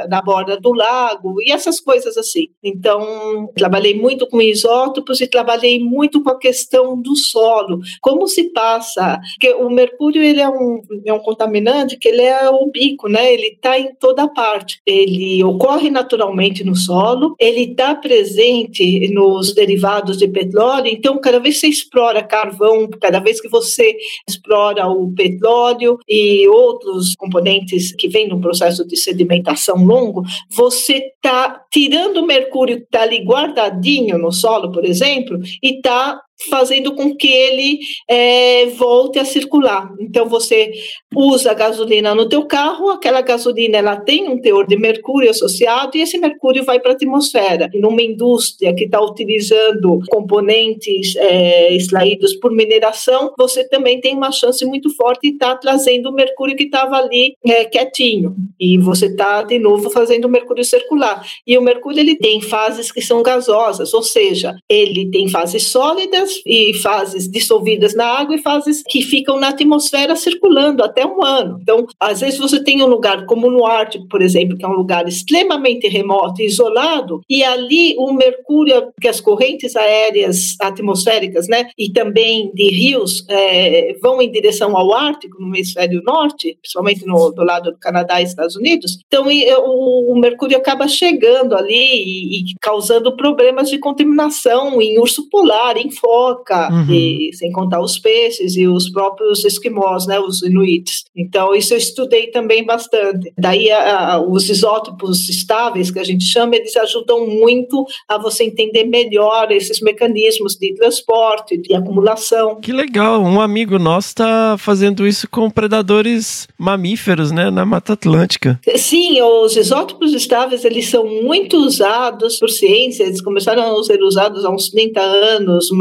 da 0.07 0.21
borda 0.21 0.59
do 0.59 0.73
lago 0.73 1.41
e 1.41 1.51
essas 1.51 1.79
coisas 1.79 2.17
assim. 2.17 2.47
Então, 2.63 3.49
trabalhei 3.55 3.93
muito 3.93 4.27
com 4.27 4.41
isótopos 4.41 5.21
e 5.21 5.27
trabalhei 5.27 5.79
muito 5.79 6.21
com 6.21 6.29
a 6.29 6.39
questão 6.39 6.99
do 6.99 7.15
solo. 7.15 7.79
Como 8.01 8.27
se 8.27 8.51
passa? 8.51 9.19
Porque 9.33 9.53
o 9.55 9.69
mercúrio 9.69 10.21
ele 10.21 10.41
é 10.41 10.49
um, 10.49 10.81
é 11.05 11.13
um 11.13 11.19
contaminante 11.19 11.97
que 11.97 12.07
ele 12.07 12.21
é 12.21 12.49
ubíquo, 12.49 13.07
né? 13.07 13.33
Ele 13.33 13.47
está 13.47 13.79
em 13.79 13.93
toda 13.95 14.27
parte. 14.27 14.79
Ele 14.85 15.43
ocorre 15.43 15.89
naturalmente 15.89 16.63
no 16.63 16.75
solo, 16.75 17.35
ele 17.39 17.71
está 17.71 17.95
presente 17.95 19.07
nos 19.13 19.53
derivados 19.53 20.17
de 20.17 20.27
petróleo. 20.27 20.87
Então, 20.87 21.19
cada 21.19 21.39
vez 21.39 21.55
que 21.55 21.61
você 21.61 21.67
explora 21.67 22.23
carvão, 22.23 22.89
cada 23.01 23.19
vez 23.19 23.39
que 23.39 23.47
você 23.47 23.95
explora 24.27 24.87
o 24.87 25.13
petróleo 25.13 25.97
e 26.07 26.47
outros 26.47 27.15
componentes 27.15 27.93
que 27.95 28.07
vêm 28.07 28.27
no 28.27 28.39
processo 28.39 28.85
de 28.85 28.97
sedimentação 28.97 29.74
longo, 29.83 30.23
você 30.49 31.11
está 31.15 31.63
tirando 31.71 32.17
o 32.17 32.25
mercúrio 32.25 32.77
que 32.77 32.83
está 32.83 33.01
ali 33.01 33.23
guardadinho 33.23 34.17
no 34.17 34.31
solo, 34.31 34.71
por 34.71 34.85
exemplo, 34.85 35.39
e 35.61 35.77
está 35.77 36.21
fazendo 36.49 36.93
com 36.95 37.15
que 37.15 37.27
ele 37.27 37.79
é, 38.09 38.67
volte 38.67 39.19
a 39.19 39.25
circular. 39.25 39.89
Então 39.99 40.27
você 40.27 40.71
usa 41.15 41.53
gasolina 41.53 42.13
no 42.13 42.27
teu 42.27 42.45
carro, 42.45 42.89
aquela 42.89 43.21
gasolina 43.21 43.77
ela 43.77 43.95
tem 43.95 44.27
um 44.27 44.39
teor 44.39 44.67
de 44.67 44.77
mercúrio 44.77 45.29
associado 45.29 45.97
e 45.97 46.01
esse 46.01 46.17
mercúrio 46.17 46.63
vai 46.63 46.79
para 46.79 46.91
a 46.91 46.95
atmosfera. 46.95 47.69
E 47.73 47.79
numa 47.79 48.01
indústria 48.01 48.73
que 48.75 48.85
está 48.85 49.01
utilizando 49.01 49.99
componentes 50.09 51.15
é, 51.15 51.73
extraídos 51.73 52.35
por 52.35 52.51
mineração, 52.51 53.33
você 53.37 53.67
também 53.67 53.99
tem 53.99 54.15
uma 54.15 54.31
chance 54.31 54.63
muito 54.65 54.93
forte 54.95 55.29
de 55.29 55.33
estar 55.33 55.55
tá 55.55 55.57
trazendo 55.57 56.09
o 56.09 56.13
mercúrio 56.13 56.55
que 56.55 56.65
estava 56.65 56.97
ali 56.97 57.33
é, 57.45 57.65
quietinho 57.65 58.35
e 58.59 58.77
você 58.77 59.07
está 59.07 59.41
de 59.43 59.57
novo 59.57 59.89
fazendo 59.89 60.25
o 60.25 60.29
mercúrio 60.29 60.63
circular. 60.63 61.25
E 61.47 61.57
o 61.57 61.61
mercúrio 61.61 61.99
ele 61.99 62.17
tem 62.17 62.41
fases 62.41 62.91
que 62.91 63.01
são 63.01 63.23
gasosas, 63.23 63.93
ou 63.93 64.03
seja, 64.03 64.55
ele 64.69 65.09
tem 65.09 65.29
fases 65.29 65.63
sólidas 65.67 66.24
e 66.45 66.73
fases 66.75 67.29
dissolvidas 67.29 67.95
na 67.95 68.05
água 68.05 68.35
e 68.35 68.41
fases 68.41 68.83
que 68.87 69.01
ficam 69.01 69.39
na 69.39 69.49
atmosfera 69.49 70.15
circulando 70.15 70.83
até 70.83 71.05
um 71.05 71.23
ano. 71.23 71.59
Então, 71.61 71.85
às 71.99 72.19
vezes 72.19 72.39
você 72.39 72.63
tem 72.63 72.81
um 72.83 72.87
lugar 72.87 73.25
como 73.25 73.49
no 73.49 73.65
Ártico, 73.65 74.07
por 74.07 74.21
exemplo, 74.21 74.57
que 74.57 74.65
é 74.65 74.67
um 74.67 74.73
lugar 74.73 75.07
extremamente 75.07 75.87
remoto 75.87 76.41
isolado, 76.41 77.21
e 77.29 77.43
ali 77.43 77.95
o 77.97 78.13
mercúrio, 78.13 78.91
que 78.99 79.07
as 79.07 79.19
correntes 79.19 79.75
aéreas 79.75 80.55
atmosféricas, 80.61 81.47
né, 81.47 81.67
e 81.77 81.91
também 81.91 82.51
de 82.53 82.69
rios 82.69 83.25
é, 83.29 83.95
vão 84.01 84.21
em 84.21 84.31
direção 84.31 84.75
ao 84.75 84.93
Ártico, 84.93 85.41
no 85.41 85.47
hemisfério 85.47 86.01
norte, 86.03 86.57
principalmente 86.61 87.05
no, 87.05 87.31
do 87.31 87.43
lado 87.43 87.71
do 87.71 87.79
Canadá 87.79 88.21
e 88.21 88.23
Estados 88.23 88.55
Unidos. 88.55 88.99
Então, 89.07 89.31
e, 89.31 89.45
o, 89.53 90.13
o, 90.13 90.19
mercúrio 90.19 90.57
acaba 90.57 90.87
chegando 90.87 91.55
ali 91.55 91.73
e, 91.73 92.51
e, 92.51 92.55
causando 92.61 93.15
problemas 93.15 93.69
de 93.69 93.77
contaminação 93.77 94.81
em 94.81 94.99
urso 94.99 95.29
polar, 95.29 95.77
em 95.77 95.91
foca, 96.15 96.69
uhum. 96.71 96.93
e, 96.93 97.31
sem 97.33 97.51
contar 97.51 97.81
os 97.81 97.99
peixes 97.99 98.55
e 98.55 98.65
os 98.67 98.89
próprios 98.89 99.43
esquimós, 99.43 100.07
né, 100.07 100.17
os 100.17 100.41
inuits. 100.41 101.03
Então, 101.15 101.53
isso 101.53 101.73
eu 101.73 101.77
estudei 101.77 102.27
também 102.27 102.65
bastante. 102.65 103.33
Daí, 103.37 103.69
a, 103.69 104.13
a, 104.13 104.21
os 104.21 104.49
isótopos 104.49 105.27
estáveis, 105.27 105.91
que 105.91 105.99
a 105.99 106.03
gente 106.03 106.23
chama, 106.23 106.55
eles 106.55 106.75
ajudam 106.77 107.27
muito 107.27 107.85
a 108.07 108.17
você 108.17 108.45
entender 108.45 108.85
melhor 108.85 109.51
esses 109.51 109.81
mecanismos 109.81 110.55
de 110.55 110.73
transporte, 110.75 111.57
de 111.57 111.75
acumulação. 111.75 112.61
Que 112.61 112.71
legal! 112.71 113.21
Um 113.21 113.41
amigo 113.41 113.77
nosso 113.77 114.09
está 114.09 114.55
fazendo 114.57 115.05
isso 115.05 115.27
com 115.29 115.49
predadores 115.49 116.47
mamíferos, 116.57 117.31
né, 117.31 117.51
na 117.51 117.65
Mata 117.65 117.93
Atlântica. 117.93 118.59
Sim, 118.77 119.21
os 119.21 119.57
isótopos 119.57 120.13
estáveis, 120.13 120.63
eles 120.63 120.87
são 120.87 121.05
muito 121.23 121.57
usados 121.57 122.39
por 122.39 122.49
ciência, 122.49 123.03
eles 123.03 123.21
começaram 123.21 123.77
a 123.77 123.83
ser 123.83 124.01
usados 124.01 124.45
há 124.45 124.49
uns 124.49 124.69
30 124.69 125.01
anos, 125.01 125.71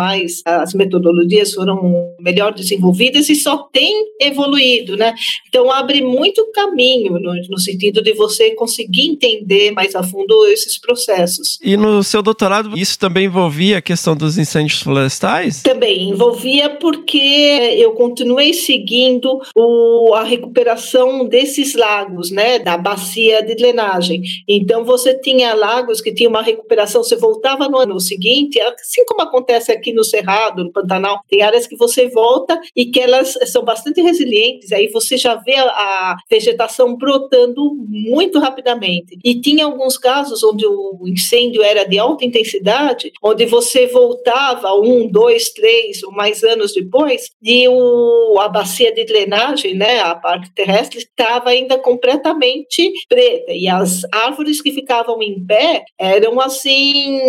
as 0.44 0.74
metodologias 0.74 1.52
foram 1.54 2.14
melhor 2.20 2.52
desenvolvidas 2.52 3.28
e 3.28 3.34
só 3.34 3.58
tem 3.72 4.04
evoluído, 4.20 4.96
né? 4.96 5.14
Então 5.48 5.70
abre 5.70 6.02
muito 6.02 6.44
caminho 6.52 7.18
no, 7.18 7.34
no 7.48 7.58
sentido 7.58 8.02
de 8.02 8.12
você 8.12 8.54
conseguir 8.54 9.08
entender 9.08 9.70
mais 9.72 9.94
a 9.94 10.02
fundo 10.02 10.46
esses 10.46 10.78
processos. 10.78 11.58
E 11.62 11.76
no 11.76 12.02
seu 12.02 12.22
doutorado, 12.22 12.76
isso 12.76 12.98
também 12.98 13.26
envolvia 13.26 13.78
a 13.78 13.82
questão 13.82 14.16
dos 14.16 14.38
incêndios 14.38 14.80
florestais? 14.80 15.62
Também 15.62 16.10
envolvia 16.10 16.70
porque 16.70 17.18
eu 17.78 17.92
continuei 17.92 18.52
seguindo 18.52 19.40
o, 19.56 20.14
a 20.14 20.22
recuperação 20.22 21.26
desses 21.26 21.74
lagos, 21.74 22.30
né, 22.30 22.58
da 22.58 22.76
bacia 22.76 23.42
de 23.42 23.54
drenagem. 23.54 24.22
Então 24.48 24.84
você 24.84 25.14
tinha 25.14 25.54
lagos 25.54 26.00
que 26.00 26.12
tinham 26.12 26.30
uma 26.30 26.42
recuperação, 26.42 27.02
você 27.02 27.16
voltava 27.16 27.68
no 27.68 27.78
ano 27.78 28.00
seguinte, 28.00 28.60
assim 28.60 29.04
como 29.06 29.22
acontece 29.22 29.72
aqui 29.72 29.92
no 29.92 30.04
Cerrado, 30.14 30.64
no 30.64 30.72
Pantanal, 30.72 31.20
tem 31.28 31.42
áreas 31.42 31.66
que 31.66 31.76
você 31.76 32.08
volta 32.08 32.60
e 32.76 32.86
que 32.86 33.00
elas 33.00 33.36
são 33.46 33.64
bastante 33.64 34.00
resilientes, 34.00 34.70
aí 34.72 34.88
você 34.88 35.16
já 35.16 35.34
vê 35.34 35.56
a, 35.56 36.16
vegetação 36.30 36.96
brotando 36.96 37.74
muito 37.88 38.38
rapidamente. 38.38 39.18
E 39.24 39.40
tinha 39.40 39.64
alguns 39.64 39.98
casos 39.98 40.42
onde 40.42 40.66
o 40.66 41.02
incêndio 41.06 41.62
era 41.62 41.84
de 41.84 41.98
alta 41.98 42.24
intensidade, 42.24 43.12
onde 43.22 43.46
você 43.46 43.86
voltava 43.86 44.74
um, 44.74 45.08
dois, 45.08 45.50
três 45.50 46.02
ou 46.02 46.12
mais 46.12 46.42
anos 46.42 46.72
depois 46.72 47.30
e 47.42 47.68
o, 47.68 48.38
a 48.40 48.48
bacia 48.48 48.92
de 48.92 49.04
drenagem, 49.04 49.74
né, 49.74 50.00
a 50.00 50.14
parte 50.14 50.52
terrestre, 50.52 50.98
estava 50.98 51.50
ainda 51.50 51.78
completamente 51.78 52.92
preta 53.08 53.52
e 53.52 53.68
as 53.68 54.02
árvores 54.12 54.60
que 54.60 54.72
ficavam 54.72 55.22
em 55.22 55.44
pé 55.44 55.84
eram 55.98 56.40
assim 56.40 57.20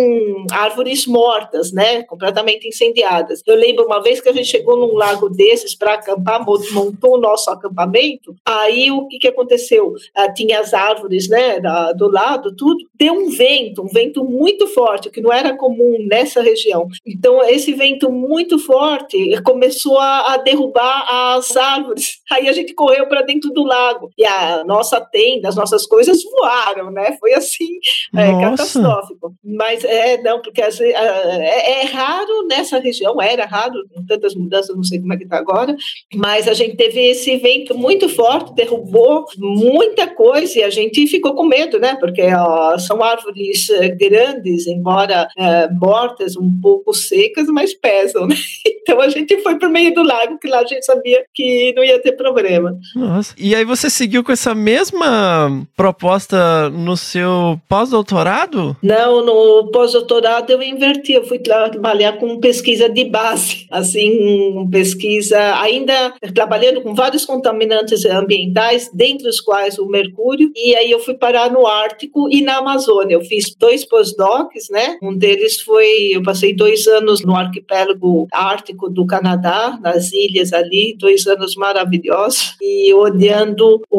árvores 0.52 1.06
mortas, 1.06 1.72
né, 1.72 2.02
completamente 2.04 2.66
incendiadas. 2.76 3.42
Eu 3.46 3.56
lembro 3.56 3.86
uma 3.86 4.02
vez 4.02 4.20
que 4.20 4.28
a 4.28 4.32
gente 4.32 4.48
chegou 4.48 4.76
num 4.76 4.94
lago 4.94 5.28
desses 5.28 5.74
para 5.74 5.94
acampar, 5.94 6.44
montou 6.72 7.14
o 7.14 7.20
nosso 7.20 7.50
acampamento. 7.50 8.34
Aí 8.44 8.90
o 8.90 9.08
que, 9.08 9.18
que 9.18 9.28
aconteceu? 9.28 9.94
Ah, 10.14 10.32
tinha 10.32 10.60
as 10.60 10.74
árvores, 10.74 11.28
né, 11.28 11.58
da, 11.60 11.92
do 11.92 12.08
lado, 12.08 12.54
tudo. 12.54 12.84
Deu 12.94 13.14
um 13.14 13.30
vento, 13.30 13.82
um 13.82 13.88
vento 13.88 14.24
muito 14.24 14.66
forte 14.68 15.10
que 15.10 15.20
não 15.20 15.32
era 15.32 15.56
comum 15.56 15.96
nessa 16.06 16.42
região. 16.42 16.88
Então 17.06 17.42
esse 17.44 17.72
vento 17.72 18.10
muito 18.10 18.58
forte 18.58 19.40
começou 19.42 19.98
a, 19.98 20.34
a 20.34 20.36
derrubar 20.36 21.06
as 21.36 21.56
árvores. 21.56 22.20
Aí 22.30 22.48
a 22.48 22.52
gente 22.52 22.74
correu 22.74 23.06
para 23.06 23.22
dentro 23.22 23.50
do 23.50 23.64
lago 23.64 24.10
e 24.16 24.24
a 24.24 24.64
nossa 24.64 25.00
tenda, 25.00 25.48
as 25.48 25.56
nossas 25.56 25.86
coisas 25.86 26.22
voaram, 26.22 26.90
né? 26.90 27.16
Foi 27.18 27.32
assim 27.32 27.78
é, 28.14 28.40
catastrófico. 28.40 29.34
Mas 29.44 29.84
é 29.84 30.20
não, 30.22 30.40
porque 30.40 30.62
as, 30.62 30.80
é, 30.80 30.90
é, 30.90 31.84
raro 31.84 32.46
nessa 32.66 32.78
região, 32.78 33.22
era 33.22 33.46
raro, 33.46 33.74
com 33.94 34.04
tantas 34.04 34.34
mudanças, 34.34 34.74
não 34.74 34.82
sei 34.82 34.98
como 34.98 35.12
é 35.12 35.16
que 35.16 35.24
está 35.24 35.38
agora, 35.38 35.74
mas 36.14 36.48
a 36.48 36.54
gente 36.54 36.76
teve 36.76 37.00
esse 37.00 37.36
vento 37.36 37.76
muito 37.76 38.08
forte, 38.08 38.54
derrubou 38.54 39.24
muita 39.38 40.08
coisa 40.08 40.58
e 40.58 40.62
a 40.62 40.70
gente 40.70 41.06
ficou 41.06 41.34
com 41.34 41.44
medo, 41.44 41.78
né? 41.78 41.96
Porque 41.96 42.22
ó, 42.34 42.76
são 42.78 43.02
árvores 43.02 43.70
eh, 43.70 43.88
grandes, 43.88 44.66
embora 44.66 45.28
é, 45.38 45.70
mortas, 45.70 46.36
um 46.36 46.60
pouco 46.60 46.92
secas, 46.92 47.46
mas 47.48 47.72
pesam, 47.72 48.26
né? 48.26 48.34
Então 48.86 49.00
a 49.00 49.08
gente 49.08 49.36
foi 49.42 49.58
para 49.58 49.68
o 49.68 49.72
meio 49.72 49.92
do 49.92 50.02
lago, 50.04 50.38
que 50.38 50.46
lá 50.46 50.60
a 50.60 50.64
gente 50.64 50.84
sabia 50.84 51.24
que 51.34 51.72
não 51.74 51.82
ia 51.82 52.00
ter 52.00 52.12
problema. 52.12 52.78
Nossa. 52.94 53.34
E 53.36 53.52
aí 53.52 53.64
você 53.64 53.90
seguiu 53.90 54.22
com 54.22 54.30
essa 54.30 54.54
mesma 54.54 55.66
proposta 55.76 56.70
no 56.70 56.96
seu 56.96 57.60
pós-doutorado? 57.68 58.76
Não, 58.80 59.24
no 59.24 59.72
pós-doutorado 59.72 60.50
eu 60.50 60.62
inverti, 60.62 61.14
eu 61.14 61.24
fui 61.24 61.40
trabalhar 61.40 62.12
com 62.12 62.38
pesquisa 62.56 62.88
de 62.88 63.04
base, 63.04 63.66
assim, 63.70 64.66
pesquisa, 64.70 65.60
ainda 65.60 66.14
trabalhando 66.34 66.80
com 66.80 66.94
vários 66.94 67.26
contaminantes 67.26 68.06
ambientais, 68.06 68.90
dentre 68.94 69.28
os 69.28 69.40
quais 69.42 69.78
o 69.78 69.86
mercúrio, 69.86 70.50
e 70.56 70.74
aí 70.74 70.90
eu 70.90 70.98
fui 70.98 71.14
parar 71.14 71.50
no 71.50 71.66
Ártico 71.66 72.28
e 72.30 72.40
na 72.40 72.56
Amazônia. 72.56 73.14
Eu 73.14 73.20
fiz 73.20 73.54
dois 73.58 73.84
pós-docs, 73.84 74.70
né? 74.70 74.96
Um 75.02 75.14
deles 75.14 75.60
foi, 75.60 76.08
eu 76.12 76.22
passei 76.22 76.54
dois 76.54 76.86
anos 76.86 77.22
no 77.22 77.36
arquipélago 77.36 78.26
ártico 78.32 78.88
do 78.88 79.06
Canadá, 79.06 79.78
nas 79.82 80.12
ilhas 80.12 80.52
ali, 80.52 80.96
dois 80.98 81.26
anos 81.26 81.56
maravilhosos, 81.56 82.56
e 82.62 82.92
olhando 82.94 83.82
para 83.90 83.98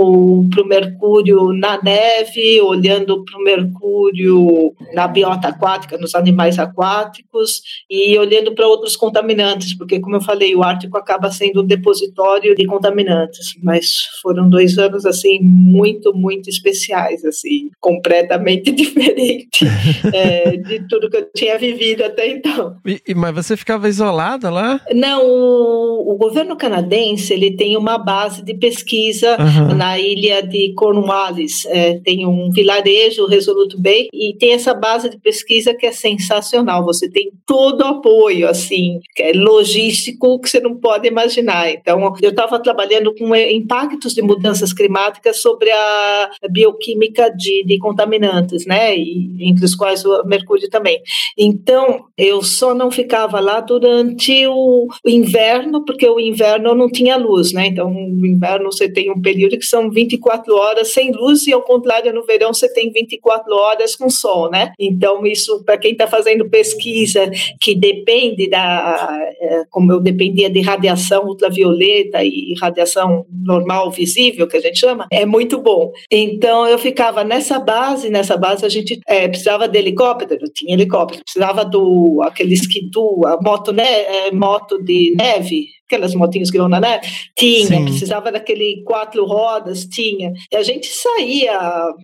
o 0.64 0.68
mercúrio 0.68 1.54
na 1.54 1.80
neve, 1.82 2.60
olhando 2.62 3.24
para 3.24 3.38
o 3.38 3.44
mercúrio 3.44 4.74
na 4.94 5.08
biota 5.08 5.50
aquática, 5.50 5.98
nos 5.98 6.16
animais 6.16 6.58
aquáticos, 6.58 7.62
e 7.90 8.18
olhando 8.18 8.37
para 8.54 8.68
outros 8.68 8.96
contaminantes, 8.96 9.76
porque, 9.76 10.00
como 10.00 10.16
eu 10.16 10.22
falei, 10.22 10.56
o 10.56 10.64
Ártico 10.64 10.98
acaba 10.98 11.32
sendo 11.32 11.62
um 11.62 11.66
depositório 11.66 12.56
de 12.56 12.66
contaminantes, 12.66 13.54
mas 13.64 14.08
foram 14.22 14.50
dois 14.50 14.78
anos, 14.78 15.06
assim, 15.06 15.40
muito, 15.42 16.14
muito 16.14 16.50
especiais, 16.50 17.24
assim, 17.26 17.70
completamente 17.80 18.72
diferente 18.74 19.66
é, 20.14 20.58
de 20.58 20.88
tudo 20.88 21.10
que 21.10 21.18
eu 21.18 21.30
tinha 21.34 21.58
vivido 21.58 22.04
até 22.04 22.30
então. 22.30 22.78
E, 22.86 23.14
mas 23.16 23.34
você 23.34 23.58
ficava 23.58 23.88
isolada 23.88 24.50
lá? 24.50 24.82
Não, 24.94 25.26
o, 25.26 26.14
o 26.14 26.18
governo 26.18 26.56
canadense, 26.56 27.34
ele 27.34 27.56
tem 27.56 27.78
uma 27.78 27.98
base 27.98 28.44
de 28.44 28.54
pesquisa 28.54 29.38
uhum. 29.40 29.76
na 29.76 30.00
ilha 30.00 30.42
de 30.42 30.74
Cornwallis, 30.74 31.66
é, 31.66 32.00
tem 32.00 32.26
um 32.26 32.50
vilarejo, 32.50 33.28
Resoluto 33.28 33.80
Bay, 33.80 34.08
e 34.14 34.36
tem 34.38 34.54
essa 34.54 34.74
base 34.74 35.10
de 35.10 35.20
pesquisa 35.20 35.74
que 35.74 35.86
é 35.86 35.92
sensacional, 35.92 36.84
você 36.84 37.10
tem 37.10 37.32
todo 37.46 37.82
o 37.82 37.88
apoio, 37.88 38.27
assim, 38.49 38.99
é 39.20 39.32
logístico 39.34 40.40
que 40.40 40.49
você 40.49 40.60
não 40.60 40.76
pode 40.76 41.08
imaginar. 41.08 41.70
Então, 41.70 42.14
eu 42.22 42.30
estava 42.30 42.60
trabalhando 42.60 43.14
com 43.16 43.36
impactos 43.36 44.14
de 44.14 44.22
mudanças 44.22 44.74
climáticas 44.74 45.41
sobre 45.41 45.72
a 45.72 46.30
bioquímica 46.49 47.30
de, 47.30 47.64
de 47.66 47.78
contaminantes, 47.78 48.66
né? 48.66 48.98
E, 48.98 49.36
entre 49.40 49.66
os 49.66 49.76
quais 49.76 50.04
o 50.06 50.24
mercúrio 50.24 50.70
também. 50.70 51.02
Então, 51.38 52.06
eu 52.18 52.41
só 52.41 52.74
não 52.74 52.91
ficava 52.91 53.40
lá 53.40 53.60
durante 53.60 54.48
o 54.48 54.88
inverno, 55.06 55.86
porque 55.86 56.08
o 56.08 56.20
inverno 56.20 56.74
não 56.76 56.90
tinha 56.90 57.18
luz, 57.18 57.54
né? 57.54 57.68
Então, 57.68 57.90
no 57.90 58.26
inverno 58.26 58.72
você 58.72 58.90
tem 58.91 59.12
um 59.12 59.22
período 59.22 59.58
que 59.58 59.66
são 59.66 59.90
24 59.90 60.54
horas 60.56 60.90
sem 60.90 61.12
luz 61.12 61.48
e, 61.48 61.54
ao 61.54 61.62
contrário, 61.62 62.14
no 62.14 62.26
verão 62.26 62.54
você 62.54 62.72
tem 62.72 62.91
24 62.91 63.54
horas 63.56 63.95
com 63.95 64.10
sol, 64.10 64.49
né? 64.49 64.74
Então, 64.80 65.26
isso, 65.26 65.64
para 65.64 65.78
quem 65.78 65.91
está 65.91 66.08
fazendo 66.08 66.49
pesquisa 66.49 67.30
que 67.60 67.76
depende 67.76 68.16
da, 68.49 69.19
é, 69.39 69.64
como 69.69 69.91
eu 69.91 69.99
dependia 69.99 70.49
de 70.49 70.61
radiação 70.61 71.26
ultravioleta 71.26 72.23
e 72.23 72.53
radiação 72.60 73.26
normal 73.31 73.91
visível, 73.91 74.48
que 74.48 74.57
a 74.57 74.61
gente 74.61 74.80
chama, 74.80 75.07
é 75.11 75.26
muito 75.26 75.61
bom. 75.61 75.91
Então 76.11 76.68
eu 76.68 76.77
ficava 76.77 77.23
nessa 77.23 77.60
base, 77.60 78.10
nessa 78.10 78.38
base 78.38 78.65
a 78.65 78.69
gente 78.69 78.99
é, 79.07 79.27
precisava 79.27 79.68
de 79.68 79.77
helicóptero, 79.77 80.45
tinha 80.53 80.73
helicóptero, 80.73 81.23
precisava 81.23 81.64
do 81.64 82.22
aquele 82.23 82.53
skidoo, 82.53 83.26
a 83.26 83.38
moto, 83.41 83.72
né, 83.72 84.27
é, 84.27 84.31
moto 84.31 84.81
de 84.84 85.14
neve, 85.18 85.65
aquelas 85.88 86.14
motinhas 86.14 86.52
que 86.52 86.58
vão 86.58 86.68
na 86.70 86.80
neve? 86.80 87.08
Tinha, 87.36 87.66
Sim. 87.66 87.86
precisava 87.86 88.32
daquele 88.32 88.84
quatro 88.86 89.26
rodas, 89.26 89.86
tinha. 89.86 90.34
E 90.52 90.56
a 90.56 90.64
gente 90.64 90.88
saía 90.88 91.58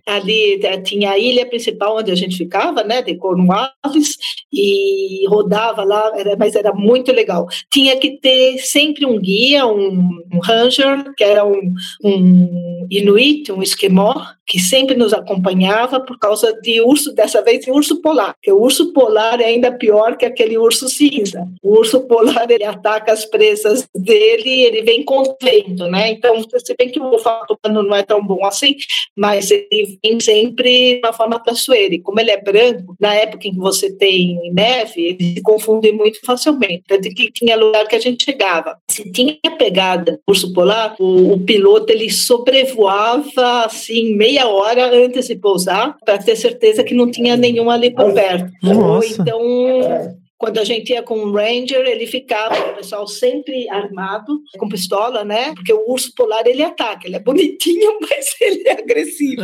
ali, 0.06 0.60
eh, 0.64 0.80
tinha 0.80 1.10
a 1.10 1.18
ilha 1.18 1.46
principal 1.46 1.98
onde 1.98 2.10
a 2.10 2.14
gente 2.14 2.36
ficava, 2.36 2.82
né, 2.82 3.02
de 3.02 3.14
Cornwallis, 3.16 4.16
e 4.52 5.26
rodava 5.28 5.84
lá, 5.84 6.12
era- 6.16 6.36
mas 6.36 6.54
era 6.54 6.72
muito 6.72 7.12
legal. 7.12 7.46
Tinha 7.70 7.96
que 7.96 8.18
ter 8.18 8.58
sempre 8.58 9.04
um 9.06 9.18
guia, 9.18 9.66
um, 9.66 10.20
um 10.32 10.38
ranger, 10.42 11.12
que 11.16 11.24
era 11.24 11.44
um, 11.44 11.74
um 12.02 12.86
inuit, 12.90 13.50
um 13.52 13.62
esquimó, 13.62 14.14
que 14.46 14.58
sempre 14.60 14.94
nos 14.94 15.12
acompanhava 15.14 16.00
por 16.00 16.18
causa 16.18 16.52
de 16.60 16.80
urso, 16.80 17.12
dessa 17.14 17.42
vez 17.42 17.64
de 17.64 17.70
urso 17.70 18.00
polar, 18.02 18.34
porque 18.34 18.52
o 18.52 18.60
urso 18.60 18.92
polar 18.92 19.40
é 19.40 19.46
ainda 19.46 19.72
pior 19.72 20.16
que 20.16 20.24
aquele 20.26 20.58
urso 20.58 20.88
cinza. 20.88 21.46
O 21.62 21.78
urso 21.78 22.00
polar, 22.02 22.50
ele 22.50 22.64
ataca 22.64 23.12
as 23.12 23.24
presas 23.24 23.73
dele, 23.94 24.62
ele 24.62 24.82
vem 24.82 25.04
com 25.04 25.22
vento, 25.42 25.86
né? 25.86 26.10
Então, 26.10 26.36
se 26.42 26.74
bem 26.76 26.90
que 26.90 27.00
o 27.00 27.12
olfato 27.12 27.58
humano 27.64 27.86
não 27.88 27.96
é 27.96 28.02
tão 28.02 28.24
bom 28.24 28.44
assim, 28.44 28.76
mas 29.16 29.50
ele 29.50 29.98
vem 30.02 30.20
sempre 30.20 30.94
de 30.94 31.00
uma 31.04 31.12
forma 31.12 31.38
traiçoeira. 31.38 31.94
E 31.94 32.00
como 32.00 32.20
ele 32.20 32.30
é 32.30 32.40
branco, 32.40 32.96
na 33.00 33.14
época 33.14 33.48
em 33.48 33.52
que 33.52 33.58
você 33.58 33.92
tem 33.92 34.52
neve, 34.52 35.18
ele 35.20 35.34
se 35.34 35.42
confunde 35.42 35.92
muito 35.92 36.20
facilmente. 36.24 36.84
Tanto 36.86 37.08
que 37.10 37.30
tinha 37.32 37.56
lugar 37.56 37.86
que 37.86 37.96
a 37.96 38.00
gente 38.00 38.24
chegava. 38.24 38.78
Se 38.90 39.10
tinha 39.10 39.38
pegada 39.58 40.20
urso 40.28 40.52
polar, 40.52 40.96
o, 40.98 41.32
o 41.32 41.40
piloto 41.40 41.92
ele 41.92 42.10
sobrevoava 42.10 43.64
assim 43.64 44.14
meia 44.14 44.48
hora 44.48 44.94
antes 44.94 45.26
de 45.26 45.36
pousar 45.36 45.96
para 46.04 46.18
ter 46.18 46.36
certeza 46.36 46.84
que 46.84 46.94
não 46.94 47.10
tinha 47.10 47.36
nenhum 47.36 47.70
ali 47.70 47.90
por 47.90 48.12
perto. 48.12 48.52
Ou 48.62 48.74
Nossa. 48.74 49.22
então 49.22 50.23
quando 50.36 50.58
a 50.58 50.64
gente 50.64 50.92
ia 50.92 51.02
com 51.02 51.18
um 51.18 51.32
ranger, 51.32 51.86
ele 51.86 52.06
ficava, 52.06 52.72
o 52.72 52.76
pessoal 52.76 53.06
sempre 53.06 53.68
armado, 53.68 54.40
com 54.58 54.68
pistola, 54.68 55.24
né? 55.24 55.54
Porque 55.54 55.72
o 55.72 55.84
urso 55.88 56.12
polar, 56.14 56.46
ele 56.46 56.62
ataca, 56.62 57.06
ele 57.06 57.16
é 57.16 57.20
bonitinho, 57.20 57.98
mas 58.02 58.34
ele 58.40 58.62
é 58.66 58.72
agressivo. 58.72 59.42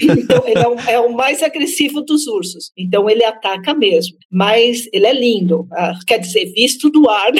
Então, 0.00 0.42
ele 0.46 0.58
é 0.58 0.68
o, 0.68 0.80
é 0.90 1.00
o 1.00 1.12
mais 1.12 1.42
agressivo 1.42 2.00
dos 2.00 2.26
ursos. 2.26 2.72
Então, 2.76 3.08
ele 3.08 3.24
ataca 3.24 3.74
mesmo. 3.74 4.16
Mas 4.30 4.88
ele 4.92 5.06
é 5.06 5.12
lindo. 5.12 5.66
Ah, 5.72 5.92
quer 6.06 6.18
dizer, 6.18 6.46
visto 6.54 6.90
do 6.90 7.08
ar, 7.08 7.32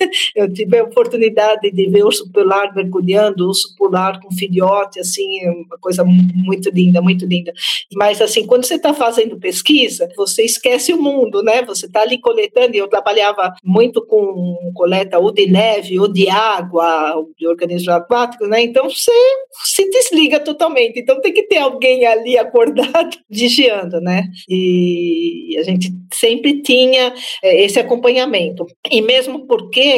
eu 0.34 0.52
tive 0.52 0.78
a 0.78 0.84
oportunidade 0.84 1.70
de 1.70 1.86
ver 1.88 2.04
urso 2.04 2.30
polar 2.30 2.74
mergulhando, 2.74 3.46
urso 3.46 3.74
polar 3.76 4.20
com 4.20 4.34
filhote, 4.34 5.00
assim, 5.00 5.40
é 5.40 5.50
uma 5.50 5.78
coisa 5.80 6.04
muito 6.04 6.70
linda, 6.70 7.00
muito 7.00 7.26
linda. 7.26 7.52
Mas, 7.94 8.20
assim, 8.20 8.46
quando 8.46 8.64
você 8.64 8.74
está 8.74 8.92
fazendo 8.92 9.38
pesquisa, 9.38 10.08
você 10.16 10.44
esquece 10.44 10.92
o 10.92 11.00
mundo, 11.00 11.42
né? 11.42 11.62
Você 11.62 11.86
está 11.86 12.02
ali 12.02 12.18
coletando, 12.18 12.74
e 12.74 12.78
eu 12.78 12.88
trabalhava 12.88 13.54
muito 13.62 14.04
com 14.04 14.72
coleta 14.74 15.18
ou 15.18 15.32
de 15.32 15.46
neve, 15.46 15.98
ou 15.98 16.08
de 16.08 16.28
água, 16.28 17.16
ou 17.16 17.30
de 17.38 17.46
organismos 17.46 17.88
aquáticos, 17.88 18.48
né? 18.48 18.62
Então, 18.62 18.88
você 18.88 19.12
se 19.64 19.88
desliga 19.90 20.40
totalmente. 20.40 20.98
Então, 20.98 21.20
tem 21.20 21.32
que 21.32 21.44
ter 21.44 21.58
alguém 21.58 22.06
ali 22.06 22.36
acordado, 22.38 23.16
vigiando, 23.28 24.00
né? 24.00 24.24
E 24.48 25.56
a 25.58 25.62
gente 25.62 25.92
sempre 26.12 26.62
tinha 26.62 27.12
eh, 27.42 27.64
esse 27.64 27.78
acompanhamento. 27.78 28.66
E 28.90 29.02
mesmo 29.02 29.46
porque, 29.46 29.93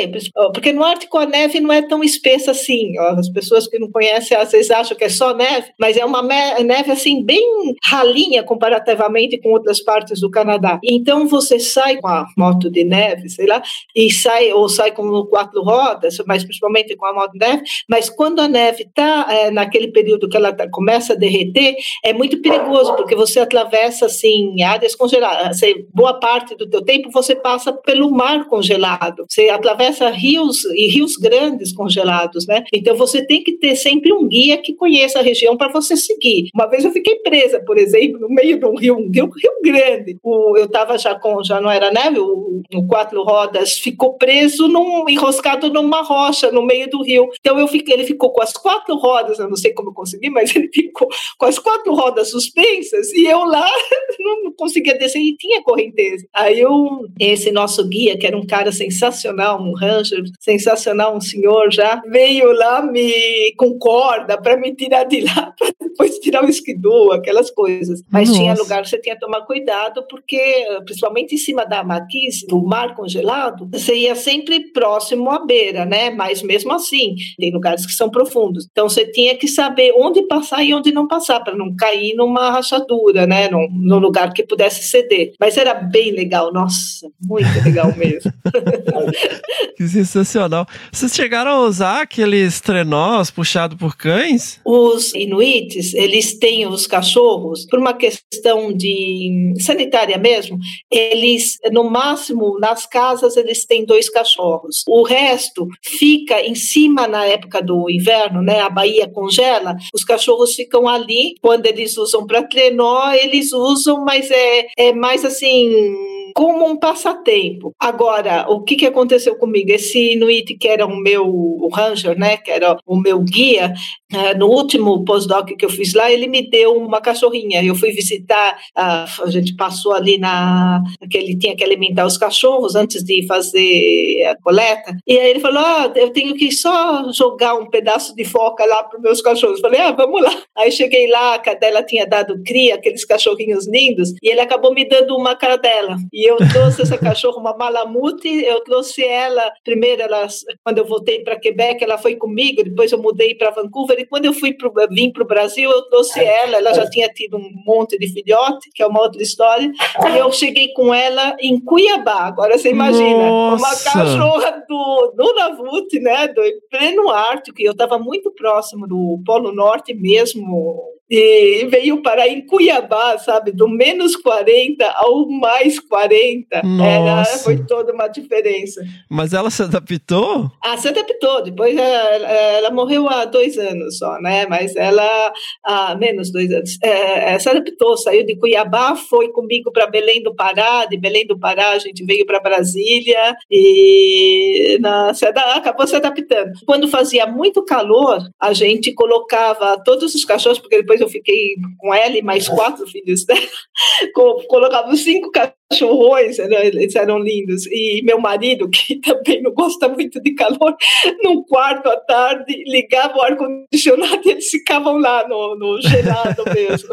porque 0.53 0.73
no 0.73 0.85
Ártico 0.85 1.19
a 1.19 1.27
neve 1.27 1.61
não 1.61 1.73
é 1.73 1.83
tão 1.83 2.03
espessa 2.03 2.51
assim. 2.51 2.99
ó. 2.99 3.19
As 3.19 3.29
pessoas 3.29 3.67
que 3.67 3.79
não 3.79 3.91
conhecem 3.91 4.37
às 4.37 4.53
vezes 4.53 4.71
acham 4.71 4.97
que 4.97 5.05
é 5.05 5.09
só 5.09 5.35
neve, 5.35 5.69
mas 5.79 5.97
é 5.97 6.05
uma 6.05 6.23
neve 6.23 6.91
assim 6.93 7.23
bem 7.25 7.75
ralinha 7.85 8.43
comparativamente 8.43 9.39
com 9.39 9.51
outras 9.51 9.81
partes 9.81 10.21
do 10.21 10.31
Canadá. 10.31 10.79
Então 10.85 11.27
você 11.27 11.59
sai 11.59 11.97
com 11.99 12.09
a 12.09 12.27
moto 12.37 12.71
de 12.71 12.85
neve, 12.85 13.29
sei 13.29 13.47
lá, 13.47 13.63
e 13.95 14.11
sai 14.13 14.53
ou 14.53 14.69
sai 14.69 14.93
com 14.93 15.25
quatro 15.27 15.63
rodas, 15.63 16.17
mas 16.27 16.45
principalmente 16.45 16.97
com 16.97 17.07
a 17.07 17.15
moto 17.15 17.33
de 17.33 17.39
neve. 17.39 17.63
Mas 17.89 18.11
quando 18.11 18.41
a 18.41 18.49
neve 18.49 18.83
está 18.83 19.51
naquele 19.53 19.89
período 19.89 20.29
que 20.29 20.37
ela 20.37 20.53
tá- 20.53 20.69
começa 20.71 21.13
a 21.13 21.17
derreter, 21.17 21.77
é 22.05 22.13
muito 22.13 22.41
perigoso 22.41 22.95
porque 22.97 23.15
você 23.15 23.41
atravessa 23.41 24.07
assim 24.07 24.63
áreas 24.63 24.95
congeladas. 24.95 25.59
Você, 25.59 25.87
boa 25.95 26.19
parte 26.19 26.55
do 26.57 26.69
teu 26.69 26.83
tempo 26.85 27.11
você 27.13 27.35
passa 27.35 27.73
pelo 27.73 28.11
mar 28.11 28.47
congelado. 28.47 29.25
Você 29.29 29.49
atravessa 29.49 29.76
rios 30.15 30.65
e 30.65 30.89
rios 30.89 31.17
grandes 31.17 31.73
congelados, 31.73 32.47
né? 32.47 32.65
Então 32.73 32.97
você 32.97 33.25
tem 33.25 33.43
que 33.43 33.53
ter 33.53 33.77
sempre 33.77 34.13
um 34.13 34.27
guia 34.27 34.59
que 34.59 34.75
conheça 34.75 35.19
a 35.19 35.23
região 35.23 35.57
para 35.57 35.73
você 35.73 35.97
seguir. 35.97 36.49
Uma 36.55 36.67
vez 36.67 36.85
eu 36.85 36.93
fiquei 36.93 37.17
presa, 37.17 37.61
por 37.61 37.79
exemplo, 37.79 38.21
no 38.21 38.29
meio 38.29 38.59
de 38.59 38.67
um 38.67 38.77
rio, 38.77 38.97
um 38.97 39.11
rio, 39.11 39.31
rio 39.31 39.53
grande. 39.63 40.17
O, 40.23 40.57
eu 40.57 40.65
estava 40.65 40.99
já 40.99 41.15
com, 41.15 41.43
já 41.43 41.61
não 41.61 41.71
era 41.71 41.91
neve, 41.91 42.19
o, 42.19 42.63
o 42.75 42.87
quatro 42.87 43.23
rodas 43.23 43.79
ficou 43.79 44.15
preso 44.15 44.69
num 44.69 45.09
enroscado 45.09 45.73
numa 45.73 46.03
rocha 46.03 46.51
no 46.51 46.63
meio 46.63 46.89
do 46.89 47.03
rio. 47.03 47.29
Então 47.41 47.59
eu 47.59 47.69
fiquei, 47.69 47.95
ele 47.95 48.05
ficou 48.05 48.31
com 48.31 48.43
as 48.43 48.53
quatro 48.53 48.97
rodas, 48.97 49.39
eu 49.39 49.49
não 49.49 49.57
sei 49.57 49.73
como 49.73 49.91
eu 49.91 49.95
consegui, 49.95 50.31
mas 50.31 50.55
ele 50.57 50.69
ficou 50.73 51.09
com 51.39 51.47
as 51.47 51.59
quatro 51.59 51.95
rodas 51.95 52.31
suspensas 52.31 53.13
e 53.13 53.27
eu 53.27 53.45
lá 53.45 53.69
não 54.19 54.53
conseguia 54.53 54.97
descer 54.97 55.21
e 55.21 55.37
tinha 55.37 55.63
correnteza. 55.63 56.27
Aí 56.35 56.61
eu, 56.61 57.07
esse 57.19 57.51
nosso 57.51 57.87
guia, 57.89 58.19
que 58.19 58.27
era 58.27 58.37
um 58.37 58.47
cara 58.47 58.73
sensacional, 58.73 59.63
um 59.67 59.75
ranger 59.75 60.23
sensacional, 60.41 61.17
um 61.17 61.21
senhor 61.21 61.71
já, 61.71 62.03
veio 62.09 62.53
lá 62.53 62.83
me 62.83 63.53
com 63.57 63.79
corda 63.79 64.41
para 64.41 64.57
me 64.57 64.75
tirar 64.75 65.05
de 65.05 65.21
lá, 65.23 65.53
para 65.59 65.73
depois 65.81 66.19
tirar 66.19 66.45
o 66.45 66.49
esquidô, 66.49 67.13
aquelas 67.13 67.51
coisas. 67.51 68.03
Mas 68.11 68.31
tinha 68.31 68.51
Nossa. 68.51 68.63
lugar 68.63 68.83
que 68.83 68.91
você 68.91 68.99
tinha 69.01 69.15
que 69.15 69.21
tomar 69.21 69.43
cuidado, 69.43 70.05
porque, 70.09 70.67
principalmente 70.85 71.35
em 71.35 71.39
cima 71.39 71.65
da 71.65 71.83
marquise, 71.83 72.47
do 72.47 72.63
mar 72.63 72.95
congelado, 72.95 73.69
você 73.71 73.95
ia 73.95 74.15
sempre 74.15 74.73
próximo 74.73 75.31
à 75.31 75.45
beira, 75.45 75.85
né? 75.85 76.11
Mas 76.11 76.43
mesmo 76.43 76.73
assim, 76.73 77.15
tem 77.39 77.53
lugares 77.53 77.87
que 77.87 77.93
são 77.93 78.11
profundos. 78.11 78.67
Então 78.71 78.89
você 78.89 79.07
tinha 79.07 79.37
que 79.37 79.49
saber 79.49 79.93
onde 79.97 80.23
passar 80.23 80.63
e 80.63 80.75
onde 80.75 80.93
não 80.93 81.07
passar, 81.07 81.41
para 81.41 81.57
não 81.57 81.75
cair 81.75 82.15
numa 82.15 82.51
rachadura, 82.51 83.27
né? 83.27 83.49
Num, 83.49 83.69
num 83.71 83.99
lugar 83.99 84.33
que 84.33 84.43
pudesse 84.43 84.85
ceder. 84.85 85.33
Mas 85.41 85.57
era 85.57 85.75
bem 85.75 86.11
legal, 86.11 86.53
nossa, 86.53 87.09
muito 87.21 87.49
legal 87.65 87.95
mesmo. 87.97 88.33
Que 89.77 89.87
sensacional. 89.89 90.67
Vocês 90.91 91.15
chegaram 91.15 91.51
a 91.51 91.67
usar 91.67 92.03
aqueles 92.03 92.61
trenós 92.61 93.31
puxados 93.31 93.77
por 93.77 93.97
cães? 93.97 94.61
Os 94.65 95.15
inuites, 95.15 95.95
eles 95.95 96.39
têm 96.39 96.67
os 96.67 96.87
cachorros, 96.87 97.67
por 97.67 97.79
uma 97.79 97.95
questão 97.95 98.73
de 98.73 99.55
sanitária 99.61 100.19
mesmo, 100.19 100.59
eles, 100.91 101.59
no 101.73 101.91
máximo, 101.91 102.59
nas 102.59 102.87
casas, 102.87 103.37
eles 103.37 103.65
têm 103.65 103.85
dois 103.85 104.09
cachorros. 104.09 104.83
O 104.89 105.03
resto 105.03 105.69
fica 105.83 106.41
em 106.41 106.55
cima 106.55 107.07
na 107.07 107.25
época 107.25 107.63
do 107.63 107.91
inverno, 107.91 108.43
né? 108.43 108.61
A 108.61 108.71
Bahia 108.71 109.09
congela, 109.09 109.77
os 109.95 110.05
cachorros 110.05 110.55
ficam 110.55 110.89
ali. 110.89 111.35
Quando 111.41 111.67
eles 111.67 111.97
usam 111.97 112.27
para 112.27 112.43
trenó, 112.43 113.13
eles 113.13 113.53
usam, 113.53 114.05
mas 114.05 114.31
é, 114.31 114.67
é 114.77 114.93
mais 114.93 115.25
assim 115.25 115.95
como 116.37 116.67
um 116.67 116.77
passatempo. 116.77 117.75
Agora, 117.81 118.45
o 118.51 118.63
que, 118.63 118.77
que 118.77 118.85
aconteceu 118.85 119.37
comigo? 119.37 119.71
Esse 119.71 120.13
Inuit, 120.13 120.55
que 120.59 120.69
era 120.69 120.85
o 120.85 120.95
meu 120.95 121.27
o 121.27 121.71
ranger, 121.73 122.17
né, 122.19 122.37
que 122.37 122.51
era 122.51 122.77
o 122.87 122.97
meu 122.97 123.21
guia, 123.21 123.73
eh, 124.13 124.35
no 124.35 124.47
último 124.47 125.05
postdoc 125.05 125.57
que 125.57 125.65
eu 125.65 125.71
fiz 125.71 125.95
lá, 125.95 126.13
ele 126.13 126.29
me 126.29 126.49
deu 126.49 126.77
uma 126.77 127.01
cachorrinha. 127.01 127.65
Eu 127.65 127.75
fui 127.75 127.91
visitar, 127.91 128.57
ah, 128.77 129.07
a 129.21 129.31
gente 129.31 129.57
passou 129.57 129.95
ali 129.95 130.19
na. 130.19 130.83
que 131.11 131.17
ele 131.17 131.37
tinha 131.37 131.57
que 131.57 131.65
alimentar 131.65 132.07
os 132.07 132.19
cachorros 132.19 132.77
antes 132.77 133.03
de 133.03 133.27
fazer 133.27 134.25
a 134.27 134.37
coleta. 134.43 134.97
E 135.07 135.19
aí 135.19 135.31
ele 135.31 135.41
falou: 135.41 135.59
Ah, 135.59 135.91
eu 135.97 136.11
tenho 136.11 136.35
que 136.35 136.53
só 136.53 137.11
jogar 137.13 137.55
um 137.55 137.69
pedaço 137.69 138.15
de 138.15 138.25
foca 138.25 138.65
lá 138.65 138.85
para 138.85 138.99
os 138.99 139.03
meus 139.03 139.21
cachorros. 139.23 139.57
Eu 139.57 139.63
falei: 139.63 139.81
Ah, 139.81 139.93
vamos 139.93 140.23
lá. 140.23 140.43
Aí 140.57 140.71
cheguei 140.71 141.09
lá, 141.09 141.35
a 141.35 141.39
cadela 141.39 141.83
tinha 141.83 142.07
dado 142.07 142.43
cria, 142.45 142.75
aqueles 142.75 143.05
cachorrinhos 143.05 143.67
lindos, 143.67 144.13
e 144.23 144.31
ele 144.31 144.41
acabou 144.41 144.73
me 144.73 144.85
dando 144.85 145.17
uma 145.17 145.35
cadela. 145.35 145.97
E 146.13 146.26
eu 146.27 146.37
trouxe 146.53 146.83
essa 146.83 146.99
cachorra, 146.99 147.39
uma 147.39 147.57
malamute, 147.57 148.29
eu 148.29 148.61
trouxe 148.61 149.05
ela, 149.05 149.53
primeiro 149.65 150.03
ela, 150.03 150.27
quando 150.65 150.79
eu 150.79 150.85
voltei 150.85 151.23
para 151.23 151.39
Quebec, 151.39 151.83
ela 151.83 151.99
foi 151.99 152.17
comigo, 152.17 152.63
depois 152.63 152.93
eu 152.93 153.01
mudei 153.01 153.35
para 153.35 153.51
Vancouver, 153.51 153.99
e 153.99 154.07
quando 154.07 154.27
eu 154.27 154.33
fui 154.33 154.53
pro, 154.53 154.73
vim 154.91 155.13
para 155.13 155.23
o 155.23 155.27
Brasil, 155.27 155.71
eu 155.71 155.83
trouxe 155.89 156.21
ela, 156.21 156.57
ela 156.57 156.75
já 156.75 156.89
tinha 156.89 157.09
tido 157.09 157.37
um 157.37 157.51
monte 157.65 157.99
de 157.99 158.09
filhote, 158.09 158.71
que 158.75 158.83
é 158.83 158.87
uma 158.87 159.03
outra 159.03 159.23
história, 159.23 159.71
e 160.13 160.19
eu 160.19 160.31
cheguei 160.33 160.73
com 160.73 160.93
ela 160.93 161.37
em 161.41 161.61
Cuiabá, 161.61 162.23
agora 162.23 162.59
você 162.59 162.71
imagina, 162.71 163.07
uma 163.07 163.51
Nossa! 163.53 163.93
cachorra 163.93 164.65
do, 164.69 165.13
do 165.17 165.35
Navut, 165.35 166.01
né, 166.01 166.29
do 166.29 166.43
pleno 166.71 167.11
Ártico, 167.11 167.61
e 167.61 167.65
eu 167.65 167.73
estava 167.73 167.99
muito 167.99 168.31
próximo 168.33 168.87
do 168.87 169.21
Polo 169.25 169.53
Norte 169.53 169.95
mesmo, 169.95 170.96
e 171.09 171.67
veio 171.67 172.03
parar 172.03 172.29
em 172.29 172.45
Cuiabá, 172.45 173.17
sabe? 173.19 173.53
Do 173.53 173.69
menos 173.69 174.17
40 174.17 174.85
ao 174.97 175.29
mais 175.29 175.79
40. 175.79 176.63
Era, 176.83 177.25
foi 177.25 177.65
toda 177.65 177.93
uma 177.93 178.09
diferença. 178.09 178.83
Mas 179.09 179.33
ela 179.33 179.51
se 179.51 179.63
adaptou? 179.63 180.51
Ah, 180.63 180.77
se 180.77 180.89
adaptou. 180.89 181.43
Depois 181.43 181.77
ela, 181.77 182.29
ela 182.29 182.71
morreu 182.71 183.09
há 183.09 183.25
dois 183.25 183.57
anos 183.57 183.99
só, 183.99 184.21
né? 184.21 184.47
Mas 184.47 184.75
ela, 184.75 185.33
há 185.65 185.95
menos 185.95 186.33
dois 186.33 186.51
anos, 186.53 186.77
é, 186.83 187.35
é, 187.35 187.39
se 187.39 187.49
adaptou, 187.49 187.97
saiu 187.97 188.27
de 188.27 188.37
Cuiabá, 188.37 188.97
foi 188.97 189.29
comigo 189.29 189.71
para 189.71 189.87
Belém 189.87 190.23
do 190.23 190.35
Pará. 190.35 190.87
De 190.87 190.97
Belém 190.97 191.27
do 191.27 191.39
Pará 191.39 191.71
a 191.71 191.79
gente 191.79 192.05
veio 192.05 192.27
para 192.27 192.41
Brasília 192.41 193.37
e 193.51 194.79
na, 194.81 195.15
se 195.15 195.25
acabou 195.27 195.87
se 195.87 195.95
adaptando. 195.95 196.53
Quando 196.67 196.89
fazia 196.89 197.27
muito 197.27 197.65
calor, 197.65 198.19
a 198.41 198.53
gente 198.53 198.93
colocava 198.93 199.81
todos 199.85 200.15
os 200.15 200.25
cachorros, 200.25 200.59
porque 200.59 200.79
depois 200.79 200.96
eu 201.01 201.09
fiquei 201.09 201.55
com 201.79 201.93
ela 201.95 202.17
e 202.17 202.23
mais 202.23 202.49
quatro 202.49 202.87
filhos 202.87 203.25
dela, 203.25 203.41
co- 204.15 204.43
colocava 204.49 204.95
cinco 204.97 205.31
cachorrões, 205.31 206.39
né, 206.39 206.67
eles 206.67 206.95
eram 206.95 207.19
lindos, 207.19 207.67
e 207.67 208.03
meu 208.05 208.19
marido, 208.21 208.69
que 208.71 208.97
também 209.01 209.43
não 209.43 209.53
gosta 209.53 209.89
muito 209.89 210.21
de 210.23 210.35
calor, 210.35 210.77
num 211.23 211.43
quarto 211.45 211.89
à 211.89 211.97
tarde, 211.97 212.63
ligava 212.67 213.17
o 213.19 213.23
ar-condicionado 213.23 214.21
e 214.25 214.31
eles 214.31 214.49
ficavam 214.49 214.99
lá 214.99 215.27
no, 215.29 215.57
no 215.57 215.81
gelado 215.83 216.45
mesmo. 216.55 216.89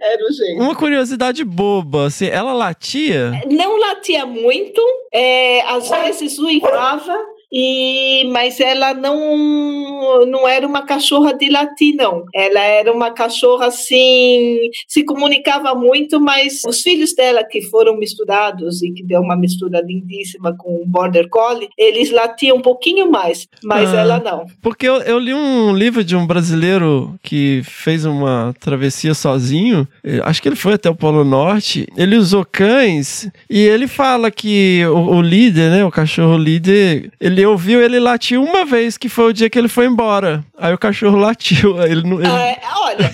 Era 0.00 0.24
o 0.28 0.32
jeito. 0.32 0.62
Uma 0.62 0.74
curiosidade 0.74 1.44
boba, 1.44 2.06
assim, 2.06 2.26
ela 2.26 2.52
latia? 2.52 3.32
Não 3.50 3.78
latia 3.78 4.24
muito, 4.26 4.80
é, 5.12 5.60
às 5.62 5.88
vezes 5.90 6.38
uivava, 6.38 7.16
e, 7.56 8.24
mas 8.32 8.58
ela 8.58 8.92
não, 8.94 10.26
não 10.26 10.48
era 10.48 10.66
uma 10.66 10.82
cachorra 10.82 11.32
de 11.32 11.48
latir, 11.48 11.94
não. 11.94 12.24
Ela 12.34 12.60
era 12.60 12.92
uma 12.92 13.12
cachorra 13.12 13.66
assim, 13.66 14.58
se 14.88 15.04
comunicava 15.04 15.74
muito, 15.74 16.20
mas 16.20 16.62
os 16.66 16.80
filhos 16.82 17.14
dela 17.14 17.44
que 17.44 17.62
foram 17.62 17.96
misturados 17.96 18.82
e 18.82 18.90
que 18.90 19.04
deu 19.04 19.20
uma 19.20 19.36
mistura 19.36 19.80
lindíssima 19.80 20.54
com 20.56 20.82
o 20.82 20.86
Border 20.86 21.28
Collie, 21.28 21.68
eles 21.78 22.10
latiam 22.10 22.56
um 22.56 22.60
pouquinho 22.62 23.10
mais, 23.10 23.46
mas 23.62 23.92
Ah. 23.94 24.00
ela 24.00 24.18
não. 24.20 24.46
Porque 24.60 24.88
eu, 24.88 24.96
eu 25.02 25.18
li 25.18 25.32
um 25.32 25.72
livro 25.74 26.02
de 26.02 26.16
um 26.16 26.26
brasileiro 26.26 27.14
que 27.22 27.62
fez 27.64 28.04
uma 28.04 28.54
travessia 28.60 29.14
sozinho. 29.14 29.86
Acho 30.24 30.42
que 30.42 30.48
ele 30.48 30.56
foi 30.56 30.74
até 30.74 30.90
o 30.90 30.94
Polo 30.94 31.24
Norte. 31.24 31.86
Ele 31.96 32.16
usou 32.16 32.44
cães 32.44 33.28
e 33.48 33.60
ele 33.60 33.86
fala 33.86 34.30
que 34.30 34.82
o, 34.86 35.16
o 35.16 35.22
líder, 35.22 35.70
né? 35.70 35.84
O 35.84 35.90
cachorro 35.90 36.36
líder, 36.36 37.10
ele 37.20 37.43
ouviu 37.46 37.80
ele 37.82 37.98
latir 38.00 38.40
uma 38.40 38.64
vez, 38.64 38.96
que 38.98 39.08
foi 39.08 39.26
o 39.26 39.32
dia 39.32 39.48
que 39.50 39.58
ele 39.58 39.68
foi 39.68 39.86
embora. 39.86 40.44
Aí 40.56 40.72
o 40.72 40.78
cachorro 40.78 41.16
latiu. 41.18 41.80
Ele, 41.82 42.02
não- 42.02 42.18
ele- 42.20 42.28
Ah, 42.28 42.42
é, 42.46 42.60
olha, 42.76 43.10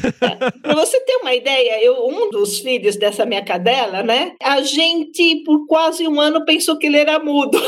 para 0.62 0.74
você 0.74 1.00
ter 1.00 1.16
uma 1.16 1.32
ideia, 1.34 1.82
eu, 1.84 2.06
um 2.06 2.30
dos 2.30 2.58
filhos 2.60 2.96
dessa 2.96 3.24
minha 3.26 3.44
cadela, 3.44 4.02
né? 4.02 4.32
A 4.42 4.60
gente, 4.62 5.42
por 5.44 5.66
quase 5.66 6.06
um 6.06 6.20
ano, 6.20 6.44
pensou 6.44 6.76
que 6.78 6.86
ele 6.86 6.98
era 6.98 7.18
mudo. 7.18 7.60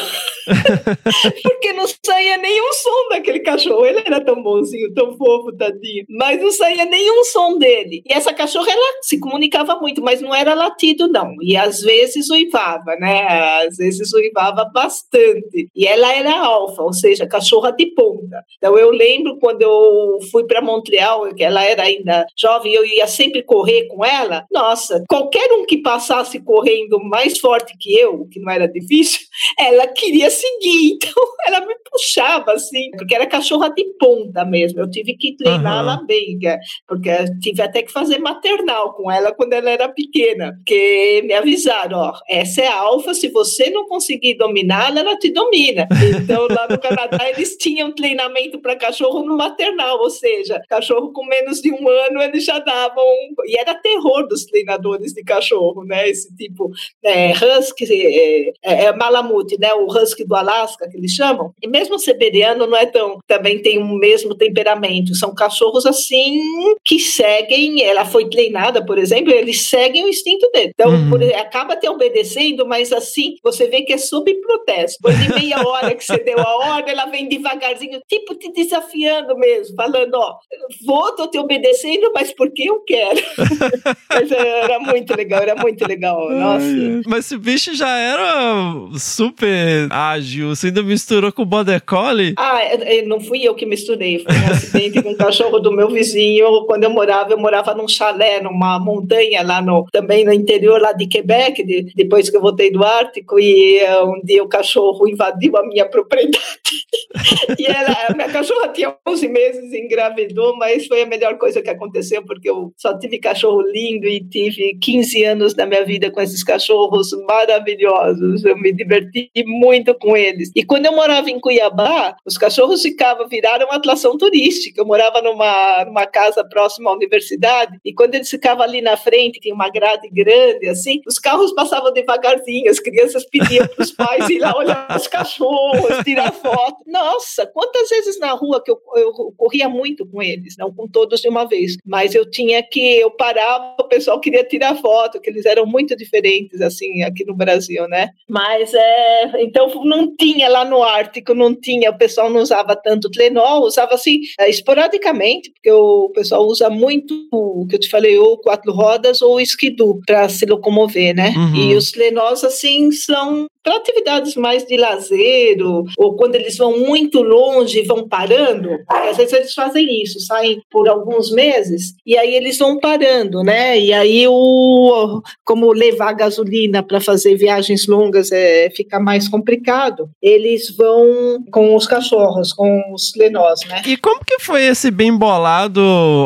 Porque 1.42 1.72
não 1.72 1.84
saía 2.04 2.36
nenhum 2.36 2.72
som 2.72 3.08
daquele 3.10 3.40
cachorro. 3.40 3.84
Ele 3.86 4.02
era 4.04 4.20
tão 4.24 4.42
bonzinho, 4.42 4.92
tão 4.94 5.16
fofo, 5.16 5.52
tadinho. 5.56 6.04
Mas 6.08 6.40
não 6.42 6.50
saía 6.50 6.84
nenhum 6.84 7.24
som 7.24 7.58
dele. 7.58 8.02
E 8.08 8.12
essa 8.12 8.32
cachorra, 8.32 8.70
ela 8.70 8.98
se 9.02 9.18
comunicava 9.18 9.76
muito, 9.76 10.02
mas 10.02 10.20
não 10.20 10.34
era 10.34 10.54
latido, 10.54 11.08
não. 11.08 11.34
E 11.42 11.56
às 11.56 11.80
vezes 11.80 12.28
uivava, 12.30 12.96
né? 12.98 13.62
Às 13.66 13.76
vezes 13.76 14.12
uivava 14.12 14.64
bastante. 14.72 15.68
E 15.74 15.86
ela 15.86 16.12
era 16.14 16.41
alfa, 16.44 16.82
ou 16.82 16.92
seja, 16.92 17.26
cachorra 17.26 17.70
de 17.72 17.86
ponta. 17.86 18.42
Então 18.56 18.78
eu 18.78 18.90
lembro 18.90 19.38
quando 19.38 19.62
eu 19.62 20.18
fui 20.30 20.44
para 20.44 20.60
Montreal, 20.62 21.32
que 21.34 21.42
ela 21.42 21.62
era 21.64 21.82
ainda 21.84 22.26
jovem, 22.38 22.72
eu 22.72 22.84
ia 22.84 23.06
sempre 23.06 23.42
correr 23.42 23.86
com 23.88 24.04
ela. 24.04 24.44
Nossa, 24.50 25.02
qualquer 25.08 25.50
um 25.52 25.64
que 25.66 25.78
passasse 25.82 26.40
correndo 26.40 26.98
mais 27.00 27.38
forte 27.38 27.74
que 27.78 27.94
eu, 27.98 28.26
que 28.30 28.40
não 28.40 28.50
era 28.50 28.66
difícil, 28.66 29.20
ela 29.58 29.86
queria 29.88 30.30
seguir. 30.30 30.98
Então 31.12 31.22
ela 31.46 31.66
me 31.66 31.74
puxava 31.90 32.52
assim, 32.52 32.90
porque 32.96 33.14
era 33.14 33.26
cachorra 33.26 33.68
de 33.70 33.84
ponta 33.98 34.44
mesmo. 34.44 34.80
Eu 34.80 34.88
tive 34.90 35.14
que 35.16 35.36
treiná-la 35.36 35.94
Aham. 35.94 36.06
bem, 36.06 36.38
que 36.38 36.46
é- 36.46 36.58
porque 36.86 37.10
tive 37.40 37.60
até 37.62 37.82
que 37.82 37.92
fazer 37.92 38.18
maternal 38.18 38.94
com 38.94 39.10
ela 39.10 39.32
quando 39.32 39.52
ela 39.52 39.68
era 39.70 39.88
pequena, 39.88 40.52
porque 40.56 41.22
me 41.24 41.34
avisaram, 41.34 41.98
ó, 41.98 42.12
essa 42.28 42.62
é 42.62 42.68
a 42.68 42.78
alfa, 42.80 43.12
se 43.14 43.28
você 43.28 43.70
não 43.70 43.86
conseguir 43.86 44.36
dominá-la, 44.36 45.00
ela 45.00 45.16
te 45.16 45.30
domina. 45.30 45.88
Então 46.22 46.31
lá 46.48 46.66
no 46.68 46.78
Canadá 46.78 47.28
eles 47.28 47.56
tinham 47.56 47.92
treinamento 47.92 48.58
para 48.60 48.76
cachorro 48.76 49.22
no 49.24 49.36
maternal, 49.36 49.98
ou 49.98 50.10
seja, 50.10 50.60
cachorro 50.68 51.12
com 51.12 51.24
menos 51.26 51.60
de 51.60 51.70
um 51.72 51.88
ano 51.88 52.20
eles 52.22 52.44
já 52.44 52.58
davam 52.58 53.04
e 53.46 53.58
era 53.58 53.74
terror 53.74 54.26
dos 54.26 54.44
treinadores 54.44 55.12
de 55.12 55.22
cachorro, 55.22 55.84
né? 55.84 56.08
Esse 56.08 56.34
tipo 56.36 56.70
é, 57.02 57.32
husky, 57.32 57.84
é, 57.90 58.48
é, 58.62 58.84
é 58.86 58.92
malamute, 58.96 59.58
né? 59.58 59.72
O 59.74 59.86
husky 59.86 60.24
do 60.24 60.34
Alasca 60.34 60.88
que 60.88 60.96
eles 60.96 61.12
chamam. 61.12 61.52
E 61.62 61.66
mesmo 61.68 61.96
o 61.96 61.98
siberiano 61.98 62.66
não 62.66 62.76
é 62.76 62.86
tão, 62.86 63.18
também 63.26 63.60
tem 63.60 63.78
o 63.78 63.86
mesmo 63.98 64.34
temperamento. 64.34 65.14
São 65.14 65.34
cachorros 65.34 65.86
assim 65.86 66.40
que 66.84 66.98
seguem. 66.98 67.82
Ela 67.82 68.04
foi 68.04 68.28
treinada, 68.28 68.84
por 68.84 68.98
exemplo, 68.98 69.32
eles 69.32 69.68
seguem 69.68 70.04
o 70.04 70.08
instinto 70.08 70.50
dele. 70.52 70.70
Então 70.74 70.90
Uhum. 70.92 71.10
por- 71.10 71.22
acaba 71.34 71.76
te 71.76 71.88
obedecendo, 71.88 72.66
mas 72.66 72.92
assim 72.92 73.34
você 73.42 73.66
vê 73.66 73.82
que 73.82 73.92
é 73.92 73.98
sob 73.98 74.32
protesto. 74.40 74.98
Depois 75.02 75.18
de 75.20 75.34
meia 75.34 75.66
hora 75.66 75.94
que 75.94 76.04
você 76.04 76.18
deu 76.22 76.38
a 76.38 76.56
ordem, 76.76 76.92
ela 76.92 77.06
vem 77.06 77.28
devagarzinho, 77.28 78.00
tipo 78.08 78.34
te 78.34 78.50
desafiando 78.52 79.36
mesmo, 79.36 79.76
falando, 79.76 80.14
ó, 80.14 80.36
vou, 80.84 81.12
tô 81.14 81.28
te 81.28 81.38
obedecendo, 81.38 82.10
mas 82.14 82.32
porque 82.32 82.68
eu 82.68 82.80
quero. 82.80 83.20
mas 84.08 84.30
era 84.30 84.78
muito 84.78 85.14
legal, 85.16 85.42
era 85.42 85.54
muito 85.56 85.86
legal. 85.86 86.30
Nossa. 86.30 86.64
Mas 87.06 87.26
esse 87.26 87.36
bicho 87.38 87.74
já 87.74 87.96
era 87.98 88.66
super 88.98 89.88
ágil. 89.90 90.50
Você 90.54 90.68
ainda 90.68 90.82
misturou 90.82 91.32
com 91.32 91.42
o 91.42 91.46
Border 91.46 91.82
Collie? 91.84 92.34
Ah, 92.36 92.62
é- 92.62 92.98
é, 92.98 93.02
não 93.02 93.20
fui 93.20 93.42
eu 93.46 93.54
que 93.54 93.66
misturei, 93.66 94.18
foi 94.20 94.34
um 94.34 94.50
acidente 94.52 95.02
com 95.02 95.10
um 95.10 95.16
cachorro 95.16 95.58
do 95.58 95.72
meu 95.72 95.88
vizinho. 95.88 96.64
Quando 96.66 96.84
eu 96.84 96.90
morava, 96.90 97.32
eu 97.32 97.38
morava 97.38 97.74
num 97.74 97.88
chalé, 97.88 98.40
numa 98.40 98.78
montanha 98.78 99.42
lá 99.42 99.60
no, 99.60 99.86
também 99.92 100.24
no 100.24 100.32
interior 100.32 100.80
lá 100.80 100.92
de 100.92 101.06
Quebec, 101.06 101.62
de- 101.64 101.92
depois 101.94 102.28
que 102.30 102.36
eu 102.36 102.40
voltei 102.40 102.70
do 102.70 102.84
Ártico, 102.84 103.38
e 103.38 103.78
eh, 103.78 104.02
um 104.02 104.20
dia 104.22 104.42
o 104.42 104.48
cachorro 104.48 105.08
invadiu 105.08 105.56
a 105.56 105.66
minha 105.66 105.84
propriedade. 105.86 106.11
e 107.58 107.66
ela, 107.66 107.96
a 108.08 108.14
minha 108.14 108.28
cachorra 108.28 108.68
tinha 108.68 108.94
11 109.06 109.28
meses, 109.28 109.72
engravidou, 109.72 110.56
mas 110.56 110.86
foi 110.86 111.02
a 111.02 111.06
melhor 111.06 111.38
coisa 111.38 111.62
que 111.62 111.70
aconteceu, 111.70 112.24
porque 112.24 112.48
eu 112.48 112.72
só 112.76 112.98
tive 112.98 113.18
cachorro 113.18 113.62
lindo 113.62 114.06
e 114.06 114.20
tive 114.20 114.76
15 114.80 115.24
anos 115.24 115.54
da 115.54 115.66
minha 115.66 115.84
vida 115.84 116.10
com 116.10 116.20
esses 116.20 116.42
cachorros 116.42 117.10
maravilhosos. 117.26 118.44
Eu 118.44 118.56
me 118.56 118.72
diverti 118.72 119.30
muito 119.46 119.94
com 119.94 120.16
eles. 120.16 120.50
E 120.54 120.64
quando 120.64 120.86
eu 120.86 120.92
morava 120.92 121.30
em 121.30 121.40
Cuiabá, 121.40 122.16
os 122.26 122.36
cachorros 122.36 122.82
ficavam, 122.82 123.28
viraram 123.28 123.66
uma 123.66 123.76
atração 123.76 124.16
turística. 124.16 124.80
Eu 124.80 124.86
morava 124.86 125.20
numa, 125.22 125.84
numa 125.84 126.06
casa 126.06 126.44
próxima 126.44 126.90
à 126.90 126.94
universidade, 126.94 127.78
e 127.84 127.92
quando 127.92 128.14
eles 128.14 128.30
ficavam 128.30 128.62
ali 128.62 128.80
na 128.80 128.96
frente, 128.96 129.40
tinha 129.40 129.54
uma 129.54 129.68
grade 129.68 130.08
grande, 130.08 130.68
assim, 130.68 131.00
os 131.06 131.18
carros 131.18 131.52
passavam 131.52 131.92
devagarzinho, 131.92 132.70
as 132.70 132.78
crianças 132.78 133.24
pediam 133.24 133.66
para 133.66 133.82
os 133.82 133.90
pais 133.90 134.28
ir 134.28 134.38
lá 134.38 134.56
olhar 134.56 134.86
os 134.96 135.06
cachorros, 135.06 136.01
tirar 136.04 136.32
foto. 136.32 136.78
Nossa, 136.86 137.46
quantas 137.46 137.88
vezes 137.88 138.18
na 138.18 138.32
rua 138.32 138.62
que 138.62 138.70
eu, 138.70 138.78
eu 138.96 139.12
corria 139.36 139.68
muito 139.68 140.06
com 140.06 140.22
eles, 140.22 140.56
não 140.58 140.72
com 140.72 140.88
todos 140.88 141.20
de 141.20 141.28
uma 141.28 141.44
vez, 141.44 141.76
mas 141.84 142.14
eu 142.14 142.28
tinha 142.28 142.62
que, 142.62 142.98
eu 142.98 143.10
parava, 143.10 143.76
o 143.80 143.88
pessoal 143.88 144.20
queria 144.20 144.44
tirar 144.44 144.76
foto, 144.76 145.20
que 145.20 145.30
eles 145.30 145.46
eram 145.46 145.66
muito 145.66 145.96
diferentes, 145.96 146.60
assim, 146.60 147.02
aqui 147.02 147.24
no 147.24 147.34
Brasil, 147.34 147.86
né? 147.88 148.10
Mas, 148.28 148.72
é, 148.74 149.42
então, 149.42 149.68
não 149.84 150.14
tinha 150.16 150.48
lá 150.48 150.64
no 150.64 150.82
Ártico, 150.82 151.34
não 151.34 151.54
tinha, 151.54 151.90
o 151.90 151.98
pessoal 151.98 152.30
não 152.30 152.40
usava 152.40 152.76
tanto 152.76 153.10
Tlenol, 153.10 153.62
usava, 153.62 153.94
assim, 153.94 154.20
é, 154.38 154.48
esporadicamente, 154.48 155.50
porque 155.52 155.70
o 155.70 156.10
pessoal 156.10 156.46
usa 156.46 156.68
muito, 156.70 157.14
o 157.32 157.66
que 157.68 157.76
eu 157.76 157.80
te 157.80 157.88
falei, 157.88 158.16
ou 158.18 158.38
quatro 158.38 158.72
rodas 158.72 159.22
ou 159.22 159.40
esquidu, 159.40 160.00
para 160.06 160.28
se 160.28 160.46
locomover, 160.46 161.14
né? 161.14 161.34
Uhum. 161.36 161.56
E 161.56 161.74
os 161.74 161.90
Tlenós, 161.92 162.44
assim, 162.44 162.90
são 162.90 163.46
para 163.62 163.76
atividades 163.76 164.34
mais 164.36 164.64
de 164.64 164.76
lazer, 164.76 165.62
ou, 165.64 165.84
ou 165.96 166.16
quando 166.16 166.34
eles 166.34 166.56
vão 166.56 166.78
muito 166.78 167.22
longe 167.22 167.80
e 167.80 167.84
vão 167.86 168.08
parando, 168.08 168.70
às 168.88 169.16
vezes 169.16 169.32
eles 169.32 169.54
fazem 169.54 170.02
isso, 170.02 170.20
saem 170.20 170.60
por 170.70 170.88
alguns 170.88 171.30
meses 171.30 171.94
e 172.06 172.16
aí 172.16 172.34
eles 172.34 172.58
vão 172.58 172.78
parando, 172.78 173.42
né? 173.42 173.78
E 173.78 173.92
aí 173.92 174.26
o 174.28 175.22
como 175.44 175.72
levar 175.72 176.12
gasolina 176.12 176.82
para 176.82 177.00
fazer 177.00 177.36
viagens 177.36 177.86
longas 177.86 178.30
é, 178.32 178.70
fica 178.70 178.98
mais 178.98 179.28
complicado. 179.28 180.08
Eles 180.20 180.74
vão 180.76 181.44
com 181.50 181.74
os 181.76 181.86
cachorros, 181.86 182.52
com 182.52 182.92
os 182.92 183.12
lenós, 183.16 183.60
né? 183.68 183.82
E 183.86 183.96
como 183.96 184.24
que 184.24 184.38
foi 184.40 184.64
esse 184.64 184.90
bem 184.90 185.16
bolado 185.16 185.80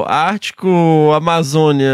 Ártico 0.07 0.69
Amazônia? 1.15 1.87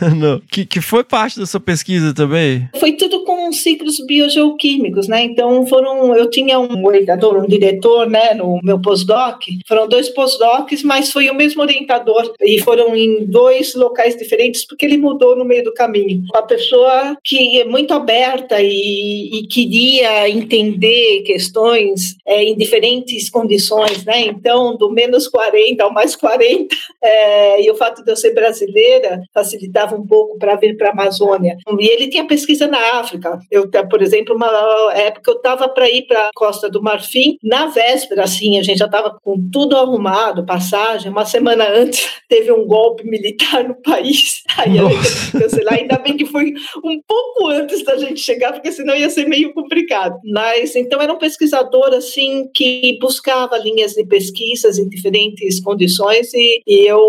No- 0.14 0.40
que, 0.50 0.64
que 0.66 0.80
foi 0.80 1.02
parte 1.02 1.38
da 1.40 1.46
sua 1.46 1.58
pesquisa 1.60 2.14
também? 2.14 2.68
Foi 2.78 2.92
tudo 2.92 3.24
com 3.24 3.50
ciclos 3.52 3.96
biogeoquímicos. 4.06 4.83
Né? 5.08 5.24
Então 5.24 5.66
foram, 5.66 6.14
eu 6.16 6.28
tinha 6.28 6.58
um 6.58 6.84
orientador, 6.84 7.36
um 7.36 7.46
diretor, 7.46 8.08
né, 8.08 8.34
no 8.34 8.60
meu 8.62 8.80
pós-doc. 8.80 9.42
Foram 9.66 9.88
dois 9.88 10.08
pós-docs, 10.08 10.82
mas 10.82 11.10
foi 11.10 11.28
o 11.28 11.34
mesmo 11.34 11.62
orientador 11.62 12.32
e 12.40 12.60
foram 12.60 12.94
em 12.96 13.24
dois 13.24 13.74
locais 13.74 14.16
diferentes 14.16 14.66
porque 14.66 14.84
ele 14.84 14.96
mudou 14.96 15.36
no 15.36 15.44
meio 15.44 15.64
do 15.64 15.72
caminho. 15.72 16.24
Uma 16.32 16.42
pessoa 16.42 17.16
que 17.22 17.60
é 17.60 17.64
muito 17.64 17.92
aberta 17.92 18.60
e, 18.60 19.30
e 19.32 19.46
queria 19.46 20.28
entender 20.28 21.22
questões 21.22 22.16
é, 22.26 22.42
em 22.42 22.56
diferentes 22.56 23.30
condições, 23.30 24.04
né? 24.04 24.20
Então, 24.20 24.76
do 24.76 24.90
menos 24.90 25.28
40 25.28 25.82
ao 25.82 25.92
mais 25.92 26.16
40, 26.16 26.74
é, 27.02 27.62
e 27.62 27.70
o 27.70 27.74
fato 27.74 28.02
de 28.04 28.10
eu 28.10 28.16
ser 28.16 28.32
brasileira 28.32 29.22
facilitava 29.32 29.96
um 29.96 30.06
pouco 30.06 30.38
para 30.38 30.56
vir 30.56 30.76
para 30.76 30.88
a 30.88 30.92
Amazônia. 30.92 31.56
E 31.78 31.86
ele 31.86 32.08
tinha 32.08 32.26
pesquisa 32.26 32.66
na 32.66 32.98
África. 32.98 33.38
Eu, 33.50 33.68
por 33.88 34.02
exemplo, 34.02 34.34
uma 34.34 34.50
época 34.92 35.30
eu 35.30 35.36
estava 35.36 35.68
para 35.68 35.90
ir 35.90 36.06
para 36.06 36.30
Costa 36.34 36.68
do 36.68 36.82
Marfim, 36.82 37.36
na 37.42 37.66
véspera, 37.66 38.24
assim, 38.24 38.58
a 38.58 38.62
gente 38.62 38.78
já 38.78 38.86
estava 38.86 39.18
com 39.22 39.36
tudo 39.50 39.76
arrumado, 39.76 40.46
passagem. 40.46 41.10
Uma 41.10 41.24
semana 41.24 41.68
antes 41.68 42.08
teve 42.28 42.52
um 42.52 42.66
golpe 42.66 43.04
militar 43.04 43.64
no 43.64 43.74
país. 43.74 44.42
Aí 44.56 44.78
a 44.78 44.88
gente 44.88 45.32
cancelar. 45.32 45.74
Ainda 45.74 45.98
bem 45.98 46.16
que 46.16 46.26
foi 46.26 46.52
um 46.84 47.00
pouco 47.06 47.48
antes 47.48 47.84
da 47.84 47.96
gente 47.96 48.20
chegar, 48.20 48.52
porque 48.52 48.70
senão 48.72 48.94
ia 48.94 49.10
ser 49.10 49.26
meio 49.26 49.52
complicado. 49.52 50.18
Mas 50.24 50.74
então 50.76 51.00
era 51.00 51.12
um 51.12 51.18
pesquisador 51.18 51.92
assim 51.94 52.48
que 52.54 52.98
buscava 53.00 53.58
linhas 53.58 53.92
de 53.92 54.04
pesquisas 54.04 54.78
em 54.78 54.88
diferentes 54.88 55.60
condições 55.60 56.32
e, 56.34 56.62
e 56.66 56.86
eu 56.86 57.00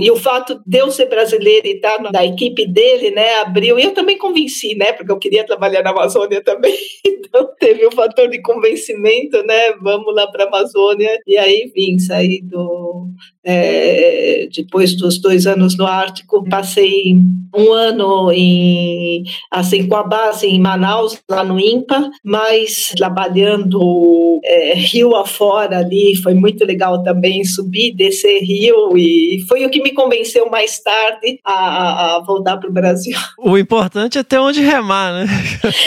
e 0.00 0.10
o 0.10 0.16
fato 0.16 0.60
de 0.66 0.78
eu 0.78 0.90
ser 0.90 1.06
brasileira 1.06 1.66
e 1.66 1.72
estar 1.72 1.98
na 2.12 2.24
equipe 2.24 2.66
dele, 2.66 3.10
né, 3.10 3.36
abriu. 3.36 3.78
E 3.78 3.82
eu 3.82 3.92
também 3.92 4.18
convenci, 4.18 4.74
né, 4.74 4.92
porque 4.92 5.10
eu 5.10 5.18
queria 5.18 5.44
trabalhar 5.44 5.82
na 5.82 5.90
Amazônia 5.90 6.42
também. 6.42 6.77
Então 7.28 7.50
teve 7.60 7.84
o 7.84 7.88
um 7.88 7.92
fator 7.92 8.26
de 8.30 8.40
convencimento, 8.40 9.42
né? 9.42 9.72
Vamos 9.82 10.14
lá 10.14 10.26
para 10.28 10.44
a 10.44 10.46
Amazônia 10.46 11.20
e 11.26 11.36
aí 11.36 11.70
vim 11.74 11.98
sair 11.98 12.40
do 12.42 13.08
é, 13.44 14.46
depois 14.54 14.94
dos 14.94 15.18
dois 15.18 15.46
anos 15.46 15.76
no 15.76 15.86
Ártico, 15.86 16.46
passei 16.50 17.16
um 17.56 17.72
ano 17.72 18.30
em, 18.30 19.24
assim, 19.50 19.88
com 19.88 19.96
a 19.96 20.02
base 20.02 20.46
em 20.46 20.60
Manaus, 20.60 21.18
lá 21.30 21.42
no 21.42 21.58
INPA, 21.58 22.10
mas 22.22 22.92
trabalhando 22.94 24.38
é, 24.44 24.74
rio 24.74 25.16
afora 25.16 25.78
ali, 25.78 26.14
foi 26.16 26.34
muito 26.34 26.62
legal 26.62 27.02
também 27.02 27.42
subir, 27.42 27.94
descer 27.94 28.40
rio, 28.40 28.98
e 28.98 29.42
foi 29.48 29.64
o 29.64 29.70
que 29.70 29.82
me 29.82 29.92
convenceu 29.92 30.50
mais 30.50 30.78
tarde 30.80 31.40
a, 31.42 32.16
a 32.16 32.20
voltar 32.20 32.58
para 32.58 32.68
o 32.68 32.72
Brasil. 32.72 33.16
O 33.38 33.56
importante 33.56 34.18
é 34.18 34.22
ter 34.22 34.38
onde 34.38 34.60
remar, 34.60 35.14
né? 35.14 35.26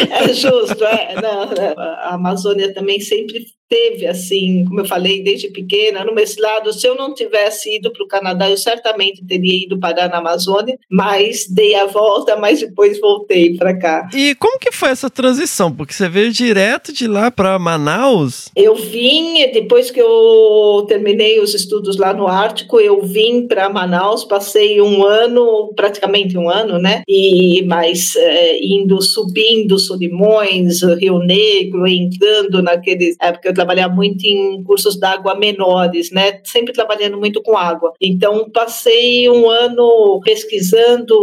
É 0.09 0.33
justo, 0.33 0.80
é. 0.85 1.21
Não, 1.21 1.45
né, 1.47 1.73
a 1.77 2.15
Amazônia 2.15 2.73
também 2.73 2.99
sempre 2.99 3.45
teve, 3.71 4.05
assim, 4.05 4.65
como 4.67 4.81
eu 4.81 4.85
falei 4.85 5.23
desde 5.23 5.47
pequena, 5.47 6.03
no 6.03 6.13
mestrado, 6.13 6.73
se 6.73 6.85
eu 6.85 6.93
não 6.93 7.13
tivesse 7.13 7.77
ido 7.77 7.89
para 7.89 8.03
o 8.03 8.07
Canadá, 8.07 8.49
eu 8.49 8.57
certamente 8.57 9.25
teria 9.25 9.63
ido 9.63 9.79
parar 9.79 10.09
na 10.09 10.17
Amazônia, 10.17 10.77
mas 10.89 11.47
dei 11.47 11.73
a 11.75 11.85
volta, 11.85 12.35
mas 12.35 12.59
depois 12.59 12.99
voltei 12.99 13.55
para 13.55 13.77
cá. 13.79 14.09
E 14.13 14.35
como 14.35 14.59
que 14.59 14.73
foi 14.73 14.89
essa 14.89 15.09
transição? 15.09 15.71
Porque 15.71 15.93
você 15.93 16.09
veio 16.09 16.33
direto 16.33 16.91
de 16.91 17.07
lá 17.07 17.31
para 17.31 17.57
Manaus? 17.57 18.49
Eu 18.53 18.75
vim, 18.75 19.49
depois 19.53 19.89
que 19.89 20.01
eu 20.01 20.85
terminei 20.89 21.39
os 21.39 21.53
estudos 21.53 21.95
lá 21.95 22.13
no 22.13 22.27
Ártico, 22.27 22.77
eu 22.77 23.01
vim 23.01 23.47
para 23.47 23.69
Manaus, 23.69 24.25
passei 24.25 24.81
um 24.81 25.05
ano, 25.05 25.71
praticamente 25.77 26.37
um 26.37 26.49
ano, 26.49 26.77
né? 26.77 27.03
E 27.07 27.63
mais 27.63 28.17
é, 28.17 28.59
indo, 28.61 29.01
subindo 29.01 29.79
Solimões, 29.79 30.81
Rio 30.99 31.19
Negro, 31.19 31.87
entrando 31.87 32.61
naqueles. 32.61 33.15
época 33.21 33.47
eu 33.47 33.60
trabalhar 33.61 33.89
muito 33.89 34.25
em 34.25 34.63
cursos 34.63 34.99
d'água 34.99 35.35
menores, 35.35 36.11
né? 36.11 36.39
Sempre 36.43 36.73
trabalhando 36.73 37.17
muito 37.17 37.41
com 37.43 37.55
água. 37.55 37.93
Então, 38.01 38.49
passei 38.49 39.29
um 39.29 39.47
ano 39.47 40.19
pesquisando, 40.23 41.15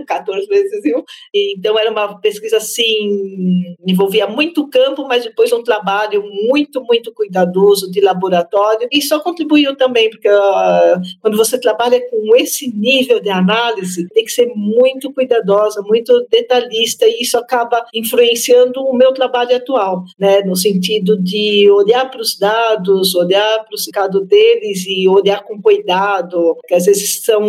1, 0.00 0.04
14 0.06 0.46
vezes 0.46 0.80
1. 0.84 1.02
Então, 1.34 1.78
era 1.78 1.90
uma 1.90 2.20
pesquisa 2.20 2.58
assim, 2.58 3.74
envolvia 3.86 4.26
muito 4.26 4.68
campo, 4.68 5.06
mas 5.06 5.24
depois 5.24 5.52
um 5.52 5.62
trabalho 5.62 6.22
muito, 6.48 6.82
muito 6.82 7.12
cuidadoso 7.12 7.73
de 7.90 8.00
laboratório, 8.00 8.88
e 8.92 9.00
só 9.00 9.20
contribuiu 9.20 9.76
também, 9.76 10.10
porque 10.10 10.28
uh, 10.28 11.00
quando 11.20 11.36
você 11.36 11.58
trabalha 11.58 12.00
com 12.10 12.36
esse 12.36 12.70
nível 12.70 13.20
de 13.20 13.30
análise, 13.30 14.06
tem 14.08 14.24
que 14.24 14.32
ser 14.32 14.52
muito 14.54 15.12
cuidadosa, 15.12 15.82
muito 15.82 16.26
detalhista, 16.30 17.06
e 17.06 17.22
isso 17.22 17.38
acaba 17.38 17.84
influenciando 17.94 18.80
o 18.82 18.94
meu 18.94 19.12
trabalho 19.12 19.56
atual, 19.56 20.04
né, 20.18 20.42
no 20.42 20.56
sentido 20.56 21.20
de 21.20 21.70
olhar 21.70 22.10
para 22.10 22.20
os 22.20 22.38
dados, 22.38 23.14
olhar 23.14 23.64
para 23.64 23.74
o 23.74 23.78
significado 23.78 24.20
deles 24.24 24.84
e 24.86 25.08
olhar 25.08 25.42
com 25.44 25.60
cuidado, 25.60 26.56
que 26.66 26.74
às 26.74 26.84
vezes 26.84 27.22
são 27.24 27.42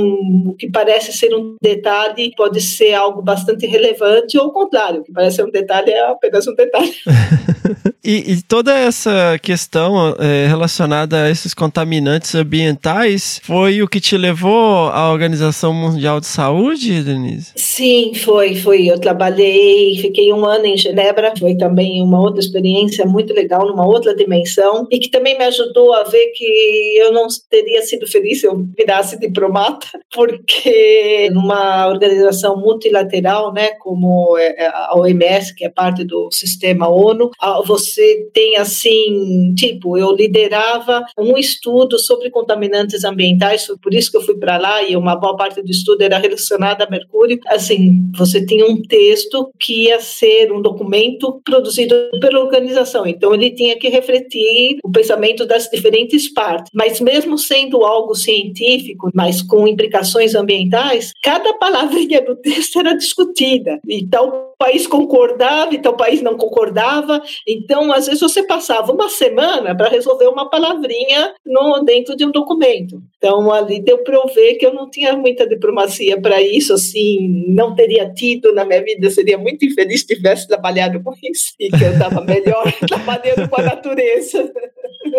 o 0.48 0.56
que 0.56 0.70
parece 0.70 1.12
ser 1.12 1.34
um 1.34 1.56
detalhe, 1.62 2.34
pode 2.36 2.62
ser 2.62 2.94
algo 2.94 3.22
bastante 3.22 3.66
relevante, 3.66 4.38
ou 4.38 4.46
ao 4.46 4.54
contrário, 4.54 5.02
o 5.02 5.04
que 5.04 5.12
parece 5.12 5.38
ser 5.38 5.46
um 5.46 5.52
detalhe 5.52 5.92
é 5.92 6.06
apenas 6.06 6.48
um 6.48 6.54
detalhe. 6.54 6.94
e, 8.06 8.34
e 8.34 8.42
toda 8.44 8.78
essa 8.78 9.40
questão 9.42 10.16
é, 10.20 10.46
relacionada 10.46 11.24
a 11.24 11.30
esses 11.32 11.56
contaminantes 11.56 12.36
ambientais 12.36 13.42
foi 13.44 13.82
o 13.82 13.88
que 13.88 14.00
te 14.00 14.16
levou 14.16 14.90
à 14.90 15.12
Organização 15.12 15.74
Mundial 15.74 16.20
de 16.20 16.28
Saúde, 16.28 17.04
Denise? 17.04 17.52
Sim, 17.56 18.14
foi, 18.14 18.56
foi. 18.56 18.86
Eu 18.86 19.00
trabalhei, 19.00 19.98
fiquei 19.98 20.32
um 20.32 20.46
ano 20.46 20.68
em 20.68 20.78
Genebra, 20.78 21.34
foi 21.38 21.56
também 21.56 22.02
uma 22.02 22.22
outra 22.22 22.40
experiência 22.40 23.06
muito 23.06 23.34
legal, 23.34 23.66
numa 23.66 23.88
outra 23.88 24.16
dimensão, 24.16 24.88
e 24.92 25.00
que 25.00 25.10
também 25.10 25.36
me 25.36 25.46
ajudou 25.46 25.92
a 25.94 26.04
ver 26.04 26.28
que 26.36 26.98
eu 27.00 27.12
não 27.12 27.28
teria 27.50 27.82
sido 27.82 28.06
feliz 28.06 28.42
se 28.42 28.48
eu 28.48 28.64
virasse 28.78 29.20
diplomata, 29.20 29.88
porque 30.14 31.30
numa 31.32 31.88
organização 31.88 32.56
multilateral, 32.58 33.52
né, 33.52 33.70
como 33.80 34.38
é, 34.38 34.66
é, 34.66 34.68
a 34.68 34.92
OMS, 34.96 35.56
que 35.56 35.66
é 35.66 35.70
parte 35.70 36.04
do 36.04 36.30
sistema 36.32 36.88
ONU, 36.88 37.32
você 37.66 37.95
tem 38.34 38.58
assim, 38.58 39.54
tipo, 39.56 39.98
eu 39.98 40.12
liderava 40.14 41.06
um 41.18 41.38
estudo 41.38 42.00
sobre 42.00 42.30
contaminantes 42.30 43.04
ambientais, 43.04 43.66
foi 43.66 43.78
por 43.78 43.94
isso 43.94 44.12
que 44.12 44.18
eu 44.18 44.22
fui 44.22 44.36
para 44.36 44.58
lá 44.58 44.84
e 44.84 44.96
uma 44.96 45.16
boa 45.16 45.36
parte 45.36 45.62
do 45.62 45.70
estudo 45.70 46.02
era 46.02 46.18
relacionada 46.18 46.84
a 46.84 46.90
mercúrio. 46.90 47.40
Assim, 47.48 48.12
você 48.16 48.46
tinha 48.46 48.66
um 48.66 48.82
texto 48.82 49.52
que 49.60 49.86
ia 49.86 50.00
ser 50.00 50.52
um 50.52 50.62
documento 50.62 51.42
produzido 51.44 51.96
pela 52.20 52.40
organização, 52.40 53.06
então 53.06 53.34
ele 53.34 53.52
tinha 53.52 53.78
que 53.78 53.90
refletir 53.90 54.78
o 54.84 54.92
pensamento 54.92 55.46
das 55.46 55.70
diferentes 55.70 56.32
partes. 56.32 56.72
Mas 56.74 57.00
mesmo 57.00 57.38
sendo 57.38 57.84
algo 57.84 58.16
científico, 58.16 59.10
mas 59.14 59.42
com 59.42 59.68
implicações 59.68 60.36
ambientais, 60.36 61.12
cada 61.22 61.54
palavrinha 61.54 62.22
do 62.22 62.36
texto 62.42 62.80
era 62.80 62.96
discutida. 62.96 63.80
E 63.88 64.06
tal 64.08 64.55
país 64.58 64.88
concordava 64.88 65.74
e 65.74 65.80
tal 65.80 65.96
país 65.96 66.22
não 66.22 66.38
concordava. 66.38 67.22
Então, 67.48 67.92
às 67.92 68.06
vezes, 68.06 68.22
você 68.22 68.44
passava 68.44 68.92
uma 68.92 69.10
semana 69.10 69.76
para 69.76 69.90
resolver 69.90 70.28
uma 70.28 70.50
palavrinha 70.50 71.34
no, 71.46 71.84
dentro 71.84 72.16
de 72.16 72.26
um 72.26 72.32
documento. 72.32 73.02
Então, 73.18 73.52
ali 73.52 73.82
deu 73.82 74.00
para 74.00 74.16
eu 74.16 74.28
ver 74.34 74.56
que 74.56 74.66
eu 74.66 74.74
não 74.74 74.90
tinha 74.90 75.16
muita 75.16 75.48
diplomacia 75.48 76.20
para 76.20 76.42
isso, 76.42 76.74
assim, 76.74 77.46
não 77.48 77.76
teria 77.76 78.12
tido 78.14 78.54
na 78.54 78.66
minha 78.66 78.84
vida, 78.84 79.10
seria 79.10 79.38
muito 79.38 79.66
infeliz 79.66 80.02
se 80.02 80.08
tivesse 80.08 80.48
trabalhado 80.48 81.02
com 81.02 81.14
isso, 81.24 81.54
e 81.60 81.70
que 81.70 81.84
eu 81.84 81.94
estava 81.94 82.22
melhor 82.22 82.72
trabalhando 82.88 83.50
com 83.50 83.62
a 83.62 83.64
natureza. 83.64 84.52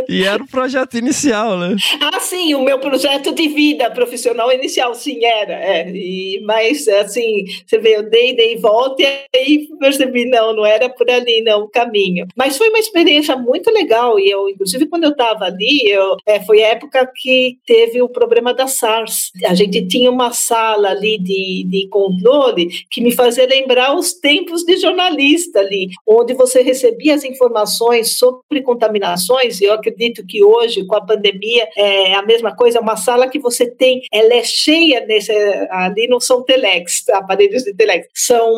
E 0.08 0.24
era 0.24 0.42
o 0.42 0.46
projeto 0.46 0.96
inicial, 0.96 1.58
né? 1.58 1.76
Ah, 2.00 2.20
sim, 2.20 2.54
o 2.54 2.62
meu 2.62 2.78
projeto 2.78 3.32
de 3.32 3.48
vida 3.48 3.90
profissional 3.90 4.50
inicial, 4.52 4.94
sim, 4.94 5.24
era. 5.24 5.54
É. 5.54 5.90
E, 5.90 6.40
mas, 6.44 6.86
assim, 6.88 7.44
você 7.66 7.78
vê, 7.78 7.96
eu 7.96 8.08
dei, 8.08 8.34
dei 8.34 8.56
volta 8.56 9.02
e 9.02 9.36
aí 9.36 9.68
percebi, 9.78 10.26
não, 10.26 10.54
não 10.54 10.66
era 10.66 10.88
por 10.88 11.10
ali, 11.10 11.42
não, 11.42 11.62
o 11.62 11.68
caminho. 11.68 12.26
Mas 12.36 12.56
foi 12.56 12.68
uma 12.68 12.78
experiência 12.78 13.36
muito 13.36 13.70
legal 13.70 14.18
e 14.18 14.30
eu, 14.30 14.48
inclusive, 14.48 14.86
quando 14.86 15.04
eu 15.04 15.10
estava 15.10 15.44
ali, 15.44 15.88
eu, 15.88 16.16
é, 16.26 16.40
foi 16.40 16.62
a 16.62 16.68
época 16.68 17.10
que 17.14 17.58
teve 17.66 18.02
o 18.02 18.08
problema 18.08 18.52
da 18.54 18.66
SARS. 18.66 19.30
A 19.44 19.54
gente 19.54 19.86
tinha 19.86 20.10
uma 20.10 20.32
sala 20.32 20.90
ali 20.90 21.18
de, 21.18 21.64
de 21.68 21.88
controle 21.88 22.68
que 22.90 23.00
me 23.00 23.12
fazia 23.12 23.46
lembrar 23.46 23.94
os 23.94 24.12
tempos 24.12 24.62
de 24.62 24.76
jornalista 24.76 25.60
ali, 25.60 25.88
onde 26.06 26.34
você 26.34 26.62
recebia 26.62 27.14
as 27.14 27.24
informações 27.24 28.18
sobre 28.18 28.62
contaminações, 28.62 29.60
e 29.60 29.64
eu 29.64 29.72
acredito 29.86 30.26
que 30.26 30.42
hoje, 30.42 30.84
com 30.84 30.96
a 30.96 31.04
pandemia, 31.04 31.66
é 31.76 32.14
a 32.14 32.22
mesma 32.22 32.54
coisa, 32.54 32.78
é 32.78 32.80
uma 32.80 32.96
sala 32.96 33.28
que 33.28 33.38
você 33.38 33.70
tem, 33.70 34.02
ela 34.12 34.34
é 34.34 34.42
cheia 34.42 35.04
nesse, 35.06 35.32
ali 35.70 36.06
não 36.08 36.20
são 36.20 36.42
telex, 36.42 37.08
aparelhos 37.10 37.62
de 37.62 37.74
telex, 37.74 38.08
são 38.14 38.50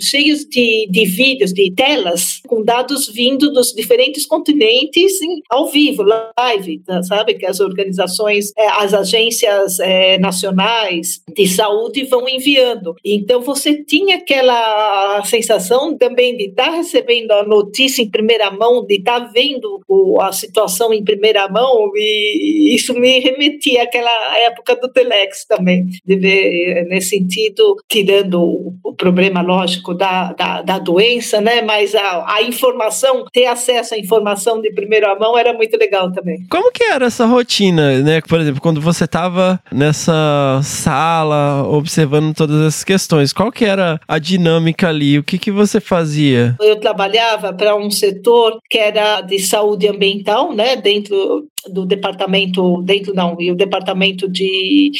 cheios 0.00 0.44
de, 0.44 0.88
de 0.90 1.04
vídeos, 1.04 1.52
de 1.52 1.72
telas, 1.72 2.40
com 2.46 2.62
dados 2.62 3.08
vindo 3.08 3.52
dos 3.52 3.72
diferentes 3.72 4.26
continentes 4.26 5.20
em, 5.20 5.42
ao 5.50 5.68
vivo, 5.68 6.02
live, 6.38 6.78
tá, 6.80 7.02
sabe? 7.02 7.34
Que 7.34 7.46
as 7.46 7.60
organizações, 7.60 8.52
é, 8.56 8.66
as 8.68 8.94
agências 8.94 9.78
é, 9.80 10.18
nacionais 10.18 11.22
de 11.34 11.46
saúde 11.48 12.04
vão 12.04 12.28
enviando. 12.28 12.94
Então, 13.04 13.40
você 13.40 13.82
tinha 13.84 14.16
aquela 14.16 15.22
sensação 15.24 15.96
também 15.96 16.36
de 16.36 16.44
estar 16.44 16.66
tá 16.66 16.76
recebendo 16.76 17.32
a 17.32 17.44
notícia 17.44 18.02
em 18.02 18.10
primeira 18.10 18.50
mão, 18.50 18.84
de 18.84 18.96
estar 18.96 19.20
tá 19.20 19.30
vendo 19.32 19.80
o, 19.88 20.20
a 20.20 20.32
situação 20.32 20.59
em 20.92 21.04
primeira 21.04 21.48
mão, 21.48 21.90
e 21.94 22.74
isso 22.74 22.94
me 22.94 23.18
remetia 23.18 23.82
àquela 23.82 24.10
época 24.38 24.76
do 24.76 24.88
Telex 24.88 25.44
também, 25.44 25.86
de 26.04 26.16
ver 26.16 26.86
nesse 26.88 27.10
sentido, 27.10 27.76
tirando 27.88 28.40
o, 28.40 28.74
o 28.84 28.94
problema 28.94 29.42
lógico 29.42 29.94
da, 29.94 30.32
da, 30.32 30.62
da, 30.62 30.78
doença, 30.78 31.40
né? 31.40 31.62
Mas 31.62 31.94
a, 31.94 32.34
a 32.34 32.42
informação, 32.42 33.24
ter 33.32 33.46
acesso 33.46 33.94
à 33.94 33.98
informação 33.98 34.60
de 34.60 34.72
primeira 34.72 35.14
mão 35.18 35.36
era 35.38 35.52
muito 35.52 35.76
legal 35.76 36.12
também. 36.12 36.46
Como 36.50 36.72
que 36.72 36.84
era 36.84 37.06
essa 37.06 37.26
rotina, 37.26 38.00
né? 38.00 38.20
Por 38.20 38.40
exemplo, 38.40 38.60
quando 38.60 38.80
você 38.80 39.04
estava 39.04 39.60
nessa 39.72 40.60
sala 40.62 41.66
observando 41.68 42.34
todas 42.34 42.60
essas 42.60 42.84
questões, 42.84 43.32
qual 43.32 43.50
que 43.50 43.64
era 43.64 44.00
a 44.06 44.18
dinâmica 44.18 44.88
ali? 44.88 45.18
O 45.18 45.24
que 45.24 45.38
que 45.38 45.50
você 45.50 45.80
fazia? 45.80 46.56
Eu 46.60 46.76
trabalhava 46.76 47.52
para 47.52 47.76
um 47.76 47.90
setor 47.90 48.58
que 48.68 48.78
era 48.78 49.20
de 49.20 49.38
saúde 49.38 49.88
ambiental, 49.88 50.49
né? 50.54 50.76
Dentro 50.76 51.48
do 51.68 51.84
departamento, 51.86 52.82
dentro 52.82 53.14
não, 53.14 53.36
e 53.40 53.50
o 53.50 53.56
departamento 53.56 54.28
de 54.28 54.90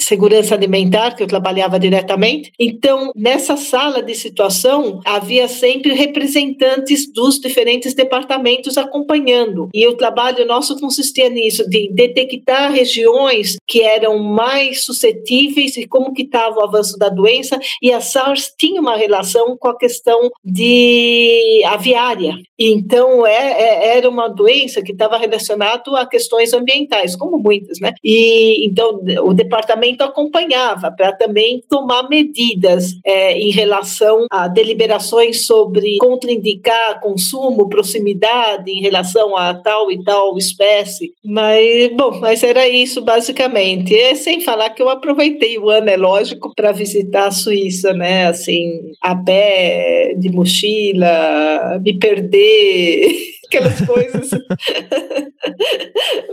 segurança 0.00 0.54
alimentar, 0.54 1.14
que 1.14 1.22
eu 1.22 1.26
trabalhava 1.26 1.78
diretamente. 1.78 2.52
Então, 2.58 3.10
nessa 3.14 3.56
sala 3.56 4.02
de 4.02 4.14
situação, 4.14 5.00
havia 5.04 5.48
sempre 5.48 5.92
representantes 5.92 7.10
dos 7.12 7.38
diferentes 7.38 7.94
departamentos 7.94 8.78
acompanhando. 8.78 9.68
E 9.74 9.86
o 9.86 9.96
trabalho 9.96 10.46
nosso 10.46 10.78
consistia 10.78 11.28
nisso, 11.28 11.68
de 11.68 11.90
detectar 11.92 12.72
regiões 12.72 13.56
que 13.66 13.82
eram 13.82 14.18
mais 14.18 14.84
suscetíveis 14.84 15.76
e 15.76 15.86
como 15.86 16.12
que 16.12 16.22
estava 16.22 16.60
o 16.60 16.64
avanço 16.64 16.96
da 16.96 17.08
doença. 17.08 17.58
E 17.82 17.92
a 17.92 18.00
SARS 18.00 18.52
tinha 18.56 18.80
uma 18.80 18.96
relação 18.96 19.56
com 19.56 19.68
a 19.68 19.76
questão 19.76 20.30
de 20.44 21.62
aviária. 21.66 22.36
Então, 22.58 23.26
é, 23.26 23.32
é, 23.32 23.96
era 23.98 24.08
uma 24.08 24.28
doença 24.28 24.82
que 24.82 24.92
estava 24.92 25.16
relacionada 25.16 25.68
a 25.96 26.06
questões 26.06 26.52
ambientais, 26.52 27.14
como 27.14 27.38
muitas, 27.38 27.78
né? 27.80 27.92
E 28.02 28.66
então, 28.66 29.00
o 29.22 29.32
departamento 29.32 29.87
parlamento 29.96 30.02
acompanhava 30.02 30.90
para 30.90 31.12
também 31.12 31.62
tomar 31.68 32.08
medidas 32.08 32.94
é, 33.04 33.38
em 33.38 33.50
relação 33.50 34.26
a 34.30 34.48
deliberações 34.48 35.46
sobre 35.46 35.96
contraindicar 35.98 37.00
consumo, 37.00 37.68
proximidade 37.68 38.70
em 38.70 38.80
relação 38.80 39.36
a 39.36 39.54
tal 39.54 39.90
e 39.90 40.02
tal 40.02 40.36
espécie. 40.36 41.12
Mas, 41.24 41.90
bom, 41.96 42.18
mas 42.20 42.42
era 42.42 42.68
isso 42.68 43.02
basicamente. 43.02 43.94
E 43.94 44.14
sem 44.16 44.40
falar 44.40 44.70
que 44.70 44.82
eu 44.82 44.88
aproveitei 44.88 45.58
o 45.58 45.70
ano, 45.70 45.90
é 45.90 45.96
lógico, 45.96 46.52
para 46.54 46.72
visitar 46.72 47.28
a 47.28 47.30
Suíça, 47.30 47.92
né? 47.92 48.26
Assim, 48.26 48.92
a 49.02 49.14
pé, 49.14 50.14
de 50.18 50.30
mochila, 50.30 51.78
me 51.82 51.98
perder. 51.98 53.37
aquelas 53.48 53.80
coisas. 53.80 54.30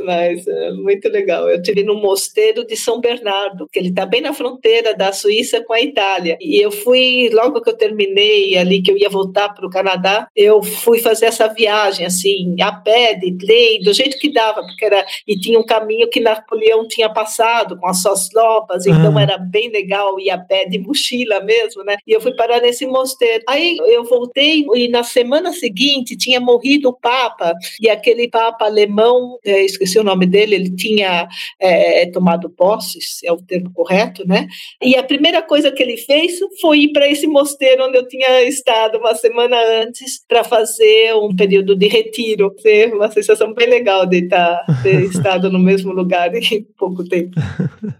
Mas 0.05 0.47
é 0.47 0.71
muito 0.71 1.09
legal. 1.09 1.49
Eu 1.49 1.61
tive 1.61 1.83
no 1.83 1.95
mosteiro 1.95 2.65
de 2.65 2.75
São 2.75 2.99
Bernardo, 2.99 3.67
que 3.71 3.79
ele 3.79 3.89
está 3.89 4.05
bem 4.05 4.21
na 4.21 4.33
fronteira 4.33 4.93
da 4.93 5.11
Suíça 5.11 5.63
com 5.63 5.73
a 5.73 5.81
Itália. 5.81 6.37
E 6.39 6.63
eu 6.63 6.71
fui, 6.71 7.29
logo 7.33 7.61
que 7.61 7.69
eu 7.69 7.77
terminei 7.77 8.55
ali, 8.57 8.81
que 8.81 8.91
eu 8.91 8.97
ia 8.97 9.09
voltar 9.09 9.49
para 9.49 9.65
o 9.65 9.69
Canadá, 9.69 10.27
eu 10.35 10.61
fui 10.61 10.99
fazer 10.99 11.25
essa 11.27 11.47
viagem, 11.47 12.05
assim, 12.05 12.55
a 12.61 12.71
pé, 12.71 13.15
de 13.15 13.31
trem, 13.37 13.81
do 13.81 13.93
jeito 13.93 14.17
que 14.17 14.31
dava, 14.31 14.61
porque 14.61 14.85
era. 14.85 15.03
E 15.27 15.37
tinha 15.39 15.59
um 15.59 15.65
caminho 15.65 16.09
que 16.09 16.19
Napoleão 16.19 16.87
tinha 16.87 17.09
passado 17.09 17.77
com 17.77 17.87
as 17.87 18.01
suas 18.01 18.29
tropas, 18.29 18.85
então 18.85 19.11
uhum. 19.11 19.19
era 19.19 19.37
bem 19.37 19.69
legal 19.69 20.19
ir 20.19 20.29
a 20.29 20.37
pé 20.37 20.65
de 20.65 20.77
mochila 20.77 21.39
mesmo, 21.41 21.83
né? 21.83 21.97
E 22.05 22.11
eu 22.11 22.21
fui 22.21 22.35
parar 22.35 22.61
nesse 22.61 22.85
mosteiro. 22.85 23.43
Aí 23.47 23.77
eu 23.85 24.03
voltei 24.03 24.65
e 24.75 24.87
na 24.87 25.03
semana 25.03 25.51
seguinte 25.53 26.15
tinha 26.15 26.39
morrido 26.39 26.93
Papa, 27.05 27.53
e 27.79 27.87
aquele 27.87 28.27
Papa 28.27 28.65
alemão, 28.65 29.37
é, 29.45 29.63
esqueci 29.63 29.99
o 29.99 30.03
nome 30.03 30.25
dele, 30.25 30.55
ele 30.55 30.75
tinha 30.75 31.27
é, 31.59 32.07
tomado 32.07 32.49
posse, 32.49 32.97
é 33.23 33.31
o 33.31 33.37
termo 33.37 33.71
correto, 33.71 34.27
né? 34.27 34.47
E 34.81 34.95
a 34.95 35.03
primeira 35.03 35.43
coisa 35.43 35.71
que 35.71 35.83
ele 35.83 35.97
fez 35.97 36.39
foi 36.59 36.79
ir 36.79 36.93
para 36.93 37.07
esse 37.07 37.27
mosteiro 37.27 37.85
onde 37.85 37.99
eu 37.99 38.07
tinha 38.07 38.41
estado 38.41 38.97
uma 38.97 39.13
semana 39.13 39.55
antes 39.83 40.19
para 40.27 40.43
fazer 40.43 41.13
um 41.13 41.35
período 41.35 41.75
de 41.75 41.87
retiro. 41.87 42.51
Foi 42.59 42.91
uma 42.91 43.11
sensação 43.11 43.53
bem 43.53 43.69
legal 43.69 44.07
de 44.07 44.23
estar, 44.23 44.65
ter 44.81 45.01
estado 45.05 45.51
no 45.51 45.59
mesmo 45.59 45.93
lugar 45.93 46.33
em 46.33 46.63
pouco 46.75 47.07
tempo. 47.07 47.39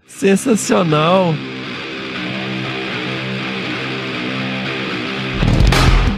Sensacional. 0.08 1.26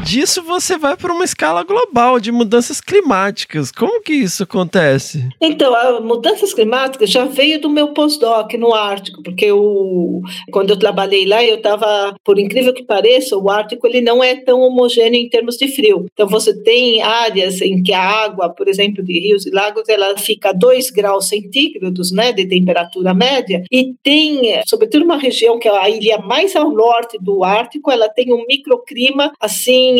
Disso 0.08 0.42
você 0.42 0.78
vai 0.78 0.96
para 0.96 1.12
uma 1.12 1.24
escala 1.24 1.62
global 1.62 2.18
de 2.18 2.32
mudanças 2.32 2.80
climáticas. 2.80 3.70
Como 3.70 4.00
que 4.00 4.14
isso 4.14 4.42
acontece? 4.42 5.28
Então, 5.38 5.74
as 5.74 6.02
mudanças 6.02 6.54
climáticas 6.54 7.10
já 7.10 7.26
veio 7.26 7.60
do 7.60 7.68
meu 7.68 7.88
pós-doc 7.88 8.54
no 8.54 8.72
Ártico, 8.72 9.22
porque 9.22 9.44
eu, 9.44 10.22
quando 10.50 10.70
eu 10.70 10.78
trabalhei 10.78 11.26
lá, 11.26 11.44
eu 11.44 11.56
estava, 11.56 12.16
por 12.24 12.38
incrível 12.38 12.72
que 12.72 12.82
pareça, 12.82 13.36
o 13.36 13.50
Ártico 13.50 13.86
ele 13.86 14.00
não 14.00 14.24
é 14.24 14.34
tão 14.34 14.60
homogêneo 14.60 15.20
em 15.20 15.28
termos 15.28 15.58
de 15.58 15.68
frio. 15.68 16.06
Então, 16.10 16.26
você 16.26 16.58
tem 16.62 17.02
áreas 17.02 17.60
em 17.60 17.82
que 17.82 17.92
a 17.92 18.02
água, 18.02 18.48
por 18.48 18.66
exemplo, 18.66 19.04
de 19.04 19.12
rios 19.12 19.44
e 19.44 19.50
lagos, 19.50 19.90
ela 19.90 20.16
fica 20.16 20.48
a 20.50 20.52
2 20.52 20.90
graus 20.90 21.28
centígrados 21.28 22.10
né, 22.12 22.32
de 22.32 22.46
temperatura 22.46 23.12
média, 23.12 23.62
e 23.70 23.92
tem, 24.02 24.62
sobretudo, 24.66 25.04
uma 25.04 25.18
região 25.18 25.58
que 25.58 25.68
é 25.68 25.78
a 25.78 25.90
ilha 25.90 26.16
mais 26.16 26.56
ao 26.56 26.70
norte 26.70 27.18
do 27.20 27.44
Ártico, 27.44 27.90
ela 27.90 28.08
tem 28.08 28.32
um 28.32 28.46
microclima 28.46 29.32
assim 29.38 29.97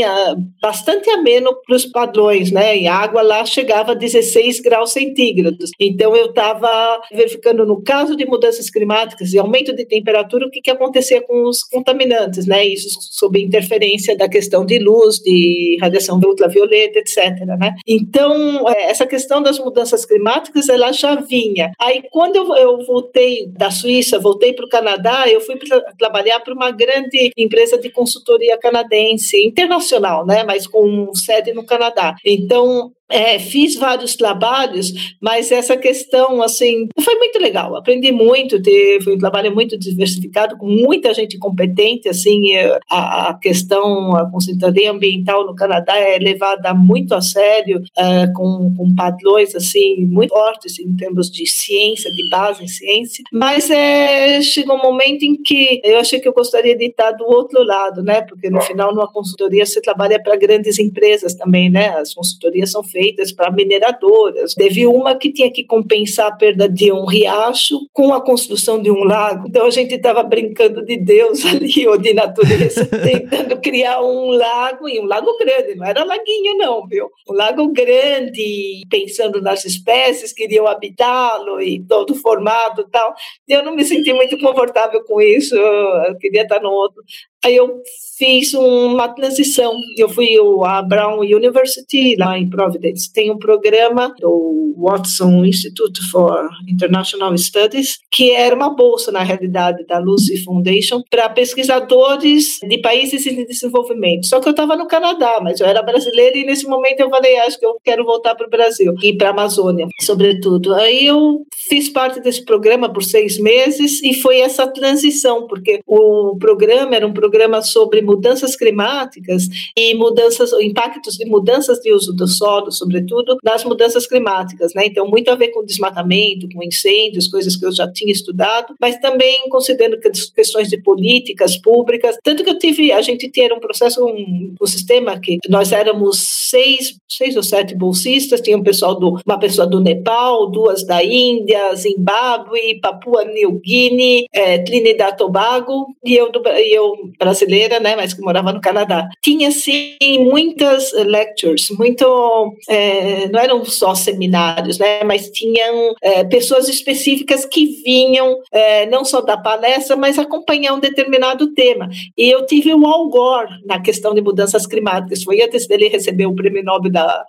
bastante 0.60 1.08
ameno 1.10 1.54
para 1.66 1.76
os 1.76 1.84
padrões, 1.86 2.50
né? 2.50 2.76
E 2.78 2.86
a 2.86 2.94
água 2.94 3.22
lá 3.22 3.44
chegava 3.44 3.92
a 3.92 3.94
16 3.94 4.60
graus 4.60 4.92
centígrados. 4.92 5.70
Então 5.78 6.14
eu 6.16 6.26
estava 6.26 7.00
verificando 7.12 7.64
no 7.64 7.82
caso 7.82 8.16
de 8.16 8.26
mudanças 8.26 8.70
climáticas 8.70 9.32
e 9.32 9.38
aumento 9.38 9.74
de 9.74 9.84
temperatura 9.84 10.46
o 10.46 10.50
que, 10.50 10.60
que 10.60 10.70
acontecia 10.70 11.20
com 11.22 11.48
os 11.48 11.62
contaminantes, 11.62 12.46
né? 12.46 12.66
Isso 12.66 12.88
sob 13.00 13.40
interferência 13.40 14.16
da 14.16 14.28
questão 14.28 14.64
de 14.64 14.78
luz, 14.78 15.16
de 15.16 15.78
radiação 15.80 16.20
ultravioleta, 16.22 16.98
etc. 16.98 17.44
Né? 17.58 17.74
Então 17.86 18.68
é, 18.68 18.90
essa 18.90 19.06
questão 19.06 19.42
das 19.42 19.58
mudanças 19.58 20.04
climáticas 20.04 20.68
ela 20.68 20.92
já 20.92 21.14
vinha. 21.16 21.72
Aí 21.80 22.02
quando 22.10 22.36
eu, 22.36 22.56
eu 22.56 22.84
voltei 22.84 23.46
da 23.48 23.70
Suíça, 23.70 24.18
voltei 24.18 24.52
para 24.52 24.66
o 24.66 24.68
Canadá, 24.68 25.24
eu 25.28 25.40
fui 25.40 25.56
trabalhar 25.98 26.40
para 26.40 26.54
uma 26.54 26.70
grande 26.70 27.30
empresa 27.36 27.78
de 27.78 27.90
consultoria 27.90 28.58
canadense 28.58 29.36
internacional 29.44 29.87
internacional, 29.88 30.26
né, 30.26 30.44
mas 30.44 30.66
com 30.66 31.12
sede 31.14 31.52
no 31.52 31.64
Canadá. 31.64 32.14
Então, 32.24 32.92
é, 33.08 33.38
fiz 33.38 33.74
vários 33.76 34.14
trabalhos, 34.14 35.16
mas 35.20 35.50
essa 35.50 35.76
questão, 35.76 36.42
assim, 36.42 36.88
foi 37.00 37.14
muito 37.14 37.38
legal. 37.38 37.74
Aprendi 37.74 38.12
muito, 38.12 38.60
teve, 38.60 39.10
um 39.10 39.18
trabalho 39.18 39.54
muito 39.54 39.78
diversificado, 39.78 40.58
com 40.58 40.66
muita 40.66 41.14
gente 41.14 41.38
competente, 41.38 42.08
assim, 42.08 42.54
a, 42.90 43.30
a 43.30 43.34
questão, 43.34 44.14
a 44.14 44.30
consultoria 44.30 44.90
ambiental 44.90 45.46
no 45.46 45.54
Canadá 45.54 45.96
é 45.96 46.18
levada 46.18 46.74
muito 46.74 47.14
a 47.14 47.22
sério, 47.22 47.82
é, 47.96 48.26
com, 48.28 48.74
com 48.76 48.94
padrões, 48.94 49.54
assim, 49.54 50.04
muito 50.04 50.28
fortes 50.28 50.78
em 50.78 50.94
termos 50.94 51.30
de 51.30 51.46
ciência, 51.48 52.10
de 52.12 52.28
base 52.28 52.62
em 52.62 52.68
ciência, 52.68 53.24
mas 53.32 53.70
é, 53.70 54.40
chegou 54.42 54.76
um 54.76 54.82
momento 54.82 55.22
em 55.22 55.40
que 55.40 55.80
eu 55.82 55.98
achei 55.98 56.20
que 56.20 56.28
eu 56.28 56.32
gostaria 56.32 56.76
de 56.76 56.86
estar 56.86 57.12
do 57.12 57.24
outro 57.24 57.62
lado, 57.62 58.02
né, 58.02 58.20
porque 58.22 58.50
no 58.50 58.60
final, 58.60 58.94
numa 58.94 59.10
consultoria, 59.10 59.64
você 59.64 59.80
trabalha 59.80 60.22
para 60.22 60.36
grandes 60.36 60.78
empresas 60.78 61.34
também, 61.34 61.70
né, 61.70 61.88
as 61.90 62.12
consultorias 62.12 62.70
são 62.70 62.82
feitas 62.84 62.97
para 63.36 63.50
mineradoras. 63.50 64.54
Teve 64.54 64.86
uma 64.86 65.14
que 65.14 65.32
tinha 65.32 65.50
que 65.50 65.64
compensar 65.64 66.26
a 66.26 66.36
perda 66.36 66.68
de 66.68 66.92
um 66.92 67.04
riacho 67.04 67.78
com 67.92 68.12
a 68.12 68.20
construção 68.20 68.80
de 68.80 68.90
um 68.90 69.04
lago. 69.04 69.46
Então 69.48 69.66
a 69.66 69.70
gente 69.70 69.94
estava 69.94 70.22
brincando 70.22 70.84
de 70.84 70.96
Deus 70.96 71.44
ali, 71.46 71.86
ou 71.86 71.98
de 71.98 72.12
natureza, 72.12 72.86
tentando 72.86 73.60
criar 73.60 74.02
um 74.02 74.30
lago, 74.30 74.88
e 74.88 75.00
um 75.00 75.04
lago 75.04 75.36
grande, 75.38 75.74
não 75.74 75.86
era 75.86 76.04
laguinho 76.04 76.56
não, 76.56 76.86
viu? 76.86 77.08
Um 77.28 77.34
lago 77.34 77.68
grande, 77.72 78.82
pensando 78.90 79.40
nas 79.40 79.64
espécies 79.64 80.32
que 80.32 80.44
iriam 80.44 80.66
habitá-lo 80.66 81.60
e 81.60 81.84
todo 81.86 82.14
formado 82.14 82.82
e 82.82 82.90
tal. 82.90 83.14
Eu 83.48 83.62
não 83.62 83.74
me 83.74 83.84
senti 83.84 84.12
muito 84.12 84.38
confortável 84.38 85.02
com 85.04 85.20
isso, 85.20 85.54
eu 85.54 86.16
queria 86.18 86.42
estar 86.42 86.60
no 86.60 86.70
outro. 86.70 87.02
Aí 87.44 87.56
eu 87.56 87.82
fiz 88.18 88.52
uma 88.52 89.08
transição. 89.08 89.72
Eu 89.96 90.08
fui 90.08 90.28
à 90.64 90.82
Brown 90.82 91.20
University, 91.20 92.16
lá 92.18 92.36
em 92.36 92.50
Providence. 92.50 93.12
Tem 93.12 93.30
um 93.30 93.38
programa 93.38 94.12
do 94.20 94.74
Watson 94.76 95.44
Institute 95.44 96.00
for 96.10 96.48
International 96.68 97.36
Studies, 97.38 97.98
que 98.10 98.32
era 98.32 98.54
uma 98.54 98.74
bolsa, 98.74 99.12
na 99.12 99.22
realidade, 99.22 99.86
da 99.86 99.98
Lucy 99.98 100.42
Foundation, 100.42 101.02
para 101.08 101.28
pesquisadores 101.28 102.58
de 102.62 102.78
países 102.78 103.24
em 103.26 103.44
desenvolvimento. 103.44 104.26
Só 104.26 104.40
que 104.40 104.48
eu 104.48 104.52
estava 104.52 104.76
no 104.76 104.88
Canadá, 104.88 105.38
mas 105.40 105.60
eu 105.60 105.66
era 105.66 105.82
brasileira 105.82 106.36
e 106.36 106.44
nesse 106.44 106.66
momento 106.66 107.00
eu 107.00 107.10
falei, 107.10 107.38
acho 107.38 107.58
que 107.58 107.66
eu 107.66 107.76
quero 107.84 108.04
voltar 108.04 108.34
para 108.34 108.46
o 108.46 108.50
Brasil 108.50 108.94
e 109.02 109.16
para 109.16 109.28
a 109.28 109.32
Amazônia, 109.32 109.86
sobretudo. 110.00 110.74
Aí 110.74 111.06
eu 111.06 111.44
fiz 111.68 111.88
parte 111.88 112.20
desse 112.20 112.44
programa 112.44 112.92
por 112.92 113.04
seis 113.04 113.38
meses 113.38 114.02
e 114.02 114.12
foi 114.12 114.40
essa 114.40 114.66
transição, 114.66 115.46
porque 115.46 115.80
o 115.86 116.36
programa 116.38 116.96
era 116.96 117.06
um 117.06 117.12
programa 117.12 117.27
programa 117.28 117.60
sobre 117.60 118.00
mudanças 118.00 118.56
climáticas 118.56 119.48
e 119.76 119.94
mudanças, 119.94 120.50
impactos 120.54 121.16
de 121.16 121.26
mudanças 121.26 121.78
de 121.80 121.92
uso 121.92 122.14
do 122.14 122.26
solo, 122.26 122.72
sobretudo 122.72 123.36
nas 123.44 123.64
mudanças 123.64 124.06
climáticas, 124.06 124.72
né? 124.74 124.86
Então, 124.86 125.06
muito 125.06 125.30
a 125.30 125.34
ver 125.34 125.48
com 125.48 125.64
desmatamento, 125.64 126.48
com 126.52 126.62
incêndios, 126.62 127.28
coisas 127.28 127.54
que 127.54 127.66
eu 127.66 127.72
já 127.72 127.90
tinha 127.92 128.12
estudado, 128.12 128.74
mas 128.80 128.98
também 128.98 129.48
considerando 129.50 129.98
questões 130.34 130.68
de 130.68 130.80
políticas 130.82 131.56
públicas. 131.58 132.16
Tanto 132.24 132.42
que 132.42 132.50
eu 132.50 132.58
tive, 132.58 132.92
a 132.92 133.02
gente 133.02 133.28
tinha 133.28 133.54
um 133.54 133.60
processo, 133.60 134.04
um, 134.04 134.54
um 134.60 134.66
sistema 134.66 135.20
que 135.20 135.38
nós 135.48 135.70
éramos 135.72 136.18
seis, 136.48 136.96
seis 137.06 137.36
ou 137.36 137.42
sete 137.42 137.74
bolsistas, 137.74 138.40
tinha 138.40 138.56
um 138.56 138.62
pessoal 138.62 138.98
do, 138.98 139.20
uma 139.26 139.38
pessoa 139.38 139.66
do 139.66 139.80
Nepal, 139.80 140.50
duas 140.50 140.84
da 140.84 141.04
Índia, 141.04 141.74
Zimbábue, 141.74 142.80
Papua 142.80 143.24
New 143.24 143.60
Guinea, 143.60 144.24
é, 144.32 144.58
Trinidad 144.58 145.16
Tobago 145.16 145.94
e 146.04 146.14
eu, 146.14 146.30
do, 146.30 146.40
e 146.46 146.74
eu 146.74 147.10
brasileira, 147.18 147.80
né, 147.80 147.96
mas 147.96 148.14
que 148.14 148.20
morava 148.20 148.52
no 148.52 148.60
Canadá. 148.60 149.08
Tinha, 149.22 149.50
sim, 149.50 149.96
muitas 150.18 150.92
lectures, 150.92 151.68
muito, 151.70 152.54
é, 152.68 153.28
não 153.28 153.40
eram 153.40 153.64
só 153.64 153.94
seminários, 153.94 154.78
né, 154.78 155.02
mas 155.04 155.30
tinham 155.30 155.94
é, 156.00 156.24
pessoas 156.24 156.68
específicas 156.68 157.44
que 157.44 157.66
vinham 157.84 158.38
é, 158.52 158.86
não 158.86 159.04
só 159.04 159.20
da 159.20 159.36
palestra, 159.36 159.96
mas 159.96 160.18
acompanhar 160.18 160.74
um 160.74 160.80
determinado 160.80 161.52
tema. 161.54 161.88
E 162.16 162.30
eu 162.30 162.46
tive 162.46 162.72
o 162.74 162.86
Al 162.86 163.08
Gore 163.08 163.52
na 163.64 163.80
questão 163.80 164.14
de 164.14 164.20
mudanças 164.20 164.66
climáticas, 164.66 165.22
foi 165.22 165.42
antes 165.42 165.66
dele 165.66 165.88
receber 165.88 166.26
o 166.26 166.34
prêmio 166.34 166.62
Nobel 166.62 166.92
da, 166.92 167.24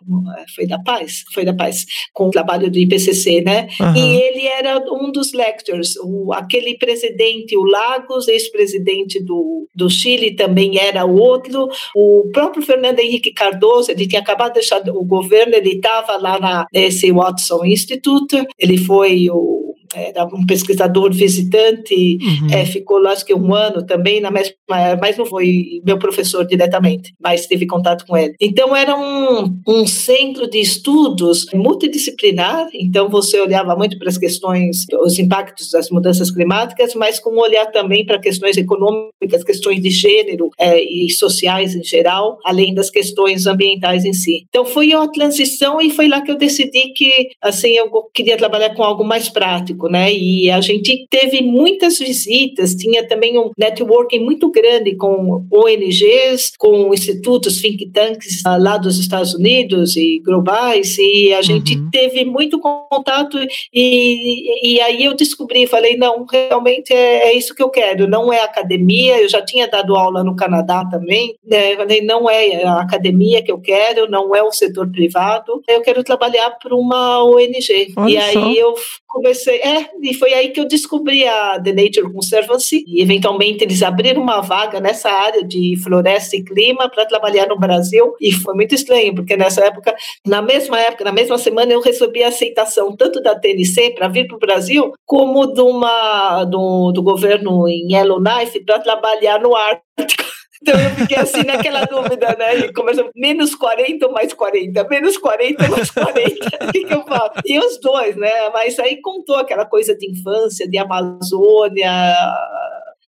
foi 0.55 0.67
da 0.67 0.79
Paz, 0.79 1.23
foi 1.33 1.43
da 1.43 1.53
Paz, 1.53 1.85
com 2.13 2.27
o 2.27 2.31
trabalho 2.31 2.69
do 2.69 2.77
IPCC, 2.77 3.41
né, 3.41 3.67
uhum. 3.79 3.95
e 3.95 4.21
ele 4.21 4.47
era 4.47 4.77
um 4.93 5.11
dos 5.11 5.33
lectures, 5.33 5.95
o, 6.03 6.33
aquele 6.33 6.77
presidente, 6.77 7.57
o 7.57 7.63
Lagos, 7.63 8.27
ex-presidente 8.27 9.23
do, 9.23 9.67
do 9.79 9.89
Chile 9.89 10.35
também 10.35 10.77
era 10.77 11.05
outro. 11.05 11.69
O 11.95 12.29
próprio 12.33 12.61
Fernando 12.61 12.99
Henrique 12.99 13.31
Cardoso, 13.31 13.89
ele 13.91 14.05
tinha 14.05 14.21
acabado 14.21 14.49
de 14.49 14.59
deixar 14.59 14.81
o 14.89 15.05
governo, 15.05 15.55
ele 15.55 15.75
estava 15.75 16.17
lá 16.17 16.37
na, 16.37 16.67
nesse 16.71 17.11
Watson 17.11 17.63
Institute, 17.63 18.45
ele 18.59 18.77
foi 18.77 19.29
o 19.31 19.58
era 19.93 20.25
um 20.25 20.45
pesquisador 20.45 21.11
visitante, 21.11 22.17
uhum. 22.21 22.47
é, 22.51 22.65
ficou 22.65 22.97
lá 22.97 23.11
acho 23.11 23.25
que 23.25 23.33
um 23.33 23.53
ano 23.53 23.85
também, 23.85 24.21
na 24.21 24.31
mesma, 24.31 24.53
mas 25.01 25.17
não 25.17 25.25
foi 25.25 25.81
meu 25.85 25.97
professor 25.97 26.45
diretamente, 26.45 27.13
mas 27.21 27.47
teve 27.47 27.65
contato 27.65 28.05
com 28.05 28.15
ele. 28.15 28.35
Então 28.39 28.75
era 28.75 28.95
um, 28.95 29.61
um 29.67 29.87
centro 29.87 30.49
de 30.49 30.59
estudos 30.59 31.45
multidisciplinar, 31.53 32.67
então 32.73 33.09
você 33.09 33.39
olhava 33.39 33.75
muito 33.75 33.97
para 33.97 34.09
as 34.09 34.17
questões, 34.17 34.85
os 35.01 35.17
impactos 35.19 35.71
das 35.71 35.89
mudanças 35.89 36.31
climáticas, 36.31 36.93
mas 36.95 37.19
com 37.19 37.31
um 37.31 37.39
olhar 37.39 37.65
também 37.67 38.05
para 38.05 38.19
questões 38.19 38.57
econômicas, 38.57 39.43
questões 39.43 39.81
de 39.81 39.89
gênero 39.89 40.49
é, 40.57 40.81
e 40.81 41.09
sociais 41.09 41.75
em 41.75 41.83
geral, 41.83 42.37
além 42.45 42.73
das 42.73 42.89
questões 42.89 43.45
ambientais 43.45 44.05
em 44.05 44.13
si. 44.13 44.45
Então 44.49 44.65
foi 44.65 44.93
uma 44.93 45.11
transição 45.11 45.81
e 45.81 45.89
foi 45.89 46.07
lá 46.07 46.21
que 46.21 46.31
eu 46.31 46.37
decidi 46.37 46.93
que 46.93 47.29
assim 47.41 47.71
eu 47.71 47.89
queria 48.13 48.37
trabalhar 48.37 48.75
com 48.75 48.83
algo 48.83 49.03
mais 49.03 49.29
prático 49.29 49.78
né? 49.87 50.11
E 50.11 50.49
a 50.49 50.59
gente 50.61 51.07
teve 51.09 51.41
muitas 51.41 51.99
visitas, 51.99 52.75
tinha 52.75 53.07
também 53.07 53.37
um 53.37 53.51
networking 53.57 54.19
muito 54.19 54.49
grande 54.51 54.95
com 54.95 55.45
ONGs, 55.51 56.53
com 56.57 56.93
institutos, 56.93 57.61
think 57.61 57.89
tanks 57.91 58.41
ah, 58.45 58.57
lá 58.57 58.77
dos 58.77 58.99
Estados 58.99 59.33
Unidos 59.33 59.95
e 59.95 60.19
globais, 60.19 60.97
e 60.97 61.33
a 61.33 61.41
gente 61.41 61.75
uhum. 61.75 61.89
teve 61.91 62.25
muito 62.25 62.59
contato 62.59 63.37
e, 63.73 64.75
e 64.75 64.81
aí 64.81 65.05
eu 65.05 65.15
descobri, 65.15 65.67
falei, 65.67 65.95
não, 65.97 66.25
realmente 66.29 66.93
é, 66.93 67.29
é, 67.29 67.33
isso 67.33 67.53
que 67.55 67.63
eu 67.63 67.69
quero, 67.69 68.07
não 68.07 68.31
é 68.31 68.41
academia, 68.41 69.21
eu 69.21 69.29
já 69.29 69.41
tinha 69.43 69.67
dado 69.67 69.95
aula 69.95 70.23
no 70.23 70.35
Canadá 70.35 70.85
também, 70.85 71.35
né? 71.45 71.75
falei, 71.75 72.01
não 72.01 72.29
é 72.29 72.63
a 72.63 72.81
academia 72.81 73.41
que 73.41 73.51
eu 73.51 73.59
quero, 73.59 74.09
não 74.09 74.35
é 74.35 74.43
o 74.43 74.51
setor 74.51 74.89
privado, 74.91 75.61
eu 75.67 75.81
quero 75.81 76.03
trabalhar 76.03 76.51
para 76.51 76.75
uma 76.75 77.23
ONG. 77.23 77.93
Olha 77.95 78.11
e 78.11 78.17
aí 78.17 78.33
só. 78.33 78.51
eu 78.51 78.75
comecei, 79.07 79.61
é, 79.69 79.89
e 80.01 80.13
foi 80.13 80.33
aí 80.33 80.49
que 80.49 80.59
eu 80.59 80.67
descobri 80.67 81.27
a 81.27 81.59
The 81.59 81.71
Nature 81.71 82.11
Conservancy, 82.11 82.83
e 82.87 83.01
eventualmente 83.01 83.63
eles 83.63 83.83
abriram 83.83 84.21
uma 84.21 84.41
vaga 84.41 84.79
nessa 84.79 85.09
área 85.09 85.43
de 85.43 85.75
floresta 85.83 86.35
e 86.35 86.43
clima 86.43 86.89
para 86.89 87.05
trabalhar 87.05 87.47
no 87.47 87.57
Brasil, 87.57 88.15
e 88.19 88.31
foi 88.31 88.55
muito 88.55 88.73
estranho, 88.73 89.13
porque 89.13 89.37
nessa 89.37 89.63
época, 89.63 89.95
na 90.25 90.41
mesma 90.41 90.79
época, 90.79 91.03
na 91.03 91.11
mesma 91.11 91.37
semana, 91.37 91.71
eu 91.71 91.81
recebi 91.81 92.23
a 92.23 92.29
aceitação 92.29 92.95
tanto 92.95 93.21
da 93.21 93.35
TNC 93.35 93.91
para 93.91 94.07
vir 94.07 94.27
para 94.27 94.37
o 94.37 94.39
Brasil, 94.39 94.93
como 95.05 95.53
de 95.53 95.61
uma, 95.61 96.43
do, 96.45 96.91
do 96.91 97.03
governo 97.03 97.67
em 97.67 97.93
Yellowknife 97.93 98.63
para 98.65 98.79
trabalhar 98.79 99.39
no 99.39 99.55
Ártico. 99.55 100.28
Então 100.61 100.77
eu 100.79 100.89
fiquei 100.91 101.17
assim 101.17 101.43
naquela 101.43 101.85
dúvida, 101.85 102.35
né? 102.37 102.57
E 102.57 102.73
começou 102.73 103.09
menos 103.15 103.55
40 103.55 104.07
ou 104.07 104.11
mais 104.11 104.33
40, 104.33 104.87
menos 104.89 105.17
40 105.17 105.63
ou 105.63 105.71
mais 105.71 105.89
40, 105.89 106.65
o 106.67 106.71
que, 106.71 106.83
que 106.83 106.93
eu 106.93 107.03
falo? 107.03 107.31
E 107.45 107.57
os 107.57 107.79
dois, 107.79 108.15
né? 108.17 108.49
Mas 108.53 108.77
aí 108.77 109.01
contou 109.01 109.37
aquela 109.37 109.65
coisa 109.65 109.95
de 109.95 110.09
infância, 110.11 110.69
de 110.69 110.77
Amazônia, 110.77 112.13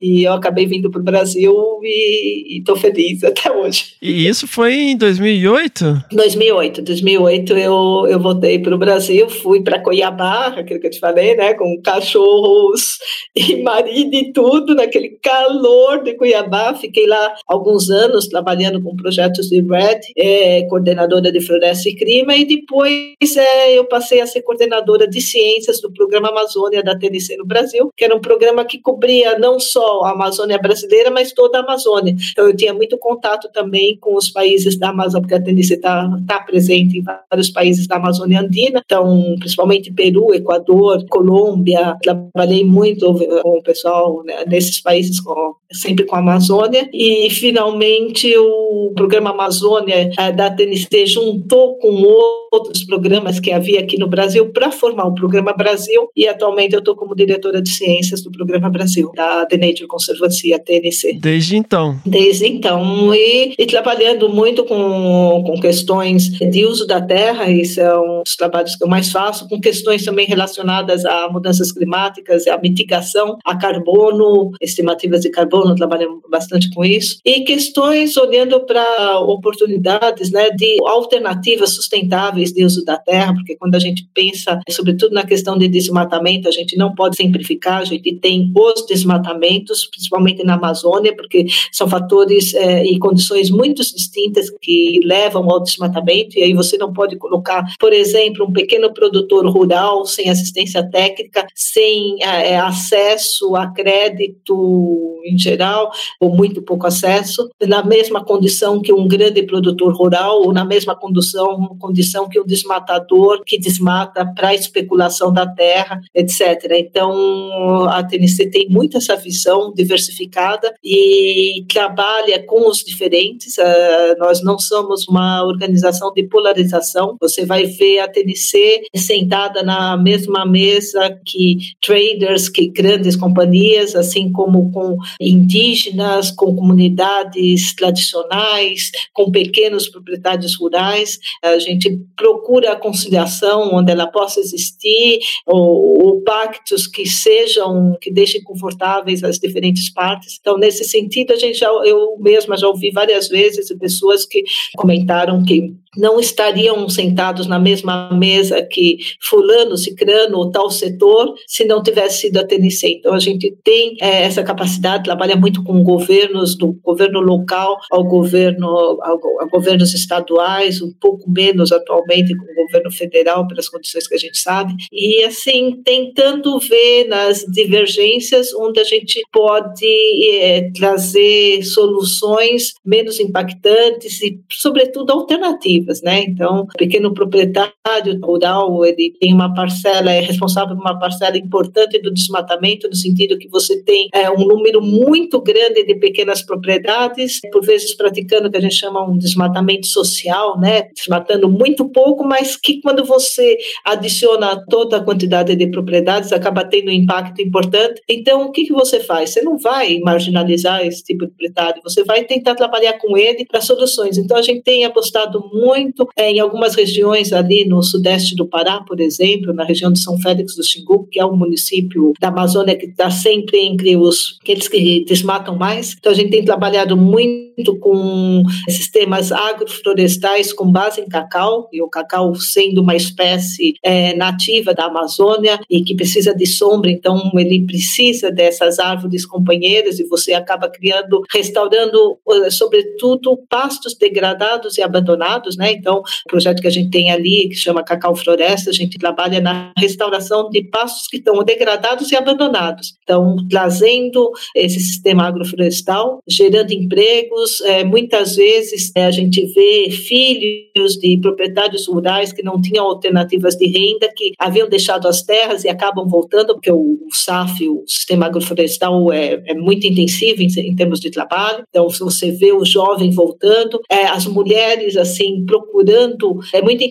e 0.02 0.24
eu 0.24 0.34
acabei 0.34 0.66
vindo 0.66 0.90
para 0.90 1.00
o 1.00 1.04
Brasil 1.04 1.80
e 1.84 2.58
estou 2.58 2.76
feliz 2.76 3.24
até 3.24 3.52
hoje. 3.52 3.94
E 4.02 4.28
isso 4.28 4.48
foi 4.48 4.74
em 4.74 4.98
2008? 4.98 6.06
2008. 6.12 6.82
2008 6.82 7.54
eu, 7.54 8.08
eu 8.10 8.20
voltei 8.20 8.58
para 8.58 8.74
o 8.74 8.80
Brasil, 8.80 9.30
fui 9.30 9.62
para 9.62 9.80
Cuiabá, 9.80 10.48
aquilo 10.48 10.80
que 10.80 10.88
eu 10.88 10.92
te 10.92 11.00
falei, 11.00 11.36
né? 11.36 11.54
Com 11.54 11.80
cachorros 11.82 12.98
e 13.36 13.62
marido 13.62 14.16
e 14.16 14.34
tudo, 14.34 14.74
naquele 14.74 15.20
calor 15.22 16.04
de 16.04 16.16
Cuiabá. 16.16 16.74
Fiquei 16.74 17.06
lá 17.06 17.36
alguns 17.48 17.92
anos 17.92 18.28
trabalhando 18.28 18.82
com 18.82 18.96
projetos 18.96 19.50
de 19.50 19.62
RED, 19.62 20.02
é, 20.18 20.64
coordenadora 20.64 21.32
de 21.32 21.42
floresta 21.42 21.90
e 21.90 21.96
clima, 21.96 22.36
e 22.36 22.46
depois 22.46 23.38
é, 23.38 23.78
eu 23.78 23.86
passei 23.86 24.22
a 24.22 24.26
ser 24.26 24.42
coordenadora 24.42 25.08
de 25.08 25.22
ciências 25.22 25.80
do 25.80 25.92
programa 25.92 26.30
Amazônia 26.30 26.82
da 26.82 26.98
TNC 26.98 27.38
no 27.38 27.46
Brasil, 27.46 27.92
que 27.96 28.04
era 28.04 28.16
um 28.16 28.22
programa 28.22 28.66
que 28.66 28.80
cobria 28.80 29.38
não 29.38 29.60
só 29.60 29.91
a 30.04 30.12
Amazônia 30.12 30.58
brasileira, 30.58 31.12
mas 31.12 31.32
toda 31.32 31.60
a 31.60 31.62
Amazônia. 31.62 32.16
Então 32.32 32.48
eu 32.48 32.56
tinha 32.56 32.74
muito 32.74 32.98
contato 32.98 33.50
também 33.54 33.98
com 33.98 34.16
os 34.16 34.30
países 34.30 34.78
da 34.78 34.90
Amazônia, 34.90 35.22
porque 35.22 35.36
a 35.36 35.42
Tenice 35.42 35.74
está 35.74 36.10
tá 36.28 36.40
presente 36.40 36.98
em 36.98 37.04
vários 37.04 37.50
países 37.50 37.88
da 37.88 37.98
Amazônia 37.98 38.42
Andina, 38.42 38.82
então 38.84 39.36
principalmente 39.40 39.92
Peru, 39.92 40.34
Equador, 40.34 41.06
Colômbia. 41.10 41.98
Trabalhei 42.02 42.64
muito 42.64 43.14
com 43.14 43.58
o 43.58 43.64
pessoal 43.64 44.24
né, 44.24 44.46
nesses 44.48 44.80
países, 44.80 45.20
com, 45.20 45.56
sempre 45.72 46.06
com 46.06 46.16
a 46.16 46.20
Amazônia. 46.20 46.90
E 46.94 47.30
finalmente 47.30 48.36
o 48.38 48.92
programa 48.96 49.32
Amazônia 49.32 50.12
eh, 50.18 50.32
da 50.32 50.50
TNC 50.50 51.06
juntou 51.08 51.78
com 51.78 52.04
outros 52.52 52.84
programas 52.84 53.40
que 53.40 53.52
havia 53.52 53.80
aqui 53.80 53.98
no 53.98 54.08
Brasil 54.08 54.52
para 54.52 54.72
formar 54.72 55.06
o 55.06 55.16
Programa 55.16 55.54
Brasil. 55.54 56.10
E 56.16 56.28
atualmente 56.28 56.74
eu 56.74 56.80
estou 56.80 56.96
como 56.96 57.16
diretora 57.16 57.62
de 57.62 57.70
ciências 57.70 58.22
do 58.22 58.32
Programa 58.32 58.70
Brasil, 58.70 59.12
da 59.16 59.46
The 59.46 59.58
Nature 59.82 59.88
Conservancy, 59.88 60.54
a 60.54 60.60
TNC. 60.60 61.14
Desde 61.20 61.56
então. 61.56 62.00
Desde 62.06 62.48
então. 62.48 63.14
E, 63.14 63.56
e 63.58 63.66
trabalhando 63.66 64.30
muito 64.30 64.64
com, 64.64 65.44
com 65.46 65.60
questões 65.60 66.30
de 66.30 66.66
uso 66.66 66.86
da 66.86 67.02
terra, 67.02 67.50
e 67.50 67.66
são 67.66 68.22
os 68.26 68.36
trabalhos 68.36 68.76
que 68.76 68.84
eu 68.84 68.88
mais 68.88 69.12
faço, 69.12 69.48
com 69.48 69.60
questões 69.60 70.04
também 70.04 70.26
relacionadas 70.26 71.06
a 71.06 71.30
mudanças 71.30 71.72
climáticas, 71.72 72.48
a 72.48 72.58
mitigação 72.58 73.38
a 73.46 73.56
carbono, 73.58 74.52
estimativas 74.62 75.22
de 75.22 75.30
carbono, 75.30 75.76
trabalhamos 75.76 76.22
bastante 76.30 76.70
com 76.72 76.84
isso, 76.84 77.18
e 77.26 77.42
questões 77.42 78.16
olhando 78.18 78.66
para 78.66 79.20
oportunidades 79.20 80.32
né, 80.32 80.50
de 80.52 80.78
alternativas 80.86 81.72
sustentáveis 81.72 82.52
de 82.52 82.64
uso 82.64 82.84
da 82.84 82.98
terra, 82.98 83.34
porque 83.34 83.56
quando 83.56 83.76
a 83.76 83.80
gente 83.80 84.08
pensa, 84.14 84.60
sobretudo 84.70 85.14
na 85.14 85.26
questão 85.26 85.58
de 85.58 85.68
desmatamento, 85.68 86.48
a 86.48 86.52
gente 86.52 86.78
não 86.78 86.94
pode 86.94 87.16
simplificar, 87.16 87.82
a 87.82 87.86
gente 87.86 88.16
tem 88.16 88.52
os 88.56 88.86
desmatamentos, 88.86 89.71
principalmente 89.86 90.44
na 90.44 90.56
Amazônia, 90.56 91.16
porque 91.16 91.46
são 91.72 91.88
fatores 91.88 92.54
é, 92.54 92.84
e 92.84 93.00
condições 93.00 93.50
muito 93.50 93.82
distintas 93.82 94.50
que 94.62 95.00
levam 95.04 95.50
ao 95.50 95.62
desmatamento, 95.62 96.38
e 96.38 96.44
aí 96.44 96.54
você 96.54 96.78
não 96.78 96.94
pode 96.94 97.16
colocar, 97.18 97.64
por 97.80 97.94
exemplo, 97.94 98.46
um 98.46 98.54
pequeno 98.54 98.94
produtor 98.94 99.46
rural 99.48 100.06
sem 100.06 100.30
assistência 100.30 100.88
técnica, 100.90 101.46
sem 101.56 102.18
é, 102.22 102.58
acesso 102.58 103.56
a 103.56 103.68
crédito 103.68 105.22
em 105.26 105.38
geral, 105.38 105.92
ou 106.20 106.36
muito 106.36 106.62
pouco 106.62 106.88
acesso, 106.88 107.50
na 107.68 107.84
mesma 107.84 108.24
condição 108.24 108.82
que 108.82 108.92
um 108.92 109.08
grande 109.08 109.44
produtor 109.44 109.96
rural, 109.96 110.42
ou 110.42 110.54
na 110.54 110.66
mesma 110.66 110.96
condição, 110.96 111.76
condição 111.80 112.28
que 112.28 112.40
o 112.40 112.44
um 112.44 112.46
desmatador 112.46 113.44
que 113.46 113.58
desmata 113.58 114.26
para 114.36 114.56
especulação 114.56 115.32
da 115.32 115.46
terra, 115.46 116.02
etc. 116.14 116.42
Então, 116.72 117.86
a 117.90 118.04
TNC 118.04 118.50
tem 118.50 118.70
muito 118.70 118.98
essa 118.98 119.16
visão 119.16 119.51
diversificada 119.76 120.74
e 120.84 121.66
trabalha 121.68 122.44
com 122.44 122.70
os 122.70 122.80
diferentes. 122.80 123.58
Uh, 123.58 124.18
nós 124.20 124.44
não 124.44 124.58
somos 124.58 125.08
uma 125.08 125.44
organização 125.44 126.14
de 126.14 126.24
polarização. 126.24 127.18
Você 127.20 127.46
vai 127.46 127.66
ver 127.66 128.00
a 128.00 128.08
TNC 128.08 128.84
sentada 128.96 129.64
na 129.64 129.98
mesma 129.98 130.46
mesa 130.46 131.18
que 131.26 131.58
traders, 131.82 132.50
que 132.50 132.68
grandes 132.68 133.16
companhias, 133.16 133.96
assim 133.96 134.32
como 134.32 134.72
com 134.72 134.98
indígenas, 135.20 136.32
com 136.32 136.56
comunidades 136.56 137.76
tradicionais, 137.76 138.92
com 139.14 139.32
pequenos 139.32 139.88
proprietários 139.90 140.56
rurais. 140.56 141.20
A 141.44 141.60
gente 141.60 142.00
procura 142.16 142.74
a 142.74 142.76
conciliação 142.76 143.72
onde 143.74 143.92
ela 143.92 144.08
possa 144.08 144.40
existir, 144.40 145.20
ou, 145.46 146.06
ou 146.06 146.22
pactos 146.22 146.88
que 146.88 147.08
sejam, 147.08 147.98
que 148.02 148.12
deixem 148.12 148.42
confortáveis 148.44 149.24
as 149.24 149.38
diferentes 149.42 149.92
partes. 149.92 150.38
Então, 150.40 150.58
nesse 150.58 150.84
sentido, 150.84 151.34
a 151.34 151.36
gente 151.36 151.58
já, 151.58 151.68
eu 151.68 152.18
mesma 152.20 152.56
já 152.56 152.68
ouvi 152.68 152.92
várias 152.92 153.28
vezes 153.28 153.72
pessoas 153.82 154.26
que 154.26 154.44
comentaram 154.78 155.44
que 155.44 155.74
não 155.98 156.20
estariam 156.20 156.88
sentados 156.88 157.48
na 157.48 157.60
mesma 157.60 158.12
mesa 158.14 158.62
que 158.64 158.98
fulano, 159.22 159.78
cicrano 159.78 160.38
ou 160.38 160.50
tal 160.50 160.70
setor 160.70 161.34
se 161.46 161.66
não 161.66 161.84
tivesse 161.84 162.22
sido 162.22 162.38
a 162.38 162.46
TNC. 162.46 163.00
Então 163.00 163.14
a 163.14 163.20
gente 163.20 163.54
tem 163.64 163.98
é, 164.00 164.24
essa 164.24 164.42
capacidade, 164.44 165.04
trabalha 165.04 165.36
muito 165.36 165.64
com 165.64 165.84
governos, 165.84 166.56
do 166.56 166.74
governo 166.82 167.20
local 167.20 167.78
ao 167.92 168.04
governo, 168.06 168.68
ao, 168.68 169.42
a 169.42 169.46
governos 169.46 169.94
estaduais, 169.94 170.82
um 170.82 170.94
pouco 170.94 171.30
menos 171.30 171.72
atualmente 171.72 172.36
com 172.36 172.44
o 172.44 172.66
governo 172.66 172.92
federal 172.92 173.46
pelas 173.48 173.68
condições 173.68 174.08
que 174.08 174.16
a 174.16 174.20
gente 174.20 174.38
sabe, 174.38 174.74
e 174.92 175.24
assim 175.24 175.82
tentando 175.84 176.58
ver 176.60 177.08
nas 177.08 177.40
divergências 177.40 178.54
onde 178.54 178.80
a 178.80 178.84
gente 178.84 179.22
pode 179.32 179.86
é, 180.34 180.72
trazer 180.76 181.64
soluções 181.64 182.74
menos 182.86 183.20
impactantes 183.20 184.22
e 184.22 184.40
sobretudo 184.50 185.12
alternativas 185.12 186.02
né? 186.04 186.24
Então, 186.28 186.62
o 186.62 186.78
pequeno 186.78 187.14
proprietário 187.14 188.20
rural, 188.22 188.84
ele 188.86 189.14
tem 189.20 189.34
uma 189.34 189.54
parcela, 189.54 190.12
é 190.12 190.20
responsável 190.20 190.76
por 190.76 190.82
uma 190.82 191.00
parcela 191.00 191.38
importante 191.38 192.00
do 192.00 192.14
desmatamento, 192.14 192.88
no 192.88 192.96
sentido 192.96 193.38
que 193.38 193.48
você 193.48 193.82
tem 193.84 194.10
é, 194.14 194.30
um 194.30 194.46
número 194.46 194.82
muito 194.82 195.42
grande 195.42 195.84
de 195.84 195.96
pequenas 195.96 196.42
propriedades, 196.42 197.40
por 197.52 197.64
vezes 197.66 197.94
praticando 197.94 198.48
o 198.48 198.52
que 198.52 198.58
a 198.58 198.62
gente 198.62 198.76
chama 198.76 199.08
um 199.08 199.18
desmatamento 199.18 199.88
social, 199.88 200.60
né? 200.60 200.84
Desmatando 200.96 201.50
muito 201.50 201.90
pouco, 201.90 202.24
mas 202.24 202.56
que 202.56 202.82
quando 202.82 203.06
você 203.06 203.58
adiciona 203.86 204.64
toda 204.70 204.98
a 204.98 205.04
quantidade 205.04 205.56
de 205.56 205.68
propriedades, 205.68 206.32
acaba 206.32 206.64
tendo 206.64 206.90
um 206.90 206.94
impacto 206.94 207.42
importante. 207.42 208.02
Então, 208.08 208.46
o 208.46 208.52
que, 208.52 208.66
que 208.66 208.74
você 208.74 209.00
faz? 209.00 209.21
Você 209.28 209.42
não 209.42 209.58
vai 209.58 210.00
marginalizar 210.00 210.86
esse 210.86 211.04
tipo 211.04 211.26
de 211.26 211.32
proprietário, 211.32 211.82
você 211.84 212.04
vai 212.04 212.24
tentar 212.24 212.56
trabalhar 212.56 212.94
com 212.94 213.18
ele 213.18 213.46
para 213.46 213.62
soluções. 213.62 214.18
Então, 214.18 214.38
a 214.38 214.42
gente 214.42 214.62
tem 214.62 214.86
apostado 214.86 215.44
muito 215.54 216.08
é, 216.16 216.32
em 216.32 216.40
algumas 216.40 216.76
regiões 216.76 217.34
ali 217.34 217.66
no 217.66 217.82
sudeste 217.82 218.36
do 218.36 218.48
Pará, 218.48 218.82
por 218.82 219.00
exemplo, 219.00 219.54
na 219.54 219.64
região 219.64 219.92
de 219.92 220.00
São 220.00 220.20
Félix 220.20 220.56
do 220.56 220.64
Xingu, 220.64 221.08
que 221.12 221.20
é 221.20 221.26
um 221.26 221.36
município 221.36 222.14
da 222.20 222.30
Amazônia 222.30 222.76
que 222.76 222.86
está 222.86 223.10
sempre 223.10 223.60
entre 223.60 223.96
os 223.96 224.40
aqueles 224.42 224.68
que 224.68 225.04
desmatam 225.06 225.56
mais. 225.56 225.96
Então 225.98 226.12
a 226.12 226.16
gente 226.16 226.32
tem 226.32 226.44
trabalhado 226.44 226.96
muito 226.98 227.78
com 227.80 228.44
sistemas 228.68 229.32
agroflorestais 229.32 230.54
com 230.54 230.72
base 230.72 231.02
em 231.02 231.08
cacau, 231.08 231.70
e 231.72 231.82
o 231.82 231.90
cacau 231.90 232.34
sendo 232.36 232.82
uma 232.82 232.96
espécie 232.96 233.76
é, 233.84 234.16
nativa 234.16 234.74
da 234.74 234.86
Amazônia 234.86 235.60
e 235.70 235.84
que 235.84 235.96
precisa 235.96 236.34
de 236.34 236.46
sombra, 236.46 236.90
então 236.90 237.32
ele 237.36 237.66
precisa 237.66 238.32
dessas 238.32 238.80
árvores 238.80 239.11
companheiras 239.26 240.00
e 240.00 240.08
você 240.08 240.34
acaba 240.34 240.70
criando, 240.70 241.22
restaurando, 241.32 242.18
eh, 242.30 242.50
sobretudo, 242.50 243.38
pastos 243.50 243.96
degradados 243.96 244.78
e 244.78 244.82
abandonados, 244.82 245.58
né? 245.58 245.72
Então, 245.72 246.00
o 246.00 246.30
projeto 246.30 246.62
que 246.62 246.68
a 246.68 246.72
gente 246.72 246.90
tem 246.90 247.12
ali, 247.12 247.50
que 247.50 247.56
chama 247.56 247.84
Cacau 247.84 248.16
Floresta, 248.16 248.70
a 248.70 248.74
gente 248.74 248.98
trabalha 248.98 249.40
na 249.40 249.72
restauração 249.78 250.50
de 250.50 250.64
pastos 250.64 251.08
que 251.08 251.18
estão 251.18 251.44
degradados 251.44 252.12
e 252.12 252.16
abandonados. 252.16 252.94
Então, 253.04 253.36
trazendo 253.50 254.32
esse 254.56 254.80
sistema 254.80 255.28
agroflorestal, 255.28 256.20
gerando 256.28 256.72
empregos. 256.72 257.62
É, 257.62 257.84
muitas 257.84 258.36
vezes 258.36 258.92
é, 258.96 259.06
a 259.06 259.12
gente 259.12 259.46
vê 259.48 259.90
filhos 259.92 260.96
de 261.00 261.18
proprietários 261.18 261.88
rurais 261.88 262.32
que 262.32 262.44
não 262.44 262.62
tinham 262.62 262.86
alternativas 262.86 263.56
de 263.56 263.68
renda, 263.68 264.12
que 264.16 264.34
haviam 264.40 264.70
deixado 264.70 265.08
as 265.08 265.22
terras 265.22 265.64
e 265.64 265.70
acabam 265.70 266.08
voltando, 266.08 266.54
porque 266.54 266.72
o 266.72 267.00
SAF, 267.12 267.68
o 267.68 267.84
sistema 267.88 268.26
agroflorestal, 268.26 269.01
é, 269.10 269.42
é 269.46 269.54
muito 269.54 269.88
intensivo 269.88 270.42
em, 270.42 270.48
em, 270.48 270.76
termos 270.76 271.00
de 271.00 271.10
trabalho. 271.10 271.64
Então, 271.70 271.90
você 272.04 272.32
vê 272.32 272.52
o 272.52 272.66
jovem 272.66 273.10
voltando, 273.12 273.80
é, 273.90 274.08
as 274.08 274.26
mulheres, 274.26 274.98
assim, 274.98 275.46
procurando, 275.46 276.40
é 276.52 276.62
muito 276.62 276.84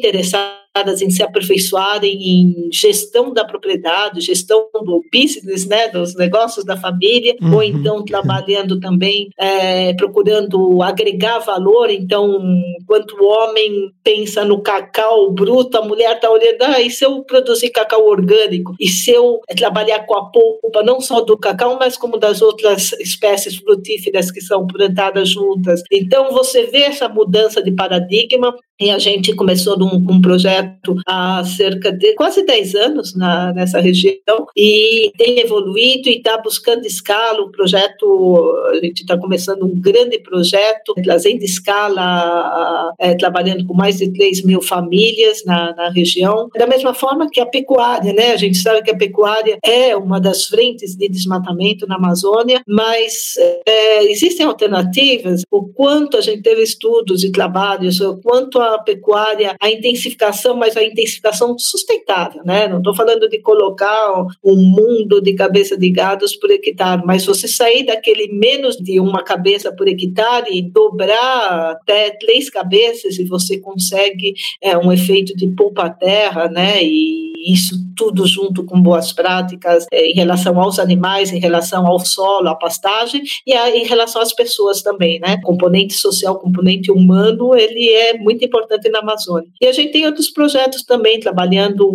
em 1.02 1.10
se 1.10 1.22
aperfeiçoarem 1.22 2.16
em 2.22 2.68
gestão 2.72 3.32
da 3.32 3.44
propriedade, 3.44 4.20
gestão 4.20 4.68
do 4.72 5.02
business, 5.12 5.66
né, 5.66 5.88
dos 5.88 6.14
negócios 6.14 6.64
da 6.64 6.76
família, 6.76 7.34
uhum. 7.42 7.54
ou 7.54 7.62
então 7.62 8.04
trabalhando 8.04 8.78
também, 8.78 9.28
é, 9.36 9.92
procurando 9.94 10.80
agregar 10.82 11.40
valor. 11.40 11.90
Então, 11.90 12.40
enquanto 12.80 13.16
o 13.20 13.26
homem 13.26 13.90
pensa 14.04 14.44
no 14.44 14.62
cacau 14.62 15.32
bruto, 15.32 15.76
a 15.76 15.84
mulher 15.84 16.16
está 16.16 16.30
olhando, 16.30 16.62
ah, 16.62 16.80
e 16.80 16.88
se 16.88 17.04
eu 17.04 17.22
produzir 17.24 17.70
cacau 17.70 18.06
orgânico? 18.08 18.74
E 18.78 18.86
se 18.86 19.10
eu 19.10 19.40
trabalhar 19.56 20.06
com 20.06 20.16
a 20.16 20.30
polpa, 20.30 20.82
não 20.84 21.00
só 21.00 21.20
do 21.20 21.36
cacau, 21.36 21.76
mas 21.80 21.96
como 21.96 22.16
das 22.16 22.40
outras 22.40 22.92
espécies 22.92 23.56
frutíferas 23.56 24.30
que 24.30 24.40
são 24.40 24.66
plantadas 24.66 25.30
juntas? 25.30 25.82
Então, 25.90 26.30
você 26.30 26.64
vê 26.66 26.82
essa 26.82 27.08
mudança 27.08 27.60
de 27.60 27.72
paradigma 27.72 28.54
e 28.80 28.90
a 28.90 28.98
gente 28.98 29.34
começou 29.34 29.78
um, 29.78 29.96
um 29.96 30.20
projeto 30.20 30.96
há 31.06 31.44
cerca 31.44 31.92
de 31.92 32.14
quase 32.14 32.44
10 32.44 32.74
anos 32.74 33.14
na, 33.14 33.52
nessa 33.52 33.78
região 33.78 34.46
e 34.56 35.12
tem 35.18 35.38
evoluído 35.38 36.08
e 36.08 36.16
está 36.16 36.38
buscando 36.38 36.86
escala. 36.86 37.42
O 37.42 37.50
projeto, 37.50 38.56
a 38.70 38.76
gente 38.76 39.02
está 39.02 39.18
começando 39.18 39.64
um 39.64 39.78
grande 39.78 40.18
projeto, 40.18 40.94
trazendo 41.02 41.42
escala, 41.42 42.94
é, 42.98 43.14
trabalhando 43.14 43.66
com 43.66 43.74
mais 43.74 43.98
de 43.98 44.10
3 44.10 44.44
mil 44.44 44.62
famílias 44.62 45.44
na, 45.44 45.74
na 45.74 45.90
região. 45.90 46.48
Da 46.56 46.66
mesma 46.66 46.94
forma 46.94 47.28
que 47.30 47.40
a 47.40 47.46
pecuária, 47.46 48.14
né? 48.14 48.32
A 48.32 48.36
gente 48.36 48.56
sabe 48.56 48.82
que 48.82 48.90
a 48.90 48.96
pecuária 48.96 49.58
é 49.62 49.94
uma 49.94 50.18
das 50.18 50.46
frentes 50.46 50.96
de 50.96 51.06
desmatamento 51.08 51.86
na 51.86 51.96
Amazônia, 51.96 52.62
mas 52.66 53.34
é, 53.66 54.04
existem 54.04 54.46
alternativas. 54.46 55.42
O 55.50 55.68
quanto 55.68 56.16
a 56.16 56.20
gente 56.22 56.42
teve 56.42 56.62
estudos 56.62 57.22
e 57.24 57.30
trabalhos, 57.30 58.00
o 58.00 58.16
quanto 58.16 58.58
a 58.58 58.69
pecuária, 58.78 59.54
a 59.60 59.70
intensificação, 59.70 60.56
mas 60.56 60.76
a 60.76 60.84
intensificação 60.84 61.58
sustentável, 61.58 62.42
né? 62.44 62.68
Não 62.68 62.78
estou 62.78 62.94
falando 62.94 63.28
de 63.28 63.38
colocar 63.40 64.26
um 64.44 64.56
mundo 64.56 65.20
de 65.20 65.34
cabeça 65.34 65.76
de 65.76 65.90
gados 65.90 66.36
por 66.36 66.50
hectare, 66.50 67.02
mas 67.04 67.24
você 67.24 67.46
sair 67.46 67.84
daquele 67.84 68.32
menos 68.32 68.76
de 68.76 69.00
uma 69.00 69.22
cabeça 69.22 69.74
por 69.74 69.88
hectare 69.88 70.56
e 70.56 70.62
dobrar 70.62 71.72
até 71.72 72.10
três 72.10 72.48
cabeças 72.48 73.18
e 73.18 73.24
você 73.24 73.58
consegue 73.58 74.34
é, 74.62 74.76
um 74.76 74.92
efeito 74.92 75.36
de 75.36 75.48
poupa-terra, 75.48 76.48
né? 76.48 76.82
E 76.82 77.30
isso 77.46 77.74
tudo 77.96 78.26
junto 78.26 78.64
com 78.64 78.80
boas 78.80 79.12
práticas 79.12 79.86
é, 79.92 80.10
em 80.10 80.14
relação 80.14 80.58
aos 80.60 80.78
animais, 80.78 81.32
em 81.32 81.38
relação 81.38 81.86
ao 81.86 81.98
solo, 81.98 82.48
à 82.48 82.54
pastagem 82.54 83.22
e 83.46 83.52
a, 83.52 83.76
em 83.76 83.84
relação 83.84 84.20
às 84.22 84.32
pessoas 84.32 84.82
também, 84.82 85.18
né? 85.20 85.38
Componente 85.42 85.94
social, 85.94 86.38
componente 86.38 86.90
humano, 86.90 87.54
ele 87.54 87.88
é 87.88 88.18
muito 88.18 88.44
importante 88.44 88.59
na 88.90 89.00
Amazônia. 89.00 89.48
E 89.60 89.66
a 89.66 89.72
gente 89.72 89.92
tem 89.92 90.06
outros 90.06 90.30
projetos 90.30 90.82
também 90.82 91.20
trabalhando 91.20 91.86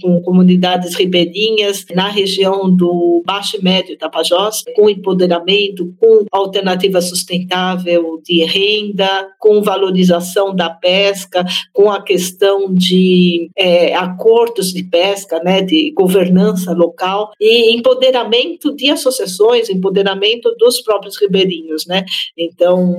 com 0.00 0.20
comunidades 0.22 0.94
ribeirinhas 0.94 1.84
na 1.94 2.08
região 2.08 2.74
do 2.74 3.22
Baixo 3.24 3.56
e 3.56 3.64
Médio 3.64 3.96
Tapajós, 3.98 4.62
com 4.74 4.88
empoderamento, 4.88 5.94
com 6.00 6.24
alternativa 6.30 7.00
sustentável 7.00 8.20
de 8.24 8.44
renda, 8.44 9.28
com 9.38 9.62
valorização 9.62 10.54
da 10.54 10.70
pesca, 10.70 11.44
com 11.72 11.90
a 11.90 12.02
questão 12.02 12.72
de 12.72 13.50
é, 13.56 13.94
acordos 13.94 14.72
de 14.72 14.82
pesca, 14.84 15.40
né, 15.42 15.62
de 15.62 15.92
governança 15.92 16.72
local 16.72 17.30
e 17.40 17.74
empoderamento 17.74 18.74
de 18.74 18.90
associações, 18.90 19.68
empoderamento 19.68 20.54
dos 20.58 20.80
próprios 20.80 21.20
ribeirinhos, 21.20 21.86
né? 21.86 22.04
Então, 22.36 22.96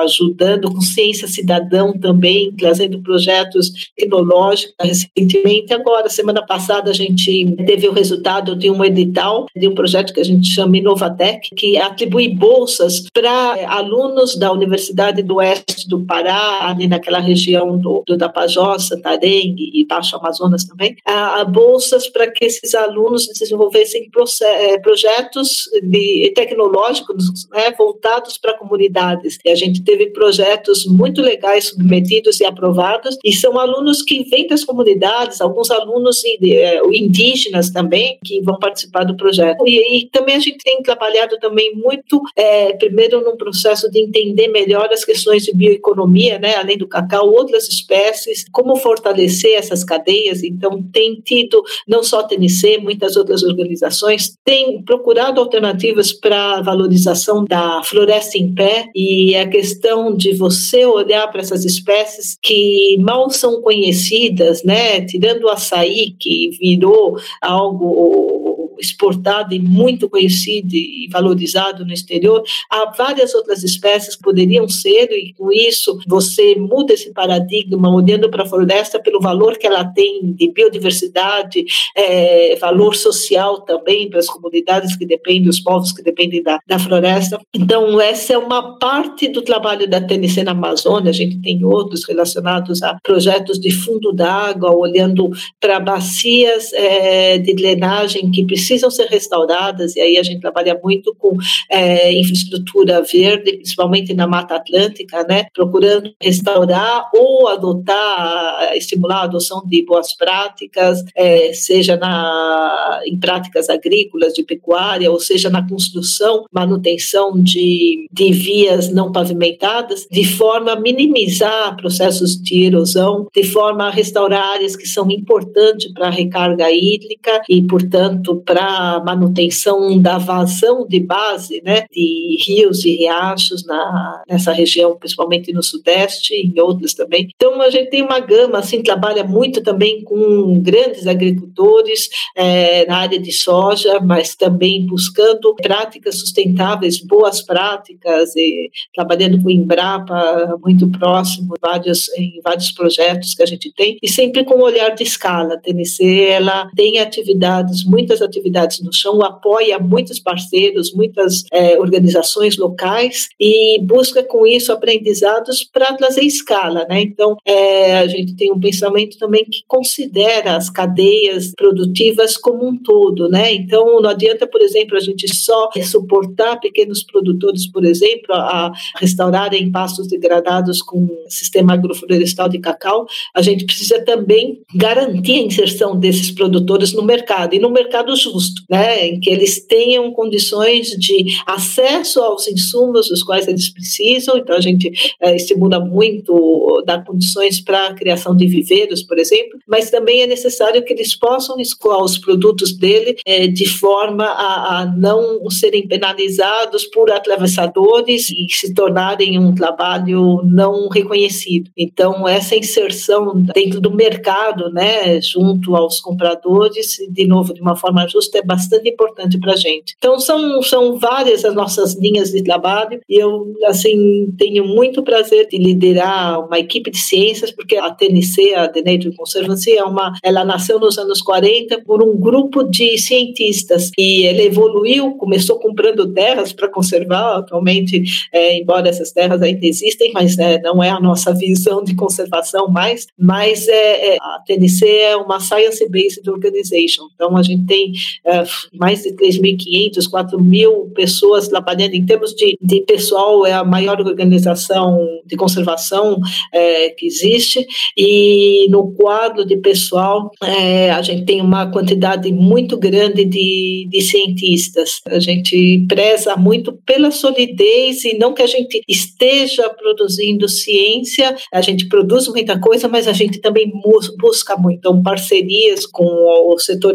ajudando 0.00 0.72
com 0.72 0.80
ciência 0.80 1.28
cidadão 1.28 1.92
também, 1.98 2.25
trazendo 2.58 3.00
projetos 3.02 3.90
tecnológicos. 3.96 4.74
Recentemente, 4.80 5.72
agora, 5.72 6.08
semana 6.08 6.44
passada, 6.44 6.90
a 6.90 6.94
gente 6.94 7.56
teve 7.66 7.88
o 7.88 7.92
resultado 7.92 8.56
de 8.56 8.70
um 8.70 8.84
edital 8.84 9.46
de 9.54 9.68
um 9.68 9.74
projeto 9.74 10.12
que 10.12 10.20
a 10.20 10.24
gente 10.24 10.48
chama 10.48 10.76
Inovatec, 10.76 11.54
que 11.54 11.76
atribui 11.76 12.28
bolsas 12.28 13.08
para 13.12 13.66
alunos 13.68 14.36
da 14.36 14.52
Universidade 14.52 15.22
do 15.22 15.36
Oeste 15.36 15.88
do 15.88 16.00
Pará, 16.00 16.68
ali 16.68 16.86
naquela 16.86 17.18
região 17.18 17.78
do, 17.78 18.02
do 18.06 18.16
Tapajós, 18.16 18.84
Santarém 18.84 19.54
e 19.58 19.84
Baixo 19.86 20.16
Amazonas 20.16 20.64
também, 20.64 20.96
a, 21.04 21.40
a 21.40 21.44
bolsas 21.44 22.08
para 22.08 22.30
que 22.30 22.44
esses 22.44 22.74
alunos 22.74 23.26
desenvolvessem 23.26 24.08
é, 24.42 24.78
projetos 24.78 25.68
de, 25.82 26.32
tecnológicos 26.34 27.46
né, 27.52 27.72
voltados 27.76 28.38
para 28.38 28.56
comunidades. 28.58 29.38
E 29.44 29.50
a 29.50 29.54
gente 29.54 29.82
teve 29.82 30.06
projetos 30.10 30.86
muito 30.86 31.20
legais 31.20 31.68
submetidos 31.68 32.15
e 32.40 32.44
aprovados, 32.44 33.16
e 33.24 33.32
são 33.32 33.58
alunos 33.58 34.02
que 34.02 34.24
vêm 34.24 34.46
das 34.46 34.64
comunidades, 34.64 35.40
alguns 35.40 35.70
alunos 35.70 36.22
é, 36.24 36.80
indígenas 36.92 37.70
também, 37.70 38.18
que 38.24 38.40
vão 38.40 38.58
participar 38.58 39.04
do 39.04 39.16
projeto. 39.16 39.66
E, 39.66 39.98
e 39.98 40.08
também 40.10 40.36
a 40.36 40.40
gente 40.40 40.58
tem 40.58 40.82
trabalhado 40.82 41.38
também 41.38 41.74
muito, 41.74 42.20
é, 42.34 42.72
primeiro, 42.74 43.22
num 43.22 43.36
processo 43.36 43.90
de 43.90 44.00
entender 44.00 44.48
melhor 44.48 44.88
as 44.92 45.04
questões 45.04 45.44
de 45.44 45.54
bioeconomia, 45.54 46.38
né, 46.38 46.56
além 46.56 46.78
do 46.78 46.88
cacau, 46.88 47.28
outras 47.28 47.68
espécies, 47.68 48.44
como 48.52 48.76
fortalecer 48.76 49.52
essas 49.52 49.84
cadeias. 49.84 50.42
Então, 50.42 50.82
tem 50.92 51.20
tido, 51.24 51.62
não 51.86 52.02
só 52.02 52.20
a 52.20 52.24
TNC, 52.24 52.78
muitas 52.78 53.16
outras 53.16 53.42
organizações, 53.42 54.36
têm 54.44 54.82
procurado 54.82 55.40
alternativas 55.40 56.12
para 56.12 56.60
valorização 56.62 57.44
da 57.44 57.82
floresta 57.84 58.38
em 58.38 58.54
pé 58.54 58.86
e 58.94 59.34
a 59.36 59.48
questão 59.48 60.14
de 60.14 60.34
você 60.34 60.84
olhar 60.84 61.26
para 61.28 61.40
essas 61.40 61.64
espécies 61.64 62.05
que 62.42 62.96
mal 63.00 63.30
são 63.30 63.60
conhecidas, 63.60 64.62
né? 64.62 65.04
Tirando 65.04 65.44
o 65.44 65.50
açaí, 65.50 66.14
que 66.18 66.50
virou 66.60 67.16
algo 67.40 68.45
exportado 68.78 69.54
e 69.54 69.58
muito 69.58 70.08
conhecido 70.08 70.74
e 70.74 71.08
valorizado 71.10 71.84
no 71.84 71.92
exterior, 71.92 72.42
há 72.70 72.90
várias 72.96 73.34
outras 73.34 73.62
espécies 73.62 74.16
que 74.16 74.22
poderiam 74.22 74.68
ser, 74.68 75.10
e 75.12 75.32
com 75.34 75.52
isso 75.52 75.98
você 76.06 76.54
muda 76.56 76.94
esse 76.94 77.12
paradigma 77.12 77.92
olhando 77.92 78.30
para 78.30 78.42
a 78.42 78.46
floresta 78.46 79.00
pelo 79.00 79.20
valor 79.20 79.56
que 79.58 79.66
ela 79.66 79.84
tem 79.84 80.32
de 80.32 80.50
biodiversidade, 80.50 81.64
é, 81.96 82.56
valor 82.56 82.94
social 82.94 83.60
também 83.62 84.08
para 84.08 84.20
as 84.20 84.26
comunidades 84.26 84.96
que 84.96 85.06
dependem, 85.06 85.48
os 85.48 85.60
povos 85.60 85.92
que 85.92 86.02
dependem 86.02 86.42
da, 86.42 86.58
da 86.66 86.78
floresta. 86.78 87.40
Então, 87.54 88.00
essa 88.00 88.34
é 88.34 88.38
uma 88.38 88.78
parte 88.78 89.28
do 89.28 89.42
trabalho 89.42 89.88
da 89.88 90.00
TNC 90.00 90.44
na 90.44 90.52
Amazônia, 90.52 91.10
a 91.10 91.14
gente 91.14 91.40
tem 91.40 91.64
outros 91.64 92.06
relacionados 92.06 92.82
a 92.82 92.96
projetos 93.02 93.58
de 93.58 93.70
fundo 93.70 94.12
d'água, 94.12 94.74
olhando 94.74 95.30
para 95.60 95.80
bacias 95.80 96.72
é, 96.72 97.38
de 97.38 97.54
drenagem 97.54 98.30
que 98.30 98.44
precisam 98.44 98.65
precisam 98.66 98.90
ser 98.90 99.06
restauradas, 99.06 99.94
e 99.94 100.00
aí 100.00 100.18
a 100.18 100.22
gente 100.22 100.40
trabalha 100.40 100.78
muito 100.82 101.14
com 101.14 101.36
é, 101.70 102.12
infraestrutura 102.12 103.00
verde, 103.02 103.52
principalmente 103.52 104.12
na 104.12 104.26
Mata 104.26 104.56
Atlântica, 104.56 105.24
né, 105.28 105.46
procurando 105.54 106.12
restaurar 106.20 107.08
ou 107.14 107.46
adotar, 107.46 108.72
estimular 108.74 109.20
a 109.20 109.24
adoção 109.24 109.62
de 109.64 109.84
boas 109.84 110.12
práticas, 110.14 111.04
é, 111.14 111.52
seja 111.52 111.96
na, 111.96 113.00
em 113.06 113.16
práticas 113.18 113.68
agrícolas, 113.70 114.32
de 114.34 114.42
pecuária, 114.42 115.10
ou 115.10 115.20
seja 115.20 115.48
na 115.48 115.66
construção, 115.66 116.44
manutenção 116.52 117.40
de, 117.40 118.08
de 118.12 118.32
vias 118.32 118.90
não 118.90 119.12
pavimentadas, 119.12 120.06
de 120.10 120.24
forma 120.24 120.72
a 120.72 120.80
minimizar 120.80 121.76
processos 121.76 122.36
de 122.36 122.64
erosão, 122.64 123.28
de 123.32 123.44
forma 123.44 123.86
a 123.86 123.90
restaurar 123.90 124.54
áreas 124.54 124.74
que 124.74 124.86
são 124.86 125.08
importantes 125.10 125.92
para 125.92 126.08
a 126.08 126.10
recarga 126.10 126.70
hídrica 126.70 127.42
e, 127.48 127.62
portanto, 127.62 128.42
para 128.44 128.55
para 128.56 129.02
manutenção 129.04 130.00
da 130.00 130.16
vazão 130.16 130.86
de 130.88 130.98
base 130.98 131.60
né, 131.62 131.84
de 131.92 132.38
rios 132.46 132.86
e 132.86 132.96
riachos 132.96 133.66
na, 133.66 134.22
nessa 134.26 134.50
região, 134.50 134.96
principalmente 134.96 135.52
no 135.52 135.62
Sudeste 135.62 136.32
e 136.32 136.46
em 136.46 136.58
outras 136.58 136.94
também. 136.94 137.28
Então, 137.34 137.60
a 137.60 137.68
gente 137.68 137.90
tem 137.90 138.02
uma 138.02 138.18
gama, 138.18 138.58
assim, 138.58 138.82
trabalha 138.82 139.24
muito 139.24 139.62
também 139.62 140.02
com 140.04 140.58
grandes 140.62 141.06
agricultores 141.06 142.08
é, 142.34 142.86
na 142.86 142.96
área 142.96 143.20
de 143.20 143.30
soja, 143.30 144.00
mas 144.00 144.34
também 144.34 144.86
buscando 144.86 145.54
práticas 145.56 146.18
sustentáveis, 146.18 146.98
boas 146.98 147.42
práticas, 147.42 148.34
e 148.36 148.70
trabalhando 148.94 149.42
com 149.42 149.48
o 149.48 149.52
Embrapa 149.52 150.58
muito 150.64 150.88
próximo, 150.88 151.56
vários, 151.60 152.08
em 152.16 152.40
vários 152.42 152.72
projetos 152.72 153.34
que 153.34 153.42
a 153.42 153.46
gente 153.46 153.70
tem, 153.74 153.98
e 154.02 154.08
sempre 154.08 154.44
com 154.44 154.54
um 154.54 154.62
olhar 154.62 154.94
de 154.94 155.02
escala. 155.02 155.54
A 155.54 155.58
TNC, 155.58 156.28
ela 156.30 156.70
tem 156.74 157.00
atividades, 157.00 157.84
muitas 157.84 158.22
atividades 158.22 158.45
atividades 158.46 158.80
no 158.80 158.92
chão, 158.92 159.22
apoia 159.22 159.78
muitos 159.78 160.20
parceiros, 160.20 160.92
muitas 160.94 161.44
é, 161.52 161.78
organizações 161.78 162.56
locais 162.56 163.28
e 163.40 163.80
busca 163.82 164.22
com 164.22 164.46
isso 164.46 164.72
aprendizados 164.72 165.64
para 165.64 165.94
trazer 165.94 166.22
escala, 166.22 166.86
né? 166.88 167.00
Então, 167.00 167.36
é, 167.44 167.98
a 167.98 168.06
gente 168.06 168.34
tem 168.36 168.52
um 168.52 168.60
pensamento 168.60 169.18
também 169.18 169.44
que 169.44 169.62
considera 169.66 170.56
as 170.56 170.70
cadeias 170.70 171.52
produtivas 171.56 172.36
como 172.36 172.66
um 172.66 172.76
todo, 172.76 173.28
né? 173.28 173.52
Então, 173.52 174.00
não 174.00 174.10
adianta, 174.10 174.46
por 174.46 174.60
exemplo, 174.60 174.96
a 174.96 175.00
gente 175.00 175.32
só 175.34 175.68
suportar 175.84 176.58
pequenos 176.60 177.02
produtores, 177.02 177.66
por 177.70 177.84
exemplo, 177.84 178.34
a 178.34 178.72
restaurarem 178.96 179.70
pastos 179.70 180.06
degradados 180.06 180.80
com 180.82 181.08
sistema 181.28 181.74
agroflorestal 181.74 182.48
de 182.48 182.58
cacau, 182.58 183.06
a 183.34 183.42
gente 183.42 183.64
precisa 183.64 184.02
também 184.04 184.60
garantir 184.74 185.34
a 185.34 185.44
inserção 185.44 185.98
desses 185.98 186.30
produtores 186.30 186.92
no 186.92 187.02
mercado 187.02 187.54
e 187.54 187.58
no 187.58 187.70
mercado 187.70 188.16
justo 188.36 188.62
né, 188.68 189.06
em 189.06 189.20
que 189.20 189.30
eles 189.30 189.64
tenham 189.66 190.12
condições 190.12 190.88
de 190.88 191.26
acesso 191.46 192.20
aos 192.20 192.46
insumos 192.46 193.08
dos 193.08 193.22
quais 193.22 193.48
eles 193.48 193.68
precisam. 193.72 194.36
Então 194.36 194.56
a 194.56 194.60
gente 194.60 194.92
é, 195.20 195.34
estimula 195.34 195.80
muito 195.80 196.82
dar 196.84 197.04
condições 197.04 197.60
para 197.60 197.88
a 197.88 197.94
criação 197.94 198.36
de 198.36 198.46
viveiros, 198.46 199.02
por 199.02 199.18
exemplo, 199.18 199.58
mas 199.66 199.90
também 199.90 200.22
é 200.22 200.26
necessário 200.26 200.84
que 200.84 200.92
eles 200.92 201.16
possam 201.16 201.58
escoar 201.58 202.02
os 202.02 202.18
produtos 202.18 202.72
dele 202.72 203.16
é, 203.26 203.46
de 203.46 203.66
forma 203.66 204.24
a, 204.24 204.80
a 204.80 204.86
não 204.86 205.48
serem 205.50 205.86
penalizados 205.86 206.84
por 206.84 207.10
atravessadores 207.10 208.30
e 208.30 208.46
se 208.50 208.74
tornarem 208.74 209.38
um 209.38 209.54
trabalho 209.54 210.42
não 210.44 210.88
reconhecido. 210.88 211.70
Então 211.76 212.28
essa 212.28 212.56
inserção 212.56 213.32
dentro 213.54 213.80
do 213.80 213.94
mercado, 213.94 214.70
né, 214.70 215.20
junto 215.20 215.74
aos 215.74 216.00
compradores, 216.00 216.96
de 217.08 217.26
novo 217.26 217.54
de 217.54 217.60
uma 217.60 217.76
forma 217.76 218.06
justa, 218.06 218.25
é 218.34 218.42
bastante 218.42 218.88
importante 218.88 219.38
para 219.38 219.52
a 219.52 219.56
gente. 219.56 219.94
Então 219.98 220.18
são 220.18 220.62
são 220.62 220.98
várias 220.98 221.44
as 221.44 221.54
nossas 221.54 221.94
linhas 221.94 222.30
de 222.30 222.42
trabalho 222.42 223.00
e 223.08 223.16
eu 223.16 223.54
assim 223.64 224.32
tenho 224.38 224.64
muito 224.64 225.02
prazer 225.02 225.48
de 225.48 225.58
liderar 225.58 226.44
uma 226.44 226.58
equipe 226.58 226.90
de 226.90 226.98
ciências 226.98 227.50
porque 227.50 227.76
a 227.76 227.90
TNC, 227.90 228.54
a 228.54 228.68
The 228.68 228.82
Nature 228.82 229.16
Conservancy, 229.16 229.76
é 229.76 229.84
uma 229.84 230.12
ela 230.22 230.44
nasceu 230.44 230.78
nos 230.78 230.98
anos 230.98 231.20
40 231.22 231.82
por 231.82 232.02
um 232.02 232.16
grupo 232.16 232.62
de 232.64 232.98
cientistas 232.98 233.90
e 233.98 234.24
ele 234.24 234.44
evoluiu, 234.44 235.14
começou 235.16 235.58
comprando 235.58 236.12
terras 236.12 236.52
para 236.52 236.68
conservar, 236.68 237.38
atualmente, 237.38 238.02
é, 238.32 238.58
embora 238.58 238.88
essas 238.88 239.12
terras 239.12 239.42
ainda 239.42 239.66
existem, 239.66 240.12
mas 240.12 240.38
é, 240.38 240.60
não 240.60 240.82
é 240.82 240.90
a 240.90 241.00
nossa 241.00 241.32
visão 241.34 241.82
de 241.82 241.94
conservação 241.94 242.68
mais, 242.68 243.06
mas 243.18 243.68
é, 243.68 244.14
é 244.14 244.16
a 244.20 244.40
TNC 244.46 244.88
é 244.88 245.16
uma 245.16 245.40
Science-Based 245.40 246.28
Organization, 246.28 247.08
então 247.14 247.36
a 247.36 247.42
gente 247.42 247.66
tem 247.66 247.92
é, 248.24 248.44
mais 248.72 249.02
de 249.02 249.10
3.500, 249.12 250.10
4.000 250.10 250.92
pessoas 250.94 251.48
trabalhando 251.48 251.94
em 251.94 252.04
termos 252.04 252.34
de, 252.34 252.56
de 252.60 252.80
pessoal, 252.82 253.46
é 253.46 253.52
a 253.52 253.64
maior 253.64 254.00
organização 254.00 254.98
de 255.24 255.36
conservação 255.36 256.18
é, 256.52 256.90
que 256.90 257.06
existe, 257.06 257.66
e 257.96 258.66
no 258.70 258.92
quadro 258.92 259.44
de 259.44 259.56
pessoal, 259.56 260.30
é, 260.42 260.90
a 260.90 261.02
gente 261.02 261.24
tem 261.24 261.40
uma 261.40 261.70
quantidade 261.70 262.32
muito 262.32 262.76
grande 262.76 263.24
de, 263.24 263.86
de 263.88 264.00
cientistas. 264.00 265.00
A 265.06 265.18
gente 265.18 265.84
preza 265.88 266.36
muito 266.36 266.72
pela 266.84 267.10
solidez 267.10 268.04
e 268.04 268.18
não 268.18 268.32
que 268.32 268.42
a 268.42 268.46
gente 268.46 268.82
esteja 268.88 269.68
produzindo 269.70 270.48
ciência, 270.48 271.34
a 271.52 271.60
gente 271.60 271.88
produz 271.88 272.28
muita 272.28 272.58
coisa, 272.58 272.88
mas 272.88 273.08
a 273.08 273.12
gente 273.12 273.40
também 273.40 273.70
busca 274.18 274.56
muito. 274.56 274.78
Então, 274.78 275.02
parcerias 275.02 275.86
com 275.86 276.04
o 276.04 276.58
setor, 276.58 276.94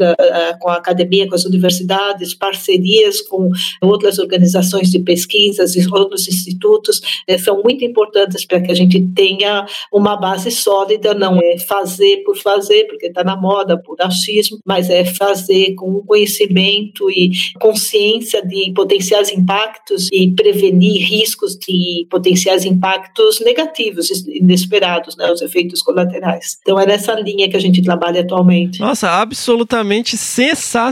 com 0.60 0.70
a 0.70 0.76
academia, 0.76 1.11
com 1.28 1.36
as 1.36 1.46
universidades, 1.46 2.34
parcerias 2.34 3.22
com 3.22 3.50
outras 3.82 4.20
organizações 4.20 4.90
de 4.90 5.00
pesquisas 5.00 5.76
e 5.76 5.88
outros 5.92 6.28
institutos, 6.28 7.02
é, 7.28 7.38
são 7.38 7.62
muito 7.62 7.84
importantes 7.84 8.46
para 8.46 8.62
que 8.62 8.72
a 8.72 8.76
gente 8.76 9.02
tenha 9.14 9.66
uma 9.92 10.16
base 10.16 10.52
sólida, 10.52 11.14
não 11.14 11.40
é 11.42 11.58
fazer 11.58 12.24
por 12.24 12.38
fazer, 12.38 12.86
porque 12.86 13.08
está 13.08 13.24
na 13.24 13.36
moda, 13.36 13.78
por 13.78 13.98
achismo, 14.02 14.60
mas 14.66 14.90
é 14.90 15.04
fazer 15.06 15.76
com 15.76 16.02
conhecimento 16.06 17.10
e 17.10 17.32
consciência 17.60 18.46
de 18.46 18.72
potenciais 18.74 19.32
impactos 19.32 20.10
e 20.12 20.32
prevenir 20.32 21.08
riscos 21.08 21.56
de 21.56 22.08
potenciais 22.10 22.66
impactos 22.66 23.40
negativos, 23.40 24.10
inesperados, 24.28 25.16
né, 25.18 25.32
os 25.32 25.42
efeitos 25.42 25.82
colaterais. 25.82 26.58
Então 26.62 26.80
é 26.80 26.86
nessa 26.86 27.14
linha 27.14 27.50
que 27.50 27.58
a 27.58 27.60
gente 27.60 27.82
trabalha 27.82 28.22
atualmente. 28.22 28.80
Nossa, 28.80 29.10
absolutamente 29.10 30.18
sensacional, 30.18 30.91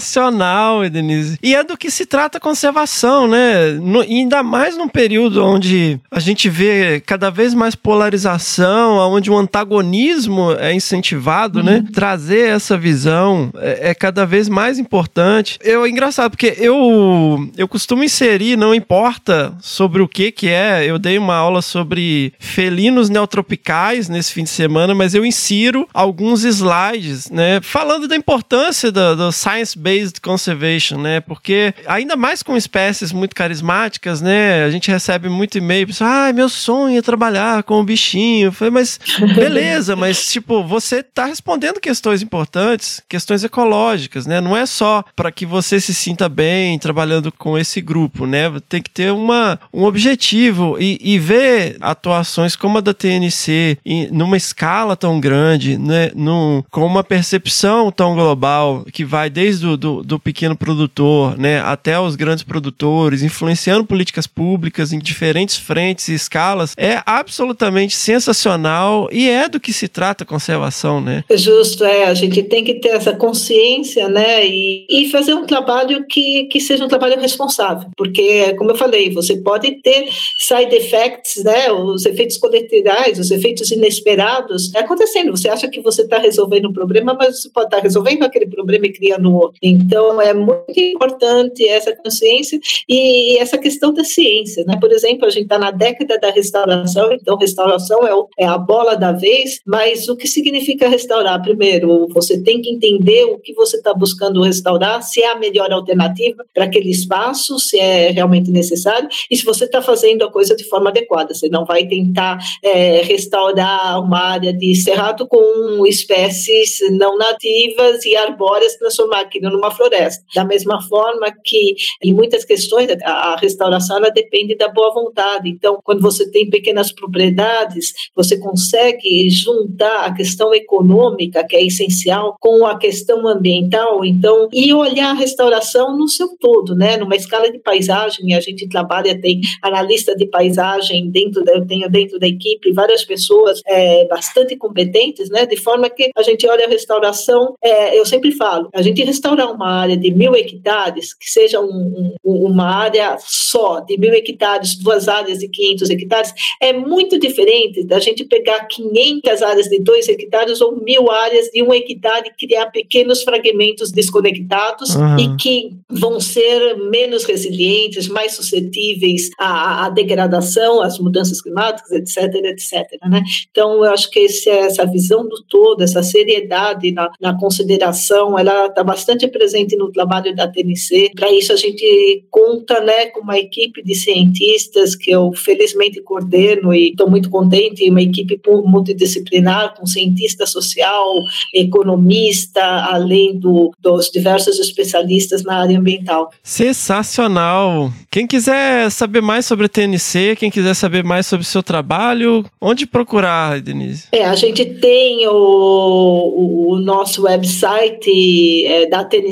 Denise. 0.89 1.37
E 1.41 1.55
é 1.55 1.63
do 1.63 1.77
que 1.77 1.89
se 1.89 2.05
trata 2.05 2.37
a 2.37 2.41
conservação, 2.41 3.27
né? 3.27 3.71
No, 3.73 4.01
ainda 4.01 4.43
mais 4.43 4.77
num 4.77 4.87
período 4.87 5.43
onde 5.43 5.99
a 6.11 6.19
gente 6.19 6.49
vê 6.49 7.01
cada 7.05 7.29
vez 7.29 7.53
mais 7.53 7.75
polarização, 7.75 8.97
onde 9.11 9.29
o 9.29 9.37
antagonismo 9.37 10.51
é 10.53 10.73
incentivado, 10.73 11.63
né? 11.63 11.77
uhum. 11.77 11.83
né? 11.83 11.89
Trazer 11.93 12.49
essa 12.49 12.77
visão 12.77 13.51
é, 13.57 13.89
é, 13.89 13.93
cada 13.93 14.25
vez 14.25 14.49
mais 14.49 14.79
importante. 14.79 15.59
Eu, 15.61 15.85
é 15.85 15.89
engraçado, 15.89 16.31
porque 16.31 16.55
eu, 16.57 17.49
eu 17.57 17.67
costumo 17.67 18.03
inserir, 18.03 18.57
não 18.57 18.73
importa 18.73 19.53
sobre 19.61 20.01
o 20.01 20.07
que 20.07 20.31
que 20.31 20.47
é, 20.47 20.85
eu 20.85 20.97
dei 20.97 21.17
uma 21.17 21.35
aula 21.35 21.61
sobre 21.61 22.33
felinos 22.39 23.09
neotropicais 23.09 24.09
nesse 24.09 24.33
fim 24.33 24.43
de 24.43 24.49
semana, 24.49 24.93
mas 24.95 25.13
eu 25.13 25.25
insiro 25.25 25.87
alguns 25.93 26.43
slides, 26.43 27.29
né? 27.29 27.59
Falando 27.61 28.07
da 28.07 28.15
importância 28.15 28.91
do, 28.91 29.15
do 29.15 29.31
science-based 29.31 29.88
conservation, 30.21 30.97
né? 30.97 31.19
Porque 31.19 31.73
ainda 31.85 32.15
mais 32.15 32.43
com 32.43 32.55
espécies 32.55 33.11
muito 33.11 33.35
carismáticas, 33.35 34.21
né? 34.21 34.63
A 34.63 34.69
gente 34.69 34.91
recebe 34.91 35.29
muito 35.29 35.57
e-mail, 35.57 35.87
ah, 36.01 36.31
meu 36.33 36.49
sonho 36.49 36.97
é 36.97 37.01
trabalhar 37.01 37.63
com 37.63 37.79
o 37.79 37.83
bichinho. 37.83 38.47
Eu 38.47 38.51
falei, 38.51 38.71
mas 38.71 38.99
beleza, 39.35 39.95
mas 39.95 40.31
tipo, 40.31 40.63
você 40.63 41.01
tá 41.01 41.25
respondendo 41.25 41.79
questões 41.79 42.21
importantes, 42.21 43.01
questões 43.07 43.43
ecológicas, 43.43 44.25
né? 44.25 44.41
Não 44.41 44.55
é 44.55 44.65
só 44.65 45.03
para 45.15 45.31
que 45.31 45.45
você 45.45 45.79
se 45.79 45.93
sinta 45.93 46.29
bem 46.29 46.77
trabalhando 46.77 47.31
com 47.31 47.57
esse 47.57 47.81
grupo, 47.81 48.25
né? 48.25 48.51
Tem 48.67 48.81
que 48.81 48.89
ter 48.89 49.11
uma, 49.11 49.59
um 49.73 49.83
objetivo 49.83 50.77
e, 50.79 50.99
e 51.01 51.19
ver 51.19 51.77
atuações 51.81 52.55
como 52.55 52.77
a 52.77 52.81
da 52.81 52.93
TNC 52.93 53.77
em, 53.85 54.07
numa 54.11 54.37
escala 54.37 54.95
tão 54.95 55.19
grande, 55.19 55.77
né? 55.77 56.11
Num, 56.15 56.63
com 56.69 56.85
uma 56.85 57.03
percepção 57.03 57.91
tão 57.91 58.15
global 58.15 58.85
que 58.91 59.05
vai 59.05 59.29
desde 59.29 59.65
o 59.65 59.77
do, 59.79 60.03
do 60.03 60.19
pequeno 60.19 60.55
produtor, 60.55 61.37
né? 61.37 61.59
Até 61.61 61.99
os 61.99 62.15
grandes 62.15 62.43
produtores, 62.43 63.23
influenciando 63.23 63.85
políticas 63.85 64.27
públicas 64.27 64.93
em 64.93 64.99
diferentes 64.99 65.57
frentes 65.57 66.07
e 66.09 66.13
escalas, 66.13 66.73
é 66.77 67.01
absolutamente 67.05 67.95
sensacional 67.95 69.09
e 69.11 69.29
é 69.29 69.47
do 69.47 69.59
que 69.59 69.73
se 69.73 69.87
trata 69.87 70.23
a 70.23 70.27
conservação, 70.27 71.01
né? 71.01 71.23
Justo, 71.31 71.83
é. 71.83 72.03
A 72.03 72.13
gente 72.13 72.43
tem 72.43 72.63
que 72.63 72.75
ter 72.75 72.89
essa 72.89 73.13
consciência, 73.13 74.09
né? 74.09 74.45
E, 74.45 74.85
e 74.89 75.09
fazer 75.09 75.33
um 75.33 75.45
trabalho 75.45 76.05
que, 76.07 76.45
que 76.45 76.59
seja 76.59 76.83
um 76.85 76.87
trabalho 76.87 77.19
responsável. 77.19 77.89
Porque, 77.95 78.53
como 78.55 78.71
eu 78.71 78.75
falei, 78.75 79.09
você 79.09 79.37
pode 79.37 79.81
ter 79.81 80.09
side 80.37 80.75
effects, 80.75 81.43
né? 81.43 81.71
Os 81.71 82.05
efeitos 82.05 82.37
colaterais, 82.37 83.17
os 83.17 83.31
efeitos 83.31 83.71
inesperados 83.71 84.73
acontecendo. 84.75 85.31
Você 85.31 85.47
acha 85.47 85.67
que 85.67 85.81
você 85.81 86.01
está 86.01 86.17
resolvendo 86.17 86.69
um 86.69 86.73
problema, 86.73 87.15
mas 87.17 87.41
você 87.41 87.49
pode 87.49 87.67
estar 87.67 87.77
tá 87.77 87.83
resolvendo 87.83 88.23
aquele 88.23 88.47
problema 88.47 88.85
e 88.85 88.91
criando 88.91 89.33
outro. 89.33 89.57
Então, 89.69 90.21
é 90.21 90.33
muito 90.33 90.77
importante 90.77 91.67
essa 91.67 91.95
consciência 91.95 92.59
e, 92.87 93.37
essa 93.37 93.57
questão 93.57 93.93
da 93.93 94.03
ciência, 94.03 94.63
né? 94.65 94.77
Por 94.79 94.91
exemplo, 94.91 95.25
a 95.25 95.29
gente 95.29 95.43
está 95.43 95.57
na 95.57 95.71
década 95.71 96.17
da 96.19 96.29
restauração, 96.29 97.13
então 97.13 97.37
restauração 97.37 98.05
é, 98.05 98.13
o, 98.13 98.27
é 98.37 98.45
a 98.45 98.57
bola 98.57 98.95
da 98.95 99.11
vez, 99.11 99.61
mas 99.65 100.07
o 100.09 100.15
que 100.15 100.27
significa 100.27 100.87
restaurar? 100.87 101.41
Primeiro, 101.41 102.07
você 102.09 102.41
tem 102.41 102.61
que 102.61 102.69
entender 102.69 103.25
o 103.25 103.39
que 103.39 103.53
você 103.53 103.77
está 103.77 103.93
buscando 103.93 104.41
restaurar, 104.41 105.01
se 105.01 105.21
é 105.21 105.31
a 105.31 105.39
melhor 105.39 105.71
alternativa 105.71 106.45
para 106.53 106.65
aquele 106.65 106.89
espaço, 106.89 107.59
se 107.59 107.79
é 107.79 108.09
realmente 108.09 108.51
necessário, 108.51 109.07
e 109.29 109.35
se 109.35 109.45
você 109.45 109.65
está 109.65 109.81
fazendo 109.81 110.23
a 110.23 110.31
coisa 110.31 110.55
de 110.55 110.63
forma 110.63 110.89
adequada. 110.89 111.33
Você 111.33 111.49
não 111.49 111.65
vai 111.65 111.85
tentar 111.85 112.39
é, 112.63 113.01
restaurar 113.01 114.01
uma 114.01 114.19
área 114.19 114.53
de 114.53 114.75
cerrado 114.75 115.27
com 115.27 115.85
espécies 115.85 116.79
não 116.91 117.17
nativas 117.17 118.03
e 118.05 118.15
arbóreas, 118.15 118.75
transformar 118.75 119.21
aquilo 119.21 119.49
numa 119.49 119.58
floresta. 119.71 120.23
Da 120.33 120.43
mesma 120.43 120.81
forma 120.87 121.27
que, 121.43 121.75
em 122.03 122.13
muitas 122.13 122.43
questões, 122.43 122.89
a 123.03 123.35
restauração 123.39 123.97
ela 123.97 124.09
depende 124.09 124.55
da 124.55 124.67
boa 124.67 124.93
vontade. 124.93 125.49
Então, 125.49 125.79
quando 125.83 126.01
você 126.01 126.29
tem 126.31 126.49
pequenas 126.49 126.91
propriedades, 126.91 127.93
você 128.15 128.37
consegue 128.39 129.29
juntar 129.29 130.05
a 130.05 130.13
questão 130.13 130.53
econômica, 130.53 131.45
que 131.45 131.55
é 131.55 131.65
essencial, 131.65 132.35
com 132.39 132.65
a 132.65 132.77
questão 132.77 133.27
ambiental, 133.27 134.03
então, 134.03 134.47
e 134.51 134.73
olhar 134.73 135.11
a 135.11 135.13
restauração 135.13 135.97
no 135.97 136.07
seu 136.07 136.29
todo, 136.39 136.75
né? 136.75 136.97
Numa 136.97 137.15
escala 137.15 137.51
de 137.51 137.59
paisagem, 137.59 138.33
a 138.33 138.41
gente 138.41 138.67
trabalha, 138.67 139.19
tem 139.19 139.41
analista 139.61 140.15
de 140.15 140.25
paisagem 140.27 141.09
dentro 141.09 141.43
da, 141.43 141.53
eu 141.53 141.65
tenho 141.65 141.89
dentro 141.89 142.19
da 142.19 142.27
equipe 142.27 142.71
várias 142.73 143.03
pessoas 143.03 143.61
é, 143.65 144.07
bastante 144.07 144.55
competentes, 144.55 145.29
né? 145.29 145.45
De 145.45 145.57
forma 145.57 145.89
que 145.89 146.09
a 146.15 146.23
gente 146.23 146.47
olha 146.47 146.65
a 146.65 146.69
restauração, 146.69 147.55
é, 147.63 147.97
eu 147.97 148.05
sempre 148.05 148.31
falo, 148.31 148.69
a 148.73 148.81
gente 148.81 149.03
restaurar 149.03 149.48
uma 149.49 149.69
área 149.81 149.97
de 149.97 150.11
mil 150.11 150.35
hectares, 150.35 151.13
que 151.13 151.29
seja 151.29 151.59
um, 151.59 152.13
um, 152.23 152.45
uma 152.45 152.65
área 152.65 153.17
só 153.19 153.79
de 153.79 153.97
mil 153.97 154.13
hectares, 154.13 154.75
duas 154.75 155.07
áreas 155.07 155.39
de 155.39 155.47
500 155.47 155.89
hectares, 155.89 156.33
é 156.61 156.73
muito 156.73 157.19
diferente 157.19 157.83
da 157.83 157.99
gente 157.99 158.23
pegar 158.25 158.65
500 158.65 159.41
áreas 159.41 159.67
de 159.67 159.79
dois 159.79 160.07
hectares 160.07 160.61
ou 160.61 160.75
mil 160.75 161.09
áreas 161.11 161.47
de 161.47 161.61
um 161.63 161.73
hectare 161.73 162.29
e 162.29 162.47
criar 162.47 162.67
pequenos 162.67 163.23
fragmentos 163.23 163.91
desconectados 163.91 164.95
uhum. 164.95 165.19
e 165.19 165.37
que 165.37 165.71
vão 165.89 166.19
ser 166.19 166.77
menos 166.77 167.23
resilientes, 167.23 168.07
mais 168.07 168.33
suscetíveis 168.33 169.29
à, 169.37 169.85
à 169.85 169.89
degradação, 169.89 170.81
às 170.81 170.99
mudanças 170.99 171.41
climáticas, 171.41 171.91
etc, 171.91 172.35
etc. 172.45 172.99
Né? 173.09 173.21
Então, 173.51 173.83
eu 173.83 173.91
acho 173.91 174.09
que 174.09 174.19
esse, 174.19 174.49
essa 174.49 174.85
visão 174.85 175.27
do 175.27 175.43
todo, 175.43 175.81
essa 175.83 176.03
seriedade 176.03 176.91
na, 176.91 177.09
na 177.19 177.37
consideração, 177.37 178.37
ela 178.37 178.67
está 178.67 178.83
bastante 178.83 179.27
presente 179.39 179.77
no 179.77 179.89
trabalho 179.89 180.35
da 180.35 180.47
TNC. 180.47 181.11
Para 181.15 181.31
isso 181.31 181.53
a 181.53 181.55
gente 181.55 182.25
conta, 182.29 182.81
né, 182.81 183.05
com 183.07 183.21
uma 183.21 183.39
equipe 183.39 183.81
de 183.81 183.95
cientistas 183.95 184.95
que 184.95 185.09
eu 185.09 185.31
felizmente 185.33 186.01
coordeno 186.01 186.73
e 186.73 186.89
estou 186.89 187.09
muito 187.09 187.29
contente, 187.29 187.89
uma 187.89 188.01
equipe 188.01 188.39
multidisciplinar 188.65 189.75
com 189.75 189.85
cientista 189.85 190.45
social, 190.45 191.15
economista, 191.53 192.61
além 192.91 193.39
do, 193.39 193.71
dos 193.79 194.09
diversos 194.09 194.59
especialistas 194.59 195.43
na 195.43 195.61
área 195.61 195.79
ambiental. 195.79 196.31
Sensacional! 196.43 197.91
Quem 198.11 198.27
quiser 198.27 198.91
saber 198.91 199.21
mais 199.21 199.45
sobre 199.45 199.67
a 199.67 199.69
TNC, 199.69 200.35
quem 200.37 200.51
quiser 200.51 200.73
saber 200.73 201.03
mais 201.03 201.27
sobre 201.27 201.45
o 201.45 201.49
seu 201.49 201.63
trabalho, 201.63 202.43
onde 202.59 202.85
procurar, 202.85 203.61
Denise? 203.61 204.07
É, 204.11 204.25
a 204.25 204.35
gente 204.35 204.65
tem 204.65 205.27
o, 205.27 206.71
o 206.73 206.79
nosso 206.79 207.23
website 207.23 208.65
é, 208.65 208.87
da 208.87 209.03
TNC 209.03 209.28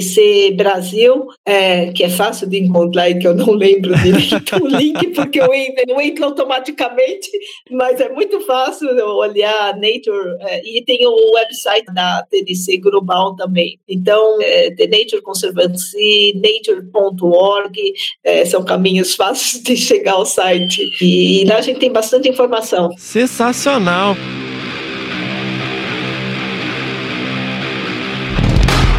Brasil, 0.56 1.28
é, 1.46 1.92
que 1.92 2.04
é 2.04 2.10
fácil 2.10 2.48
de 2.48 2.58
encontrar 2.58 3.10
e 3.10 3.20
que 3.20 3.28
eu 3.28 3.36
não 3.36 3.52
lembro 3.52 3.96
direito 3.98 4.64
o 4.64 4.68
link, 4.68 5.08
porque 5.16 5.40
eu 5.40 5.48
eu 5.88 6.02
entro 6.02 6.26
automaticamente, 6.26 7.30
mas 7.72 8.00
é 8.00 8.10
muito 8.10 8.42
fácil 8.42 8.90
olhar 9.16 9.74
Nature, 9.76 10.38
é, 10.42 10.62
e 10.66 10.84
tem 10.84 11.06
o 11.06 11.34
website 11.34 11.86
da 11.94 12.24
TNC 12.30 12.78
Global 12.78 13.36
também. 13.36 13.80
Então, 13.88 14.38
é, 14.42 14.72
The 14.72 14.88
Nature 14.88 15.22
Conservancy, 15.22 16.34
nature.org, 16.36 17.94
é, 18.24 18.46
são 18.46 18.64
caminhos 18.64 19.16
fáceis 19.16 19.64
de 19.64 19.76
chegar 19.76 20.14
ao 20.14 20.26
site. 20.26 20.90
E, 21.02 21.42
e 21.42 21.46
lá 21.46 21.58
a 21.58 21.62
gente 21.62 21.80
tem 21.80 21.92
bastante 21.92 22.30
informação. 22.30 22.90
Sensacional! 22.98 24.16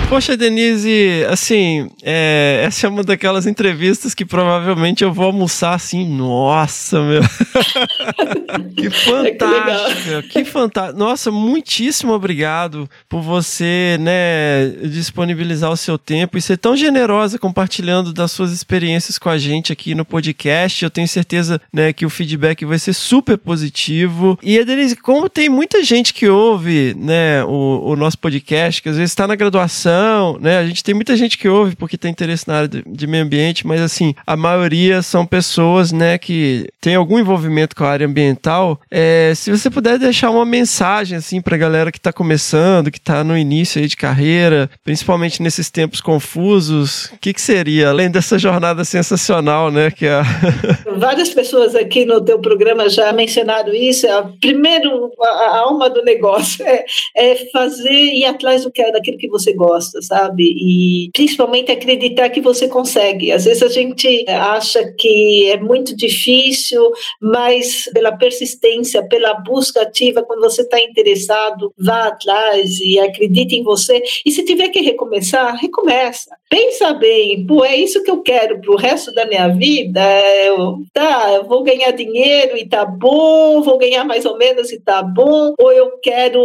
Poxa, 0.08 0.38
Denise, 0.38 1.26
assim, 1.28 1.90
é, 2.02 2.62
essa 2.64 2.86
é 2.86 2.90
uma 2.90 3.04
daquelas 3.04 3.46
entrevistas 3.46 4.14
que 4.14 4.24
provavelmente 4.24 5.04
eu 5.04 5.12
vou 5.12 5.26
almoçar 5.26 5.74
assim, 5.74 6.08
nossa, 6.08 6.98
meu. 7.02 7.20
que 8.74 8.88
fantástica, 8.88 10.22
que, 10.22 10.28
que 10.28 10.44
fantástico. 10.46 10.98
Nossa, 10.98 11.30
muitíssimo 11.30 12.14
obrigado 12.14 12.88
por 13.06 13.20
você, 13.20 13.98
né, 14.00 14.68
disponibilizar 14.88 15.70
o 15.70 15.76
seu 15.76 15.98
tempo 15.98 16.38
e 16.38 16.42
ser 16.42 16.56
tão 16.56 16.74
generosa 16.74 17.38
compartilhando 17.38 18.10
das 18.10 18.32
suas 18.32 18.50
experiências 18.50 19.18
com 19.18 19.28
a 19.28 19.36
gente 19.36 19.74
aqui 19.74 19.94
no 19.94 20.06
podcast. 20.06 20.82
Eu 20.82 20.90
tenho 20.90 21.06
certeza, 21.06 21.60
né, 21.70 21.92
que 21.92 22.06
o 22.06 22.10
feedback 22.10 22.64
vai 22.64 22.78
ser 22.78 22.94
super 22.94 23.36
positivo. 23.36 24.38
E, 24.42 24.64
Denise, 24.64 24.96
como 24.96 25.28
tem 25.28 25.50
muita 25.50 25.84
gente 25.84 26.14
que 26.14 26.26
ouve, 26.30 26.96
né, 26.98 27.44
o, 27.44 27.90
o 27.90 27.94
nosso 27.94 28.18
podcast, 28.18 28.80
que 28.80 28.88
às 28.88 28.96
vezes 28.96 29.10
está 29.10 29.26
na 29.26 29.36
graduação, 29.36 29.97
não, 29.98 30.38
né? 30.38 30.58
A 30.58 30.66
gente 30.66 30.84
tem 30.84 30.94
muita 30.94 31.16
gente 31.16 31.36
que 31.36 31.48
ouve 31.48 31.74
porque 31.74 31.98
tem 31.98 32.10
interesse 32.10 32.46
na 32.46 32.54
área 32.54 32.68
de, 32.68 32.82
de, 32.86 33.06
meio 33.06 33.24
ambiente, 33.24 33.66
mas 33.66 33.80
assim, 33.80 34.14
a 34.24 34.36
maioria 34.36 35.02
são 35.02 35.26
pessoas, 35.26 35.90
né, 35.90 36.16
que 36.18 36.68
tem 36.80 36.94
algum 36.94 37.18
envolvimento 37.18 37.74
com 37.74 37.84
a 37.84 37.90
área 37.90 38.06
ambiental. 38.06 38.80
É, 38.90 39.32
se 39.34 39.50
você 39.50 39.68
puder 39.68 39.98
deixar 39.98 40.30
uma 40.30 40.44
mensagem, 40.44 41.18
assim, 41.18 41.40
pra 41.40 41.56
galera 41.56 41.90
que 41.90 42.00
tá 42.00 42.12
começando, 42.12 42.90
que 42.90 43.00
tá 43.00 43.24
no 43.24 43.36
início 43.36 43.80
aí 43.80 43.88
de 43.88 43.96
carreira, 43.96 44.70
principalmente 44.84 45.42
nesses 45.42 45.68
tempos 45.68 46.00
confusos, 46.00 47.06
o 47.06 47.18
que, 47.18 47.32
que 47.32 47.40
seria, 47.40 47.88
além 47.88 48.10
dessa 48.10 48.38
jornada 48.38 48.84
sensacional, 48.84 49.70
né, 49.70 49.90
que 49.90 50.06
é... 50.06 50.20
Várias 50.96 51.30
pessoas 51.30 51.74
aqui 51.74 52.04
no 52.04 52.20
teu 52.20 52.38
programa 52.38 52.88
já 52.88 53.12
mencionaram 53.12 53.74
isso. 53.74 54.06
É, 54.06 54.24
primeiro, 54.40 55.10
a, 55.20 55.28
a 55.28 55.58
alma 55.58 55.90
do 55.90 56.02
negócio 56.04 56.64
é, 56.64 56.84
é 57.16 57.36
fazer 57.52 57.90
e 57.90 58.24
atrás 58.24 58.64
do 58.64 58.70
que 58.70 58.82
é 58.82 58.92
daquilo 58.92 59.18
que 59.18 59.28
você 59.28 59.52
gosta 59.52 59.87
gosta, 59.88 60.02
sabe? 60.02 60.44
E 60.44 61.10
principalmente 61.12 61.72
acreditar 61.72 62.28
que 62.30 62.40
você 62.40 62.68
consegue. 62.68 63.32
Às 63.32 63.44
vezes 63.44 63.62
a 63.62 63.68
gente 63.68 64.24
acha 64.28 64.92
que 64.98 65.50
é 65.50 65.58
muito 65.58 65.96
difícil, 65.96 66.90
mas 67.20 67.84
pela 67.92 68.12
persistência, 68.12 69.06
pela 69.06 69.34
busca 69.34 69.82
ativa, 69.82 70.22
quando 70.22 70.40
você 70.40 70.62
está 70.62 70.80
interessado, 70.80 71.72
vá 71.78 72.08
atrás 72.08 72.78
e 72.80 72.98
acredite 72.98 73.56
em 73.56 73.62
você. 73.62 74.02
E 74.24 74.30
se 74.30 74.44
tiver 74.44 74.68
que 74.68 74.80
recomeçar, 74.80 75.56
recomeça. 75.56 76.36
Pensa 76.48 76.94
bem, 76.94 77.46
pô, 77.46 77.64
é 77.64 77.76
isso 77.76 78.02
que 78.02 78.10
eu 78.10 78.22
quero 78.22 78.60
para 78.60 78.72
o 78.72 78.76
resto 78.76 79.12
da 79.12 79.26
minha 79.26 79.48
vida. 79.48 80.00
Eu, 80.46 80.78
tá, 80.94 81.32
eu 81.34 81.44
vou 81.44 81.62
ganhar 81.62 81.90
dinheiro 81.90 82.56
e 82.56 82.66
tá 82.66 82.84
bom, 82.86 83.60
vou 83.62 83.76
ganhar 83.76 84.04
mais 84.04 84.24
ou 84.24 84.38
menos 84.38 84.72
e 84.72 84.80
tá 84.80 85.02
bom, 85.02 85.54
ou 85.58 85.72
eu 85.72 85.98
quero 86.02 86.40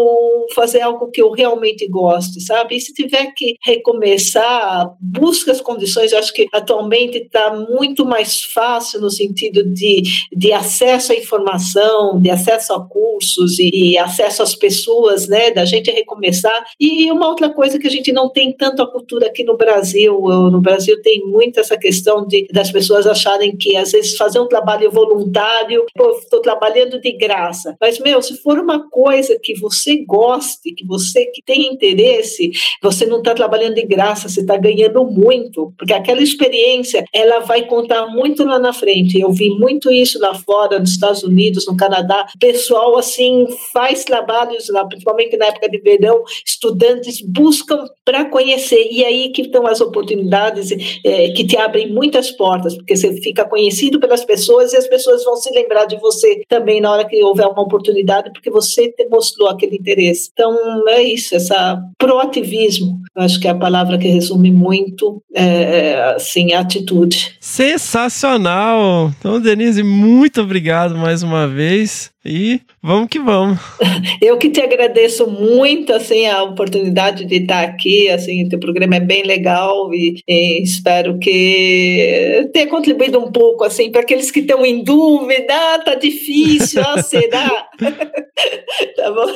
fazer 0.53 0.81
algo 0.81 1.09
que 1.09 1.21
eu 1.21 1.31
realmente 1.31 1.87
gosto, 1.87 2.41
sabe? 2.41 2.75
E 2.75 2.81
se 2.81 2.93
tiver 2.93 3.32
que 3.33 3.55
recomeçar, 3.61 4.95
busca 4.99 5.51
as 5.51 5.61
condições. 5.61 6.11
Eu 6.11 6.19
acho 6.19 6.33
que 6.33 6.47
atualmente 6.53 7.17
está 7.17 7.55
muito 7.55 8.05
mais 8.05 8.43
fácil 8.43 9.01
no 9.01 9.09
sentido 9.09 9.63
de, 9.63 10.03
de 10.31 10.51
acesso 10.51 11.11
à 11.11 11.15
informação, 11.15 12.19
de 12.19 12.29
acesso 12.29 12.73
a 12.73 12.85
cursos 12.85 13.59
e, 13.59 13.69
e 13.73 13.97
acesso 13.97 14.43
às 14.43 14.55
pessoas, 14.55 15.27
né? 15.27 15.51
Da 15.51 15.65
gente 15.65 15.91
recomeçar. 15.91 16.65
E 16.79 17.11
uma 17.11 17.27
outra 17.27 17.49
coisa 17.49 17.79
que 17.79 17.87
a 17.87 17.91
gente 17.91 18.11
não 18.11 18.29
tem 18.29 18.51
tanto 18.51 18.81
a 18.81 18.91
cultura 18.91 19.27
aqui 19.27 19.43
no 19.43 19.57
Brasil. 19.57 20.19
No 20.51 20.61
Brasil 20.61 21.01
tem 21.01 21.25
muito 21.25 21.59
essa 21.59 21.77
questão 21.77 22.25
de 22.25 22.47
das 22.51 22.71
pessoas 22.71 23.07
acharem 23.07 23.55
que 23.55 23.75
às 23.75 23.91
vezes 23.91 24.15
fazer 24.15 24.39
um 24.39 24.47
trabalho 24.47 24.91
voluntário, 24.91 25.85
estou 26.21 26.39
trabalhando 26.41 26.99
de 26.99 27.11
graça. 27.13 27.75
Mas 27.79 27.99
meu, 27.99 28.21
se 28.21 28.37
for 28.37 28.59
uma 28.59 28.89
coisa 28.89 29.39
que 29.41 29.55
você 29.59 29.97
goste, 30.05 30.73
que 30.73 30.85
você 30.85 31.25
que 31.27 31.41
tem 31.41 31.73
interesse, 31.73 32.51
você 32.81 33.05
não 33.05 33.21
está 33.23 33.33
trabalhando 33.33 33.75
de 33.75 33.83
graça, 33.83 34.29
você 34.29 34.41
está 34.41 34.57
ganhando 34.57 35.03
muito, 35.03 35.73
porque 35.77 35.93
aquela 35.93 36.21
experiência 36.21 37.03
ela 37.13 37.39
vai 37.39 37.65
contar 37.65 38.07
muito 38.07 38.43
lá 38.43 38.59
na 38.59 38.73
frente. 38.73 39.19
Eu 39.19 39.31
vi 39.31 39.49
muito 39.49 39.91
isso 39.91 40.19
lá 40.19 40.33
fora, 40.33 40.79
nos 40.79 40.91
Estados 40.91 41.23
Unidos, 41.23 41.65
no 41.65 41.75
Canadá. 41.75 42.25
Pessoal 42.39 42.97
assim 42.97 43.47
faz 43.71 44.03
trabalhos 44.03 44.69
lá, 44.69 44.85
principalmente 44.85 45.37
na 45.37 45.47
época 45.47 45.69
de 45.69 45.79
verão, 45.79 46.23
estudantes 46.45 47.21
buscam 47.21 47.85
para 48.05 48.25
conhecer 48.25 48.87
e 48.91 49.03
aí 49.03 49.29
que 49.29 49.43
estão 49.43 49.65
as 49.65 49.81
oportunidades 49.81 50.71
é, 51.05 51.29
que 51.29 51.45
te 51.45 51.57
abrem 51.57 51.91
muitas 51.91 52.31
portas, 52.31 52.75
porque 52.75 52.95
você 52.95 53.13
fica 53.21 53.45
conhecido 53.45 53.99
pelas 53.99 54.23
pessoas 54.23 54.73
e 54.73 54.77
as 54.77 54.87
pessoas 54.87 55.23
vão 55.23 55.35
se 55.35 55.51
lembrar 55.53 55.85
de 55.85 55.97
você 55.97 56.41
também 56.47 56.81
na 56.81 56.91
hora 56.91 57.05
que 57.05 57.23
houver 57.23 57.47
uma 57.47 57.61
oportunidade, 57.61 58.31
porque 58.31 58.49
você 58.49 58.93
mostrou 59.09 59.49
aquele 59.49 59.75
interesse. 59.75 60.29
Então 60.33 60.57
é 60.89 61.01
isso, 61.01 61.35
essa 61.35 61.81
proativismo 61.97 62.99
acho 63.15 63.39
que 63.39 63.47
é 63.47 63.51
a 63.51 63.55
palavra 63.55 63.97
que 63.97 64.07
resume 64.07 64.51
muito 64.51 65.21
é, 65.33 65.43
é, 65.43 66.03
assim, 66.15 66.53
a 66.53 66.59
atitude. 66.59 67.35
Sensacional! 67.39 69.11
Então, 69.19 69.39
Denise, 69.39 69.83
muito 69.83 70.41
obrigado 70.41 70.95
mais 70.95 71.23
uma 71.23 71.47
vez. 71.47 72.11
E 72.25 72.61
vamos 72.81 73.09
que 73.09 73.19
vamos. 73.19 73.59
Eu 74.21 74.37
que 74.37 74.49
te 74.49 74.61
agradeço 74.61 75.27
muito 75.27 75.91
assim 75.91 76.25
a 76.25 76.43
oportunidade 76.43 77.25
de 77.25 77.35
estar 77.35 77.63
aqui, 77.65 78.07
assim, 78.09 78.47
teu 78.47 78.57
programa 78.59 78.95
é 78.95 79.01
bem 79.01 79.23
legal 79.23 79.93
e, 79.93 80.21
e 80.25 80.63
espero 80.63 81.19
que 81.19 82.49
tenha 82.53 82.67
contribuído 82.67 83.19
um 83.19 83.29
pouco 83.29 83.65
assim 83.65 83.91
para 83.91 84.01
aqueles 84.01 84.31
que 84.31 84.39
estão 84.39 84.65
em 84.65 84.85
dúvida, 84.85 85.53
ah, 85.53 85.79
tá 85.79 85.95
difícil, 85.95 86.81
ah, 86.81 87.03
será? 87.03 87.67
tá 88.95 89.11
bom. 89.11 89.27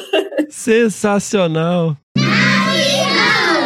Sensacional. 0.50 1.98